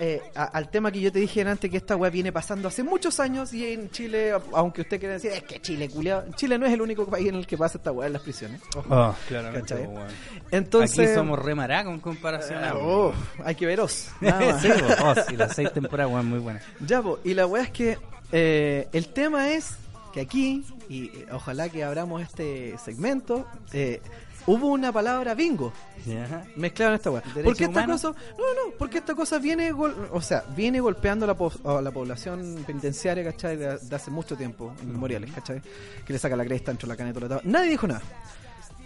eh, 0.00 0.22
a- 0.36 0.44
al 0.44 0.70
tema 0.70 0.92
que 0.92 1.00
yo 1.00 1.10
te 1.10 1.18
dije 1.18 1.42
antes, 1.42 1.68
que 1.68 1.76
esta 1.76 1.96
weá 1.96 2.08
viene 2.08 2.30
pasando 2.30 2.68
hace 2.68 2.84
muchos 2.84 3.18
años 3.18 3.52
y 3.52 3.66
en 3.72 3.90
Chile, 3.90 4.32
aunque 4.52 4.82
usted 4.82 5.00
quiera 5.00 5.14
decir, 5.14 5.32
es 5.32 5.42
que 5.42 5.60
Chile, 5.60 5.88
culiado, 5.88 6.24
Chile 6.36 6.56
no 6.56 6.66
es 6.66 6.72
el 6.72 6.80
único 6.80 7.04
país 7.06 7.28
en 7.28 7.34
el 7.34 7.46
que 7.48 7.58
pasa 7.58 7.78
esta 7.78 7.90
weá 7.90 8.06
en 8.06 8.12
las 8.12 8.22
prisiones. 8.22 8.60
Ojo. 8.76 8.86
Oh, 8.88 9.14
¿Cachai? 9.28 9.86
pues. 9.92 10.12
Entonces, 10.52 10.98
Aquí 11.00 11.14
somos 11.16 11.36
re 11.38 11.54
maracos 11.56 11.92
en 11.94 11.98
comparación 12.00 12.62
a... 12.62 12.70
Ah, 12.70 12.74
oh, 12.76 13.12
hay 13.44 13.56
que 13.56 13.66
veros. 13.66 13.90
sí, 14.20 14.68
pues, 14.78 15.00
oh, 15.02 15.14
sí, 15.28 15.36
las 15.36 15.56
seis 15.56 15.72
temporadas, 15.72 16.12
weón, 16.12 16.26
muy 16.26 16.38
buenas. 16.38 16.62
Ya, 16.86 17.02
po, 17.02 17.18
y 17.24 17.34
la 17.34 17.46
weá 17.46 17.64
es 17.64 17.70
que 17.72 17.98
eh, 18.30 18.86
el 18.92 19.08
tema 19.08 19.50
es 19.50 19.72
que 20.12 20.20
aquí, 20.20 20.64
y 20.88 21.06
eh, 21.06 21.26
ojalá 21.32 21.68
que 21.70 21.82
abramos 21.82 22.22
este 22.22 22.78
segmento, 22.78 23.48
eh, 23.72 24.00
hubo 24.48 24.66
una 24.68 24.90
palabra 24.92 25.34
bingo 25.34 25.72
Ya. 26.06 26.44
mezclada 26.56 26.92
en 26.92 26.96
esta 26.96 27.10
weá. 27.10 27.20
¿Derecho 27.22 27.44
Porque 27.44 27.64
esta 27.64 27.78
humano? 27.80 27.92
cosa, 27.94 28.08
no, 28.08 28.14
no, 28.54 28.72
porque 28.78 28.98
esta 28.98 29.14
cosa 29.14 29.38
viene, 29.38 29.70
gol- 29.72 30.08
o 30.12 30.20
sea, 30.20 30.44
viene 30.56 30.80
golpeando 30.80 31.24
a 31.24 31.28
la, 31.28 31.34
po- 31.36 31.52
a 31.64 31.80
la 31.80 31.90
población 31.90 32.64
penitenciaria, 32.66 33.22
¿cachai? 33.24 33.56
De, 33.56 33.78
de 33.78 33.96
hace 33.96 34.10
mucho 34.10 34.36
tiempo, 34.36 34.72
inmemoriales, 34.82 35.30
¿cachai? 35.32 35.60
Que 36.06 36.12
le 36.12 36.18
saca 36.18 36.34
la 36.36 36.44
cresta, 36.44 36.70
dentro 36.70 36.86
de 36.88 36.92
la 36.94 36.96
caneta, 36.96 37.20
todo. 37.20 37.40
Nadie 37.44 37.70
dijo 37.70 37.86
nada. 37.86 38.02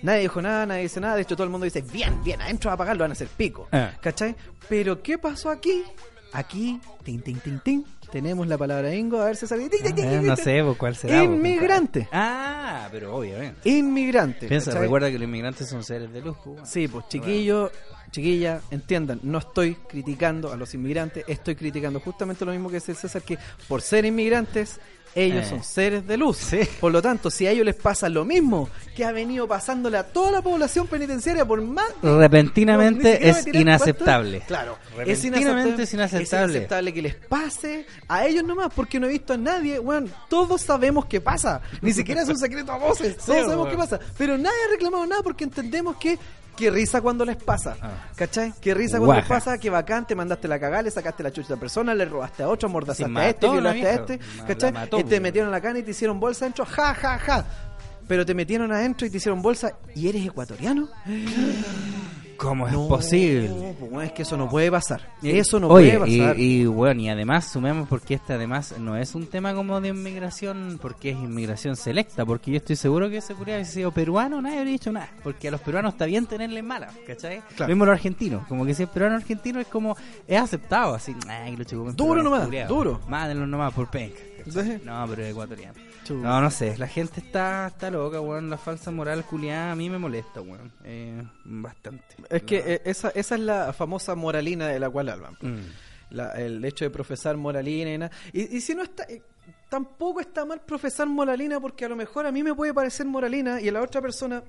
Nadie 0.02 0.20
dijo 0.22 0.42
nada, 0.42 0.66
nadie 0.66 0.82
dice 0.82 1.00
nada. 1.00 1.14
De 1.14 1.22
hecho, 1.22 1.36
todo 1.36 1.44
el 1.44 1.50
mundo 1.50 1.64
dice, 1.64 1.80
bien, 1.82 2.22
bien, 2.24 2.40
adentro 2.42 2.68
va 2.70 2.74
a 2.74 2.76
pagar, 2.76 2.96
lo 2.96 3.04
van 3.04 3.12
a 3.12 3.14
hacer 3.14 3.28
pico. 3.28 3.68
Ah. 3.70 3.92
¿Cachai? 4.00 4.34
Pero, 4.68 5.00
¿qué 5.00 5.16
pasó 5.16 5.48
aquí? 5.48 5.84
Aquí, 6.32 6.80
tin, 7.04 7.20
tin, 7.22 7.38
tin, 7.40 7.60
tin, 7.60 7.84
tenemos 8.12 8.46
la 8.46 8.58
palabra 8.58 8.90
bingo. 8.90 9.20
A 9.20 9.24
ver, 9.24 9.36
César. 9.36 9.58
tin, 9.58 10.26
no 10.26 10.36
sé, 10.36 10.62
pues, 10.62 10.76
cuál 10.76 10.94
será. 10.94 11.24
pues, 11.24 11.30
Inmigrante. 11.30 12.08
Ah, 12.12 12.88
pero 12.92 13.16
obviamente. 13.16 13.66
Inmigrante. 13.68 14.46
Piensa, 14.48 14.70
¿cachai? 14.70 14.82
recuerda 14.82 15.10
que 15.10 15.18
los 15.18 15.24
inmigrantes 15.24 15.66
son 15.66 15.82
seres 15.82 16.12
de 16.12 16.20
luz. 16.20 16.36
weón. 16.44 16.66
Sí, 16.66 16.88
pues 16.88 17.08
chiquillos, 17.08 17.72
chiquillas, 18.10 18.62
entiendan, 18.70 19.18
no 19.22 19.38
estoy 19.38 19.76
criticando 19.88 20.52
a 20.52 20.56
los 20.56 20.74
inmigrantes, 20.74 21.24
estoy 21.26 21.54
criticando 21.56 22.00
justamente 22.00 22.44
lo 22.44 22.52
mismo 22.52 22.68
que 22.68 22.74
dice 22.76 22.94
César, 22.94 23.22
que 23.22 23.38
por 23.66 23.80
ser 23.80 24.04
inmigrantes, 24.04 24.78
ellos 25.14 25.44
Eh. 25.46 25.48
son 25.50 25.62
seres 25.62 26.06
de 26.06 26.16
luz. 26.16 26.38
Sí. 26.38 26.60
Por 26.80 26.90
lo 26.92 27.02
tanto, 27.02 27.30
si 27.30 27.46
a 27.46 27.50
ellos 27.50 27.64
les 27.66 27.74
pasa 27.74 28.08
lo 28.08 28.24
mismo 28.24 28.68
que 28.96 29.04
ha 29.04 29.12
venido 29.12 29.46
pasándole 29.46 29.98
a 29.98 30.04
toda 30.04 30.30
la 30.30 30.42
población 30.42 30.86
penitenciaria 30.86 31.44
por 31.44 31.60
más... 31.62 31.86
Repentinamente 32.02 33.28
es 33.28 33.46
inaceptable. 33.46 34.38
cuánto- 34.38 34.46
Claro, 34.48 34.78
es 34.90 34.96
Repentinamente 34.96 35.82
inaceptable, 35.82 35.82
es 35.84 35.92
inaceptable. 35.94 36.22
es 36.22 36.32
inaceptable 36.56 36.92
que 36.94 37.02
les 37.02 37.14
pase 37.14 37.86
a 38.08 38.26
ellos 38.26 38.44
nomás, 38.44 38.72
porque 38.74 38.98
no 38.98 39.06
he 39.06 39.10
visto 39.10 39.34
a 39.34 39.36
nadie, 39.36 39.78
weón, 39.78 40.10
todos 40.28 40.60
sabemos 40.62 41.06
qué 41.06 41.20
pasa, 41.20 41.60
ni 41.80 41.92
siquiera 41.92 42.22
es 42.22 42.28
un 42.28 42.38
secreto 42.38 42.72
a 42.72 42.78
voces, 42.78 43.16
todos 43.26 43.44
sabemos 43.44 43.68
qué 43.68 43.76
pasa, 43.76 44.00
pero 44.18 44.36
nadie 44.38 44.56
ha 44.66 44.70
reclamado 44.70 45.06
nada 45.06 45.22
porque 45.22 45.44
entendemos 45.44 45.96
que 45.96 46.18
qué 46.56 46.70
risa 46.70 47.00
cuando 47.00 47.24
les 47.24 47.36
pasa, 47.36 47.76
Ah. 47.80 47.90
¿cachai? 48.16 48.52
Qué 48.60 48.74
risa 48.74 48.98
cuando 48.98 49.16
les 49.16 49.26
pasa, 49.26 49.58
qué 49.58 49.70
bacán, 49.70 50.06
te 50.06 50.14
mandaste 50.14 50.48
la 50.48 50.58
cagada, 50.60 50.82
le 50.82 50.90
sacaste 50.90 51.22
la 51.22 51.30
chucha 51.32 51.52
a 51.54 51.56
la 51.56 51.60
persona, 51.60 51.94
le 51.94 52.04
robaste 52.04 52.42
a 52.42 52.48
otro, 52.48 52.68
amordazaste 52.68 53.18
a 53.18 53.28
este, 53.28 53.48
violaste 53.48 53.86
a 53.86 53.92
este, 53.94 54.18
¿cachai? 54.46 54.72
mató, 54.72 54.96
te 54.98 55.04
weón. 55.04 55.22
metieron 55.22 55.50
la 55.50 55.60
cana 55.60 55.78
y 55.78 55.82
te 55.82 55.90
hicieron 55.92 56.18
bolsa 56.20 56.44
adentro, 56.44 56.64
ja, 56.64 56.94
ja, 56.94 57.18
ja. 57.18 57.44
Pero 58.08 58.26
te 58.26 58.34
metieron 58.34 58.70
adentro 58.72 59.06
y 59.06 59.10
te 59.10 59.16
hicieron 59.18 59.40
bolsa 59.40 59.72
y 59.94 60.08
eres 60.08 60.26
ecuatoriano. 60.26 60.88
¿Cómo 62.42 62.66
es 62.66 62.72
No, 62.72 62.88
posible? 62.88 63.48
weón, 63.80 64.04
es 64.04 64.12
que 64.12 64.22
eso 64.22 64.36
no 64.36 64.48
puede 64.48 64.70
pasar. 64.70 65.00
Y- 65.22 65.30
Eso 65.30 65.60
no 65.60 65.68
Oye, 65.68 65.96
puede 65.98 66.18
pasar. 66.20 66.38
Y, 66.40 66.62
y 66.62 66.66
bueno, 66.66 67.00
y 67.00 67.08
además 67.08 67.46
sumemos 67.52 67.88
porque 67.88 68.14
este 68.14 68.32
además 68.32 68.74
no 68.78 68.96
es 68.96 69.14
un 69.14 69.26
tema 69.28 69.54
como 69.54 69.80
de 69.80 69.88
inmigración, 69.88 70.78
porque 70.82 71.10
es 71.10 71.16
inmigración 71.16 71.76
selecta, 71.76 72.26
porque 72.26 72.50
yo 72.50 72.56
estoy 72.56 72.74
seguro 72.76 73.08
que 73.08 73.18
ese 73.18 73.34
hubiese 73.34 73.64
sido 73.72 73.92
peruano, 73.92 74.42
nadie 74.42 74.58
habría 74.58 74.72
dicho 74.72 74.90
nada, 74.90 75.08
porque 75.22 75.48
a 75.48 75.50
los 75.52 75.60
peruanos 75.60 75.92
está 75.94 76.06
bien 76.06 76.26
tenerle 76.26 76.62
mala, 76.62 76.88
¿cachai? 77.06 77.40
Claro. 77.54 77.60
Lo 77.60 77.66
mismo 77.68 77.86
los 77.86 77.92
argentinos, 77.94 78.46
como 78.48 78.66
que 78.66 78.74
si 78.74 78.82
es 78.82 78.88
peruano 78.88 79.14
argentino 79.16 79.60
es 79.60 79.68
como, 79.68 79.96
es 80.26 80.40
aceptado, 80.40 80.94
así, 80.94 81.14
ay, 81.28 81.56
lo 81.56 81.64
chico, 81.64 81.92
Duro 81.92 82.22
nomás, 82.22 82.48
duro. 82.68 83.00
Mádenlo 83.08 83.46
nomás 83.46 83.72
por 83.72 83.88
penca. 83.88 84.18
No, 84.84 85.06
pero 85.08 85.22
es 85.22 85.30
ecuatoriano. 85.30 85.74
No, 86.22 86.40
no 86.40 86.50
sé, 86.50 86.76
la 86.78 86.88
gente 86.88 87.20
está, 87.20 87.68
está 87.68 87.90
loca, 87.90 88.20
weón, 88.20 88.50
la 88.50 88.58
falsa 88.58 88.90
moral 88.90 89.24
culiada 89.24 89.72
a 89.72 89.76
mí 89.76 89.88
me 89.88 89.98
molesta, 89.98 90.40
weón, 90.40 90.72
eh, 90.84 91.22
bastante. 91.44 92.04
Es 92.28 92.42
que 92.42 92.58
eh, 92.66 92.82
esa, 92.84 93.10
esa 93.10 93.34
es 93.36 93.40
la 93.40 93.72
famosa 93.72 94.14
moralina 94.14 94.66
de 94.68 94.78
la 94.80 94.90
cual 94.90 95.08
hablan. 95.08 95.36
Mm. 95.40 95.60
La- 96.10 96.32
el 96.32 96.64
hecho 96.64 96.84
de 96.84 96.90
profesar 96.90 97.36
moralina 97.36 97.92
y 97.94 97.98
nada. 97.98 98.12
Y, 98.32 98.56
y 98.56 98.60
si 98.60 98.74
no 98.74 98.82
está. 98.82 99.04
eh, 99.04 99.22
tampoco 99.68 100.20
está 100.20 100.44
mal 100.44 100.60
profesar 100.60 101.06
moralina 101.08 101.58
porque 101.58 101.86
a 101.86 101.88
lo 101.88 101.96
mejor 101.96 102.26
a 102.26 102.32
mí 102.32 102.42
me 102.42 102.54
puede 102.54 102.74
parecer 102.74 103.06
moralina 103.06 103.58
y 103.60 103.68
a 103.68 103.72
la 103.72 103.80
otra 103.80 104.02
persona 104.02 104.42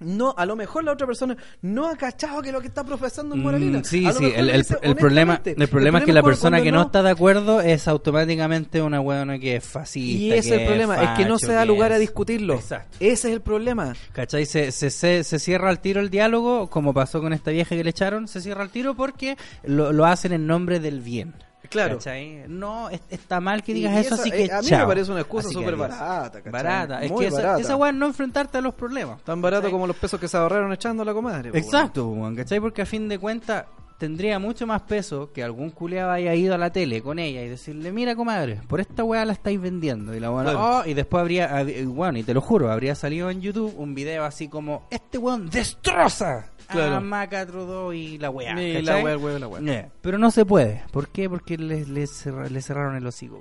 no, 0.00 0.34
a 0.36 0.44
lo 0.44 0.56
mejor 0.56 0.84
la 0.84 0.92
otra 0.92 1.06
persona 1.06 1.36
no 1.62 1.88
ha 1.88 1.96
cachado 1.96 2.42
que 2.42 2.52
lo 2.52 2.60
que 2.60 2.66
está 2.66 2.84
profesando 2.84 3.34
es 3.34 3.40
moralina. 3.40 3.78
Mm, 3.78 3.84
sí, 3.84 4.04
A 4.04 4.08
lo 4.12 4.18
sí, 4.18 4.24
mejor 4.24 4.38
el, 4.82 4.96
problema, 4.96 5.40
el 5.44 5.68
problema 5.68 5.98
es 6.00 6.04
que 6.04 6.12
la 6.12 6.22
persona 6.22 6.60
que 6.62 6.72
no 6.72 6.82
está 6.82 7.02
de 7.02 7.10
acuerdo 7.10 7.60
es 7.60 7.88
automáticamente 7.88 8.82
una 8.82 9.00
weona 9.00 9.38
que 9.38 9.56
es 9.56 9.64
fascista. 9.64 10.24
Y 10.24 10.32
ese 10.32 10.54
es 10.54 10.60
el 10.60 10.66
problema, 10.66 11.02
es 11.02 11.10
que 11.18 11.24
no 11.24 11.38
se 11.38 11.52
da 11.52 11.64
lugar 11.64 11.92
a 11.92 11.98
discutirlo. 11.98 12.54
Exacto. 12.54 12.96
Ese 13.00 13.28
es 13.28 13.34
el 13.34 13.40
problema. 13.40 13.94
¿Cachai? 14.12 14.46
Se, 14.46 14.72
se, 14.72 14.90
se, 14.90 15.24
se 15.24 15.38
cierra 15.38 15.70
al 15.70 15.80
tiro 15.80 16.00
el 16.00 16.10
diálogo, 16.10 16.68
como 16.68 16.92
pasó 16.92 17.20
con 17.20 17.32
esta 17.32 17.50
vieja 17.50 17.76
que 17.76 17.84
le 17.84 17.90
echaron, 17.90 18.28
se 18.28 18.40
cierra 18.40 18.62
al 18.62 18.70
tiro 18.70 18.94
porque 18.94 19.36
lo, 19.62 19.92
lo 19.92 20.04
hacen 20.06 20.32
en 20.32 20.46
nombre 20.46 20.80
del 20.80 21.00
bien. 21.00 21.34
Claro. 21.74 21.98
¿Cachai? 21.98 22.44
No, 22.48 22.88
es- 22.88 23.02
está 23.10 23.40
mal 23.40 23.62
que 23.62 23.72
Y 23.72 23.74
digas 23.74 23.96
eso, 23.98 24.14
esa- 24.14 24.22
así 24.22 24.30
que 24.30 24.44
eh, 24.44 24.50
a 24.52 24.58
mí 24.60 24.64
me 24.64 24.70
chao. 24.70 24.86
parece 24.88 25.10
una 25.10 25.20
excusa 25.20 25.48
Así 25.48 25.56
que 25.56 25.60
súper 25.64 25.74
adiós. 25.74 25.98
barata, 25.98 26.38
¿cachai? 26.38 26.52
Barata. 26.52 27.02
Es 27.02 27.10
Muy 27.10 27.20
que 27.20 27.26
esa, 27.26 27.36
barata. 27.36 27.60
esa 27.60 27.76
weá 27.76 27.90
es 27.90 27.96
no 27.96 28.06
enfrentarte 28.06 28.58
a 28.58 28.60
los 28.60 28.74
problemas. 28.74 29.22
Tan 29.24 29.42
barato 29.42 29.70
como 29.70 29.86
los 29.86 29.96
pesos 29.96 30.18
que 30.18 30.28
se 30.28 30.36
ahorraron 30.36 30.72
echando 30.72 31.02
a 31.02 31.06
la 31.06 31.12
comadre. 31.12 31.50
po, 31.50 31.56
Exacto, 31.58 32.08
weón, 32.08 32.34
¿cachai? 32.36 32.60
Porque 32.60 32.82
a 32.82 32.86
fin 32.86 33.08
de 33.08 33.18
cuentas 33.18 33.64
tendría 33.98 34.38
mucho 34.40 34.66
más 34.66 34.82
peso 34.82 35.32
que 35.32 35.42
algún 35.42 35.70
culiado 35.70 36.10
haya 36.10 36.34
ido 36.34 36.52
a 36.54 36.58
la 36.58 36.70
tele 36.70 37.00
con 37.00 37.18
ella 37.20 37.42
y 37.42 37.48
decirle, 37.48 37.90
mira 37.92 38.14
comadre, 38.16 38.60
por 38.68 38.80
esta 38.80 39.04
weá 39.04 39.24
la 39.24 39.32
estáis 39.32 39.60
vendiendo. 39.60 40.14
Y 40.14 40.20
la 40.20 40.30
weona, 40.32 40.50
Claro. 40.50 40.78
"Oh", 40.80 40.82
y 40.88 40.94
después 40.94 41.20
habría, 41.20 41.48
hab- 41.56 41.86
bueno, 41.86 42.18
y 42.18 42.22
te 42.24 42.34
lo 42.34 42.40
juro, 42.40 42.70
habría 42.72 42.94
salido 42.96 43.30
en 43.30 43.40
YouTube 43.40 43.72
un 43.78 43.94
video 43.94 44.24
así 44.24 44.48
como, 44.48 44.86
este 44.90 45.16
weón 45.16 45.48
destroza 45.48 46.46
Claro. 46.68 46.96
a 46.96 47.00
Maca 47.00 47.46
Trudeau 47.46 47.92
y 47.92 48.18
la 48.18 48.30
weá. 48.30 48.50
¿cachai? 48.54 48.82
la 48.82 48.98
weá, 49.02 49.16
weá, 49.18 49.38
la 49.38 49.48
weá. 49.48 49.62
Eh, 49.72 49.90
Pero 50.00 50.18
no 50.18 50.30
se 50.30 50.44
puede. 50.46 50.82
¿Por 50.92 51.08
qué? 51.08 51.28
Porque 51.28 51.56
le, 51.58 51.84
le 51.86 52.06
cerra- 52.06 52.48
le 52.48 52.60
cerraron 52.62 52.96
el 52.96 53.06
hocico. 53.06 53.40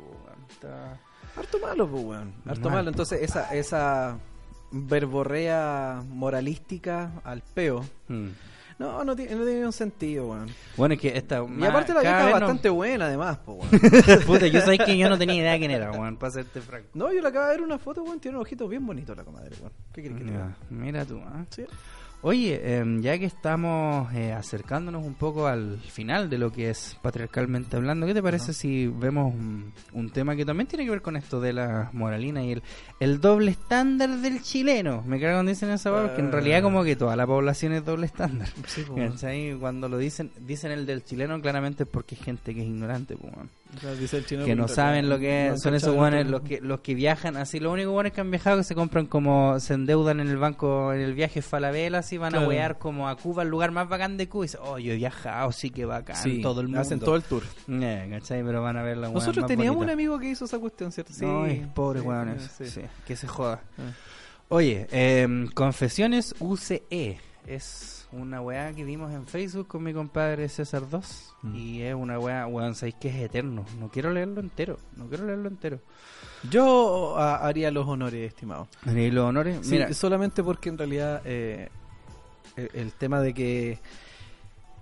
Está- 0.51 0.99
Harto 1.35 1.57
malo, 1.59 1.87
pues, 1.89 2.03
weón. 2.03 2.33
Harto 2.45 2.69
Mal, 2.69 2.77
malo. 2.79 2.89
Entonces, 2.91 3.21
esa, 3.23 3.53
esa 3.55 4.17
verborrea 4.71 6.03
moralística 6.09 7.11
al 7.23 7.41
peo. 7.41 7.83
Mm. 8.07 8.27
No, 8.79 9.03
no 9.03 9.15
tiene, 9.15 9.35
no 9.35 9.45
tiene 9.45 9.65
un 9.65 9.71
sentido, 9.71 10.27
weón. 10.29 10.47
Bueno, 10.77 10.95
es 10.95 10.99
que 10.99 11.15
esta... 11.15 11.43
Y 11.57 11.63
aparte 11.63 11.93
la 11.93 12.01
vieja 12.01 12.19
es 12.19 12.25
vez 12.25 12.33
no- 12.35 12.39
bastante 12.41 12.69
buena, 12.69 13.05
además, 13.05 13.37
pues, 13.45 13.57
weón. 13.59 14.21
Puta, 14.25 14.47
yo 14.47 14.61
sabía 14.61 14.83
que 14.85 14.97
yo 14.97 15.09
no 15.09 15.17
tenía 15.17 15.35
idea 15.35 15.57
quién 15.57 15.71
era, 15.71 15.91
weón, 15.91 16.17
para 16.17 16.31
serte 16.33 16.59
franco. 16.61 16.89
No, 16.93 17.11
yo 17.13 17.21
le 17.21 17.27
acabo 17.27 17.45
de 17.45 17.51
ver 17.51 17.61
una 17.61 17.77
foto, 17.77 18.03
weón. 18.03 18.19
Tiene 18.19 18.37
unos 18.37 18.45
ojitos 18.47 18.69
bien 18.69 18.85
bonitos 18.85 19.15
la 19.15 19.23
comadre, 19.23 19.55
weón. 19.59 19.71
¿Qué 19.93 20.01
quieres 20.01 20.17
que 20.19 20.25
te 20.25 20.31
diga? 20.31 20.55
Mira 20.69 21.05
tú, 21.05 21.19
¿ah? 21.25 21.45
Sí. 21.49 21.63
Oye, 22.25 22.77
em, 22.77 23.01
ya 23.01 23.19
que 23.19 23.25
estamos 23.25 24.11
eh, 24.13 24.31
acercándonos 24.31 25.05
un 25.05 25.13
poco 25.13 25.45
al 25.45 25.77
final 25.79 26.29
de 26.29 26.37
lo 26.37 26.53
que 26.53 26.69
es 26.69 26.97
patriarcalmente 27.01 27.75
hablando, 27.75 28.07
¿qué 28.07 28.13
te 28.13 28.23
parece 28.23 28.53
si 28.53 28.87
vemos 28.87 29.33
un, 29.33 29.73
un 29.91 30.09
tema 30.09 30.33
que 30.33 30.45
también 30.45 30.67
tiene 30.67 30.85
que 30.85 30.91
ver 30.91 31.01
con 31.01 31.17
esto 31.17 31.41
de 31.41 31.51
la 31.51 31.89
moralina 31.91 32.41
y 32.41 32.53
el, 32.53 32.63
el 33.01 33.19
doble 33.19 33.51
estándar 33.51 34.09
del 34.09 34.41
chileno? 34.41 35.03
Me 35.05 35.19
cago 35.19 35.33
cuando 35.33 35.49
dicen 35.49 35.69
esa 35.71 35.89
palabra, 35.89 36.11
porque 36.11 36.21
en 36.21 36.31
realidad 36.31 36.61
como 36.61 36.85
que 36.85 36.95
toda 36.95 37.17
la 37.17 37.27
población 37.27 37.73
es 37.73 37.83
doble 37.83 38.05
estándar. 38.05 38.47
Sí. 38.67 39.53
Cuando 39.59 39.89
lo 39.89 39.97
dicen, 39.97 40.31
dicen 40.39 40.71
el 40.71 40.85
del 40.85 41.03
chileno 41.03 41.41
claramente 41.41 41.83
es 41.83 41.89
porque 41.89 42.15
es 42.15 42.21
gente 42.21 42.55
que 42.55 42.61
es 42.61 42.67
ignorante, 42.67 43.17
pues, 43.17 43.33
que 44.45 44.55
no 44.55 44.67
saben 44.67 45.09
lo 45.09 45.17
que 45.19 45.49
no 45.51 45.57
son 45.57 45.73
esos 45.75 45.95
el- 46.13 46.29
los 46.31 46.41
que 46.41 46.59
los 46.61 46.81
que 46.81 46.93
viajan 46.95 47.37
así 47.37 47.59
los 47.59 47.73
únicos 47.73 47.91
guanes 47.93 48.13
que 48.13 48.21
han 48.21 48.29
viajado 48.29 48.57
que 48.57 48.63
se 48.63 48.75
compran 48.75 49.05
como 49.07 49.59
se 49.59 49.73
endeudan 49.73 50.19
en 50.19 50.27
el 50.27 50.37
banco 50.37 50.93
en 50.93 51.01
el 51.01 51.13
viaje 51.13 51.41
Falabella 51.41 51.99
así 51.99 52.17
van 52.17 52.31
Claro. 52.31 52.45
a 52.45 52.49
wear 52.49 52.77
como 52.77 53.07
a 53.09 53.15
Cuba 53.15 53.43
el 53.43 53.49
lugar 53.49 53.71
más 53.71 53.89
bacán 53.89 54.17
de 54.17 54.29
Cuba 54.29 54.45
y 54.45 54.47
dicen 54.47 54.59
oh 54.63 54.77
yo 54.79 54.93
he 54.93 54.95
viajado 54.95 55.51
sí 55.51 55.69
que 55.69 55.85
bacán 55.85 56.15
Sí, 56.15 56.41
todo 56.41 56.61
el 56.61 56.67
mundo 56.67 56.81
hacen 56.81 56.99
todo 56.99 57.15
el 57.15 57.23
tour. 57.23 57.43
Eh, 57.67 58.07
¿cachai? 58.11 58.43
pero 58.43 58.61
van 58.61 58.77
a 58.77 58.83
ver 58.83 58.97
la 58.97 59.09
Nosotros 59.09 59.45
teníamos 59.47 59.75
bonita. 59.77 59.93
un 59.93 59.99
amigo 59.99 60.19
que 60.19 60.29
hizo 60.29 60.45
esa 60.45 60.59
cuestión, 60.59 60.91
¿cierto? 60.91 61.11
No, 61.21 61.45
es 61.45 61.65
pobre 61.67 62.01
sí, 62.01 62.65
sí. 62.65 62.69
sí, 62.69 62.81
que 63.05 63.15
se 63.15 63.27
joda 63.27 63.61
Ah. 63.77 63.91
oye 64.49 64.87
em, 64.91 65.47
confesiones 65.47 66.35
UCE 66.39 67.17
es 67.47 67.92
una 68.13 68.41
weá 68.41 68.71
que 68.73 68.83
vimos 68.83 69.11
en 69.11 69.25
Facebook 69.25 69.67
con 69.67 69.83
mi 69.83 69.93
compadre 69.93 70.47
César 70.49 70.89
2 70.89 71.29
Mm. 71.43 71.55
y 71.55 71.81
es 71.81 71.93
una 71.93 72.17
weá, 72.19 72.47
weón, 72.47 72.73
sabéis 72.73 72.95
que 72.95 73.09
es 73.09 73.15
eterno 73.15 73.65
no 73.79 73.89
quiero 73.89 74.11
leerlo 74.11 74.39
entero 74.39 74.77
no 74.95 75.07
quiero 75.09 75.25
leerlo 75.25 75.49
entero 75.49 75.79
Yo 76.49 77.15
ah, 77.17 77.35
haría 77.45 77.69
los 77.71 77.85
honores, 77.87 78.27
estimado. 78.29 78.67
Ni 78.85 79.11
los 79.11 79.25
honores. 79.25 79.59
Sí, 79.61 79.71
Mira, 79.71 79.93
solamente 79.93 80.41
porque 80.43 80.69
en 80.69 80.77
realidad 80.77 81.21
eh, 81.25 81.69
el, 82.55 82.69
el 82.73 82.91
tema 82.93 83.19
de 83.21 83.33
que 83.33 83.79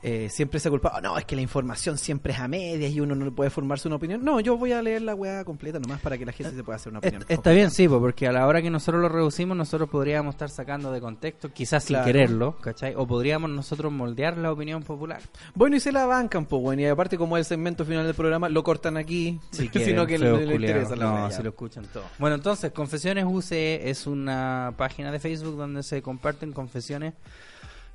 eh, 0.03 0.29
siempre 0.29 0.59
se 0.59 0.67
ha 0.67 0.71
culpado, 0.71 0.99
no, 1.01 1.17
es 1.17 1.25
que 1.25 1.35
la 1.35 1.41
información 1.41 1.97
siempre 1.97 2.33
es 2.33 2.39
a 2.39 2.47
medias 2.47 2.91
y 2.91 2.99
uno 2.99 3.13
no 3.13 3.25
le 3.25 3.31
puede 3.31 3.49
formarse 3.49 3.87
una 3.87 3.97
opinión. 3.97 4.23
No, 4.23 4.39
yo 4.39 4.57
voy 4.57 4.71
a 4.71 4.81
leer 4.81 5.03
la 5.03 5.13
weá 5.13 5.43
completa 5.45 5.79
nomás 5.79 6.01
para 6.01 6.17
que 6.17 6.25
la 6.25 6.31
gente 6.31 6.55
se 6.55 6.63
pueda 6.63 6.77
hacer 6.77 6.91
una 6.91 6.99
opinión. 6.99 7.23
está 7.27 7.51
bien, 7.51 7.69
sí, 7.69 7.87
po, 7.87 7.99
porque 7.99 8.27
a 8.27 8.31
la 8.31 8.47
hora 8.47 8.61
que 8.61 8.69
nosotros 8.69 9.01
lo 9.01 9.09
reducimos, 9.09 9.55
nosotros 9.55 9.89
podríamos 9.89 10.35
estar 10.35 10.49
sacando 10.49 10.91
de 10.91 10.99
contexto, 10.99 11.51
quizás 11.53 11.83
sin 11.83 12.01
quererlo, 12.03 12.57
¿cachai? 12.57 12.95
O 12.95 13.05
podríamos 13.05 13.49
nosotros 13.49 13.91
moldear 13.91 14.37
la 14.37 14.51
opinión 14.51 14.81
popular. 14.83 15.21
Bueno, 15.53 15.75
y 15.75 15.79
se 15.79 15.91
la 15.91 16.05
bancan, 16.05 16.45
pues, 16.45 16.61
bueno, 16.61 16.81
y 16.81 16.85
aparte 16.85 17.17
como 17.17 17.37
es 17.37 17.41
el 17.41 17.45
segmento 17.45 17.85
final 17.85 18.05
del 18.05 18.15
programa, 18.15 18.49
lo 18.49 18.63
cortan 18.63 18.97
aquí, 18.97 19.39
Si 19.51 19.67
sino 19.73 20.07
que 20.07 20.17
le, 20.17 20.45
le 20.45 20.55
interesa 20.55 20.95
la 20.95 21.05
No, 21.05 21.31
si 21.31 21.43
lo 21.43 21.49
escuchan 21.49 21.85
todo. 21.93 22.03
Bueno, 22.17 22.35
entonces, 22.35 22.71
Confesiones 22.71 23.25
UCE 23.27 23.89
es 23.89 24.07
una 24.07 24.73
página 24.77 25.11
de 25.11 25.19
Facebook 25.19 25.57
donde 25.57 25.83
se 25.83 26.01
comparten 26.01 26.51
confesiones 26.53 27.13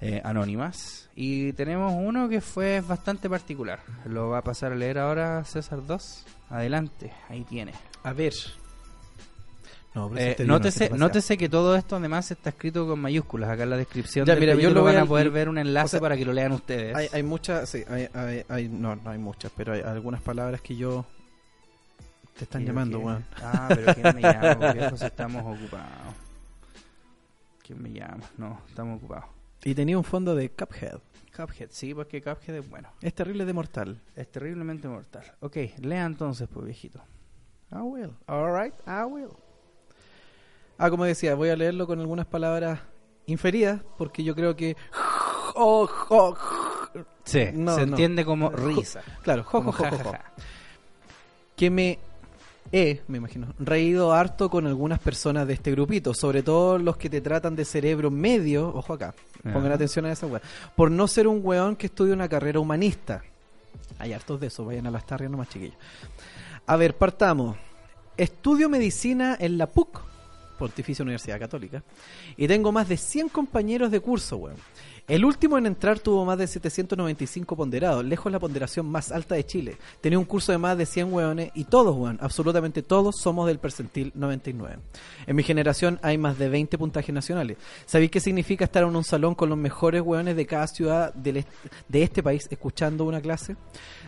eh, 0.01 0.21
anónimas. 0.25 1.09
Y 1.15 1.53
tenemos 1.55 1.93
uno 1.97 2.29
que 2.29 2.41
fue 2.41 2.81
bastante 2.81 3.29
particular. 3.31 3.81
Lo 4.05 4.29
va 4.31 4.39
a 4.39 4.43
pasar 4.43 4.73
a 4.73 4.77
leer 4.77 4.99
ahora 4.99 5.45
César 5.45 5.85
2. 5.87 6.27
Adelante, 6.51 7.13
ahí 7.29 7.43
tiene. 7.45 7.73
A 8.03 8.13
ver. 8.13 8.35
No, 9.95 10.15
Eh, 10.15 10.33
este 10.33 10.45
nótese, 10.45 10.81
capacidad. 10.89 10.99
nótese 11.07 11.39
que 11.39 11.49
todo 11.49 11.75
esto 11.75 11.97
además 11.97 12.31
está 12.31 12.51
escrito 12.51 12.87
con 12.87 13.01
mayúsculas. 13.01 13.49
Acá 13.49 13.63
en 13.63 13.71
la 13.71 13.79
descripción 13.79 14.27
Ya, 14.27 14.35
del 14.35 14.41
mira, 14.41 14.55
yo 14.55 14.69
lo 14.71 14.85
van 14.85 14.97
a 14.97 15.03
a- 15.03 15.07
poder 15.07 15.31
ver 15.31 15.49
un 15.49 15.57
enlace 15.57 15.87
o 15.87 15.89
sea, 15.89 16.01
para 16.01 16.17
que 16.19 16.27
lo 16.27 16.35
lean 16.35 16.53
ustedes. 16.53 16.95
Hay, 16.95 17.09
hay 17.15 17.23
muchas, 17.23 17.67
sí, 17.71 17.83
hay, 17.89 18.07
hay, 18.13 18.45
hay- 18.49 18.69
no, 18.69 18.95
no 18.97 19.11
hay 19.11 19.17
muchas, 19.19 19.51
pero 19.57 19.73
hay 19.73 19.81
algunas 19.81 20.21
palabras 20.21 20.61
que 20.61 20.77
yo 20.77 21.07
te 22.37 22.45
están 22.45 22.61
¿Qué- 22.61 22.67
llamando, 22.69 22.99
weón. 22.99 23.25
Ah, 23.43 23.69
pero 23.71 23.95
¿quién 23.95 24.15
me 24.17 24.21
llama? 24.21 24.75
Si 24.99 25.05
estamos 25.07 25.43
ocupados. 25.43 25.89
¿Quién 27.67 27.83
me 27.83 27.91
llama? 27.91 28.21
No, 28.37 28.61
estamos 28.69 28.99
ocupados. 28.99 29.25
Y 29.65 29.75
tenía 29.75 29.97
un 29.99 30.05
fondo 30.05 30.35
de 30.35 30.51
Cuphead. 30.51 30.99
Cuphead, 31.37 31.69
sí, 31.71 31.95
porque 31.95 32.23
Cuphead 32.23 32.57
es 32.57 32.69
bueno. 32.71 32.89
Es 33.03 33.15
terrible 33.15 33.45
de 33.45 33.53
mortal. 33.53 34.01
Es 34.15 34.31
terriblemente 34.31 34.89
mortal. 34.89 35.25
Ok, 35.41 35.57
lea 35.83 36.05
entonces, 36.07 36.49
pues, 36.53 36.65
viejito. 36.67 37.03
I 37.73 37.77
will. 37.79 38.13
Alright, 38.27 38.75
I 38.87 39.05
will. 39.11 39.31
Ah, 40.79 40.91
como 40.91 41.05
decía, 41.05 41.35
voy 41.35 41.49
a 41.49 41.57
leerlo 41.57 41.87
con 41.87 41.99
algunas 42.01 42.27
palabras 42.27 42.81
inferidas, 43.27 43.81
porque 43.99 44.23
yo 44.25 44.35
creo 44.35 44.55
que. 44.57 44.77
Oh, 45.59 45.89
oh, 46.11 46.37
Sí, 47.25 47.47
No, 47.55 47.75
se 47.77 47.87
no. 47.87 47.93
entiende 47.95 48.27
como 48.27 48.51
risa. 48.51 49.01
Claro, 49.23 49.43
jo, 49.43 49.63
jo, 49.63 49.73
jo, 49.73 49.85
jo, 49.85 49.91
jo. 49.91 49.97
jajaja. 49.97 50.33
que 51.57 51.71
me 51.71 51.99
he, 52.73 53.03
me 53.09 53.19
imagino, 53.19 53.49
reído 53.59 54.13
harto 54.13 54.51
con 54.51 54.67
algunas 54.67 54.99
personas 54.99 55.47
de 55.47 55.55
este 55.55 55.71
grupito, 55.71 56.15
sobre 56.15 56.43
todo 56.43 56.79
los 56.79 56.97
que 56.97 57.11
te 57.11 57.21
tratan 57.21 57.57
de 57.57 57.65
cerebro 57.65 58.11
medio, 58.11 58.69
ojo 58.75 58.93
acá, 58.93 59.15
pongan 59.43 59.73
atención 59.73 60.05
a 60.07 60.13
esa 60.13 60.27
weá, 60.27 60.43
por 60.75 60.91
no 60.91 61.07
ser 61.09 61.29
un 61.29 61.41
weón 61.43 61.77
que 61.77 61.87
estudia 61.87 62.15
una 62.15 62.29
carrera 62.29 62.61
humanista. 62.61 63.23
Hay 63.99 64.13
hartos 64.13 64.41
de 64.41 64.49
eso, 64.49 64.65
vayan 64.65 64.87
a 64.87 64.91
las 64.91 65.07
tardes 65.07 65.31
nomás 65.31 65.49
chiquillos. 65.49 65.77
A 66.67 66.77
ver, 66.77 66.97
partamos. 66.97 67.57
Estudio 68.17 68.69
medicina 68.69 69.37
en 69.39 69.59
la 69.59 69.67
PUC, 69.67 70.01
Pontificia 70.59 71.03
Universidad 71.03 71.39
Católica, 71.39 71.83
y 72.37 72.49
tengo 72.49 72.73
más 72.73 72.89
de 72.89 72.97
100 72.97 73.29
compañeros 73.29 73.91
de 73.91 74.01
curso, 74.01 74.39
weón. 74.39 74.57
El 75.09 75.25
último 75.25 75.57
en 75.57 75.67
entrar 75.67 76.01
tuvo 76.01 76.25
más 76.25 76.37
de 76.37 76.49
795 76.49 77.55
ponderados, 77.55 78.05
lejos 78.05 78.33
la 78.33 78.41
ponderación 78.41 78.87
más 78.87 79.13
alta 79.13 79.37
de 79.37 79.47
Chile. 79.47 79.77
Tenía 80.01 80.19
un 80.19 80.25
curso 80.25 80.51
de 80.51 80.59
más 80.59 80.77
de 80.77 80.85
100 80.85 81.13
weones 81.13 81.53
y 81.55 81.63
todos, 81.63 81.95
weón, 81.97 82.19
absolutamente 82.21 82.83
todos 82.83 83.15
somos 83.23 83.47
del 83.47 83.61
percentil 83.61 84.11
99. 84.17 84.79
En 85.29 85.37
mi 85.37 85.45
generación 85.45 86.01
hay 86.03 86.19
más 86.19 86.39
de 86.39 86.49
20 86.49 86.77
puntajes 86.77 87.15
nacionales. 87.15 87.57
¿Sabéis 87.85 88.11
qué 88.11 88.19
significa 88.19 88.65
estar 88.65 88.83
en 88.83 88.97
un 88.97 89.05
salón 89.05 89.37
con 89.37 89.49
los 89.49 89.57
mejores 89.57 90.03
weones 90.03 90.35
de 90.35 90.45
cada 90.45 90.67
ciudad 90.67 91.15
de 91.15 91.45
este 91.93 92.25
país 92.25 92.49
escuchando 92.51 93.05
una 93.05 93.21
clase? 93.21 93.55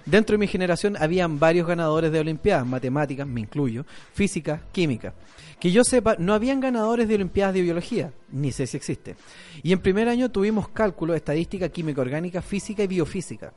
Dentro 0.06 0.34
de 0.34 0.38
mi 0.38 0.46
generación 0.46 0.96
habían 0.98 1.38
varios 1.38 1.66
ganadores 1.66 2.12
de 2.12 2.20
Olimpiadas, 2.20 2.66
matemáticas, 2.66 3.26
me 3.26 3.40
incluyo, 3.40 3.84
física, 4.12 4.62
química. 4.72 5.14
Que 5.60 5.72
yo 5.72 5.84
sepa, 5.84 6.16
no 6.18 6.34
habían 6.34 6.60
ganadores 6.60 7.08
de 7.08 7.16
Olimpiadas 7.16 7.54
de 7.54 7.62
biología, 7.62 8.12
ni 8.30 8.52
sé 8.52 8.66
si 8.66 8.76
existe. 8.76 9.16
Y 9.62 9.72
en 9.72 9.80
primer 9.80 10.08
año 10.08 10.30
tuvimos 10.30 10.68
cálculo, 10.68 11.14
estadística, 11.14 11.68
química 11.68 12.00
orgánica, 12.00 12.42
física 12.42 12.82
y 12.82 12.86
biofísica. 12.86 13.52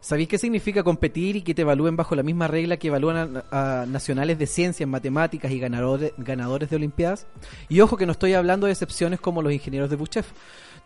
¿Sabéis 0.00 0.28
qué 0.28 0.38
significa 0.38 0.82
competir 0.82 1.36
y 1.36 1.42
que 1.42 1.54
te 1.54 1.62
evalúen 1.62 1.96
bajo 1.96 2.14
la 2.14 2.22
misma 2.22 2.48
regla 2.48 2.78
que 2.78 2.88
evalúan 2.88 3.42
a, 3.50 3.84
nacionales 3.86 4.38
de 4.38 4.46
ciencias, 4.46 4.88
matemáticas 4.88 5.52
y 5.52 5.58
ganadores, 5.58 6.12
ganadores 6.16 6.70
de 6.70 6.76
Olimpiadas? 6.76 7.26
Y 7.68 7.80
ojo 7.80 7.96
que 7.96 8.06
no 8.06 8.12
estoy 8.12 8.34
hablando 8.34 8.66
de 8.66 8.72
excepciones 8.72 9.20
como 9.20 9.42
los 9.42 9.52
ingenieros 9.52 9.90
de 9.90 9.96
Buchef. 9.96 10.26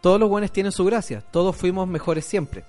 Todos 0.01 0.19
los 0.19 0.29
buenos 0.29 0.53
tienen 0.53 0.73
su 0.73 0.85
gracia, 0.85 1.21
todos 1.21 1.57
fuimos 1.57 1.89
mejores 1.89 2.25
siempre. 2.25 2.65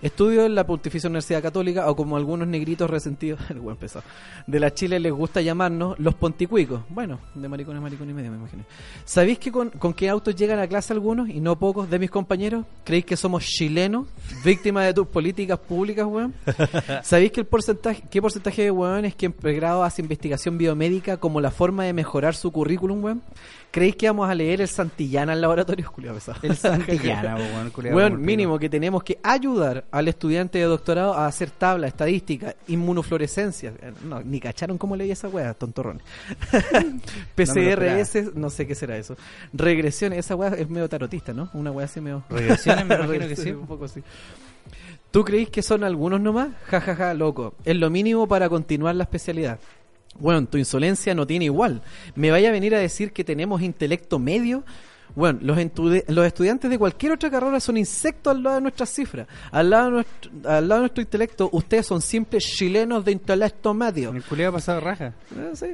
Estudio 0.00 0.46
en 0.46 0.54
la 0.54 0.64
Pontificia 0.64 1.08
Universidad 1.08 1.42
Católica 1.42 1.90
o 1.90 1.96
como 1.96 2.16
algunos 2.16 2.46
negritos 2.46 2.88
resentidos, 2.88 3.40
el 3.50 3.58
buen 3.58 3.76
pesado, 3.76 4.04
de 4.46 4.60
la 4.60 4.72
Chile 4.72 5.00
les 5.00 5.12
gusta 5.12 5.40
llamarnos 5.40 5.98
los 5.98 6.14
ponticuicos. 6.14 6.82
Bueno, 6.88 7.18
de 7.34 7.48
maricones, 7.48 7.82
maricones 7.82 8.12
y 8.12 8.14
medio, 8.14 8.30
me 8.30 8.36
imagino. 8.36 8.64
¿Sabéis 9.04 9.40
que 9.40 9.50
con, 9.50 9.70
con 9.70 9.92
qué 9.92 10.08
autos 10.08 10.36
llegan 10.36 10.60
a 10.60 10.68
clase 10.68 10.92
algunos 10.92 11.28
y 11.28 11.40
no 11.40 11.58
pocos 11.58 11.90
de 11.90 11.98
mis 11.98 12.10
compañeros? 12.10 12.64
¿Creéis 12.84 13.06
que 13.06 13.16
somos 13.16 13.44
chilenos, 13.44 14.06
víctimas 14.44 14.86
de 14.86 14.94
tus 14.94 15.08
políticas 15.08 15.58
públicas, 15.58 16.06
weón? 16.06 16.32
¿Sabéis 17.02 17.32
que 17.32 17.40
el 17.40 17.46
porcentaje, 17.46 18.04
qué 18.08 18.22
porcentaje 18.22 18.62
de 18.62 18.70
weones 18.70 19.16
que 19.16 19.26
en 19.26 19.32
pregrado 19.32 19.82
hace 19.82 20.00
investigación 20.00 20.58
biomédica 20.58 21.16
como 21.16 21.40
la 21.40 21.50
forma 21.50 21.84
de 21.84 21.92
mejorar 21.92 22.36
su 22.36 22.52
currículum, 22.52 23.02
weón? 23.02 23.22
¿Creéis 23.70 23.96
que 23.96 24.06
vamos 24.06 24.28
a 24.28 24.34
leer 24.34 24.62
el 24.62 24.68
Santillana 24.68 25.34
en 25.34 25.40
laboratorio? 25.42 25.92
Pesado. 26.14 26.38
El 26.42 26.56
Santillana, 26.56 27.36
culiao, 27.72 27.94
Weón, 27.96 28.12
por 28.12 28.18
mínimo 28.20 28.58
que 28.58 28.70
tenemos 28.70 29.02
que 29.02 29.18
ayudar 29.22 29.84
al 29.90 30.08
estudiante 30.08 30.58
de 30.58 30.64
doctorado 30.64 31.12
a 31.12 31.26
hacer 31.26 31.50
tabla, 31.50 31.86
estadística, 31.86 32.54
inmunofluorescencia. 32.66 33.74
Eh, 33.82 33.92
No, 34.04 34.22
ni 34.22 34.40
cacharon 34.40 34.78
cómo 34.78 34.96
leí 34.96 35.10
esa 35.10 35.28
weá, 35.28 35.52
tontorrón. 35.52 36.00
PCRS, 37.34 38.34
no 38.34 38.50
sé 38.50 38.66
qué 38.66 38.74
será 38.74 38.96
eso. 38.96 39.16
Regresiones, 39.52 40.20
esa 40.20 40.34
weá 40.34 40.48
es 40.54 40.68
medio 40.68 40.88
tarotista, 40.88 41.32
¿no? 41.32 41.50
Una 41.52 41.70
weá 41.70 41.84
así 41.84 42.00
medio. 42.00 42.24
Regresiones, 42.30 42.86
me 42.86 42.94
imagino 43.04 43.28
que 43.28 43.36
sí. 43.36 43.50
Un 43.50 43.66
poco 43.66 43.84
así. 43.84 44.02
¿Tú 45.10 45.24
creís 45.24 45.48
que 45.48 45.62
son 45.62 45.84
algunos 45.84 46.20
nomás? 46.20 46.48
Ja, 46.66 46.80
ja, 46.80 46.94
ja, 46.94 47.14
loco. 47.14 47.54
Es 47.64 47.76
lo 47.76 47.88
mínimo 47.88 48.28
para 48.28 48.48
continuar 48.48 48.94
la 48.94 49.04
especialidad. 49.04 49.58
Bueno, 50.18 50.46
tu 50.46 50.58
insolencia 50.58 51.14
no 51.14 51.26
tiene 51.26 51.46
igual. 51.46 51.82
¿Me 52.14 52.30
vaya 52.30 52.48
a 52.48 52.52
venir 52.52 52.74
a 52.74 52.78
decir 52.78 53.12
que 53.12 53.24
tenemos 53.24 53.62
intelecto 53.62 54.18
medio? 54.18 54.64
Bueno, 55.14 55.38
los, 55.42 55.58
estudiantes 55.58 56.70
de 56.70 56.78
cualquier 56.78 57.12
otra 57.12 57.30
carrera 57.30 57.60
son 57.60 57.76
insectos 57.76 58.36
al 58.36 58.42
lado 58.42 58.56
de 58.56 58.62
nuestras 58.62 58.90
cifras. 58.90 59.26
Al 59.50 59.70
lado 59.70 59.84
de 59.86 59.90
nuestro, 59.90 60.30
al 60.44 60.68
lado 60.68 60.80
de 60.80 60.82
nuestro 60.82 61.02
intelecto, 61.02 61.48
ustedes 61.52 61.86
son 61.86 62.00
simples 62.00 62.44
chilenos 62.44 63.04
de 63.04 63.12
intelecto 63.12 63.74
medio. 63.74 64.10
El 64.10 64.22
culiao 64.22 64.50
ha 64.50 64.54
pasado 64.54 64.80
raja. 64.80 65.14
Eh, 65.34 65.50
sí. 65.54 65.66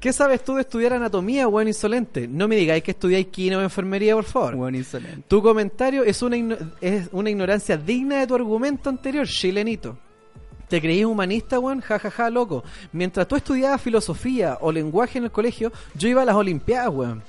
¿Qué 0.00 0.12
sabes 0.12 0.42
tú 0.42 0.56
de 0.56 0.62
estudiar 0.62 0.94
anatomía, 0.94 1.46
buen 1.46 1.68
insolente? 1.68 2.26
No 2.26 2.48
me 2.48 2.56
digáis 2.56 2.82
que 2.82 2.90
estudiáis 2.90 3.28
quino 3.28 3.58
o 3.58 3.62
enfermería, 3.62 4.16
por 4.16 4.24
favor. 4.24 4.56
Buen 4.56 4.74
insolente. 4.74 5.22
Tu 5.28 5.40
comentario 5.40 6.02
es 6.02 6.22
una, 6.22 6.36
es 6.80 7.08
una 7.12 7.30
ignorancia 7.30 7.76
digna 7.76 8.18
de 8.18 8.26
tu 8.26 8.34
argumento 8.34 8.90
anterior, 8.90 9.28
chilenito. 9.28 9.96
¿Te 10.72 10.80
creías 10.80 11.04
humanista, 11.04 11.58
weón? 11.58 11.82
Ja, 11.82 11.98
ja, 11.98 12.10
ja, 12.10 12.30
loco. 12.30 12.64
Mientras 12.92 13.28
tú 13.28 13.36
estudiabas 13.36 13.78
filosofía 13.78 14.56
o 14.62 14.72
lenguaje 14.72 15.18
en 15.18 15.24
el 15.24 15.30
colegio, 15.30 15.70
yo 15.94 16.08
iba 16.08 16.22
a 16.22 16.24
las 16.24 16.34
olimpiadas, 16.34 16.88
weón. 16.88 17.22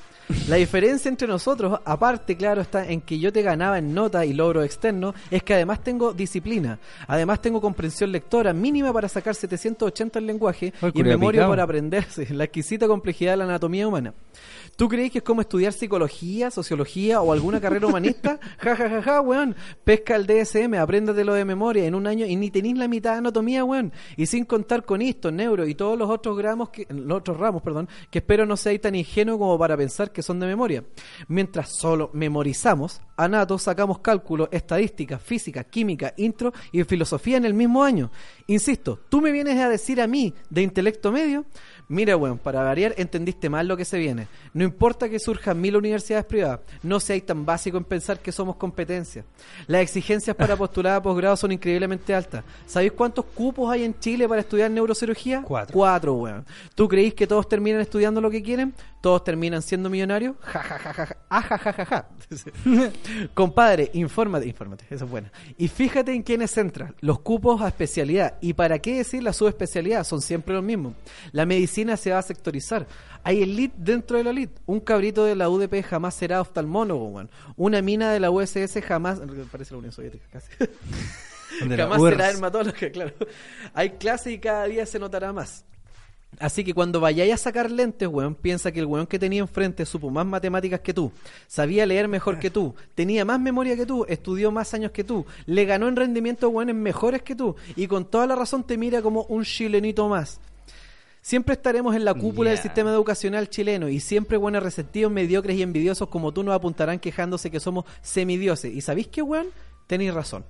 La 0.48 0.56
diferencia 0.56 1.10
entre 1.10 1.28
nosotros, 1.28 1.78
aparte, 1.84 2.38
claro, 2.38 2.62
está 2.62 2.88
en 2.88 3.02
que 3.02 3.20
yo 3.20 3.34
te 3.34 3.41
ganaba 3.41 3.78
en 3.78 3.94
nota 3.94 4.26
y 4.26 4.32
logro 4.32 4.64
externo, 4.64 5.14
es 5.30 5.44
que 5.44 5.56
además 5.56 5.84
tengo 5.84 6.14
disciplina. 6.14 6.80
Además 7.08 7.41
tengo 7.41 7.60
comprensión 7.60 8.14
lectora 8.14 8.54
mínima 8.54 8.94
para 8.94 9.10
sacar 9.10 9.36
780 9.36 10.20
en 10.20 10.28
lenguaje 10.28 10.74
Ay, 10.82 10.91
y 10.94 11.04
memoria 11.04 11.46
para 11.46 11.64
aprenderse 11.64 12.26
la 12.34 12.46
exquisita 12.46 12.88
complejidad 12.88 13.34
de 13.34 13.38
la 13.38 13.44
anatomía 13.44 13.86
humana. 13.86 14.14
¿Tú 14.76 14.90
crees 14.90 15.12
que 15.12 15.20
es 15.20 15.24
como 15.24 15.42
estudiar 15.42 15.72
psicología, 15.72 16.50
sociología 16.50 17.22
o 17.22 17.32
alguna 17.32 17.62
carrera 17.62 17.88
humanista? 17.88 18.40
Ja, 18.58 18.76
ja, 18.76 18.90
ja, 18.90 19.02
ja, 19.02 19.22
weón. 19.22 19.56
Pesca 19.84 20.16
el 20.16 20.26
DSM, 20.26 20.76
apréndatelo 20.76 21.34
de 21.34 21.44
memoria 21.44 21.86
en 21.86 21.96
un 21.96 22.08
año 22.08 22.26
y 22.26 22.36
ni 22.36 22.50
tenéis 22.50 22.78
la 22.78 22.88
mitad 22.88 23.12
de 23.12 23.18
anatomía, 23.18 23.64
weón. 23.66 23.92
Y 24.16 24.26
sin 24.26 24.46
contar 24.46 24.86
con 24.86 25.02
esto, 25.02 25.32
neuro 25.32 25.68
y 25.68 25.76
todos 25.76 25.98
los 25.98 26.10
otros 26.10 26.38
gramos 26.38 26.70
que, 26.70 26.88
los 26.90 27.18
otros 27.18 27.38
ramos, 27.38 27.62
perdón, 27.62 27.90
que 28.10 28.20
espero 28.20 28.46
no 28.46 28.56
seáis 28.56 28.82
tan 28.82 28.96
ingenuo 28.96 29.38
como 29.38 29.60
para 29.60 29.76
pensar 29.76 30.12
que 30.12 30.24
son 30.24 30.40
de 30.40 30.48
memoria. 30.48 30.84
Mientras 31.28 31.70
solo 31.78 32.10
memorizamos, 32.14 33.02
anato, 33.18 33.58
sacamos 33.58 34.00
cálculo, 34.00 34.50
estadística, 34.52 35.20
física, 35.20 35.64
química, 35.64 36.14
intro 36.18 36.54
y 36.72 36.84
filosofía 36.84 37.38
en 37.38 37.46
el 37.46 37.54
mismo 37.54 37.84
año. 37.84 38.12
Insisto, 38.48 39.00
tú 39.10 39.22
me 39.22 39.32
vienes 39.32 39.60
a 39.60 39.70
decir 39.70 40.02
a 40.02 40.08
mí 40.08 40.34
de 40.50 40.62
intelecto 40.62 41.12
medio, 41.12 41.46
Mira, 41.88 42.16
weón, 42.18 42.38
para 42.38 42.64
variar 42.64 42.94
entendiste 42.98 43.50
mal 43.50 43.68
lo 43.68 43.78
que 43.78 43.86
se 43.86 43.98
viene. 43.98 44.28
No 44.54 44.64
importa 44.64 45.10
que 45.10 45.20
surjan 45.20 45.60
mil 45.60 45.76
universidades 45.76 46.26
privadas, 46.26 46.62
no 46.82 47.00
seáis 47.00 47.26
tan 47.26 47.46
básico 47.46 47.78
en 47.78 47.84
pensar 47.84 48.20
que 48.20 48.32
somos 48.32 48.56
competencia. 48.56 49.26
Las 49.68 49.82
exigencias 49.82 50.36
para 50.36 50.56
postular 50.56 50.96
a 50.96 51.02
posgrado 51.02 51.36
son 51.36 51.52
increíblemente 51.52 52.16
altas. 52.16 52.44
¿Sabéis 52.66 52.94
cuántos 52.94 53.26
cupos 53.26 53.72
hay 53.72 53.84
en 53.84 53.98
Chile 54.00 54.28
para 54.28 54.42
estudiar 54.42 54.72
neurocirugía? 54.72 55.44
Cuatro. 55.44 55.74
Cuatro, 55.74 56.14
weón. 56.16 56.46
¿Tú 56.76 56.88
creéis 56.88 57.14
que 57.14 57.28
todos 57.28 57.48
terminan 57.48 57.82
estudiando 57.82 58.22
lo 58.22 58.32
que 58.32 58.42
quieren? 58.42 58.74
¿Todos 59.04 59.26
terminan 59.26 59.62
siendo 59.62 59.89
millonarios? 59.89 60.38
Ja, 60.39 60.64
ja, 60.64 60.80
ja, 60.80 60.93
ja, 60.93 61.06
ja. 61.08 61.18
Ah, 61.30 61.41
ja, 61.41 61.58
ja, 61.58 61.86
ja. 61.86 62.08
Compadre, 63.34 63.91
infórmate, 63.95 64.47
infórmate, 64.47 64.86
eso 64.89 65.04
es 65.04 65.12
bueno. 65.12 65.30
Y 65.58 65.68
fíjate 65.68 66.14
en 66.14 66.24
quiénes 66.24 66.58
entran, 66.58 66.95
los 67.01 67.20
cupos 67.20 67.62
a 67.62 67.68
especialidad. 67.68 68.38
¿Y 68.39 68.54
para 68.54 68.80
qué 68.80 68.95
decir 68.95 69.22
la 69.22 69.34
subespecialidad? 69.34 70.06
Son 70.06 70.22
siempre 70.22 70.54
los 70.54 70.64
mismos. 70.64 70.93
La 71.34 71.45
medicina 71.45 71.97
se 71.97 72.12
va 72.12 72.20
a 72.20 72.22
sectorizar. 72.22 72.88
Hay 73.26 73.43
elite 73.43 73.76
dentro 73.78 74.16
de 74.16 74.24
la 74.24 74.30
elite. 74.30 74.62
Un 74.68 74.80
cabrito 74.80 75.26
de 75.26 75.36
la 75.36 75.49
UDP 75.49 75.84
jamás 75.84 76.14
será 76.16 76.39
oftalmólogo, 76.39 77.08
weón. 77.08 77.30
Una 77.58 77.82
mina 77.82 78.10
de 78.10 78.22
la 78.22 78.32
USS 78.32 78.80
jamás... 78.88 79.20
Parece 79.51 79.74
la 79.74 79.80
Unión 79.80 79.91
Soviética, 79.91 80.28
casi. 80.32 80.47
Jamás 81.76 82.01
será 82.01 82.28
dermatóloga, 82.28 82.89
claro. 82.89 83.14
Hay 83.74 83.89
clases 83.89 84.32
y 84.32 84.39
cada 84.39 84.64
día 84.64 84.86
se 84.86 84.97
notará 84.97 85.34
más. 85.34 85.66
Así 86.40 86.64
que 86.64 86.74
cuando 86.74 87.00
vayáis 87.00 87.34
a 87.34 87.38
sacar 87.38 87.72
lentes, 87.72 88.08
weón, 88.08 88.36
piensa 88.36 88.72
que 88.72 88.80
el 88.80 88.86
weón 88.86 89.08
que 89.08 89.20
tenía 89.20 89.42
enfrente 89.42 89.86
supo 89.86 90.10
más 90.10 90.26
matemáticas 90.26 90.82
que 90.82 90.94
tú, 90.94 91.12
sabía 91.48 91.86
leer 91.86 92.08
mejor 92.08 92.40
que 92.40 92.50
tú, 92.50 92.76
tenía 92.96 93.26
más 93.26 93.40
memoria 93.40 93.76
que 93.76 93.86
tú, 93.86 94.06
estudió 94.08 94.52
más 94.52 94.74
años 94.74 94.92
que 94.92 95.04
tú, 95.04 95.26
le 95.46 95.66
ganó 95.66 95.88
en 95.88 95.96
rendimiento 95.96 96.50
weones 96.50 96.76
mejores 96.76 97.22
que 97.22 97.36
tú, 97.36 97.56
y 97.76 97.88
con 97.88 98.06
toda 98.06 98.28
la 98.28 98.36
razón 98.36 98.64
te 98.64 98.78
mira 98.78 99.02
como 99.02 99.24
un 99.24 99.44
chilenito 99.44 100.08
más. 100.10 100.40
Siempre 101.22 101.54
estaremos 101.54 101.96
en 101.96 102.04
la 102.04 102.14
cúpula 102.14 102.50
del 102.50 102.60
sistema 102.60 102.90
educacional 102.92 103.50
chileno 103.50 103.88
y 103.88 104.02
siempre 104.02 104.36
buenos 104.36 104.62
resentidos, 104.62 105.10
mediocres 105.10 105.56
y 105.56 105.62
envidiosos 105.62 106.10
como 106.10 106.34
tú 106.34 106.44
nos 106.44 106.54
apuntarán 106.54 107.00
quejándose 107.00 107.50
que 107.50 107.62
somos 107.62 107.86
semidioses. 108.02 108.74
¿Y 108.74 108.82
sabéis 108.82 109.08
qué, 109.08 109.22
weón? 109.22 109.48
Tenéis 109.88 110.14
razón. 110.14 110.44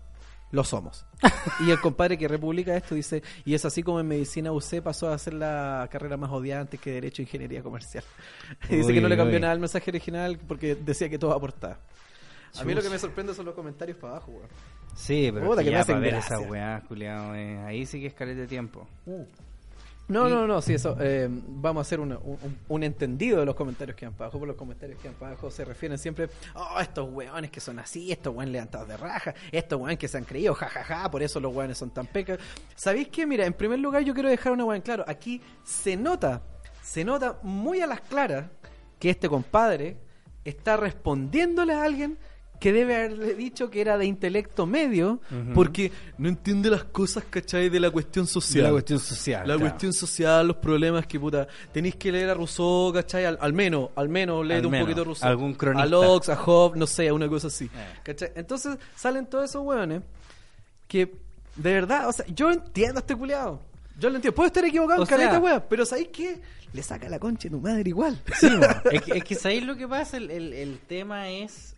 Lo 0.54 0.64
somos. 0.64 1.04
y 1.66 1.72
el 1.72 1.82
compadre 1.82 2.16
que 2.16 2.28
republica 2.28 2.78
esto 2.78 2.94
dice, 2.94 3.24
y 3.44 3.56
es 3.56 3.66
así 3.66 3.82
como 3.82 4.00
en 4.00 4.08
medicina 4.08 4.52
UC 4.52 4.82
pasó 4.84 5.10
a 5.10 5.16
hacer 5.16 5.34
la 5.34 5.90
carrera 5.92 6.16
más 6.16 6.30
odiada 6.30 6.62
antes 6.62 6.80
que 6.80 6.92
Derecho 6.92 7.24
e 7.24 7.26
Ingeniería 7.26 7.64
Comercial. 7.64 8.04
Y 8.70 8.76
dice 8.76 8.90
Uy, 8.90 8.94
que 8.94 9.02
no 9.02 9.08
le 9.08 9.18
cambió 9.18 9.38
uy. 9.38 9.42
nada 9.42 9.52
al 9.52 9.60
mensaje 9.60 9.90
original 9.90 10.38
porque 10.48 10.76
decía 10.76 11.10
que 11.10 11.18
todo 11.18 11.32
aportaba. 11.34 11.80
A 12.56 12.64
mí 12.64 12.76
lo 12.76 12.84
que 12.84 12.90
me 12.92 13.00
sorprende 13.00 13.34
son 13.34 13.46
los 13.48 13.56
comentarios 13.56 13.98
para 13.98 14.14
abajo, 14.14 14.32
weón. 14.32 14.48
Sí, 14.96 15.32
pero 15.34 15.48
Puta, 15.48 15.64
que 15.64 15.66
que 15.66 15.72
me 15.72 15.76
ya 15.78 15.82
hacen 15.82 15.96
para 15.96 16.02
ver 16.02 16.12
gracia. 16.12 16.36
esa 16.36 16.48
weá, 16.48 16.84
culiao, 16.88 17.34
eh, 17.34 17.58
ahí 17.66 17.88
sí 17.88 18.00
que 18.00 18.08
es 18.08 18.38
de 18.38 18.46
tiempo. 18.46 18.88
No, 20.10 20.28
no, 20.28 20.46
no, 20.46 20.62
sí, 20.62 20.74
eso. 20.74 20.98
eh, 21.00 21.28
vamos 21.32 21.80
a 21.80 21.84
hacer 21.84 22.00
una- 22.00 22.20
un, 22.68 22.84
entendido 22.84 23.40
de 23.40 23.46
los 23.46 23.56
comentarios 23.56 23.96
que 23.96 24.06
van 24.06 24.14
para 24.14 24.26
abajo. 24.26 24.40
Por 24.40 24.48
los 24.50 24.58
comentarios 24.58 25.00
que 25.00 25.08
van 25.08 25.16
para 25.18 25.32
abajo 25.32 25.50
se 25.50 25.64
refieren 25.64 25.98
siempre, 25.98 26.30
oh, 26.56 26.80
estos 26.82 27.10
weones 27.12 27.50
que 27.50 27.60
son 27.62 27.80
así, 27.80 28.12
estos 28.12 28.34
weones 28.36 28.52
levantados 28.52 28.88
de 28.90 28.98
raja, 28.98 29.34
estos 29.52 29.80
weones 29.80 29.98
que 29.98 30.08
se 30.10 30.18
han 30.18 30.26
creído, 30.26 30.54
jajaja, 30.54 31.10
por 31.10 31.24
eso 31.24 31.40
los 31.40 31.56
weones 31.56 31.78
son 31.78 31.90
tan 31.92 32.06
pecas. 32.06 32.38
¿Sabéis 32.76 33.08
qué? 33.08 33.26
Mira, 33.26 33.46
en 33.46 33.54
primer 33.54 33.80
lugar 33.80 34.04
yo 34.04 34.14
quiero 34.14 34.30
dejar 34.30 34.52
una 34.52 34.66
weón 34.66 34.82
claro. 34.82 35.06
Aquí 35.08 35.42
se 35.64 35.96
nota, 35.96 36.42
se 36.82 37.06
nota 37.06 37.40
muy 37.42 37.80
a 37.82 37.88
las 37.88 38.02
claras 38.02 38.46
que 39.00 39.10
este 39.10 39.30
compadre 39.30 39.98
está 40.44 40.76
respondiéndole 40.76 41.74
a 41.74 41.84
alguien 41.84 42.18
que 42.64 42.72
debe 42.72 42.96
haberle 42.96 43.36
dicho 43.36 43.70
que 43.70 43.82
era 43.82 43.98
de 43.98 44.06
intelecto 44.06 44.66
medio, 44.66 45.20
porque 45.54 45.92
no 46.18 46.30
entiende 46.30 46.70
las 46.70 46.86
cosas, 46.86 47.26
¿cachai? 47.30 47.68
De 47.68 47.78
la 47.78 47.92
cuestión 47.92 48.26
social. 48.26 48.64
La 48.64 48.72
cuestión 48.72 49.00
social. 49.00 49.40
La 49.42 49.56
claro. 49.56 49.60
cuestión 49.60 49.92
social, 49.92 50.48
los 50.48 50.56
problemas 50.56 51.06
que 51.06 51.20
puta. 51.20 51.46
Tenéis 51.74 51.98
que 51.98 52.10
leer 52.10 52.30
a 52.30 52.36
Rousseau, 52.36 52.94
¿cachai? 52.94 53.26
Al, 53.26 53.38
al 53.42 53.52
menos, 53.52 53.90
al 53.98 54.08
menos 54.08 54.46
léete 54.46 54.60
Al 54.62 54.66
un 54.68 54.72
menos, 54.72 54.86
poquito 54.86 55.02
de 55.02 55.06
Rousseau. 55.08 55.30
algún 55.30 55.54
cronista. 55.56 55.84
A 55.84 55.88
Locke, 55.88 56.30
a 56.30 56.38
Hobbes, 56.38 56.80
no 56.80 56.88
sé, 56.88 57.12
una 57.12 57.28
cosa 57.28 57.48
así. 57.48 57.66
Eh. 57.66 57.70
¿cachai? 58.02 58.32
Entonces 58.34 58.78
salen 58.96 59.26
todos 59.26 59.50
esos 59.50 59.62
hueones 59.62 60.02
que, 60.88 61.18
de 61.58 61.74
verdad, 61.74 62.08
o 62.08 62.14
sea, 62.14 62.26
yo 62.28 62.50
entiendo 62.50 63.00
a 63.00 63.02
este 63.02 63.14
culiado. 63.14 63.60
Yo 64.00 64.10
lo 64.10 64.16
entiendo. 64.16 64.36
Puedo 64.36 64.48
estar 64.48 64.64
equivocado 64.64 65.02
O 65.02 65.04
en 65.04 65.10
caleta, 65.10 65.38
weón, 65.38 65.66
pero 65.70 65.86
¿sabéis 65.86 66.08
qué? 66.14 66.40
Le 66.72 66.82
saca 66.82 67.10
la 67.10 67.20
concha 67.20 67.50
de 67.50 67.58
tu 67.58 67.60
madre 67.60 67.90
igual. 67.90 68.22
Sí, 68.40 68.48
es, 68.90 69.02
que, 69.02 69.18
es 69.18 69.24
que 69.26 69.36
¿sabéis 69.36 69.66
lo 69.66 69.76
que 69.76 69.86
pasa? 69.86 70.16
El, 70.16 70.32
el, 70.32 70.54
el 70.54 70.80
tema 70.80 71.30
es. 71.30 71.73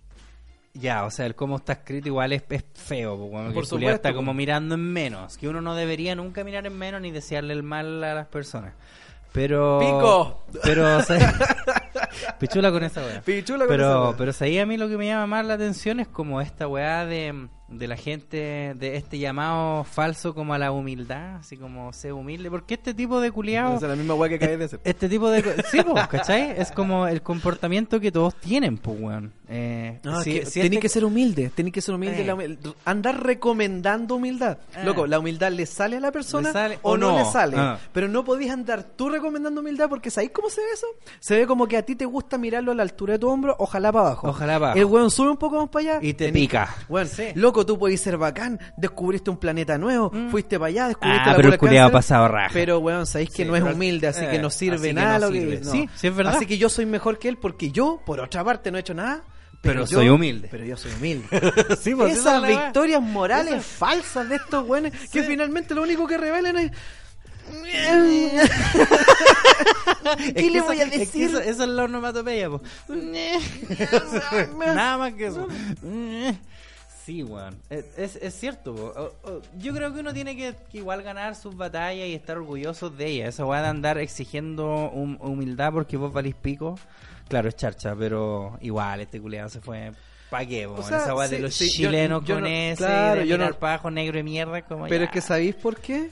Ya, 0.76 1.06
o 1.06 1.10
sea, 1.10 1.26
el 1.26 1.36
cómo 1.36 1.56
está 1.56 1.74
escrito 1.74 2.10
igual 2.10 2.34
es, 2.34 2.44
es 2.50 2.66
feo, 2.74 3.18
po, 3.18 3.26
weón, 3.26 3.48
que 3.48 3.54
Por 3.54 3.66
supuesto, 3.66 3.96
está 3.96 4.14
como 4.14 4.34
mirando 4.34 4.76
en 4.76 4.82
menos. 4.82 5.38
Que 5.38 5.48
uno 5.48 5.62
no 5.62 5.74
debería 5.74 6.16
nunca 6.16 6.44
mirar 6.44 6.68
en 6.68 6.78
menos 6.78 7.02
ni 7.02 7.12
desearle 7.12 7.54
el 7.54 7.64
mal 7.64 8.04
a 8.04 8.14
las 8.14 8.28
personas. 8.28 8.74
Pero. 9.32 9.80
¡Pico! 9.80 10.46
Pero, 10.64 10.98
o 10.98 11.02
sea, 11.02 11.34
Pichula 12.40 12.72
con 12.72 12.84
esa 12.84 13.02
weá. 13.02 13.22
Pichula 13.22 13.60
con 13.60 13.68
pero, 13.70 13.86
esa 13.86 14.02
weá. 14.02 14.18
pero 14.18 14.34
¿sabéis 14.34 14.62
a 14.62 14.66
mí 14.66 14.78
lo 14.78 14.90
que 14.90 14.98
me 14.98 15.08
llama 15.08 15.28
más 15.28 15.46
la 15.46 15.54
atención 15.54 16.00
es 16.00 16.08
como 16.08 16.42
esta 16.42 16.68
weá 16.68 17.06
de. 17.06 17.48
De 17.68 17.88
la 17.88 17.98
gente, 17.98 18.74
de 18.76 18.96
este 18.96 19.18
llamado 19.18 19.84
falso 19.86 20.36
como 20.36 20.54
a 20.54 20.58
la 20.60 20.72
humildad, 20.72 21.38
así 21.38 21.58
como 21.58 21.92
sé 21.94 22.14
humilde, 22.14 22.50
porque 22.52 22.76
este 22.76 22.94
tipo 22.94 23.20
de 23.20 23.32
culiados... 23.32 23.82
Es 23.82 23.90
la 23.90 23.96
misma 23.96 24.14
weá 24.14 24.30
que 24.30 24.36
acabé 24.36 24.58
de 24.58 24.66
hacer. 24.66 24.80
Este 24.84 25.10
tipo 25.10 25.30
de... 25.30 25.42
Sí, 25.72 25.82
po, 25.82 25.96
¿cachai? 26.10 26.54
Es 26.58 26.72
como 26.72 27.08
el 27.08 27.22
comportamiento 27.24 28.00
que 28.00 28.12
todos 28.12 28.36
tienen, 28.36 28.78
pues, 28.78 28.98
weón. 29.00 29.34
Eh, 29.48 30.00
No, 30.04 30.22
si- 30.22 30.34
que 30.40 30.46
si 30.46 30.54
tenés 30.62 30.66
este- 30.74 30.80
que 30.80 30.90
ser 30.90 31.06
humilde, 31.06 31.52
tenés 31.56 31.74
que 31.74 31.82
ser 31.82 31.96
humilde. 31.96 32.22
Eh. 32.22 32.26
la 32.26 32.36
humil- 32.36 32.76
andar 32.86 33.24
recomendando 33.24 34.16
humildad. 34.16 34.58
Eh. 34.76 34.84
Loco, 34.84 35.08
la 35.08 35.20
humildad 35.20 35.52
le 35.52 35.66
sale 35.66 35.98
a 35.98 36.00
la 36.00 36.12
persona 36.12 36.50
¿Le 36.50 36.54
sale 36.54 36.80
o, 36.84 36.92
o 36.92 36.98
no, 36.98 37.12
no? 37.12 37.18
le 37.20 37.26
sale. 37.26 37.58
Ah. 37.58 37.80
Pero 37.94 38.08
no 38.08 38.24
podías 38.24 38.52
andar 38.54 38.84
tú 38.84 39.10
recomendando 39.10 39.62
humildad 39.62 39.90
porque 39.90 40.10
¿sabéis 40.12 40.32
cómo 40.32 40.50
se 40.50 40.62
ve 40.62 40.68
eso? 40.74 40.88
Se 41.20 41.36
ve 41.36 41.48
como 41.48 41.68
que 41.68 41.78
a 41.78 41.82
ti 41.84 41.96
te 41.96 42.06
gusta 42.06 42.38
mirarlo 42.38 42.72
a 42.72 42.76
la 42.76 42.84
altura 42.84 43.14
de 43.14 43.20
tu 43.20 43.30
hombro, 43.30 43.56
ojalá 43.60 43.92
para 43.92 44.08
abajo. 44.08 44.30
Ojalá 44.30 44.54
para 44.54 44.66
abajo. 44.72 44.80
El 44.80 44.86
weón 44.86 45.12
sube 45.12 45.30
un 45.30 45.38
poco 45.38 45.58
más 45.58 45.70
para 45.70 45.96
allá. 45.96 46.00
Y 46.08 46.14
te 46.14 46.30
tenés- 46.30 46.34
pica. 46.34 46.76
Bueno, 46.90 47.10
Sí. 47.12 47.26
loco, 47.36 47.55
tú 47.64 47.78
podés 47.78 48.02
ser 48.02 48.18
bacán, 48.18 48.60
descubriste 48.76 49.30
un 49.30 49.38
planeta 49.38 49.78
nuevo, 49.78 50.12
fuiste 50.32 50.58
para 50.58 50.70
allá, 50.70 50.88
descubriste 50.88 51.22
Ah, 51.26 51.30
la 51.30 51.36
pero 51.36 51.50
el 51.54 51.60
cáncer, 51.60 51.92
pasado 51.92 52.28
raja. 52.28 52.50
Pero 52.54 52.80
weón, 52.80 53.06
sabéis 53.06 53.30
que 53.30 53.44
Sí, 53.44 53.46
no 53.46 53.56
es 53.56 53.62
humilde, 53.62 54.08
así 54.08 54.26
eh, 54.26 54.30
que 54.32 54.40
no 54.40 54.50
sirve 54.50 54.92
nada 54.94 55.20
no 55.20 55.28
lo 55.28 55.32
que 55.32 55.40
sirve. 55.42 55.60
no. 55.64 55.72
Sí, 55.72 55.88
sí, 55.96 56.08
es 56.08 56.16
verdad. 56.16 56.36
Así 56.38 56.48
que 56.48 56.58
yo 56.58 56.70
soy 56.70 56.88
mejor 56.88 57.20
que 57.20 57.28
él 57.28 57.38
porque 57.38 57.70
yo, 57.70 58.02
por 58.04 58.20
otra 58.20 58.44
parte, 58.44 58.72
no 58.72 58.78
he 58.78 58.82
hecho 58.82 58.96
nada. 58.96 59.22
Pero 59.62 59.82
yo- 59.82 59.88
soy 59.98 60.10
humilde. 60.10 60.48
Pero 60.50 60.66
yo 60.66 60.76
soy 60.78 60.92
humilde. 60.94 61.28
Sí, 61.82 61.94
pues, 61.96 62.18
esa 62.18 62.38
Esas 62.38 62.48
victorias 62.48 63.02
morales 63.02 63.64
falsas 63.66 64.28
de 64.30 64.36
estos 64.38 64.66
güeyes 64.66 64.92
que 65.12 65.22
finalmente 65.24 65.74
lo 65.76 65.84
único 65.84 66.08
que 66.08 66.18
revelan 66.18 66.58
es. 66.58 66.72
Es 70.18 70.34
¿Qué 70.34 70.34
que 70.34 70.50
le 70.50 70.58
eso- 70.60 70.68
voy 70.68 70.80
a 70.82 70.84
es 70.86 70.90
que 70.92 70.98
decir? 71.00 71.30
eso, 71.30 71.40
eso 71.40 71.64
es 71.64 71.70
la 71.70 71.84
onomatopeya. 71.84 72.50
Nada 74.58 74.98
más 74.98 75.14
que 75.14 75.28
eso. 75.28 75.48
Sí, 77.06 77.22
weón. 77.24 77.56
Es, 77.70 77.86
es- 77.98 78.16
es 78.16 78.34
cierto, 78.34 78.74
o- 78.74 79.42
Yo 79.60 79.74
creo 79.76 79.94
que 79.94 80.00
uno 80.00 80.12
tiene 80.14 80.36
que, 80.36 80.56
que 80.72 80.80
igual 80.80 81.04
ganar 81.04 81.36
sus 81.36 81.56
batallas 81.56 82.08
y 82.08 82.14
estar 82.16 82.38
orgulloso 82.38 82.90
de 82.90 83.06
ellas. 83.08 83.30
Esa 83.36 83.46
weá 83.46 83.62
de 83.62 83.68
andar 83.68 83.98
exigiendo 84.00 84.90
hum- 84.92 85.18
humildad 85.22 85.72
porque 85.72 85.98
vos 85.98 86.12
valís 86.12 86.34
pico. 86.36 86.80
Claro, 87.30 87.50
es 87.50 87.56
charcha, 87.56 87.96
pero 87.96 88.58
igual 88.62 89.02
este 89.02 89.22
culeado 89.22 89.50
se 89.50 89.62
fue. 89.62 89.92
¿Pa' 90.32 90.46
qué? 90.46 90.66
O 90.66 90.82
sea, 90.82 90.98
Esa 91.04 91.16
weá 91.16 91.28
sí, 91.28 91.36
de 91.36 91.42
los 91.44 91.54
sí, 91.54 91.66
yo- 91.70 91.90
chilenos 91.90 92.24
yo 92.26 92.36
con 92.36 92.44
no- 92.46 92.50
ese, 92.50 92.78
claro, 92.78 93.22
de 93.22 93.28
yo 93.28 93.38
no- 93.38 93.54
pa' 93.54 93.74
abajo 93.74 93.92
negro 93.92 94.18
de 94.18 94.24
mierda, 94.24 94.62
como 94.64 94.86
Pero 94.88 95.00
ya. 95.02 95.06
es 95.06 95.12
que 95.12 95.22
¿sabéis 95.22 95.54
por 95.56 95.80
qué? 95.80 96.10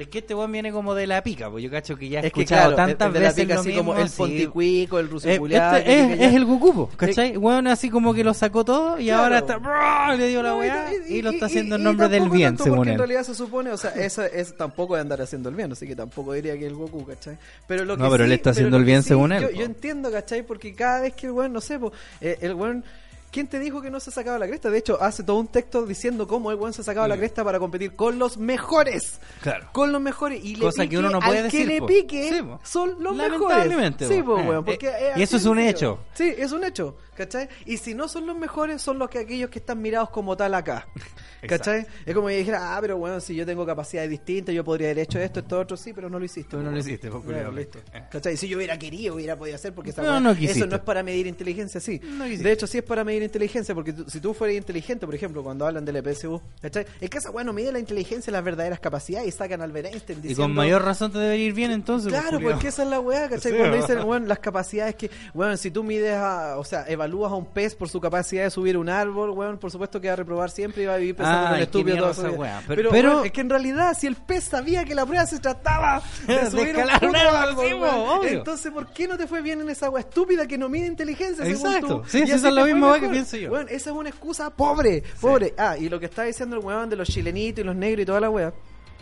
Es 0.00 0.08
que 0.08 0.18
este 0.20 0.34
weón 0.34 0.50
viene 0.50 0.72
como 0.72 0.94
de 0.94 1.06
la 1.06 1.22
pica, 1.22 1.50
pues 1.50 1.62
yo 1.62 1.70
cacho 1.70 1.96
que 1.96 2.08
ya 2.08 2.20
he 2.20 2.26
Es 2.26 2.32
que 2.32 2.40
escuchado 2.42 2.74
claro, 2.74 2.88
tantas 2.88 3.12
la 3.12 3.20
veces 3.20 3.34
pica 3.44 3.54
lo 3.54 3.60
así 3.60 3.68
mismo, 3.68 3.84
como 3.84 3.98
el 4.00 4.08
sí. 4.08 4.16
ponticuico, 4.16 4.98
el 4.98 5.08
ruso 5.10 5.28
Eh, 5.28 5.40
este 5.44 6.12
es, 6.14 6.20
es 6.20 6.34
el 6.34 6.44
Goku, 6.46 6.74
po, 6.74 6.90
¿cachai? 6.96 7.36
Bueno, 7.36 7.70
así 7.70 7.90
como 7.90 8.14
que 8.14 8.24
lo 8.24 8.32
sacó 8.32 8.64
todo 8.64 8.98
y 8.98 9.04
Claro. 9.06 9.22
ahora 9.24 9.38
está. 9.38 9.58
¡brrr! 9.58 10.16
Le 10.18 10.28
dio 10.28 10.42
la 10.42 10.54
weá 10.56 10.86
y, 11.08 11.14
y- 11.16 11.22
lo 11.22 11.30
está 11.30 11.46
haciendo 11.46 11.76
en 11.76 11.82
nombre 11.82 12.08
del 12.08 12.30
bien, 12.30 12.50
tanto 12.50 12.64
según 12.64 12.78
porque 12.78 12.90
él. 12.90 12.94
en 12.94 12.98
realidad 12.98 13.22
se 13.24 13.34
supone, 13.34 13.70
o 13.70 13.76
sea, 13.76 13.90
eso 13.90 14.22
es 14.24 14.56
tampoco 14.56 14.94
de 14.94 15.02
andar 15.02 15.20
haciendo 15.20 15.48
el 15.50 15.54
bien, 15.54 15.72
así 15.72 15.86
que 15.86 15.94
tampoco 15.94 16.32
diría 16.32 16.56
que 16.58 16.66
el 16.66 16.74
Goku, 16.74 17.04
¿cachai? 17.04 17.36
Pero 17.68 17.84
lo 17.84 17.96
que 17.96 18.02
No, 18.02 18.10
pero 18.10 18.24
sí- 18.24 18.28
él 18.28 18.32
está 18.32 18.50
haciendo 18.50 18.76
el 18.78 18.84
bien 18.84 19.02
sí, 19.02 19.08
según 19.10 19.32
él, 19.32 19.48
Yo, 19.54 19.64
entiendo, 19.64 20.10
¿cachai? 20.10 20.42
Porque 20.42 20.74
cada 20.74 21.02
vez 21.02 21.12
que 21.14 21.26
el 21.26 21.32
weón, 21.32 21.52
no 21.52 21.60
sé, 21.60 21.78
eh, 22.22 22.38
el 22.40 22.54
weón... 22.54 22.84
¿Quién 23.30 23.46
te 23.46 23.60
dijo 23.60 23.80
que 23.80 23.90
no 23.90 24.00
se 24.00 24.10
sacaba 24.10 24.38
la 24.38 24.46
cresta? 24.48 24.70
De 24.70 24.78
hecho, 24.78 25.00
hace 25.00 25.22
todo 25.22 25.36
un 25.38 25.46
texto 25.46 25.86
diciendo 25.86 26.26
cómo 26.26 26.50
el 26.50 26.56
weón 26.58 26.72
se 26.72 26.82
sacaba 26.82 27.06
la 27.06 27.16
cresta 27.16 27.44
para 27.44 27.60
competir 27.60 27.94
con 27.94 28.18
los 28.18 28.36
mejores. 28.38 29.20
Claro. 29.40 29.68
Con 29.72 29.92
los 29.92 30.00
mejores. 30.00 30.44
Y 30.44 30.56
le 30.56 30.60
Cosa 30.62 30.82
que 30.82 30.88
pique 30.88 30.98
uno 30.98 31.10
no 31.10 31.20
puede 31.20 31.38
al 31.38 31.44
decir, 31.44 31.60
que 31.60 31.74
le 31.74 31.78
po. 31.80 31.86
pique 31.86 32.28
Sí, 32.32 32.42
po. 32.42 32.60
son 32.64 32.96
los 33.02 33.14
mejores. 33.14 33.40
Lamentablemente, 33.40 34.08
Sí, 34.08 34.22
po. 34.22 34.34
po, 34.36 34.40
Eh. 34.54 34.62
Porque 34.64 34.88
eh, 34.88 35.10
es 35.12 35.18
y 35.18 35.22
eso 35.22 35.36
es 35.36 35.44
un 35.46 35.58
hecho. 35.60 36.00
Sí, 36.14 36.34
es 36.36 36.50
un 36.50 36.64
hecho, 36.64 36.96
¿cachai? 37.20 37.48
Y 37.66 37.76
si 37.76 37.92
no 37.94 38.08
son 38.08 38.26
los 38.26 38.34
mejores, 38.34 38.80
son 38.80 38.98
los 38.98 39.10
que 39.10 39.18
aquellos 39.18 39.50
que 39.50 39.58
están 39.58 39.82
mirados 39.82 40.08
como 40.08 40.36
tal 40.38 40.54
acá. 40.54 40.86
¿Cachai? 41.46 41.86
Es 42.06 42.14
como 42.14 42.28
que 42.28 42.36
dijera, 42.38 42.76
ah, 42.76 42.78
pero 42.80 42.96
bueno, 42.98 43.20
si 43.20 43.34
yo 43.34 43.44
tengo 43.46 43.64
capacidades 43.66 44.10
distintas, 44.10 44.54
yo 44.54 44.62
podría 44.64 44.88
haber 44.88 45.00
hecho 45.00 45.18
esto, 45.18 45.40
esto, 45.40 45.58
otro, 45.60 45.76
sí, 45.76 45.92
pero 45.92 46.08
no 46.10 46.18
lo 46.18 46.24
hiciste. 46.24 46.50
Tú 46.50 46.62
no 46.62 46.70
lo 46.70 46.78
hiciste, 46.78 47.10
po, 47.10 47.20
Claro, 47.22 47.50
culiao. 47.50 47.52
listo. 47.52 47.78
Eh. 47.92 48.02
¿Cachai? 48.10 48.36
Si 48.36 48.46
yo 48.48 48.56
hubiera 48.58 48.78
querido, 48.78 49.14
hubiera 49.14 49.36
podido 49.36 49.56
hacer, 49.56 49.72
porque 49.74 49.90
esa 49.90 50.02
No, 50.02 50.20
no 50.20 50.30
eso 50.32 50.66
no 50.66 50.76
es 50.76 50.82
para 50.82 51.02
medir 51.02 51.26
inteligencia, 51.26 51.80
sí. 51.80 52.00
No 52.02 52.24
de 52.24 52.52
hecho, 52.52 52.66
sí 52.66 52.78
es 52.78 52.84
para 52.84 53.04
medir 53.04 53.22
inteligencia, 53.22 53.74
porque 53.74 53.92
tú- 53.92 54.04
si 54.08 54.20
tú 54.20 54.32
fueras 54.34 54.56
inteligente, 54.56 55.06
por 55.06 55.14
ejemplo, 55.14 55.42
cuando 55.42 55.66
hablan 55.66 55.84
del 55.84 55.96
EPSU, 55.96 56.40
¿cachai? 56.60 56.86
Es 57.00 57.08
que 57.10 57.18
esa 57.18 57.30
weá 57.30 57.44
no 57.44 57.52
mide 57.52 57.72
la 57.72 57.78
inteligencia, 57.78 58.30
las 58.32 58.44
verdaderas 58.44 58.80
capacidades 58.80 59.28
y 59.28 59.32
sacan 59.32 59.60
al 59.62 59.74
Einstein 59.76 60.20
Y 60.24 60.34
con 60.34 60.52
mayor 60.54 60.82
razón 60.84 61.10
te 61.12 61.18
debería 61.18 61.46
ir 61.46 61.54
bien 61.54 61.70
entonces. 61.70 62.10
pues, 62.10 62.20
Claro, 62.22 62.40
porque 62.40 62.68
esa 62.68 62.82
es 62.82 62.88
la 62.88 63.00
weá, 63.00 63.28
¿cachai? 63.28 63.40
Sí, 63.52 63.56
Cuando 63.56 63.76
¿no? 63.76 63.82
dicen, 63.82 64.04
weón, 64.04 64.28
las 64.28 64.38
capacidades 64.38 64.94
que, 64.94 65.10
weón, 65.34 65.56
si 65.58 65.70
tú 65.70 65.82
mides 65.82 66.14
a, 66.14 66.58
o 66.58 66.64
sea, 66.64 66.82
evalúas 67.10 67.32
a 67.32 67.34
un 67.34 67.46
pez 67.46 67.74
por 67.74 67.88
su 67.88 68.00
capacidad 68.00 68.44
de 68.44 68.50
subir 68.50 68.76
un 68.76 68.88
árbol, 68.88 69.30
weón, 69.30 69.58
por 69.58 69.70
supuesto 69.70 70.00
que 70.00 70.06
va 70.08 70.12
a 70.14 70.16
reprobar 70.16 70.50
siempre 70.50 70.84
y 70.84 70.86
va 70.86 70.94
a 70.94 70.96
vivir 70.98 71.16
pensando 71.16 71.48
en 71.48 71.54
el 71.56 71.62
estúpido 71.62 72.10
esa 72.10 72.30
weá. 72.30 72.62
Pero, 72.66 72.76
Pero- 72.76 72.90
pero- 72.90 73.10
weón, 73.14 73.26
es 73.26 73.32
que 73.32 73.40
en 73.40 73.50
realidad, 73.50 73.96
si 73.98 74.06
el 74.06 74.14
pez 74.16 74.44
sabía 74.44 74.84
que 74.84 74.94
la 74.94 75.04
prueba 75.04 75.26
se 75.26 75.38
trataba 75.40 76.02
de 76.26 76.50
subir 76.50 76.74
un 76.76 76.80
escalar 76.88 77.04
un 77.04 77.12
puto 77.12 77.30
árbol, 77.30 77.66
sí, 77.66 77.74
weón, 77.74 78.28
entonces, 78.28 78.72
¿por 78.72 78.92
qué 78.92 79.08
no 79.08 79.16
te 79.18 79.26
fue 79.26 79.42
bien 79.42 79.60
en 79.60 79.68
esa 79.70 79.90
weá 79.90 80.00
estúpida 80.02 80.46
que 80.46 80.56
no 80.56 80.68
mide 80.68 80.86
inteligencia 80.86 81.44
según 81.44 81.66
Exacto. 81.66 82.00
tú? 82.02 82.08
Sí, 82.08 82.18
sí, 82.26 82.32
esa 82.32 82.48
es 82.48 82.54
misma 82.66 82.90
weá 82.92 83.00
que 83.00 83.08
pienso 83.08 83.36
yo. 83.36 83.50
Weón, 83.50 83.66
esa 83.68 83.90
es 83.90 83.96
una 83.96 84.08
excusa 84.08 84.50
pobre, 84.50 85.02
pobre. 85.20 85.54
Ah, 85.58 85.76
y 85.76 85.88
lo 85.88 85.98
que 85.98 86.06
está 86.06 86.22
diciendo 86.22 86.56
el 86.56 86.64
weón 86.64 86.88
de 86.88 86.96
los 86.96 87.08
chilenitos 87.08 87.62
y 87.62 87.66
los 87.66 87.74
negros 87.76 88.02
y 88.02 88.06
toda 88.06 88.20
la 88.20 88.30
weá. 88.30 88.52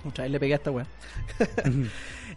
Otra 0.06 0.24
vez 0.24 0.30
le 0.32 0.40
pegué 0.40 0.52
a 0.54 0.56
esta 0.56 0.70
weá. 0.70 0.86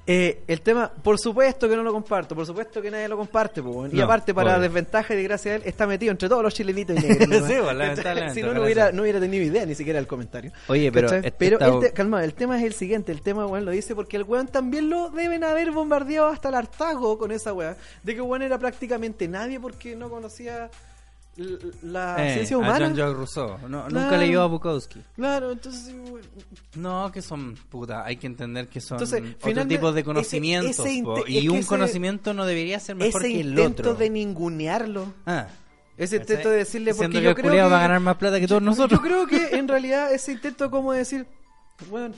Eh, 0.07 0.41
el 0.47 0.61
tema, 0.61 0.91
por 0.91 1.19
supuesto 1.19 1.69
que 1.69 1.75
no 1.75 1.83
lo 1.83 1.93
comparto, 1.93 2.33
por 2.35 2.45
supuesto 2.45 2.81
que 2.81 2.89
nadie 2.89 3.07
lo 3.07 3.17
comparte, 3.17 3.61
weón. 3.61 3.91
y 3.93 3.97
No, 3.99 4.05
aparte 4.05 4.33
para 4.33 4.53
obvio. 4.53 4.61
desventaja 4.63 5.13
y 5.13 5.17
desgracia 5.17 5.51
de 5.51 5.57
él, 5.57 5.63
está 5.65 5.85
metido 5.85 6.11
entre 6.11 6.27
todos 6.27 6.41
los 6.41 6.53
chilenitos 6.55 6.97
y 7.03 7.07
negros. 7.07 7.27
Sí, 7.47 7.53
pues, 7.61 8.33
si 8.33 8.41
no, 8.41 8.53
no 8.53 8.63
hubiera, 8.63 8.91
no 8.91 9.03
hubiera 9.03 9.19
tenido 9.19 9.43
idea 9.43 9.63
ni 9.65 9.75
siquiera 9.75 9.99
el 9.99 10.07
comentario. 10.07 10.51
Oye, 10.67 10.91
pero 10.91 11.07
este- 11.13 11.31
pero 11.31 11.57
esta- 11.59 11.67
el 11.67 11.79
te- 11.79 11.91
calma, 11.93 12.23
el 12.23 12.33
tema 12.33 12.57
es 12.57 12.63
el 12.65 12.73
siguiente, 12.73 13.11
el 13.11 13.21
tema, 13.21 13.45
weón, 13.45 13.63
lo 13.63 13.71
dice 13.71 13.93
porque 13.93 14.17
el 14.17 14.23
weón 14.23 14.47
también 14.47 14.89
lo 14.89 15.11
deben 15.11 15.43
haber 15.43 15.69
bombardeado 15.71 16.29
hasta 16.29 16.49
el 16.49 16.55
hartazgo 16.55 17.19
con 17.19 17.31
esa 17.31 17.53
weá, 17.53 17.77
de 18.01 18.15
que 18.15 18.21
weón 18.21 18.41
era 18.41 18.57
prácticamente 18.57 19.27
nadie 19.27 19.59
porque 19.59 19.95
no 19.95 20.09
conocía 20.09 20.69
la 21.83 22.27
Eh, 22.27 22.33
ciencia 22.33 22.55
A 22.55 22.59
humana. 22.59 22.79
Jean-Jacques 22.79 23.15
Rousseau. 23.15 23.57
No, 23.67 23.85
Claro. 23.87 23.89
Nunca 23.89 24.17
leyó 24.17 24.41
a 24.41 24.47
Bukowski. 24.47 25.01
Claro, 25.15 25.51
entonces, 25.51 25.93
weón, 25.93 26.21
No, 26.75 27.11
que 27.11 27.21
son, 27.21 27.55
puta, 27.69 28.05
hay 28.05 28.17
que 28.17 28.27
entender 28.27 28.67
que 28.67 28.81
son 28.81 28.97
Entonces, 28.97 29.35
otro 29.41 29.67
tipo 29.67 29.91
de 29.93 30.01
ese- 30.01 30.05
conocimientos. 30.05 30.79
ese 30.79 30.91
inte- 30.93 31.03
po, 31.21 31.27
y 31.27 31.47
un 31.47 31.57
ese- 31.57 31.67
conocimiento 31.67 32.33
no 32.33 32.45
debería 32.45 32.79
ser 32.79 32.95
mejor 32.95 33.21
ese 33.25 33.33
que 33.33 33.39
el 33.41 33.49
intento 33.49 33.81
otro. 33.81 33.95
de 33.95 34.09
ningunearlo. 34.09 35.13
Ah, 35.25 35.47
Ese 35.97 36.15
intento 36.17 36.49
de 36.49 36.57
decirle 36.57 36.93
porque 36.95 37.11
que 37.19 37.21
yo 37.21 37.35
creo 37.35 37.51
que 37.51 37.61
va 37.61 37.77
a 37.77 37.81
ganar 37.81 37.99
más 37.99 38.17
plata 38.17 38.39
que 38.39 38.47
todos 38.47 38.61
nosotros. 38.61 38.99
Yo 38.99 39.03
creo 39.05 39.27
que 39.27 39.55
en 39.57 39.67
realidad 39.67 40.11
ese 40.13 40.31
intento 40.31 40.71
como 40.71 40.93
decir, 40.93 41.27
bueno, 41.89 42.13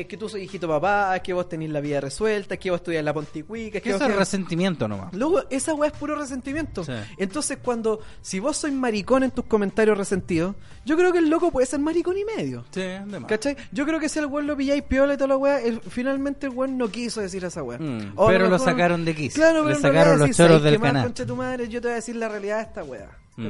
es 0.00 0.06
que 0.06 0.16
tú 0.16 0.28
soy 0.28 0.42
hijito 0.42 0.66
papá, 0.66 1.14
es 1.16 1.22
que 1.22 1.32
vos 1.32 1.48
tenés 1.48 1.70
la 1.70 1.80
vida 1.80 2.00
resuelta, 2.00 2.54
es 2.54 2.60
que 2.60 2.70
vos 2.70 2.78
estudias 2.80 3.04
la 3.04 3.14
Ponticuica, 3.14 3.78
es 3.78 3.84
que 3.84 3.92
vos 3.92 4.00
eso 4.00 4.10
es 4.10 4.16
resentimiento 4.16 4.88
nomás. 4.88 5.12
Luego, 5.14 5.42
esa 5.50 5.72
weá 5.74 5.90
es 5.90 5.96
puro 5.96 6.16
resentimiento. 6.16 6.82
Sí. 6.84 6.92
Entonces, 7.16 7.58
cuando, 7.62 8.00
si 8.20 8.40
vos 8.40 8.56
sois 8.56 8.72
maricón 8.74 9.22
en 9.22 9.30
tus 9.30 9.44
comentarios 9.44 9.96
resentidos, 9.96 10.56
yo 10.84 10.96
creo 10.96 11.12
que 11.12 11.18
el 11.18 11.28
loco 11.30 11.50
puede 11.52 11.66
ser 11.66 11.78
maricón 11.80 12.16
y 12.18 12.24
medio. 12.24 12.64
Sí, 12.72 12.80
de 12.80 13.00
más. 13.06 13.24
¿Cachai? 13.26 13.56
Yo 13.72 13.86
creo 13.86 14.00
que 14.00 14.08
si 14.08 14.18
al 14.18 14.26
weón 14.26 14.46
lo 14.46 14.56
pilláis 14.56 14.82
piola 14.82 15.14
y 15.14 15.16
toda 15.16 15.28
la 15.28 15.36
weá, 15.36 15.60
el- 15.60 15.80
finalmente 15.80 16.46
el 16.46 16.52
weón 16.52 16.76
no 16.76 16.88
quiso 16.88 17.20
decir 17.20 17.44
esa 17.44 17.62
weá. 17.62 17.78
Mm, 17.78 18.14
pero 18.26 18.48
lo 18.48 18.58
sacaron 18.58 19.04
de 19.04 19.14
quicio. 19.14 19.40
Claro, 19.42 19.58
Le 19.60 19.74
pero 19.74 19.76
en 19.76 19.82
sacaron 19.82 20.18
los 20.18 20.30
choros 20.36 20.58
¿sabes 20.58 20.62
del 20.72 20.80
canal. 20.80 21.04
concha 21.04 21.24
tu 21.24 21.36
madre? 21.36 21.68
Yo 21.68 21.80
te 21.80 21.86
voy 21.88 21.92
a 21.92 21.96
decir 21.96 22.16
la 22.16 22.28
realidad 22.28 22.56
de 22.56 22.62
esta 22.64 22.82
weá. 22.84 23.10
Mm. 23.36 23.46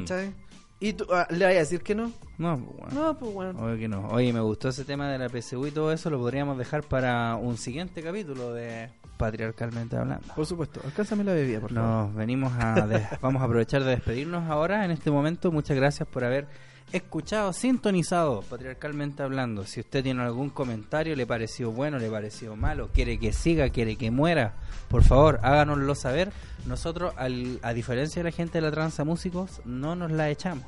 ¿Y 0.85 0.93
tú 0.93 1.07
ah, 1.11 1.25
le 1.31 1.45
vas 1.45 1.55
a 1.55 1.57
decir 1.57 1.81
que 1.81 1.95
no? 1.95 2.11
No, 2.37 2.59
pues, 2.59 2.77
bueno. 2.77 2.93
No, 2.93 3.17
pues 3.17 3.33
bueno. 3.33 3.59
Obvio 3.59 3.77
que 3.79 3.87
no. 3.87 4.07
Oye, 4.09 4.31
me 4.31 4.39
gustó 4.39 4.69
ese 4.69 4.85
tema 4.85 5.09
de 5.09 5.17
la 5.17 5.29
PSU 5.29 5.65
y 5.65 5.71
todo 5.71 5.91
eso. 5.91 6.11
Lo 6.11 6.19
podríamos 6.19 6.59
dejar 6.59 6.83
para 6.83 7.35
un 7.37 7.57
siguiente 7.57 8.03
capítulo 8.03 8.53
de 8.53 8.89
Patriarcalmente 9.17 9.97
Hablando. 9.97 10.27
Por 10.35 10.45
supuesto, 10.45 10.81
alcánzame 10.85 11.23
la 11.23 11.33
bebida, 11.33 11.59
por 11.59 11.73
favor. 11.73 11.89
Nos 11.89 12.13
venimos 12.13 12.53
a... 12.53 12.87
vamos 13.21 13.41
a 13.41 13.45
aprovechar 13.45 13.83
de 13.83 13.89
despedirnos 13.89 14.47
ahora 14.47 14.85
en 14.85 14.91
este 14.91 15.09
momento. 15.09 15.51
Muchas 15.51 15.75
gracias 15.75 16.07
por 16.07 16.23
haber 16.23 16.45
escuchado, 16.91 17.51
sintonizado 17.53 18.41
Patriarcalmente 18.49 19.23
Hablando. 19.23 19.65
Si 19.65 19.79
usted 19.81 20.03
tiene 20.03 20.21
algún 20.23 20.49
comentario, 20.49 21.15
le 21.15 21.25
pareció 21.27 21.71
bueno, 21.71 21.99
le 21.99 22.09
pareció 22.09 22.55
malo, 22.55 22.89
quiere 22.93 23.17
que 23.19 23.33
siga, 23.33 23.69
quiere 23.69 23.95
que 23.97 24.11
muera, 24.11 24.53
por 24.89 25.03
favor, 25.03 25.39
háganoslo 25.43 25.93
saber. 25.95 26.31
Nosotros, 26.65 27.13
al- 27.17 27.59
a 27.63 27.73
diferencia 27.73 28.21
de 28.23 28.29
la 28.29 28.35
gente 28.35 28.57
de 28.59 28.61
la 28.61 28.71
Tranza 28.71 29.03
Músicos, 29.03 29.61
no 29.65 29.95
nos 29.95 30.11
la 30.11 30.29
echamos. 30.29 30.65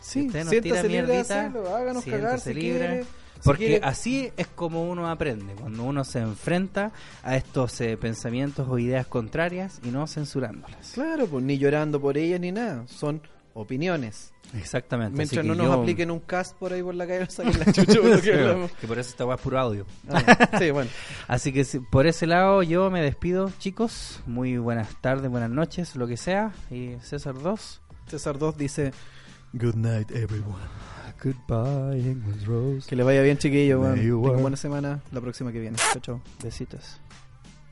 Sí, 0.00 0.26
usted 0.26 0.40
nos 0.40 0.50
siéntase 0.50 0.88
tira 0.88 0.88
mierdita, 1.06 1.20
hacerlo, 1.40 1.76
háganos 1.76 2.04
cagar 2.04 2.40
si 2.40 2.54
libre. 2.54 2.78
quiere. 2.78 3.04
Si 3.04 3.44
Porque 3.44 3.80
así 3.82 4.30
es 4.36 4.48
como 4.48 4.90
uno 4.90 5.08
aprende, 5.08 5.54
cuando 5.54 5.84
uno 5.84 6.04
se 6.04 6.18
enfrenta 6.18 6.92
a 7.22 7.36
estos 7.36 7.80
eh, 7.80 7.96
pensamientos 7.96 8.68
o 8.68 8.78
ideas 8.78 9.06
contrarias 9.06 9.80
y 9.82 9.88
no 9.88 10.06
censurándolas. 10.06 10.90
Claro, 10.92 11.26
pues 11.26 11.42
ni 11.42 11.56
llorando 11.56 11.98
por 12.00 12.18
ellas 12.18 12.38
ni 12.38 12.52
nada. 12.52 12.86
Son 12.86 13.22
opiniones. 13.54 14.32
Exactamente. 14.54 15.16
Mientras 15.16 15.44
no 15.44 15.54
nos 15.54 15.66
yo- 15.66 15.72
apliquen 15.74 16.10
un 16.10 16.20
cast 16.20 16.56
por 16.56 16.72
ahí 16.72 16.82
por 16.82 16.94
la 16.94 17.06
calle, 17.06 17.26
saquen 17.30 17.58
la 17.58 17.72
chucha 17.72 18.00
por 18.00 18.20
que 18.80 18.86
por 18.86 18.98
eso 18.98 19.10
esta 19.10 19.24
weá 19.24 19.36
es 19.36 19.40
puro 19.40 19.58
audio. 19.58 19.86
Ah, 20.08 20.48
sí, 20.58 20.70
bueno. 20.70 20.90
Así 21.28 21.52
que 21.52 21.64
por 21.90 22.06
ese 22.06 22.26
lado 22.26 22.62
yo 22.62 22.90
me 22.90 23.00
despido, 23.02 23.52
chicos. 23.58 24.22
Muy 24.26 24.58
buenas 24.58 24.88
tardes, 25.00 25.30
buenas 25.30 25.50
noches, 25.50 25.94
lo 25.96 26.06
que 26.06 26.16
sea. 26.16 26.52
Y 26.70 26.96
César 27.02 27.34
2. 27.40 27.80
César 28.08 28.38
2 28.38 28.56
dice: 28.56 28.92
Good 29.52 29.76
night, 29.76 30.10
everyone. 30.10 30.58
Goodbye, 31.22 32.00
England's 32.10 32.46
Rose. 32.46 32.88
Que 32.88 32.96
le 32.96 33.02
vaya 33.02 33.20
bien, 33.22 33.36
chiquillo. 33.38 33.82
Tengan 33.94 34.40
buena 34.40 34.56
semana 34.56 35.00
la 35.12 35.20
próxima 35.20 35.52
que 35.52 35.60
viene. 35.60 35.76
Chao, 35.92 36.00
chao. 36.00 36.20
Besitos. 36.42 36.98